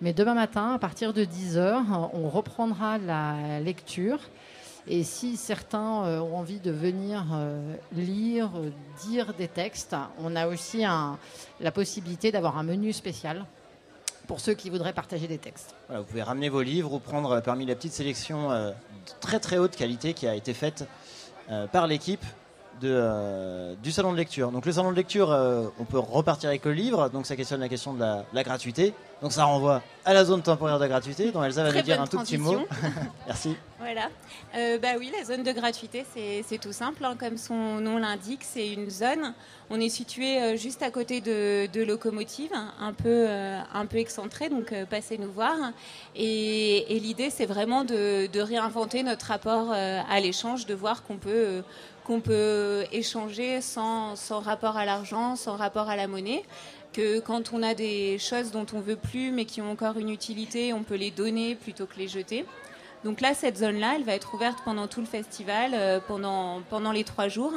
Mais 0.00 0.12
demain 0.12 0.34
matin, 0.34 0.72
à 0.74 0.78
partir 0.78 1.12
de 1.12 1.24
10h, 1.24 1.82
on 2.12 2.28
reprendra 2.28 2.98
la 2.98 3.60
lecture. 3.60 4.18
Et 4.88 5.02
si 5.02 5.36
certains 5.36 6.04
euh, 6.04 6.20
ont 6.20 6.36
envie 6.36 6.60
de 6.60 6.70
venir 6.70 7.24
euh, 7.32 7.74
lire, 7.92 8.50
dire 9.04 9.34
des 9.34 9.48
textes, 9.48 9.96
on 10.20 10.36
a 10.36 10.46
aussi 10.46 10.84
la 11.60 11.72
possibilité 11.72 12.30
d'avoir 12.30 12.56
un 12.56 12.62
menu 12.62 12.92
spécial 12.92 13.44
pour 14.28 14.40
ceux 14.40 14.54
qui 14.54 14.70
voudraient 14.70 14.92
partager 14.92 15.26
des 15.26 15.38
textes. 15.38 15.74
Vous 15.88 16.04
pouvez 16.04 16.22
ramener 16.22 16.48
vos 16.48 16.62
livres 16.62 16.92
ou 16.92 16.98
prendre 17.00 17.32
euh, 17.32 17.40
parmi 17.40 17.66
la 17.66 17.74
petite 17.74 17.94
sélection 17.94 18.50
de 18.50 18.74
très 19.20 19.40
très 19.40 19.58
haute 19.58 19.74
qualité 19.74 20.14
qui 20.14 20.28
a 20.28 20.34
été 20.34 20.54
faite 20.54 20.84
par 21.70 21.86
l'équipe 21.86 22.24
de, 22.80 22.88
euh, 22.92 23.74
du 23.82 23.90
salon 23.92 24.12
de 24.12 24.16
lecture. 24.16 24.50
Donc 24.52 24.66
le 24.66 24.72
salon 24.72 24.90
de 24.90 24.96
lecture, 24.96 25.30
euh, 25.32 25.66
on 25.80 25.84
peut 25.84 25.98
repartir 25.98 26.48
avec 26.48 26.64
le 26.64 26.72
livre, 26.72 27.08
donc 27.08 27.26
ça 27.26 27.36
questionne 27.36 27.60
la 27.60 27.68
question 27.68 27.94
de 27.94 28.00
la, 28.00 28.24
la 28.32 28.42
gratuité. 28.42 28.94
Donc 29.22 29.32
ça 29.32 29.44
renvoie 29.44 29.82
à 30.04 30.12
la 30.12 30.24
zone 30.26 30.42
temporaire 30.42 30.78
de 30.78 30.86
gratuité, 30.86 31.32
dont 31.32 31.42
Elsa 31.42 31.62
va 31.62 31.70
Très 31.70 31.78
nous 31.78 31.84
dire 31.84 32.00
un 32.02 32.06
tout 32.06 32.18
petit 32.18 32.36
mot. 32.36 32.58
Merci. 33.26 33.56
Voilà. 33.78 34.08
Euh, 34.56 34.78
bah 34.78 34.88
oui, 34.98 35.10
la 35.18 35.24
zone 35.24 35.42
de 35.42 35.52
gratuité, 35.52 36.04
c'est 36.46 36.58
tout 36.58 36.72
simple. 36.72 37.02
hein. 37.02 37.16
Comme 37.18 37.38
son 37.38 37.80
nom 37.80 37.96
l'indique, 37.96 38.42
c'est 38.42 38.68
une 38.68 38.90
zone. 38.90 39.32
On 39.70 39.80
est 39.80 39.88
situé 39.88 40.38
euh, 40.42 40.56
juste 40.56 40.82
à 40.82 40.90
côté 40.90 41.22
de, 41.22 41.66
de 41.72 41.82
Locomotive, 41.82 42.52
un 42.78 42.92
peu, 42.92 43.26
un 43.28 43.86
peu 43.86 43.96
excentré, 43.96 44.50
donc 44.50 44.74
passez 44.90 45.16
nous 45.16 45.32
voir. 45.32 45.56
Et, 46.14 46.94
et 46.96 47.00
l'idée, 47.00 47.30
c'est 47.30 47.46
vraiment 47.46 47.84
de, 47.84 48.26
de 48.26 48.40
réinventer 48.40 49.02
notre 49.02 49.26
rapport 49.26 49.72
à 49.72 50.20
l'échange, 50.20 50.66
de 50.66 50.74
voir 50.74 51.02
qu'on 51.04 51.16
peut, 51.16 51.62
qu'on 52.06 52.20
peut 52.20 52.84
échanger 52.92 53.60
sans, 53.60 54.14
rapport 54.30 54.76
à 54.76 54.84
l'argent, 54.84 55.34
sans 55.34 55.56
rapport 55.56 55.88
à 55.88 55.96
la 55.96 56.06
monnaie 56.06 56.44
que 56.92 57.18
quand 57.18 57.52
on 57.52 57.62
a 57.64 57.74
des 57.74 58.16
choses 58.18 58.52
dont 58.52 58.64
on 58.72 58.80
veut 58.80 58.96
plus 58.96 59.32
mais 59.32 59.44
qui 59.44 59.60
ont 59.60 59.70
encore 59.70 59.98
une 59.98 60.08
utilité, 60.08 60.72
on 60.72 60.84
peut 60.84 60.94
les 60.94 61.10
donner 61.10 61.56
plutôt 61.56 61.84
que 61.84 61.98
les 61.98 62.06
jeter. 62.06 62.46
Donc 63.04 63.20
là, 63.20 63.34
cette 63.34 63.58
zone-là, 63.58 63.94
elle 63.96 64.04
va 64.04 64.14
être 64.14 64.34
ouverte 64.34 64.58
pendant 64.64 64.86
tout 64.86 65.00
le 65.00 65.06
festival, 65.06 65.72
euh, 65.74 66.00
pendant, 66.00 66.62
pendant 66.70 66.92
les 66.92 67.04
trois 67.04 67.28
jours. 67.28 67.52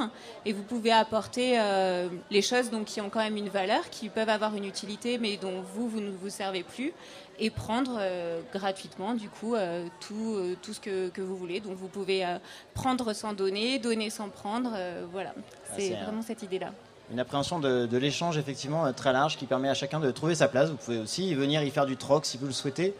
Et 0.45 0.53
vous 0.53 0.63
pouvez 0.63 0.91
apporter 0.91 1.59
euh, 1.59 2.09
les 2.29 2.41
choses 2.41 2.69
donc, 2.69 2.85
qui 2.85 3.01
ont 3.01 3.09
quand 3.09 3.19
même 3.19 3.37
une 3.37 3.49
valeur, 3.49 3.89
qui 3.89 4.09
peuvent 4.09 4.29
avoir 4.29 4.55
une 4.55 4.65
utilité, 4.65 5.17
mais 5.17 5.37
dont 5.37 5.61
vous, 5.73 5.87
vous 5.87 6.01
ne 6.01 6.11
vous 6.11 6.29
servez 6.29 6.63
plus, 6.63 6.91
et 7.39 7.49
prendre 7.49 7.97
euh, 7.99 8.41
gratuitement, 8.53 9.13
du 9.13 9.29
coup, 9.29 9.55
euh, 9.55 9.85
tout, 9.99 10.35
euh, 10.35 10.55
tout 10.61 10.73
ce 10.73 10.79
que, 10.79 11.09
que 11.09 11.21
vous 11.21 11.35
voulez. 11.37 11.59
Donc 11.59 11.77
vous 11.77 11.87
pouvez 11.87 12.25
prendre 12.73 13.13
sans 13.13 13.33
donner, 13.33 13.79
donner 13.79 14.09
sans 14.09 14.29
prendre. 14.29 14.71
voilà, 15.11 15.33
Ah, 15.37 15.73
c'est 15.77 15.95
un- 15.95 16.03
vraiment 16.03 16.21
cette 16.21 16.43
idée-là. 16.43 16.71
Une 17.11 17.19
appréhension 17.19 17.59
de, 17.59 17.85
de 17.87 17.97
l'échange 17.97 18.37
effectivement 18.37 18.91
très 18.93 19.11
large 19.13 19.35
qui 19.37 19.45
permet 19.47 19.67
à 19.69 19.73
chacun 19.73 19.99
de 19.99 20.11
trouver 20.11 20.35
sa 20.35 20.47
place. 20.47 20.69
Vous 20.69 20.77
pouvez 20.77 20.99
aussi 20.99 21.33
venir 21.33 21.63
y 21.63 21.71
faire 21.71 21.87
du 21.87 21.97
troc 21.97 22.25
si 22.25 22.37
vous 22.37 22.45
le 22.45 22.51
souhaitez 22.51 22.93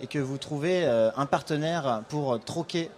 et 0.00 0.06
que 0.06 0.18
vous 0.18 0.38
trouvez 0.38 0.86
un 0.86 1.26
partenaire 1.26 2.02
pour 2.08 2.42
troquer 2.42 2.90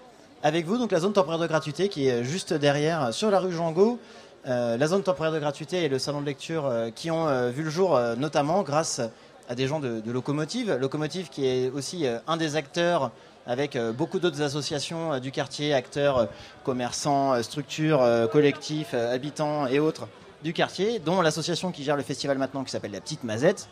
avec 0.44 0.66
vous. 0.66 0.78
Donc 0.78 0.92
la 0.92 1.00
zone 1.00 1.12
temporaire 1.12 1.40
de 1.40 1.48
gratuité 1.48 1.88
qui 1.88 2.06
est 2.06 2.22
juste 2.22 2.52
derrière 2.52 3.12
sur 3.12 3.30
la 3.32 3.40
rue 3.40 3.52
Jangot. 3.52 3.98
Euh, 4.46 4.76
la 4.76 4.86
zone 4.88 5.02
temporaire 5.04 5.32
de 5.32 5.38
gratuité 5.40 5.84
et 5.84 5.88
le 5.88 5.98
salon 6.00 6.20
de 6.20 6.26
lecture 6.26 6.70
qui 6.94 7.10
ont 7.10 7.50
vu 7.50 7.62
le 7.64 7.70
jour 7.70 7.98
notamment 8.16 8.62
grâce 8.62 9.00
à 9.00 9.10
des 9.54 9.66
gens 9.66 9.80
de, 9.80 10.00
de 10.00 10.12
Locomotive. 10.12 10.72
Locomotive 10.80 11.28
qui 11.28 11.46
est 11.46 11.70
aussi 11.70 12.06
euh, 12.06 12.18
un 12.26 12.36
des 12.36 12.56
acteurs 12.56 13.10
avec 13.46 13.74
euh, 13.74 13.92
beaucoup 13.92 14.18
d'autres 14.18 14.42
associations 14.42 15.14
euh, 15.14 15.18
du 15.18 15.32
quartier, 15.32 15.74
acteurs, 15.74 16.28
commerçants, 16.64 17.42
structures, 17.42 18.06
collectifs, 18.30 18.94
habitants 18.94 19.66
et 19.66 19.80
autres 19.80 20.08
du 20.42 20.52
quartier, 20.52 20.98
dont 20.98 21.20
l'association 21.20 21.70
qui 21.70 21.84
gère 21.84 21.96
le 21.96 22.02
festival 22.02 22.38
maintenant 22.38 22.64
qui 22.64 22.70
s'appelle 22.70 22.92
La 22.92 23.00
Petite 23.00 23.24
Mazette. 23.24 23.68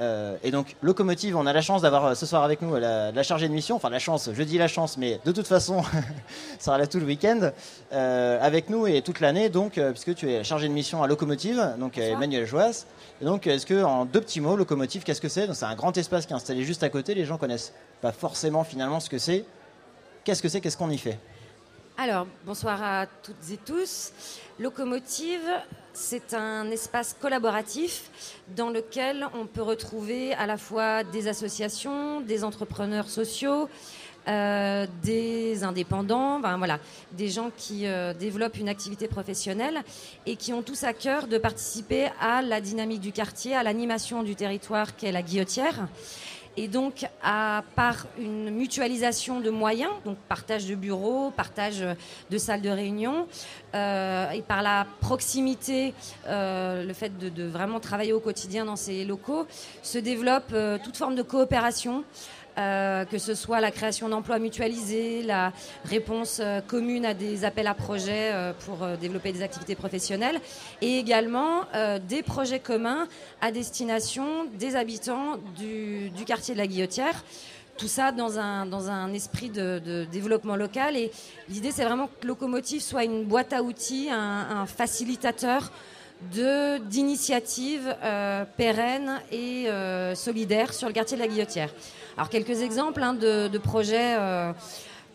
Euh, 0.00 0.36
et 0.44 0.50
donc, 0.50 0.76
Locomotive, 0.82 1.36
on 1.36 1.46
a 1.46 1.52
la 1.52 1.60
chance 1.60 1.82
d'avoir 1.82 2.16
ce 2.16 2.24
soir 2.24 2.44
avec 2.44 2.62
nous 2.62 2.76
la, 2.76 3.10
la 3.10 3.22
chargée 3.22 3.48
de 3.48 3.52
mission. 3.52 3.76
Enfin, 3.76 3.90
la 3.90 3.98
chance, 3.98 4.30
je 4.32 4.42
dis 4.42 4.58
la 4.58 4.68
chance, 4.68 4.96
mais 4.96 5.20
de 5.24 5.32
toute 5.32 5.46
façon, 5.46 5.82
ça 5.82 5.90
sera 6.60 6.78
là 6.78 6.86
tout 6.86 7.00
le 7.00 7.06
week-end 7.06 7.50
euh, 7.92 8.38
avec 8.40 8.70
nous 8.70 8.86
et 8.86 9.02
toute 9.02 9.20
l'année. 9.20 9.48
Donc, 9.48 9.76
euh, 9.76 9.90
puisque 9.90 10.14
tu 10.14 10.30
es 10.30 10.44
chargée 10.44 10.68
de 10.68 10.72
mission 10.72 11.02
à 11.02 11.06
Locomotive, 11.06 11.74
donc 11.78 11.98
Emmanuel 11.98 12.46
Joas. 12.46 12.86
Donc, 13.20 13.48
est-ce 13.48 13.66
que, 13.66 13.82
en 13.82 14.04
deux 14.04 14.20
petits 14.20 14.40
mots, 14.40 14.56
Locomotive, 14.56 15.02
qu'est-ce 15.02 15.20
que 15.20 15.28
c'est 15.28 15.52
C'est 15.52 15.64
un 15.64 15.74
grand 15.74 15.96
espace 15.96 16.24
qui 16.24 16.32
est 16.32 16.36
installé 16.36 16.62
juste 16.62 16.84
à 16.84 16.88
côté. 16.88 17.14
Les 17.14 17.24
gens 17.24 17.36
connaissent 17.36 17.72
pas 18.00 18.12
forcément 18.12 18.62
finalement 18.62 19.00
ce 19.00 19.10
que 19.10 19.18
c'est. 19.18 19.44
Qu'est-ce 20.22 20.40
que 20.40 20.48
c'est 20.48 20.60
Qu'est-ce 20.60 20.76
qu'on 20.76 20.90
y 20.90 20.98
fait 20.98 21.18
Alors, 21.96 22.28
bonsoir 22.46 22.80
à 22.80 23.06
toutes 23.06 23.50
et 23.50 23.56
tous. 23.56 24.12
Locomotive, 24.60 25.40
c'est 25.92 26.32
un 26.32 26.70
espace 26.70 27.16
collaboratif 27.20 28.10
dans 28.56 28.70
lequel 28.70 29.26
on 29.34 29.46
peut 29.46 29.62
retrouver 29.62 30.32
à 30.34 30.46
la 30.46 30.56
fois 30.56 31.02
des 31.02 31.26
associations, 31.26 32.20
des 32.20 32.44
entrepreneurs 32.44 33.08
sociaux, 33.08 33.68
euh, 34.28 34.86
des 35.02 35.64
indépendants, 35.64 36.38
ben 36.38 36.58
voilà, 36.58 36.78
des 37.12 37.28
gens 37.28 37.50
qui 37.56 37.86
euh, 37.86 38.12
développent 38.12 38.58
une 38.58 38.68
activité 38.68 39.08
professionnelle 39.08 39.82
et 40.26 40.36
qui 40.36 40.52
ont 40.52 40.62
tous 40.62 40.84
à 40.84 40.92
cœur 40.92 41.28
de 41.28 41.38
participer 41.38 42.08
à 42.20 42.42
la 42.42 42.60
dynamique 42.60 43.00
du 43.00 43.12
quartier, 43.12 43.54
à 43.54 43.62
l'animation 43.62 44.22
du 44.22 44.34
territoire 44.34 44.96
qu'est 44.96 45.12
la 45.12 45.22
guillotière. 45.22 45.88
Et 46.58 46.68
donc, 46.68 47.06
à, 47.22 47.62
par 47.76 48.06
une 48.18 48.50
mutualisation 48.50 49.40
de 49.40 49.48
moyens, 49.48 49.92
donc 50.04 50.18
partage 50.28 50.66
de 50.66 50.74
bureaux, 50.74 51.30
partage 51.30 51.84
de 52.30 52.38
salles 52.38 52.62
de 52.62 52.68
réunion, 52.68 53.28
euh, 53.74 54.30
et 54.32 54.42
par 54.42 54.62
la 54.62 54.84
proximité, 55.00 55.94
le 56.26 56.92
fait 56.92 57.16
de, 57.16 57.44
vraiment 57.44 57.78
travailler 57.78 58.12
au 58.12 58.20
quotidien 58.20 58.64
dans 58.64 58.76
ces 58.76 59.04
locaux, 59.04 59.46
se 59.82 59.98
développe 59.98 60.52
toute 60.82 60.96
forme 60.96 61.14
de 61.14 61.22
coopération. 61.22 62.04
Euh, 62.58 63.04
que 63.04 63.18
ce 63.18 63.34
soit 63.34 63.60
la 63.60 63.70
création 63.70 64.08
d'emplois 64.08 64.40
mutualisés, 64.40 65.22
la 65.22 65.52
réponse 65.84 66.40
euh, 66.42 66.60
commune 66.60 67.06
à 67.06 67.14
des 67.14 67.44
appels 67.44 67.68
à 67.68 67.74
projets 67.74 68.32
euh, 68.32 68.52
pour 68.52 68.78
développer 69.00 69.32
des 69.32 69.42
activités 69.42 69.76
professionnelles, 69.76 70.40
et 70.80 70.98
également 70.98 71.62
des 72.08 72.22
projets 72.22 72.58
communs 72.58 73.06
à 73.40 73.52
destination 73.52 74.46
des 74.54 74.74
habitants 74.74 75.36
du, 75.56 76.10
quartier 76.26 76.54
de 76.54 76.58
la 76.58 76.66
Guillotière 76.66 77.24
tout 77.76 77.86
ça 77.86 78.10
dans 78.10 78.40
un, 78.40 78.66
dans 78.66 78.90
un 78.90 79.12
esprit 79.12 79.50
de, 79.50 80.04
développement 80.10 80.56
local. 80.56 80.96
Et 80.96 81.12
l'idée, 81.48 81.70
c'est 81.70 81.84
vraiment 81.84 82.08
que 82.20 82.26
Locomotive 82.26 82.82
soit 82.82 83.04
une 83.04 83.24
boîte 83.24 83.52
à 83.52 83.62
outils, 83.62 84.08
un, 84.10 84.66
facilitateur 84.66 85.70
d'initiatives 86.20 87.94
euh, 88.02 88.44
pérennes 88.56 89.20
et 89.30 89.68
euh, 89.68 90.14
solidaires 90.14 90.74
sur 90.74 90.88
le 90.88 90.94
quartier 90.94 91.16
de 91.16 91.22
la 91.22 91.28
Guillotière. 91.28 91.72
Alors 92.16 92.28
quelques 92.28 92.62
exemples 92.62 93.02
hein, 93.02 93.14
de, 93.14 93.58
projets 93.58 94.16
euh, 94.18 94.52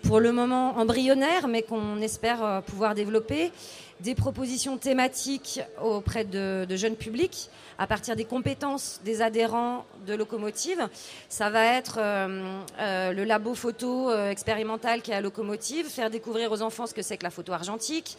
pour 0.04 0.20
le 0.20 0.32
moment 0.32 0.78
embryonnaires, 0.78 1.48
mais 1.48 1.62
qu'on 1.62 2.02
espère 2.02 2.62
pouvoir 2.66 2.96
développer. 2.96 3.52
Des 4.00 4.16
propositions 4.16 4.78
thématiques 4.78 5.62
auprès 5.82 6.26
de, 6.26 6.66
jeunes 6.76 6.96
publics 6.96 7.50
à 7.78 7.88
partir 7.88 8.16
des 8.16 8.26
compétences 8.26 9.00
des 9.06 9.22
adhérents 9.22 9.86
de 10.06 10.14
Locomotive. 10.14 10.90
Ça 11.30 11.50
va 11.50 11.66
être 11.66 11.98
euh, 12.00 12.58
euh, 12.80 13.14
le 13.14 13.24
labo 13.24 13.56
photo 13.56 14.10
euh, 14.10 14.30
expérimental 14.30 15.02
qui 15.02 15.12
est 15.12 15.16
à 15.16 15.22
Locomotive, 15.22 15.88
faire 15.88 16.10
découvrir 16.10 16.52
aux 16.52 16.62
enfants 16.62 16.86
ce 16.86 16.94
que 16.94 17.02
c'est 17.02 17.18
que 17.18 17.24
la 17.24 17.30
photo 17.30 17.54
argentique. 17.54 18.18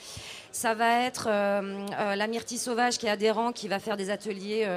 Ça 0.53 0.75
va 0.75 1.01
être 1.01 1.29
la 1.29 2.27
myrtille 2.29 2.59
sauvage 2.59 2.99
qui 2.99 3.07
est 3.07 3.11
adhérent, 3.11 3.51
qui 3.51 3.67
va 3.67 3.81
faire 3.81 3.97
des 3.97 4.11
ateliers 4.11 4.69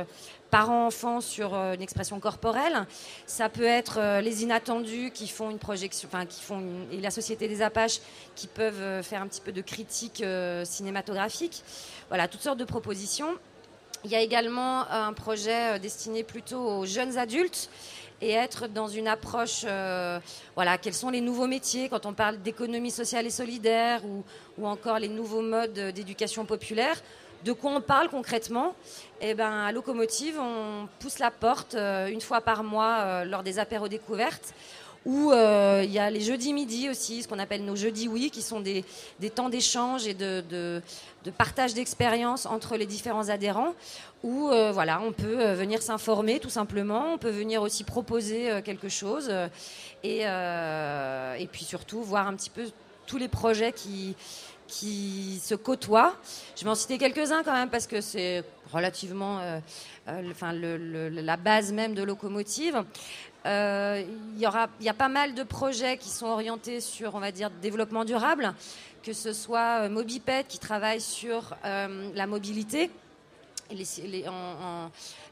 parents-enfants 0.49 1.21
sur 1.21 1.53
une 1.53 1.81
expression 1.81 2.19
corporelle. 2.19 2.85
Ça 3.25 3.49
peut 3.49 3.63
être 3.63 4.21
les 4.21 4.43
inattendus 4.43 5.11
qui 5.13 5.27
font 5.27 5.49
une 5.49 5.59
projection, 5.59 6.07
enfin 6.11 6.25
qui 6.25 6.41
font 6.41 6.63
et 6.91 7.01
la 7.01 7.11
Société 7.11 7.47
des 7.47 7.61
Apaches 7.61 7.99
qui 8.35 8.47
peuvent 8.47 9.03
faire 9.03 9.21
un 9.21 9.27
petit 9.27 9.41
peu 9.41 9.51
de 9.51 9.61
critique 9.61 10.23
cinématographique. 10.63 11.63
Voilà, 12.09 12.27
toutes 12.27 12.41
sortes 12.41 12.59
de 12.59 12.65
propositions. 12.65 13.35
Il 14.03 14.11
y 14.11 14.15
a 14.15 14.21
également 14.21 14.87
un 14.89 15.11
projet 15.13 15.75
euh, 15.75 15.79
destiné 15.79 16.23
plutôt 16.23 16.59
aux 16.61 16.85
jeunes 16.85 17.17
adultes 17.17 17.69
et 18.21 18.31
être 18.31 18.67
dans 18.67 18.87
une 18.87 19.07
approche, 19.07 19.63
euh, 19.65 20.19
voilà, 20.55 20.77
quels 20.77 20.93
sont 20.93 21.09
les 21.09 21.21
nouveaux 21.21 21.47
métiers 21.47 21.89
quand 21.89 22.05
on 22.05 22.13
parle 22.13 22.41
d'économie 22.41 22.91
sociale 22.91 23.25
et 23.25 23.31
solidaire 23.31 24.05
ou, 24.05 24.23
ou 24.57 24.67
encore 24.67 24.99
les 24.99 25.09
nouveaux 25.09 25.41
modes 25.41 25.73
d'éducation 25.73 26.45
populaire. 26.45 27.01
De 27.43 27.53
quoi 27.53 27.71
on 27.71 27.81
parle 27.81 28.09
concrètement 28.09 28.75
Eh 29.21 29.33
ben, 29.33 29.51
à 29.51 29.71
Locomotive, 29.71 30.39
on 30.39 30.87
pousse 30.99 31.19
la 31.19 31.31
porte 31.31 31.75
euh, 31.75 32.07
une 32.07 32.21
fois 32.21 32.41
par 32.41 32.63
mois 32.63 33.25
lors 33.25 33.43
des 33.43 33.59
apéros 33.59 33.87
découvertes 33.87 34.53
où 35.07 35.31
euh, 35.31 35.83
il 35.85 35.91
y 35.91 35.99
a 35.99 36.09
les 36.09 36.19
jeudis 36.19 36.51
midi 36.51 36.89
aussi, 36.89 37.23
ce 37.23 37.29
qu'on 37.29 37.39
appelle 37.39 37.63
nos 37.63 37.77
jeudis 37.77 38.09
oui, 38.09 38.29
qui 38.29 38.41
sont 38.41 38.59
des, 38.59 38.83
temps 39.33 39.47
d'échange 39.47 40.05
et 40.05 40.13
de, 40.13 40.81
partage 41.37 41.73
d'expériences 41.73 42.45
entre 42.45 42.75
les 42.75 42.85
différents 42.85 43.29
adhérents, 43.29 43.73
où 44.21 44.49
euh, 44.49 44.73
voilà, 44.73 45.01
on 45.01 45.13
peut 45.13 45.39
euh, 45.39 45.55
venir 45.55 45.81
s'informer 45.81 46.39
tout 46.41 46.49
simplement, 46.49 47.13
on 47.13 47.17
peut 47.17 47.29
venir 47.29 47.61
aussi 47.61 47.85
proposer 47.85 48.61
quelque 48.65 48.89
chose, 48.89 49.31
et, 50.03 50.23
et 50.23 51.47
puis 51.51 51.63
surtout 51.63 52.01
voir 52.03 52.27
un 52.27 52.35
petit 52.35 52.49
peu 52.49 52.63
tous 53.05 53.17
les 53.17 53.29
projets 53.29 53.71
qui, 53.71 54.13
qui 54.67 55.39
se 55.43 55.55
côtoient. 55.55 56.15
Je 56.55 56.63
vais 56.63 56.69
en 56.69 56.75
citer 56.75 56.97
quelques-uns 56.97 57.43
quand 57.43 57.53
même 57.53 57.69
parce 57.69 57.87
que 57.87 58.01
c'est 58.01 58.43
relativement 58.71 59.39
enfin, 60.07 60.53
la 60.53 61.37
base 61.37 61.71
même 61.71 61.93
de 61.93 62.03
locomotive. 62.03 62.83
Euh, 63.47 64.03
il, 64.35 64.39
y 64.39 64.85
y 64.85 64.89
a 64.89 64.93
pas 64.93 65.07
mal 65.07 65.33
de 65.33 65.43
projets 65.43 65.97
qui 65.97 66.09
sont 66.09 66.25
orientés 66.25 66.81
sur, 66.81 67.15
on 67.15 67.19
va 67.19 67.31
dire, 67.31 67.49
développement 67.49 68.03
durable, 68.03 68.53
que 69.03 69.13
ce 69.13 69.31
soit 69.31 69.83
euh, 69.83 69.89
Mobiped 69.89 70.47
qui 70.47 70.59
travaille 70.59 70.99
sur 70.99 71.55
euh, 71.63 72.09
la 72.13 72.27
mobilité 72.27 72.91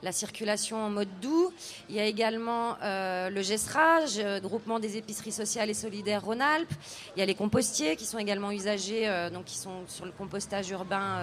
la 0.03 0.11
circulation 0.11 0.77
en 0.77 0.89
mode 0.89 1.09
doux. 1.21 1.51
Il 1.89 1.95
y 1.95 1.99
a 1.99 2.05
également 2.05 2.77
euh, 2.81 3.29
le 3.29 3.41
GESRAGE, 3.41 4.19
euh, 4.19 4.39
groupement 4.39 4.79
des 4.79 4.97
épiceries 4.97 5.31
sociales 5.31 5.69
et 5.69 5.73
solidaires 5.73 6.23
Rhône-Alpes. 6.23 6.71
Il 7.15 7.19
y 7.19 7.23
a 7.23 7.25
les 7.25 7.35
compostiers 7.35 7.95
qui 7.95 8.05
sont 8.05 8.19
également 8.19 8.51
usagers, 8.51 9.07
euh, 9.07 9.29
donc 9.29 9.45
qui 9.45 9.57
sont 9.57 9.87
sur 9.87 10.05
le 10.05 10.11
compostage 10.11 10.69
urbain 10.69 11.19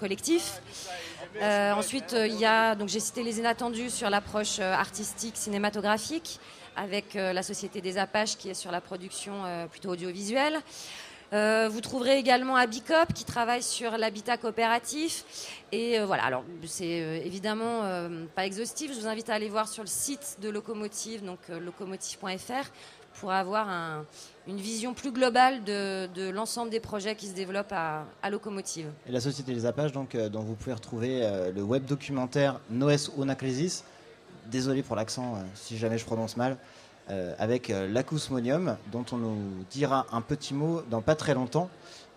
collectif. 0.00 0.60
ensuite, 1.40 2.14
il 2.18 2.38
y 2.38 2.44
a, 2.44 2.74
donc 2.74 2.88
j'ai 2.88 3.00
cité 3.00 3.22
les 3.22 3.38
inattendus 3.38 3.90
sur 3.90 4.10
l'approche 4.10 4.58
artistique 4.58 5.36
cinématographique 5.36 6.40
avec 6.76 7.14
la 7.14 7.42
Société 7.42 7.80
des 7.80 7.98
Apaches 7.98 8.36
qui 8.36 8.48
est 8.48 8.54
sur 8.54 8.70
la 8.70 8.80
production 8.80 9.34
plutôt 9.70 9.90
audiovisuelle. 9.90 10.60
Euh, 11.32 11.68
vous 11.70 11.80
trouverez 11.80 12.18
également 12.18 12.56
Abicop 12.56 13.12
qui 13.14 13.24
travaille 13.24 13.62
sur 13.62 13.96
l'habitat 13.96 14.36
coopératif. 14.36 15.24
Et 15.72 15.98
euh, 15.98 16.04
voilà, 16.04 16.24
alors 16.24 16.44
c'est 16.66 17.00
euh, 17.00 17.20
évidemment 17.24 17.82
pas 18.34 18.44
exhaustif. 18.44 18.92
Je 18.94 19.00
vous 19.00 19.06
invite 19.06 19.30
à 19.30 19.34
aller 19.34 19.48
voir 19.48 19.68
sur 19.68 19.82
le 19.82 19.88
site 19.88 20.38
de 20.42 20.50
Locomotive, 20.50 21.24
donc 21.24 21.38
locomotive.fr, 21.48 22.70
pour 23.14 23.32
avoir 23.32 24.04
une 24.46 24.56
vision 24.56 24.94
plus 24.94 25.12
globale 25.12 25.64
de, 25.64 26.30
l'ensemble 26.30 26.70
des 26.70 26.80
projets 26.80 27.14
qui 27.14 27.26
se 27.26 27.34
développent 27.34 27.72
à, 27.72 28.30
Locomotive. 28.30 28.88
Et 29.06 29.12
la 29.12 29.20
Société 29.20 29.54
des 29.54 29.66
Apaches, 29.66 29.92
donc, 29.92 30.16
dont 30.16 30.40
vous 30.40 30.54
pouvez 30.54 30.74
retrouver 30.74 31.28
le 31.54 31.62
web 31.62 31.84
documentaire 31.84 32.60
Noes 32.70 33.10
Onaclesis. 33.16 33.84
Désolé 34.46 34.82
pour 34.82 34.96
l'accent 34.96 35.38
si 35.54 35.78
jamais 35.78 35.98
je 35.98 36.04
prononce 36.04 36.36
mal. 36.36 36.56
Euh, 37.10 37.34
avec 37.40 37.70
euh, 37.70 37.88
l'acousmonium, 37.88 38.76
dont 38.92 39.04
on 39.10 39.16
nous 39.16 39.36
dira 39.72 40.06
un 40.12 40.20
petit 40.20 40.54
mot 40.54 40.82
dans 40.88 41.02
pas 41.02 41.16
très 41.16 41.34
longtemps. 41.34 41.68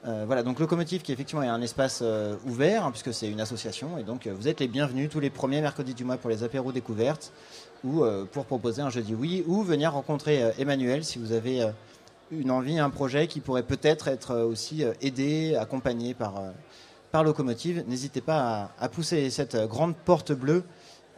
Euh, 0.06 0.26
voilà, 0.28 0.44
donc 0.44 0.60
Locomotive 0.60 1.02
qui 1.02 1.12
effectivement 1.12 1.42
est 1.42 1.48
un 1.48 1.62
espace 1.64 2.04
ouvert, 2.46 2.86
hein, 2.86 2.92
puisque 2.92 3.12
c'est 3.12 3.28
une 3.28 3.42
association, 3.42 3.98
et 3.98 4.04
donc 4.04 4.28
vous 4.28 4.48
êtes 4.48 4.60
les 4.60 4.68
bienvenus 4.68 5.10
tous 5.10 5.20
les 5.20 5.32
premiers 5.32 5.60
mercredis 5.60 5.96
du 5.96 6.04
mois 6.04 6.18
pour 6.18 6.30
les 6.30 6.44
apéros 6.44 6.72
découvertes, 6.72 7.34
ou 7.84 8.04
pour 8.32 8.46
proposer 8.46 8.84
un 8.84 8.92
jeudi 8.92 9.16
oui, 9.16 9.44
ou 9.48 9.64
venir 9.64 9.94
rencontrer 9.94 10.54
Emmanuel 10.60 11.04
si 11.04 11.18
vous 11.18 11.32
avez 11.32 11.68
une 12.30 12.52
envie, 12.52 12.78
un 12.78 12.92
projet 12.92 13.26
qui 13.26 13.40
pourrait 13.40 13.64
peut-être 13.64 14.08
être 14.08 14.36
aussi 14.36 14.84
aidé, 15.02 15.56
accompagné 15.56 16.14
par, 16.14 16.36
par 17.12 17.24
Locomotive. 17.24 17.84
N'hésitez 17.88 18.22
pas 18.22 18.70
à, 18.78 18.86
à, 18.86 18.90
pousser 18.90 19.32
cette 19.32 19.58
grande 19.68 19.96
porte 19.96 20.32
bleue 20.32 20.64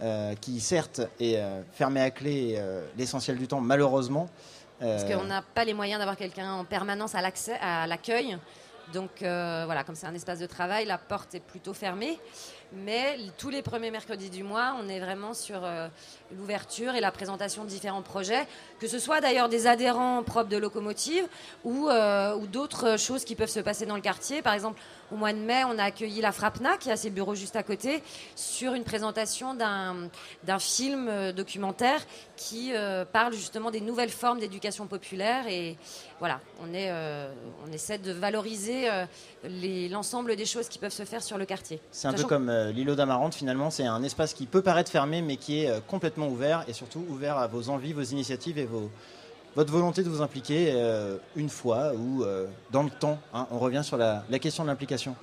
euh, 0.02 0.36
qui 0.36 0.60
certes 0.60 1.02
est 1.20 1.38
euh, 1.38 1.64
fermé 1.74 2.02
à 2.02 2.12
clé 2.12 2.54
euh, 2.58 2.86
l'essentiel 2.98 3.36
du 3.38 3.48
temps, 3.48 3.62
malheureusement. 3.62 4.30
Parce 4.80 5.06
qu'on 5.06 5.24
n'a 5.24 5.42
pas 5.42 5.66
les 5.66 5.74
moyens 5.74 5.98
d'avoir 5.98 6.16
quelqu'un 6.16 6.54
en 6.54 6.64
permanence 6.64 7.16
à 7.16 7.88
l'accueil. 7.88 8.38
Donc 8.94 9.10
voilà, 9.22 9.84
comme 9.84 9.96
c'est 9.96 10.06
un 10.06 10.14
espace 10.14 10.38
de 10.38 10.46
travail, 10.46 10.86
la 10.86 11.00
porte 11.00 11.34
est 11.34 11.40
plutôt 11.40 11.74
fermée. 11.74 12.20
Mais 12.74 13.18
tous 13.38 13.50
les 13.50 13.62
premiers 13.62 13.92
mercredis 13.92 14.30
du 14.30 14.44
mois, 14.44 14.76
on 14.82 14.90
est 14.90 15.00
vraiment 15.00 15.34
sur 15.34 15.62
l'ouverture 16.36 16.96
et 16.96 17.00
la 17.00 17.12
présentation 17.12 17.64
de 17.64 17.70
différents 17.70 18.02
projets, 18.02 18.46
que 18.80 18.88
ce 18.88 19.00
soit 19.00 19.22
d'ailleurs 19.22 19.50
des 19.50 19.68
adhérents 19.68 20.22
propres 20.24 20.50
de 20.50 20.58
locomotive 20.58 21.26
ou, 21.64 21.90
ou 21.90 22.48
d'autres 22.48 23.00
choses 23.00 23.24
qui 23.24 23.36
peuvent 23.36 23.50
se 23.50 23.62
passer 23.62 23.86
dans 23.86 23.96
le 23.96 24.02
quartier. 24.02 24.42
Par 24.42 24.54
exemple, 24.54 24.80
au 25.12 25.16
mois 25.16 25.32
de 25.32 25.38
mai, 25.38 25.64
on 25.66 25.78
a 25.80 25.84
accueilli 25.84 26.20
la 26.20 26.32
Frapna, 26.32 26.78
qui 26.78 26.92
a 26.92 26.98
ses 26.98 27.10
bureaux 27.10 27.36
juste 27.36 27.56
à 27.56 27.64
côté, 27.64 28.04
sur 28.36 28.74
une 28.74 28.84
présentation 28.84 29.54
d'un 29.54 30.60
film 30.60 31.08
euh, 31.08 31.32
documentaire 31.32 32.02
qui 32.36 32.74
euh, 32.74 33.06
parle 33.06 33.34
justement 33.34 33.72
des 33.72 33.82
nouvelles 33.82 34.10
formes 34.10 34.40
d'éducation 34.40 34.86
populaire. 34.88 35.48
Et 35.48 35.78
voilà, 36.20 36.42
on, 36.62 36.74
est, 36.74 36.90
euh, 36.92 37.32
on 37.66 37.72
essaie 37.72 37.98
de 37.98 38.12
valoriser 38.12 38.90
l'ensemble 39.90 40.36
des 40.36 40.46
choses 40.46 40.68
qui 40.68 40.80
peuvent 40.80 40.92
se 40.92 41.06
faire 41.06 41.24
sur 41.24 41.38
le 41.38 41.46
quartier. 41.46 41.80
C'est 41.92 42.08
un 42.08 42.14
peu 42.14 42.24
comme 42.24 42.52
l'îlot 42.74 42.96
d'Amarante, 42.96 43.36
finalement. 43.36 43.70
C'est 43.70 43.86
un 43.86 44.04
espace 44.04 44.34
qui 44.34 44.46
peut 44.46 44.62
paraître 44.62 44.92
fermé, 44.92 45.22
mais 45.22 45.38
qui 45.38 45.60
est 45.64 45.86
complètement 45.88 46.28
ouvert, 46.28 46.64
et 46.68 46.74
surtout 46.74 47.04
ouvert 47.10 47.38
à 47.38 47.48
vos 47.48 47.70
envies, 47.70 47.94
vos 47.94 48.04
initiatives 48.04 48.58
et 48.58 48.66
vos 48.66 48.90
votre 49.58 49.72
volonté 49.72 50.04
de 50.04 50.10
vous 50.10 50.22
impliquer 50.22 50.72
euh, 50.72 51.18
une 51.36 51.50
fois 51.50 51.92
ou 51.96 52.24
euh, 52.24 52.46
dans 52.72 52.84
le 52.84 52.92
temps. 52.92 53.18
Hein. 53.34 53.48
on 53.52 53.58
revient 53.58 53.82
sur 53.84 53.98
la, 53.98 54.24
question 54.40 54.64
de 54.64 54.70
l'implication. 54.70 55.16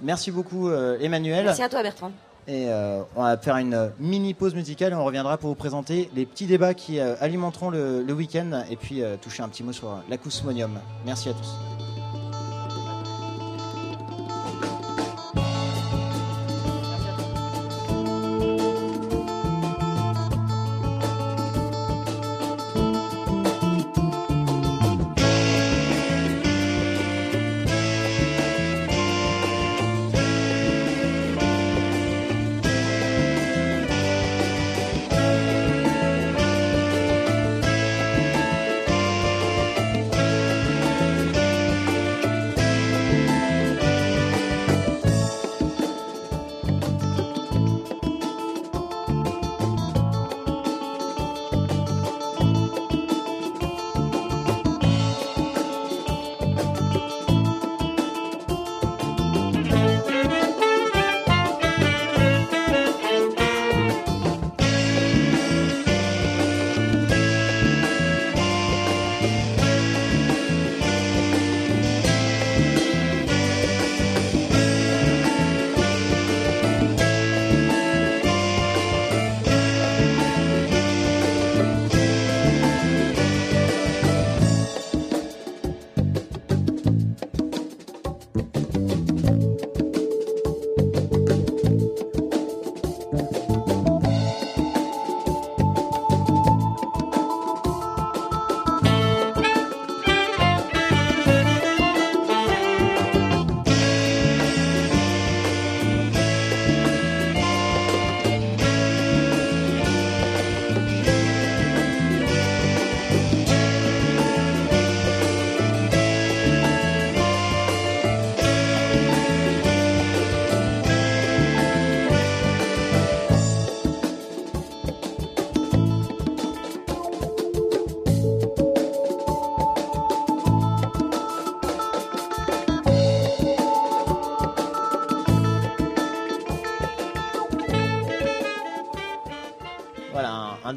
Merci 0.00 0.30
beaucoup 0.30 0.68
euh, 0.68 0.96
Emmanuel. 1.00 1.44
Merci 1.44 1.62
à 1.64 1.68
toi 1.68 1.82
Bertrand. 1.82 2.12
Et 2.48 2.66
on 3.14 3.22
va 3.22 3.36
faire 3.36 3.58
une 3.58 3.92
mini 4.00 4.34
pause 4.34 4.56
musicale 4.56 4.92
et 4.92 4.96
on 4.96 5.04
reviendra 5.04 5.36
pour 5.38 5.50
vous 5.50 5.54
présenter 5.54 6.10
les 6.16 6.26
petits 6.26 6.46
débats 6.46 6.74
qui 6.74 6.98
alimenteront 6.98 7.70
le, 7.70 8.02
le 8.02 8.12
week-end 8.12 8.64
et 8.68 8.74
puis 8.74 9.02
toucher 9.20 9.44
un 9.44 9.48
petit 9.48 9.62
mot 9.62 9.72
sur 9.72 10.02
l'acousmonium. 10.08 10.80
Merci 11.04 11.28
à 11.28 11.32
tous. 11.34 11.79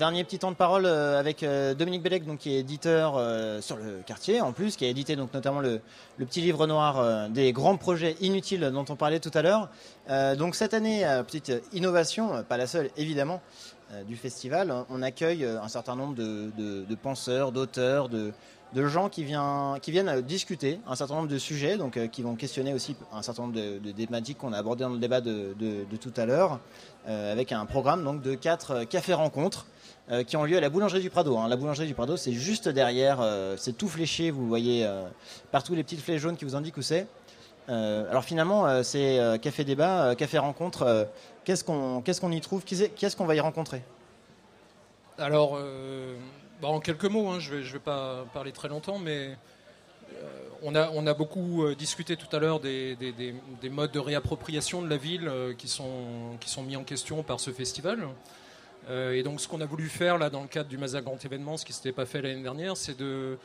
Dernier 0.03 0.25
petit 0.25 0.38
temps 0.38 0.51
de 0.51 0.57
parole 0.57 0.85
euh, 0.85 1.17
avec 1.17 1.43
euh, 1.43 1.73
Dominique 1.73 2.03
Bellec, 2.03 2.25
donc, 2.25 2.39
qui 2.39 2.53
est 2.53 2.59
éditeur 2.59 3.15
euh, 3.15 3.61
sur 3.61 3.77
le 3.77 4.01
quartier, 4.05 4.41
en 4.41 4.51
plus, 4.51 4.75
qui 4.75 4.84
a 4.84 4.89
édité 4.89 5.15
donc, 5.15 5.34
notamment 5.34 5.61
le, 5.61 5.80
petit 6.17 6.41
livre 6.41 6.67
noir 6.67 7.30
des 7.30 7.53
grands 7.53 7.77
projets 7.77 8.17
inutiles 8.19 8.69
dont 8.73 8.84
on 8.89 8.97
parlait 8.97 9.21
tout 9.21 9.31
à 9.34 9.41
l'heure. 9.41 9.69
Donc 10.38 10.55
cette 10.55 10.73
année, 10.73 11.05
petite 11.25 11.51
innovation, 11.73 12.43
pas 12.47 12.57
la 12.57 12.67
seule 12.67 12.89
évidemment, 12.97 13.41
du 14.07 14.15
festival, 14.15 14.73
on 14.89 15.01
accueille 15.01 15.43
un 15.45 15.67
certain 15.67 15.95
nombre 15.95 16.15
de, 16.15 16.95
penseurs, 16.95 17.51
d'auteurs, 17.51 18.09
de, 18.09 18.31
gens 18.75 19.09
qui, 19.09 19.25
qui 19.81 19.91
viennent 19.91 20.21
discuter 20.21 20.80
un 20.88 20.95
certain 20.95 21.15
nombre 21.15 21.27
de 21.27 21.38
sujets, 21.38 21.77
donc 21.77 21.99
qui 22.09 22.21
vont 22.21 22.35
questionner 22.35 22.73
aussi 22.73 22.95
un 23.11 23.21
certain 23.21 23.43
nombre 23.43 23.55
de, 23.55 23.91
thématiques 23.91 24.38
qu'on 24.38 24.53
a 24.53 24.57
abordées 24.57 24.84
dans 24.84 24.91
le 24.91 24.99
débat 24.99 25.19
de, 25.19 25.53
tout 25.99 26.13
à 26.15 26.25
l'heure, 26.25 26.59
avec 27.07 27.51
un 27.51 27.65
programme 27.65 28.03
donc 28.03 28.21
de 28.21 28.35
quatre 28.35 28.84
cafés 28.85 29.13
rencontres 29.13 29.65
euh, 30.11 30.23
qui 30.23 30.35
ont 30.38 30.43
lieu 30.43 30.57
à 30.57 30.61
la 30.61 30.69
boulangerie 30.69 31.01
du 31.01 31.09
Prado. 31.09 31.38
hein. 31.38 31.47
La 31.47 31.55
boulangerie 31.55 31.88
du 31.88 31.93
Prado, 31.93 32.17
c'est 32.17 32.34
juste 32.34 32.67
derrière, 32.69 33.19
euh, 33.21 33.55
c'est 33.57 33.73
tout 33.77 33.88
fléché, 33.88 34.31
vous 34.31 34.47
voyez 34.47 34.85
euh, 34.85 35.03
partout 35.51 35.75
les 35.75 35.84
petites 35.84 36.01
flèches 36.01 36.21
jaunes 36.21 36.35
qui 36.38 36.45
vous 36.45 36.55
indiquent 36.55 36.77
où 36.77 36.81
c'est. 36.81 37.07
Alors 37.69 38.25
finalement, 38.25 38.84
c'est 38.84 39.39
café 39.41 39.63
débat, 39.63 40.15
café 40.17 40.38
rencontre. 40.38 41.07
qu'est-ce 41.45 41.63
qu'on 41.63 42.01
qu'est-ce 42.01 42.19
qu'on 42.19 42.31
y 42.34 42.41
trouve? 42.41 42.61
Qu'est-ce 42.65 43.15
qu'on 43.15 43.25
va 43.25 43.35
y 43.35 43.39
rencontrer? 43.39 43.81
Alors, 45.17 45.57
bah, 46.61 46.67
en 46.67 46.81
quelques 46.81 47.05
mots, 47.05 47.30
hein, 47.30 47.39
je 47.39 47.53
ne 47.53 47.57
vais, 47.59 47.63
je 47.63 47.71
vais 47.71 47.80
pas 47.80 48.25
parler 48.34 48.51
très 48.51 48.67
longtemps, 48.67 48.99
mais 48.99 49.38
on, 50.61 50.75
a, 50.75 50.89
on 50.91 51.07
a 51.07 51.13
beaucoup 51.13 51.63
discuté 51.77 52.17
tout 52.17 52.27
à 52.35 52.39
l'heure 52.39 52.59
des, 52.59 52.97
des- 52.97 53.13
des- 53.13 53.35
des 53.61 53.69
modes 53.69 53.91
de 53.93 53.99
réappropriation 53.99 54.81
de 54.81 54.89
la 54.89 54.97
ville 54.97 55.31
qui, 55.57 55.69
sont, 55.69 56.35
qui 56.41 56.49
sont 56.49 56.63
mis 56.63 56.75
en 56.75 56.84
question 56.84 57.23
par 57.23 57.39
ce 57.39 57.51
festival. 57.51 58.09
Euh, 58.89 59.14
et 59.14 59.23
donc, 59.23 59.39
ce 59.39 59.47
qu'on 59.47 59.61
a 59.61 59.65
voulu 59.65 59.88
faire 59.88 60.18
là, 60.18 60.30
dans 60.30 60.41
le 60.41 60.47
cadre 60.47 60.69
du 60.69 60.77
Mazag 60.77 61.03
Grand 61.03 61.23
Événement, 61.23 61.57
ce 61.57 61.65
qui 61.65 61.72
ne 61.72 61.76
s'était 61.76 61.91
pas 61.91 62.05
fait 62.05 62.22
l'année 62.22 62.43
dernière, 62.43 62.77
c'est 62.77 62.97
de 62.97 63.38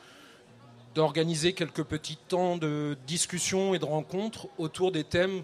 d'organiser 0.94 1.52
quelques 1.52 1.85
petits 1.85 2.16
temps 2.16 2.56
de 2.56 2.97
discussion 3.06 3.74
et 3.74 3.78
de 3.78 3.85
rencontres 3.85 4.48
autour 4.56 4.90
des 4.90 5.05
thèmes, 5.05 5.43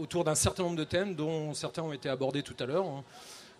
autour 0.00 0.24
d'un 0.24 0.34
certain 0.34 0.64
nombre 0.64 0.76
de 0.76 0.84
thèmes 0.84 1.14
dont 1.14 1.54
certains 1.54 1.82
ont 1.82 1.92
été 1.92 2.08
abordés 2.08 2.42
tout 2.42 2.56
à 2.58 2.66
l'heure. 2.66 2.86
hein. 2.86 3.04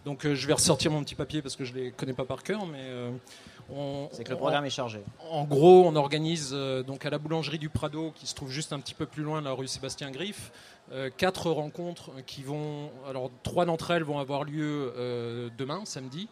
Donc 0.05 0.25
euh, 0.25 0.35
je 0.35 0.47
vais 0.49 0.55
ressortir 0.55 0.91
mon 0.91 1.05
petit 1.05 1.15
papier 1.15 1.43
parce 1.43 1.55
que 1.55 1.65
je 1.65 1.75
ne 1.75 1.79
les 1.79 1.93
connais 1.93 2.15
pas 2.15 2.25
par 2.25 2.43
cœur, 2.43 2.67
mais 2.67 2.81
euh, 2.81 3.11
C'est 4.13 4.25
que 4.25 4.31
le 4.31 4.35
on- 4.37 4.39
programme 4.39 4.65
est 4.65 4.71
chargé. 4.71 5.01
En 5.31 5.45
gros, 5.45 5.85
on 5.87 5.97
organise 5.97 6.51
euh, 6.53 6.83
donc 6.83 7.07
à 7.07 7.11
la 7.11 7.19
boulangerie 7.19 7.59
du 7.59 7.69
Prado, 7.69 8.13
qui 8.15 8.27
se 8.27 8.35
trouve 8.35 8.51
juste 8.51 8.73
un 8.73 8.81
petit 8.81 8.95
peu 8.95 9.07
plus 9.07 9.23
loin 9.23 9.41
de 9.41 9.47
la 9.47 9.53
rue 9.53 9.67
Sébastien 9.69 10.11
Griff, 10.11 10.53
euh, 10.93 11.11
quatre 11.17 11.51
rencontres 11.51 12.11
qui 12.27 12.43
vont. 12.43 12.91
Alors 13.09 13.31
trois 13.43 13.65
d'entre 13.65 13.91
elles 13.93 14.03
vont 14.05 14.19
avoir 14.19 14.45
lieu 14.45 14.93
euh, 14.97 15.49
demain, 15.57 15.83
samedi, 15.85 16.29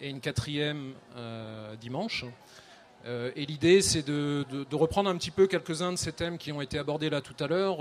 et 0.00 0.08
une 0.08 0.20
quatrième 0.20 0.92
dimanche. 1.80 2.24
Et 3.36 3.46
l'idée, 3.46 3.80
c'est 3.80 4.02
de, 4.06 4.44
de- 4.50 4.64
de 4.64 4.76
reprendre 4.76 5.08
un 5.08 5.16
petit 5.16 5.30
peu 5.30 5.46
quelques-uns 5.46 5.92
de 5.92 5.96
ces 5.96 6.12
thèmes 6.12 6.36
qui 6.36 6.52
ont 6.52 6.60
été 6.60 6.78
abordés 6.78 7.08
là 7.08 7.20
tout 7.22 7.36
à 7.42 7.46
l'heure, 7.46 7.78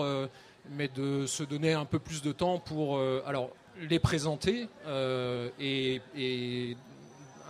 mais 0.72 0.88
de 0.88 1.26
se 1.26 1.44
donner 1.44 1.74
un 1.74 1.86
peu 1.86 2.00
plus 2.00 2.22
de 2.22 2.32
temps 2.32 2.60
pour 2.60 3.00
alors, 3.26 3.50
les 3.90 4.00
présenter. 4.00 4.70
euh, 4.86 5.50
et, 5.60 6.02
et 6.16 6.78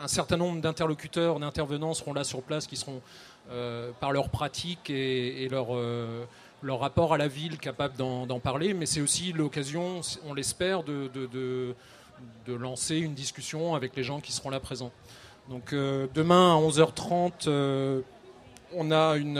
un 0.01 0.07
certain 0.07 0.37
nombre 0.37 0.61
d'interlocuteurs, 0.61 1.39
d'intervenants 1.39 1.93
seront 1.93 2.13
là 2.13 2.23
sur 2.23 2.41
place, 2.41 2.67
qui 2.67 2.75
seront, 2.77 3.01
euh, 3.51 3.91
par 3.99 4.11
leur 4.11 4.29
pratique 4.29 4.89
et, 4.89 5.47
leur, 5.49 5.67
euh, 5.75 6.25
leur 6.61 6.79
rapport 6.79 7.13
à 7.13 7.17
la 7.17 7.27
ville, 7.27 7.57
capables 7.57 7.95
d'en 7.95 8.39
parler. 8.39 8.73
Mais 8.73 8.85
c'est 8.85 9.01
aussi 9.01 9.33
l'occasion, 9.33 10.01
on 10.27 10.33
l'espère, 10.33 10.83
de, 10.83 11.09
de- 11.13 11.25
de- 11.27 11.75
lancer 12.55 12.97
une 12.97 13.13
discussion 13.13 13.75
avec 13.75 13.95
les 13.95 14.03
gens 14.03 14.19
qui 14.21 14.31
seront 14.31 14.49
là 14.49 14.59
présents. 14.59 14.91
Donc 15.49 15.71
euh, 15.73 16.07
demain 16.15 16.55
à 16.55 16.59
11h30, 16.59 17.47
euh, 17.47 18.01
on 18.73 18.89
a 18.91 19.15
une, 19.17 19.37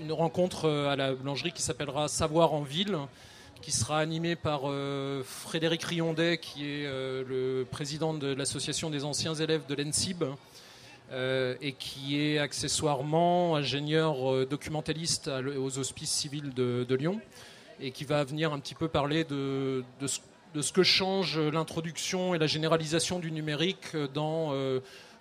une 0.00 0.12
rencontre 0.12 0.68
à 0.68 0.96
la 0.96 1.14
boulangerie 1.14 1.52
qui 1.52 1.62
s'appellera 1.62 2.08
Savoir 2.08 2.52
en 2.54 2.62
ville, 2.62 2.96
qui 3.60 3.72
sera 3.72 3.98
animée 3.98 4.36
par 4.36 4.62
euh, 4.64 5.22
Frédéric 5.24 5.82
Riondet, 5.82 6.38
qui 6.38 6.64
est 6.64 6.86
euh, 6.86 7.24
le 7.26 7.64
président 7.64 8.14
de 8.14 8.32
l'association 8.32 8.90
des 8.90 9.04
anciens 9.04 9.34
élèves 9.34 9.66
de 9.66 9.74
l'ENSIB, 9.74 10.24
euh, 11.10 11.54
et 11.60 11.72
qui 11.72 12.20
est 12.20 12.38
accessoirement 12.38 13.56
ingénieur 13.56 14.46
documentaliste 14.46 15.30
aux 15.58 15.78
hospices 15.78 16.10
civils 16.10 16.52
de, 16.54 16.94
Lyon, 16.94 17.20
et 17.80 17.90
qui 17.90 18.04
va 18.04 18.24
venir 18.24 18.52
un 18.52 18.58
petit 18.58 18.74
peu 18.74 18.88
parler 18.88 19.24
de, 19.24 19.84
ce, 20.06 20.72
que 20.72 20.82
change 20.82 21.38
l'introduction 21.38 22.34
et 22.34 22.38
la 22.38 22.46
généralisation 22.46 23.18
du 23.18 23.32
numérique 23.32 23.96
dans 24.12 24.52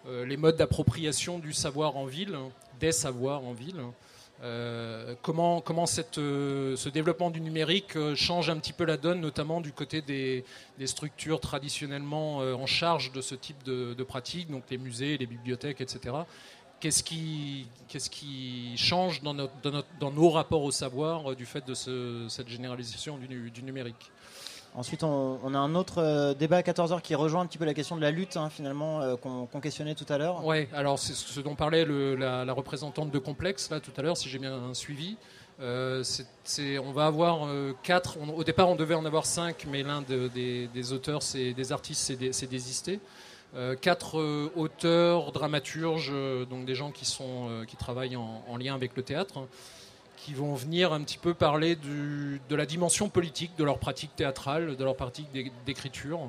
les 0.05 0.37
modes 0.37 0.57
d'appropriation 0.57 1.39
du 1.39 1.53
savoir 1.53 1.95
en 1.95 2.05
ville, 2.05 2.37
des 2.79 2.91
savoirs 2.91 3.43
en 3.45 3.53
ville. 3.53 3.81
Euh, 4.43 5.15
comment 5.23 5.61
comment 5.61 5.85
euh, 6.19 6.75
ce 6.75 6.89
développement 6.89 7.31
du 7.31 7.41
numérique 7.41 7.95
euh, 7.95 8.15
change 8.15 8.51
un 8.51 8.57
petit 8.57 8.73
peu 8.73 8.85
la 8.85 8.95
donne, 8.95 9.19
notamment 9.19 9.61
du 9.61 9.71
côté 9.71 10.01
des, 10.01 10.45
structures 10.85 11.39
traditionnellement 11.39 12.37
en 12.37 12.65
charge 12.67 13.11
de 13.11 13.21
ce 13.21 13.33
type 13.33 13.63
de, 13.63 13.95
de 13.95 14.03
pratique, 14.03 14.51
donc 14.51 14.63
les 14.69 14.77
musées, 14.77 15.17
les 15.17 15.25
bibliothèques, 15.25 15.81
etc. 15.81 16.15
Qu'est-ce 16.79 17.01
qui, 17.01 17.65
qu'est-ce 17.87 18.11
qui 18.11 18.77
change 18.77 19.23
dans, 19.23 19.33
notre- 19.33 19.85
dans 19.99 20.11
nos 20.11 20.29
rapports 20.29 20.61
au 20.61 20.69
savoir 20.71 21.35
du 21.35 21.47
fait 21.47 21.65
de 21.65 21.73
ce- 21.73 22.27
cette 22.29 22.47
généralisation 22.47 23.17
du, 23.17 23.49
du 23.49 23.63
numérique? 23.63 24.11
Ensuite, 24.75 25.03
on, 25.03 25.53
a 25.53 25.57
un 25.57 25.73
autre 25.75 25.99
euh, 25.99 26.33
débat 26.33 26.57
à 26.57 26.61
14h 26.61 27.01
qui 27.01 27.15
rejoint 27.15 27.41
un 27.41 27.45
petit 27.47 27.57
peu 27.57 27.65
la 27.65 27.73
question 27.73 27.95
de 27.95 28.01
la 28.01 28.11
lutte, 28.11 28.37
hein, 28.37 28.49
finalement, 28.49 29.01
euh, 29.01 29.15
qu'on 29.15 29.59
questionnait 29.59 29.95
tout 29.95 30.05
à 30.09 30.17
l'heure. 30.17 30.45
Ouais, 30.45 30.69
alors 30.73 30.99
c'est 30.99 31.13
ce 31.13 31.39
dont 31.39 31.55
parlait 31.55 31.85
la, 31.85 32.53
représentante 32.53 33.09
de 33.09 33.19
Complexe 33.19 33.69
là 33.71 33.79
tout 33.79 33.91
à 33.97 34.01
l'heure, 34.01 34.17
si 34.17 34.29
j'ai 34.29 34.39
bien 34.39 34.73
suivi. 34.73 35.17
Euh, 35.59 36.03
on 36.85 36.91
va 36.91 37.07
avoir 37.07 37.47
quatre. 37.81 38.17
au 38.35 38.43
départ, 38.43 38.69
on 38.69 38.75
devait 38.75 38.93
en 38.93 39.05
avoir 39.05 39.25
cinq, 39.25 39.65
mais 39.67 39.81
l'un 39.81 40.01
de- 40.03 40.27
des, 40.27 40.67
des 40.67 40.93
auteurs, 40.93 41.21
des 41.33 41.71
artistes, 41.71 42.13
c'est 42.31 42.47
désisté. 42.47 42.99
Quatre 43.81 44.21
auteurs, 44.55 45.31
dramaturges, 45.31 46.13
donc 46.47 46.65
des 46.65 46.75
gens 46.75 46.91
qui 46.91 47.05
sont 47.05 47.63
qui 47.67 47.75
travaillent 47.75 48.15
en, 48.15 48.43
en 48.47 48.57
lien 48.57 48.75
avec 48.75 48.95
le 48.95 49.01
théâtre, 49.01 49.47
qui 50.27 50.33
vont 50.33 50.55
venir 50.55 50.91
un 50.91 51.01
petit 51.03 51.17
peu 51.17 51.33
parler 51.33 51.77
de 51.77 52.55
la 52.55 52.65
dimension 52.65 53.07
politique 53.07 53.51
de 53.57 53.63
leur 53.63 53.79
pratique 53.79 54.13
théâtrale, 54.13 54.75
de 54.75 54.83
leur 54.83 54.97
pratique 54.97 55.31
d'é- 55.31 55.53
d'écriture. 55.65 56.19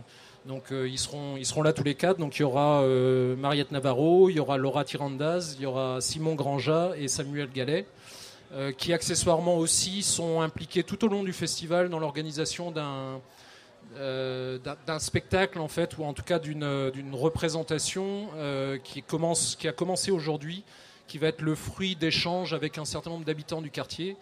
Donc 0.47 0.71
euh, 0.71 0.89
ils, 0.89 0.99
seront, 1.01 1.37
ils 1.37 1.45
seront 1.45 1.63
là 1.63 1.73
tous 1.73 1.83
les 1.83 1.97
quatre. 1.97 2.19
Donc 2.19 2.37
il 2.37 2.43
y 2.43 2.45
aura 2.45 2.83
euh, 2.83 3.35
Mariette 3.35 3.73
Navarro, 3.73 4.29
il 4.31 4.35
y 4.37 4.41
aura 4.41 4.57
Laura 4.57 4.85
Tirandaz, 4.85 5.57
il 5.59 5.63
y 5.63 5.67
aura 5.67 6.01
Simon 6.01 6.37
Granja 6.37 6.93
et 6.97 7.09
Samuel 7.09 7.51
Gallet, 7.53 7.87
euh, 8.53 8.71
qui 8.71 8.93
accessoirement 8.93 9.57
aussi 9.57 10.05
sont 10.05 10.43
impliqués 10.43 10.85
tout 10.85 11.05
au 11.05 11.09
long 11.09 11.25
du 11.25 11.33
festival 11.33 11.89
dans 11.89 11.99
l'organisation 11.99 12.71
d'un 12.71 13.21
d'un- 13.97 14.99
spectacle 15.01 15.59
en 15.59 15.67
fait, 15.67 15.99
ou 15.99 16.05
en 16.05 16.13
tout 16.13 16.23
cas 16.23 16.39
d'une 16.39 17.15
représentation 17.15 18.29
qui, 18.85 19.03
commence, 19.03 19.57
qui 19.57 19.67
a 19.67 19.73
commencé 19.73 20.13
aujourd'hui, 20.13 20.63
qui 21.09 21.19
va 21.19 21.29
être 21.29 21.43
le 21.43 21.55
fruit 21.57 21.97
d'échanges 21.97 22.55
avec 22.55 22.79
un 22.79 22.85
certain 22.85 23.11
nombre 23.11 23.25
d'habitants 23.25 23.63
du 23.63 23.71
quartier. 23.71 24.17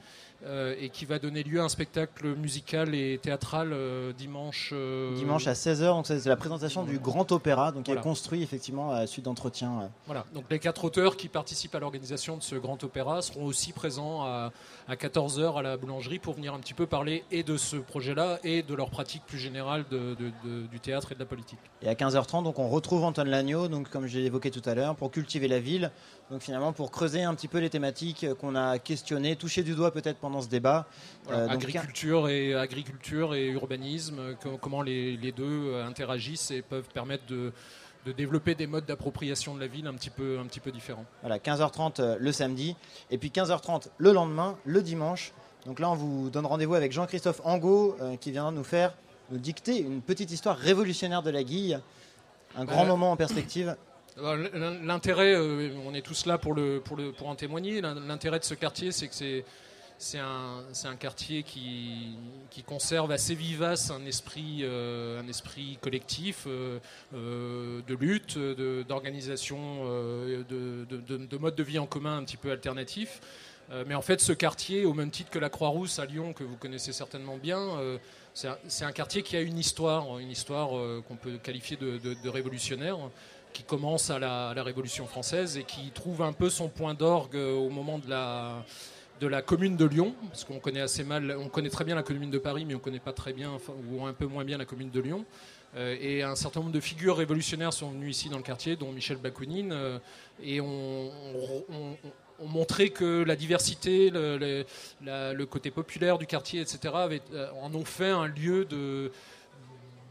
euh, 0.45 0.75
et 0.79 0.91
qui 0.91 1.07
va 1.07 1.19
donner 1.19 1.43
lieu 1.43 1.61
à 1.63 1.65
un 1.65 1.69
spectacle 1.71 2.35
musical 2.37 2.95
et 2.95 3.19
théâtral 3.23 3.71
euh, 3.73 4.13
dimanche. 4.13 4.69
euh, 4.75 5.15
Dimanche 5.15 5.47
à 5.47 5.55
16h, 5.55 5.87
donc 5.87 6.07
c'est 6.07 6.27
la 6.27 6.37
présentation 6.37 6.85
du 6.85 6.99
Grand 6.99 7.33
Opéra, 7.33 7.73
donc 7.73 7.85
qui 7.85 7.91
est 7.93 7.95
construit 8.03 8.43
effectivement 8.43 8.91
à 8.93 9.01
la 9.01 9.07
suite 9.07 9.25
d'entretien. 9.25 9.81
euh. 9.81 9.87
Voilà, 10.05 10.27
donc 10.35 10.45
les 10.51 10.59
quatre 10.59 10.85
auteurs 10.85 11.17
qui 11.17 11.29
participent 11.29 11.75
à 11.75 11.79
l'organisation 11.79 12.37
de 12.37 12.43
ce 12.43 12.55
grand 12.55 12.85
opéra 12.85 13.23
seront 13.23 13.47
aussi 13.47 13.73
présents 13.73 14.25
à, 14.25 14.53
à 14.89 14.95
14h 14.95 15.57
à 15.59 15.63
la 15.63 15.79
boulangerie 15.79 16.19
pour 16.19 16.35
venir 16.35 16.53
un 16.53 16.59
petit 16.59 16.75
peu 16.75 16.85
parler 16.87 17.25
et 17.33 17.43
de 17.43 17.57
ce 17.57 17.77
projet-là 17.77 18.39
et 18.45 18.63
de 18.63 18.75
leur 18.75 18.91
pratique 18.91 19.23
plus 19.27 19.39
générale 19.39 19.87
de- 19.91 20.15
de- 20.17 20.33
de- 20.45 20.67
du 20.67 20.81
théâtre 20.81 21.13
et 21.13 21.15
de 21.15 21.21
la 21.21 21.27
politique. 21.27 21.59
Et 21.81 21.89
à 21.89 21.95
15h30, 21.95 22.45
donc 22.45 22.59
on 22.59 22.69
retrouve 22.69 23.05
Antoine 23.05 23.31
Lagneau, 23.31 23.69
donc 23.69 23.89
comme 23.89 24.07
je 24.07 24.19
l'ai 24.19 24.27
évoqué 24.27 24.51
tout 24.51 24.69
à 24.69 24.75
l'heure, 24.75 24.97
pour 24.97 25.11
cultiver 25.11 25.49
la 25.49 25.61
ville. 25.61 25.91
Donc 26.31 26.43
finalement 26.43 26.73
pour 26.73 26.91
creuser 26.91 27.23
un 27.23 27.35
petit 27.37 27.47
peu 27.47 27.59
les 27.59 27.71
thématiques 27.71 28.27
qu'on 28.41 28.57
a 28.57 28.79
questionnées, 28.81 29.37
toucher 29.37 29.63
du 29.63 29.75
doigt 29.75 29.93
peut-être 29.93 30.19
pendant 30.19 30.41
ce 30.43 30.49
débat. 30.49 30.87
Voilà, 31.25 31.41
Euh, 31.41 31.47
donc, 31.47 31.55
agriculture, 31.63 32.29
et, 32.29 32.55
agriculture 32.55 33.35
et 33.35 33.47
urbanisme, 33.51 34.35
co- 34.43 34.59
comment 34.61 34.83
les, 34.83 35.17
les 35.17 35.31
deux 35.31 35.45
euh, 35.69 35.87
interagissent 35.87 36.51
et 36.51 36.63
peuvent 36.63 36.89
permettre 36.93 37.27
de, 37.27 37.53
de 38.07 38.13
développer 38.13 38.57
des 38.57 38.67
modes 38.67 38.87
d'appropriation 38.87 39.55
de 39.55 39.61
la 39.61 39.69
ville 39.69 39.87
un 39.87 39.95
petit 39.95 40.11
peu, 40.11 40.39
un 40.41 40.47
petit 40.47 40.59
peu 40.59 40.73
différents. 40.73 41.05
Voilà, 41.21 41.39
15h30 41.39 42.01
euh, 42.01 42.17
le 42.19 42.33
samedi, 42.33 42.75
et 43.13 43.19
puis 43.19 43.29
15h30 43.31 43.87
le 43.97 44.13
lendemain, 44.13 44.57
le 44.65 44.83
dimanche. 44.83 45.33
Donc 45.65 45.79
là, 45.79 45.91
on 45.91 45.95
vous 45.95 46.29
donne 46.31 46.47
rendez-vous 46.47 46.75
avec 46.75 46.91
Jean-Christophe 46.91 47.41
Angot, 47.45 47.97
euh, 48.01 48.17
qui 48.17 48.33
viendra 48.33 48.51
nous 48.51 48.65
faire, 48.65 48.95
nous 49.31 49.39
dicter 49.39 49.79
une 49.79 50.01
petite 50.03 50.33
histoire 50.33 50.57
révolutionnaire 50.57 51.23
de 51.23 51.31
la 51.31 51.45
Guille. 51.45 51.79
Un 52.57 52.65
grand 52.65 52.85
Euh, 52.85 52.89
moment 52.89 53.13
en 53.13 53.17
perspective. 53.17 53.77
L'intérêt, 54.19 55.35
euh, 55.35 55.69
on 55.85 55.93
est 55.93 56.01
tous 56.01 56.25
là 56.25 56.39
pour, 56.39 56.57
en 57.25 57.35
témoigner, 57.35 57.83
l'in- 57.83 57.95
l'intérêt 57.95 58.39
de 58.39 58.45
ce 58.45 58.55
quartier, 58.55 58.91
c'est 58.91 59.09
que 59.09 59.43
c'est 59.99 60.19
un, 60.19 60.97
quartier 60.99 61.43
qui, 61.43 62.17
conserve 62.67 63.13
assez 63.13 63.35
vivace 63.35 63.91
un 63.91 64.05
esprit, 64.07 64.61
euh, 64.63 65.21
collectif 65.83 66.47
euh, 66.47 66.79
de 67.13 67.95
lutte, 67.95 68.39
d'organisation, 68.89 69.85
de, 69.85 70.45
de, 70.49 70.85
de, 71.07 71.17
de 71.27 71.37
mode 71.37 71.55
de 71.55 71.63
vie 71.63 71.79
en 71.79 71.87
commun 71.87 72.17
un 72.17 72.25
petit 72.25 72.39
peu 72.39 72.51
alternatif. 72.51 73.21
Mais 73.87 73.97
en 73.97 74.03
fait, 74.03 74.21
ce 74.21 74.33
quartier, 74.33 74.85
au 74.85 74.95
même 74.95 75.11
titre 75.11 75.29
que 75.29 75.41
la 75.41 75.51
Croix-Rousse 75.51 75.99
à 75.99 76.07
Lyon, 76.07 76.33
que 76.33 76.45
vous 76.45 76.57
connaissez 76.57 76.93
certainement 76.93 77.37
bien, 77.37 77.69
c'est 78.33 78.47
un, 78.49 78.57
un 78.89 78.93
quartier 78.93 79.23
qui 79.23 79.37
a 79.37 79.41
une 79.41 79.59
histoire, 79.59 80.19
une 80.21 80.31
histoire 80.31 80.71
qu'on 81.09 81.17
peut 81.17 81.37
qualifier 81.43 81.77
de 81.77 82.29
révolutionnaire, 82.29 82.97
qui 83.57 83.63
commence 83.63 84.11
à 84.11 84.19
la, 84.19 84.63
Révolution 84.63 85.07
française 85.07 85.57
et 85.57 85.63
qui 85.63 85.91
trouve 85.91 86.21
un 86.21 86.35
peu 86.35 86.51
son 86.51 86.69
point 86.69 86.93
d'orgue 86.93 87.37
euh, 87.37 87.55
au 87.55 87.71
moment 87.71 87.99
de 87.99 88.11
la, 88.11 88.65
de 89.21 89.27
la 89.27 89.41
commune 89.41 89.77
de 89.77 89.87
Lyon, 89.87 90.15
parce 90.29 90.45
qu'on 90.45 90.59
connaît 90.59 90.83
assez 90.83 91.05
mal, 91.05 91.35
on 91.39 91.49
connaît 91.49 91.71
très 91.71 91.85
bien 91.85 91.95
la 91.95 92.03
commune 92.03 92.31
de 92.31 92.39
Paris, 92.39 92.67
mais 92.67 92.75
on 92.75 92.79
connaît 92.79 93.01
pas 93.01 93.15
très 93.15 93.33
bien, 93.33 93.53
ou 93.91 94.05
un 94.05 94.13
peu 94.13 94.27
moins 94.27 94.45
bien 94.45 94.59
la 94.59 94.67
commune 94.67 94.91
de 94.91 95.01
Lyon. 95.01 95.25
Euh, 95.75 95.97
et 96.01 96.23
un 96.23 96.37
certain 96.37 96.61
nombre 96.61 96.73
de 96.73 96.81
figures 96.81 97.17
révolutionnaires 97.17 97.73
sont 97.73 97.91
venues 97.91 98.11
ici 98.11 98.29
dans 98.29 98.37
le 98.37 98.43
quartier, 98.43 98.77
dont 98.77 98.93
Michel 98.93 99.17
Bakounine, 99.17 99.73
euh, 99.73 99.99
et 100.43 100.61
on, 100.61 101.11
on- 101.71 101.97
que 102.95 103.25
la 103.25 103.37
diversité, 103.37 104.11
le, 104.13 105.45
côté 105.47 105.71
populaire 105.71 106.19
du 106.19 106.27
quartier, 106.27 106.61
etc., 106.61 106.93
en 107.63 107.75
ont 107.75 107.85
fait 107.87 108.11
un 108.11 108.27
lieu 108.27 108.67
de 108.67 109.11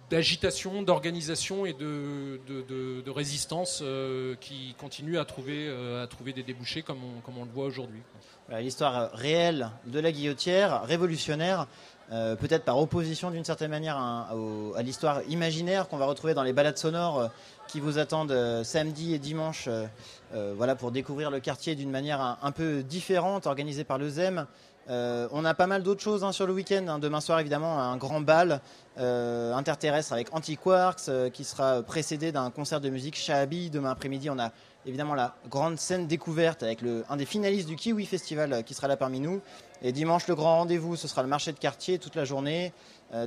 d'agitation, 0.10 0.84
d'organisation 0.84 1.66
et 1.66 1.74
de, 1.74 2.40
de- 2.48 3.10
résistance 3.10 3.80
euh, 3.82 4.36
qui 4.42 4.76
continue 4.78 5.18
à 5.18 5.26
trouver, 5.26 5.68
euh, 5.68 6.04
à 6.04 6.08
trouver 6.08 6.34
des 6.34 6.44
débouchés 6.44 6.82
comme 6.82 7.00
on, 7.04 7.22
comme 7.22 7.38
on 7.38 7.46
le 7.46 7.52
voit 7.52 7.66
aujourd'hui. 7.66 8.02
L'histoire 8.60 8.96
euh, 8.98 9.08
réelle 9.14 9.70
de 9.88 10.00
la 10.00 10.12
guillotière, 10.12 10.84
révolutionnaire, 10.84 11.68
peut-être 12.12 12.66
par 12.66 12.78
opposition 12.78 13.32
d'une 13.32 13.44
certaine 13.46 13.72
manière 13.72 13.98
à, 13.98 14.36
au- 14.36 14.76
à 14.76 14.84
l'histoire 14.84 15.24
imaginaire 15.28 15.88
qu'on 15.88 15.98
va 15.98 16.06
retrouver 16.06 16.36
dans 16.36 16.44
les 16.44 16.54
balades 16.54 16.78
sonores 16.78 17.32
qui 17.68 17.80
vous 17.80 17.98
attendent 17.98 18.62
samedi 18.64 19.16
et 19.16 19.18
dimanche 19.20 19.68
voilà, 20.32 20.76
pour 20.76 20.92
découvrir 20.92 21.32
le 21.32 21.40
quartier 21.40 21.74
d'une 21.74 21.90
manière 21.90 22.22
un, 22.22 22.38
un 22.44 22.52
peu 22.52 22.84
différente, 22.84 23.48
organisée 23.48 23.84
par 23.86 23.98
le 23.98 24.10
ZEM. 24.10 24.46
Euh, 24.88 25.28
on 25.32 25.46
a 25.46 25.54
pas 25.56 25.66
mal 25.66 25.82
d'autres 25.82 26.02
choses 26.02 26.24
hein, 26.24 26.32
sur 26.32 26.46
le 26.46 26.54
week-end. 26.54 26.86
hein. 26.88 27.00
Demain 27.00 27.20
soir, 27.20 27.40
évidemment, 27.40 27.80
un 27.80 27.98
grand 27.98 28.22
bal 28.22 28.62
euh, 29.00 29.54
interterrestre 29.54 30.14
avec 30.14 30.34
Antiquarks 30.34 31.10
euh, 31.10 31.30
qui 31.30 31.44
sera 31.44 31.82
précédé 31.82 32.32
d'un 32.32 32.52
concert 32.52 32.80
de 32.82 32.90
musique 32.90 33.16
Shahabi. 33.16 33.72
Demain 33.72 33.90
après-midi, 33.92 34.30
on 34.30 34.38
a 34.38 34.52
évidemment 34.86 35.16
la 35.16 35.36
grande 35.50 35.80
scène 35.80 36.06
découverte 36.06 36.62
avec 36.62 36.80
un 37.10 37.18
des 37.18 37.26
finalistes 37.26 37.68
du 37.68 37.76
Kiwi 37.76 38.06
Festival 38.06 38.64
qui 38.64 38.76
sera 38.76 38.88
là 38.88 38.96
parmi 38.96 39.20
nous. 39.20 39.42
Et 39.82 39.92
dimanche, 39.92 40.28
le 40.28 40.36
grand 40.36 40.58
rendez-vous, 40.60 40.96
ce 40.96 41.08
sera 41.08 41.24
le 41.24 41.28
marché 41.28 41.52
de 41.52 41.58
quartier 41.58 41.98
toute 41.98 42.16
la 42.16 42.24
journée. 42.24 42.72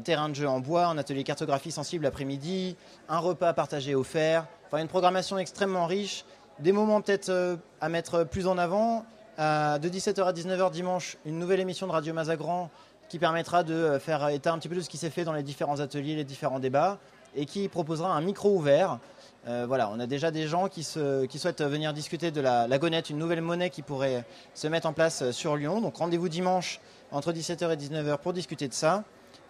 Terrain 0.05 0.29
de 0.29 0.35
jeu 0.35 0.49
en 0.49 0.61
bois, 0.61 0.87
un 0.87 0.99
atelier 0.99 1.25
cartographie 1.25 1.73
sensible 1.73 2.05
l'après-midi, 2.05 2.77
un 3.09 3.19
repas 3.19 3.53
partagé 3.53 3.97
offert. 3.97 4.47
Enfin, 4.69 4.81
une 4.81 4.89
programmation 4.89 5.37
extrêmement 5.37 5.87
riche. 5.87 6.25
Des 6.61 6.71
moments 6.71 7.01
peut-être 7.01 7.59
à 7.81 7.89
mettre 7.89 8.23
plus 8.23 8.47
en 8.47 8.57
avant. 8.57 9.05
Euh, 9.39 9.79
de 9.79 9.89
17h 9.89 10.25
à 10.25 10.33
19h 10.33 10.73
dimanche, 10.73 11.17
une 11.25 11.39
nouvelle 11.39 11.61
émission 11.61 11.87
de 11.87 11.93
Radio 11.93 12.13
Mazagran 12.13 12.71
qui 13.09 13.21
permettra 13.21 13.63
de 13.63 13.73
euh, 13.73 14.01
faire 14.01 14.29
état 14.31 14.53
un 14.53 14.59
petit 14.59 14.69
peu 14.69 14.75
de 14.75 14.81
ce 14.81 14.89
qui 14.89 14.97
s'est 14.97 15.11
fait 15.11 15.23
dans 15.23 15.33
les 15.33 15.45
différents 15.45 15.79
ateliers, 15.79 16.17
les 16.17 16.25
différents 16.25 16.59
débats, 16.59 16.99
et 17.37 17.47
qui 17.47 17.69
proposera 17.69 18.13
un 18.13 18.21
micro 18.21 18.51
ouvert. 18.51 18.99
Euh, 19.47 19.65
voilà, 19.69 19.91
on 19.95 20.01
a 20.01 20.09
déjà 20.09 20.33
des 20.33 20.49
gens 20.49 20.67
qui, 20.67 20.83
souhaitent 20.83 21.63
venir 21.63 21.93
discuter 21.93 22.33
de 22.33 22.41
la, 22.41 22.67
la 22.67 22.79
une 23.09 23.19
nouvelle 23.19 23.41
monnaie 23.41 23.71
qui 23.71 23.83
pourrait 23.83 24.25
se 24.55 24.67
mettre 24.67 24.89
en 24.89 24.93
place 24.93 25.31
sur 25.31 25.55
Lyon. 25.55 25.81
Donc 25.81 25.97
rendez-vous 25.97 26.29
dimanche 26.29 26.81
entre 27.13 27.33
17h 27.33 27.73
et 27.73 27.77
19h 27.77 28.19
pour 28.19 28.33
discuter 28.33 28.67
de 28.67 28.75
ça. 28.75 29.05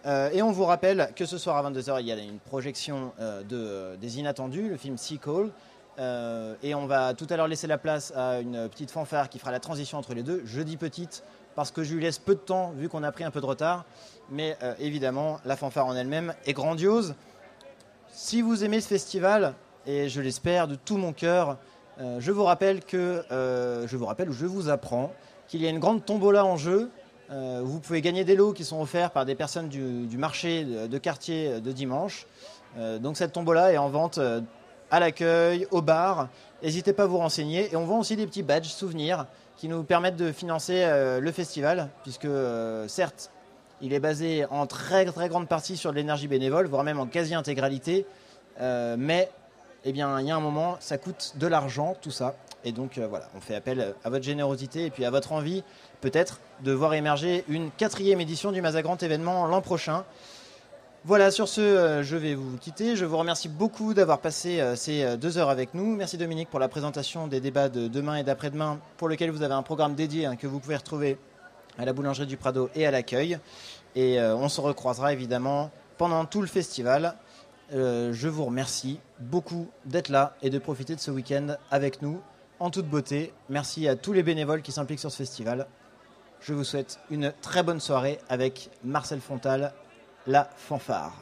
Et 0.05 0.41
on 0.41 0.51
vous 0.51 0.63
rappelle 0.63 1.11
que 1.15 1.25
ce 1.25 1.37
soir 1.37 1.57
à 1.57 1.69
22h, 1.69 1.97
il 1.99 2.05
y 2.05 2.11
a 2.11 2.15
une 2.15 2.39
projection 2.39 3.11
de, 3.19 3.97
des 3.97 4.19
Inattendus, 4.19 4.69
le 4.69 4.77
film 4.77 4.97
Sea 4.97 5.17
Call. 5.17 5.51
Euh, 5.99 6.55
et 6.63 6.75
on 6.75 6.85
va 6.85 7.13
tout 7.13 7.27
à 7.29 7.35
l'heure 7.35 7.47
laisser 7.47 7.67
la 7.67 7.77
place 7.77 8.13
à 8.15 8.39
une 8.39 8.69
petite 8.69 8.91
fanfare 8.91 9.29
qui 9.29 9.37
fera 9.37 9.51
la 9.51 9.59
transition 9.59 9.97
entre 9.97 10.13
les 10.13 10.23
deux. 10.23 10.41
Je 10.45 10.61
dis 10.61 10.77
petite 10.77 11.23
parce 11.55 11.71
que 11.71 11.83
je 11.83 11.93
lui 11.93 12.01
laisse 12.01 12.19
peu 12.19 12.35
de 12.35 12.39
temps 12.39 12.71
vu 12.77 12.87
qu'on 12.87 13.03
a 13.03 13.11
pris 13.11 13.25
un 13.25 13.31
peu 13.31 13.41
de 13.41 13.45
retard. 13.45 13.85
Mais 14.29 14.57
euh, 14.63 14.73
évidemment, 14.79 15.39
la 15.45 15.57
fanfare 15.57 15.87
en 15.87 15.95
elle-même 15.95 16.33
est 16.45 16.53
grandiose. 16.53 17.15
Si 18.11 18.41
vous 18.41 18.63
aimez 18.63 18.79
ce 18.79 18.87
festival, 18.87 19.53
et 19.85 20.07
je 20.07 20.21
l'espère 20.21 20.67
de 20.67 20.75
tout 20.75 20.97
mon 20.97 21.13
cœur, 21.13 21.57
euh, 21.99 22.19
je 22.19 22.31
vous 22.31 22.43
rappelle 22.43 22.83
que 22.83 23.23
je 23.29 23.97
vous 23.97 24.05
rappelle 24.05 24.29
ou 24.29 24.33
je 24.33 24.45
vous 24.45 24.69
apprends 24.69 25.11
qu'il 25.47 25.61
y 25.61 25.67
a 25.67 25.69
une 25.69 25.79
grande 25.79 26.05
tombola 26.05 26.45
en 26.45 26.57
jeu. 26.57 26.89
Vous 27.29 27.79
pouvez 27.79 28.01
gagner 28.01 28.23
des 28.23 28.35
lots 28.35 28.53
qui 28.53 28.63
sont 28.63 28.81
offerts 28.81 29.11
par 29.11 29.23
des 29.23 29.35
personnes 29.35 29.69
du, 29.69 30.17
marché 30.17 30.63
de, 30.63 30.97
quartier 30.97 31.59
de 31.61 31.71
dimanche. 31.71 32.25
Donc 32.99 33.17
cette 33.17 33.33
tombola 33.33 33.71
est 33.71 33.77
en 33.77 33.89
vente 33.89 34.19
à 34.91 34.99
l'accueil, 34.99 35.67
au 35.71 35.81
bar. 35.81 36.29
N'hésitez 36.63 36.93
pas 36.93 37.03
à 37.03 37.07
vous 37.07 37.17
renseigner. 37.17 37.71
Et 37.71 37.75
on 37.75 37.85
vend 37.85 37.99
aussi 37.99 38.15
des 38.15 38.27
petits 38.27 38.43
badges 38.43 38.67
souvenirs 38.67 39.25
qui 39.57 39.67
nous 39.67 39.83
permettent 39.83 40.15
de 40.15 40.31
financer 40.31 40.83
euh, 40.83 41.19
le 41.19 41.31
festival, 41.31 41.89
puisque 42.03 42.25
euh, 42.25 42.87
certes, 42.87 43.29
il 43.81 43.93
est 43.93 43.99
basé 43.99 44.45
en 44.49 44.67
très 44.67 45.05
très 45.05 45.29
grande 45.29 45.47
partie 45.47 45.77
sur 45.77 45.91
de 45.91 45.97
l'énergie 45.97 46.27
bénévole, 46.27 46.67
voire 46.67 46.83
même 46.83 46.99
en 46.99 47.05
quasi-intégralité. 47.05 48.05
Euh, 48.61 48.95
mais 48.97 49.29
eh 49.85 49.91
bien, 49.91 50.19
il 50.19 50.27
y 50.27 50.31
a 50.31 50.35
un 50.35 50.41
moment, 50.41 50.77
ça 50.79 50.97
coûte 50.97 51.33
de 51.35 51.47
l'argent, 51.47 51.95
tout 52.01 52.11
ça. 52.11 52.35
Et 52.65 52.73
donc 52.73 52.99
voilà, 52.99 53.29
on 53.37 53.39
fait 53.39 53.55
appel 53.55 53.95
à 54.03 54.09
votre 54.09 54.25
générosité 54.25 54.85
et 54.85 54.89
puis 54.89 55.05
à 55.05 55.11
votre 55.11 55.31
envie, 55.31 55.63
peut-être, 56.01 56.41
de 56.61 56.73
voir 56.73 56.93
émerger 56.93 57.45
une 57.47 57.71
quatrième 57.71 58.19
édition 58.19 58.51
du 58.51 58.61
Mazagrand 58.61 58.97
événement 58.97 59.47
l'an 59.47 59.61
prochain. 59.61 60.03
Voilà, 61.05 61.31
sur 61.31 61.47
ce, 61.47 61.61
euh, 61.61 62.03
je 62.03 62.17
vais 62.17 62.35
vous 62.35 62.57
quitter. 62.57 62.97
Je 62.97 63.05
vous 63.05 63.17
remercie 63.17 63.47
beaucoup 63.47 63.93
d'avoir 63.93 64.19
passé 64.19 64.59
euh, 64.59 64.75
ces 64.75 65.03
euh, 65.03 65.15
deux 65.15 65.37
heures 65.37 65.49
avec 65.49 65.73
nous. 65.73 65.95
Merci 65.95 66.17
Dominique 66.17 66.49
pour 66.49 66.59
la 66.59 66.67
présentation 66.67 67.27
des 67.27 67.39
débats 67.39 67.69
de 67.69 67.87
demain 67.87 68.17
et 68.17 68.23
d'après-demain, 68.23 68.81
pour 68.97 69.07
lequel 69.07 69.31
vous 69.31 69.41
avez 69.41 69.53
un 69.53 69.63
programme 69.63 69.95
dédié 69.95 70.25
hein, 70.25 70.35
que 70.35 70.45
vous 70.45 70.59
pouvez 70.59 70.75
retrouver 70.75 71.17
à 71.77 71.85
la 71.85 71.93
boulangerie 71.93 72.27
du 72.27 72.35
Prado 72.35 72.69
et 72.75 72.85
à 72.85 72.91
l'accueil. 72.91 73.39
Et 73.95 74.19
on 74.21 74.49
se 74.49 74.61
recroisera 74.61 75.13
évidemment 75.13 75.71
pendant 75.97 76.25
tout 76.25 76.41
le 76.41 76.47
festival. 76.47 77.15
Je 77.71 78.27
vous 78.27 78.45
remercie 78.45 78.99
beaucoup 79.19 79.67
d'être 79.85 80.09
là 80.09 80.35
et 80.43 80.49
de 80.49 80.59
profiter 80.59 80.95
de 80.95 80.99
ce 80.99 81.09
week-end 81.09 81.55
avec 81.71 82.01
nous 82.01 82.21
en 82.59 82.69
toute 82.69 82.87
beauté. 82.87 83.33
Merci 83.49 83.87
à 83.87 83.95
tous 83.95 84.13
les 84.13 84.21
bénévoles 84.21 84.61
qui 84.61 84.71
s'impliquent 84.71 84.99
sur 84.99 85.11
ce 85.11 85.17
festival. 85.17 85.65
Je 86.41 86.53
vous 86.53 86.63
souhaite 86.63 86.99
une 87.09 87.33
très 87.41 87.63
bonne 87.63 87.79
soirée 87.79 88.19
avec 88.29 88.69
Marcel 88.83 89.21
Fontal, 89.21 89.73
la 90.27 90.49
fanfare. 90.55 91.13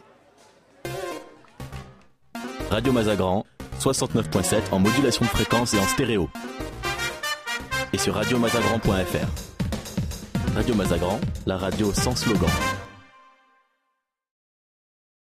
Radio 2.70 2.92
Mazagran, 2.92 3.46
69.7 3.80 4.72
en 4.72 4.80
modulation 4.80 5.26
de 5.26 5.30
fréquence 5.30 5.74
et 5.74 5.80
en 5.80 5.88
stéréo. 5.88 6.30
Et 7.94 7.98
sur 7.98 8.16
radiomazagran.fr. 8.16 9.28
Radio 10.56 10.76
Mazagran, 10.76 11.20
la 11.46 11.58
radio 11.58 11.94
sans 11.94 12.16
slogan. 12.16 12.50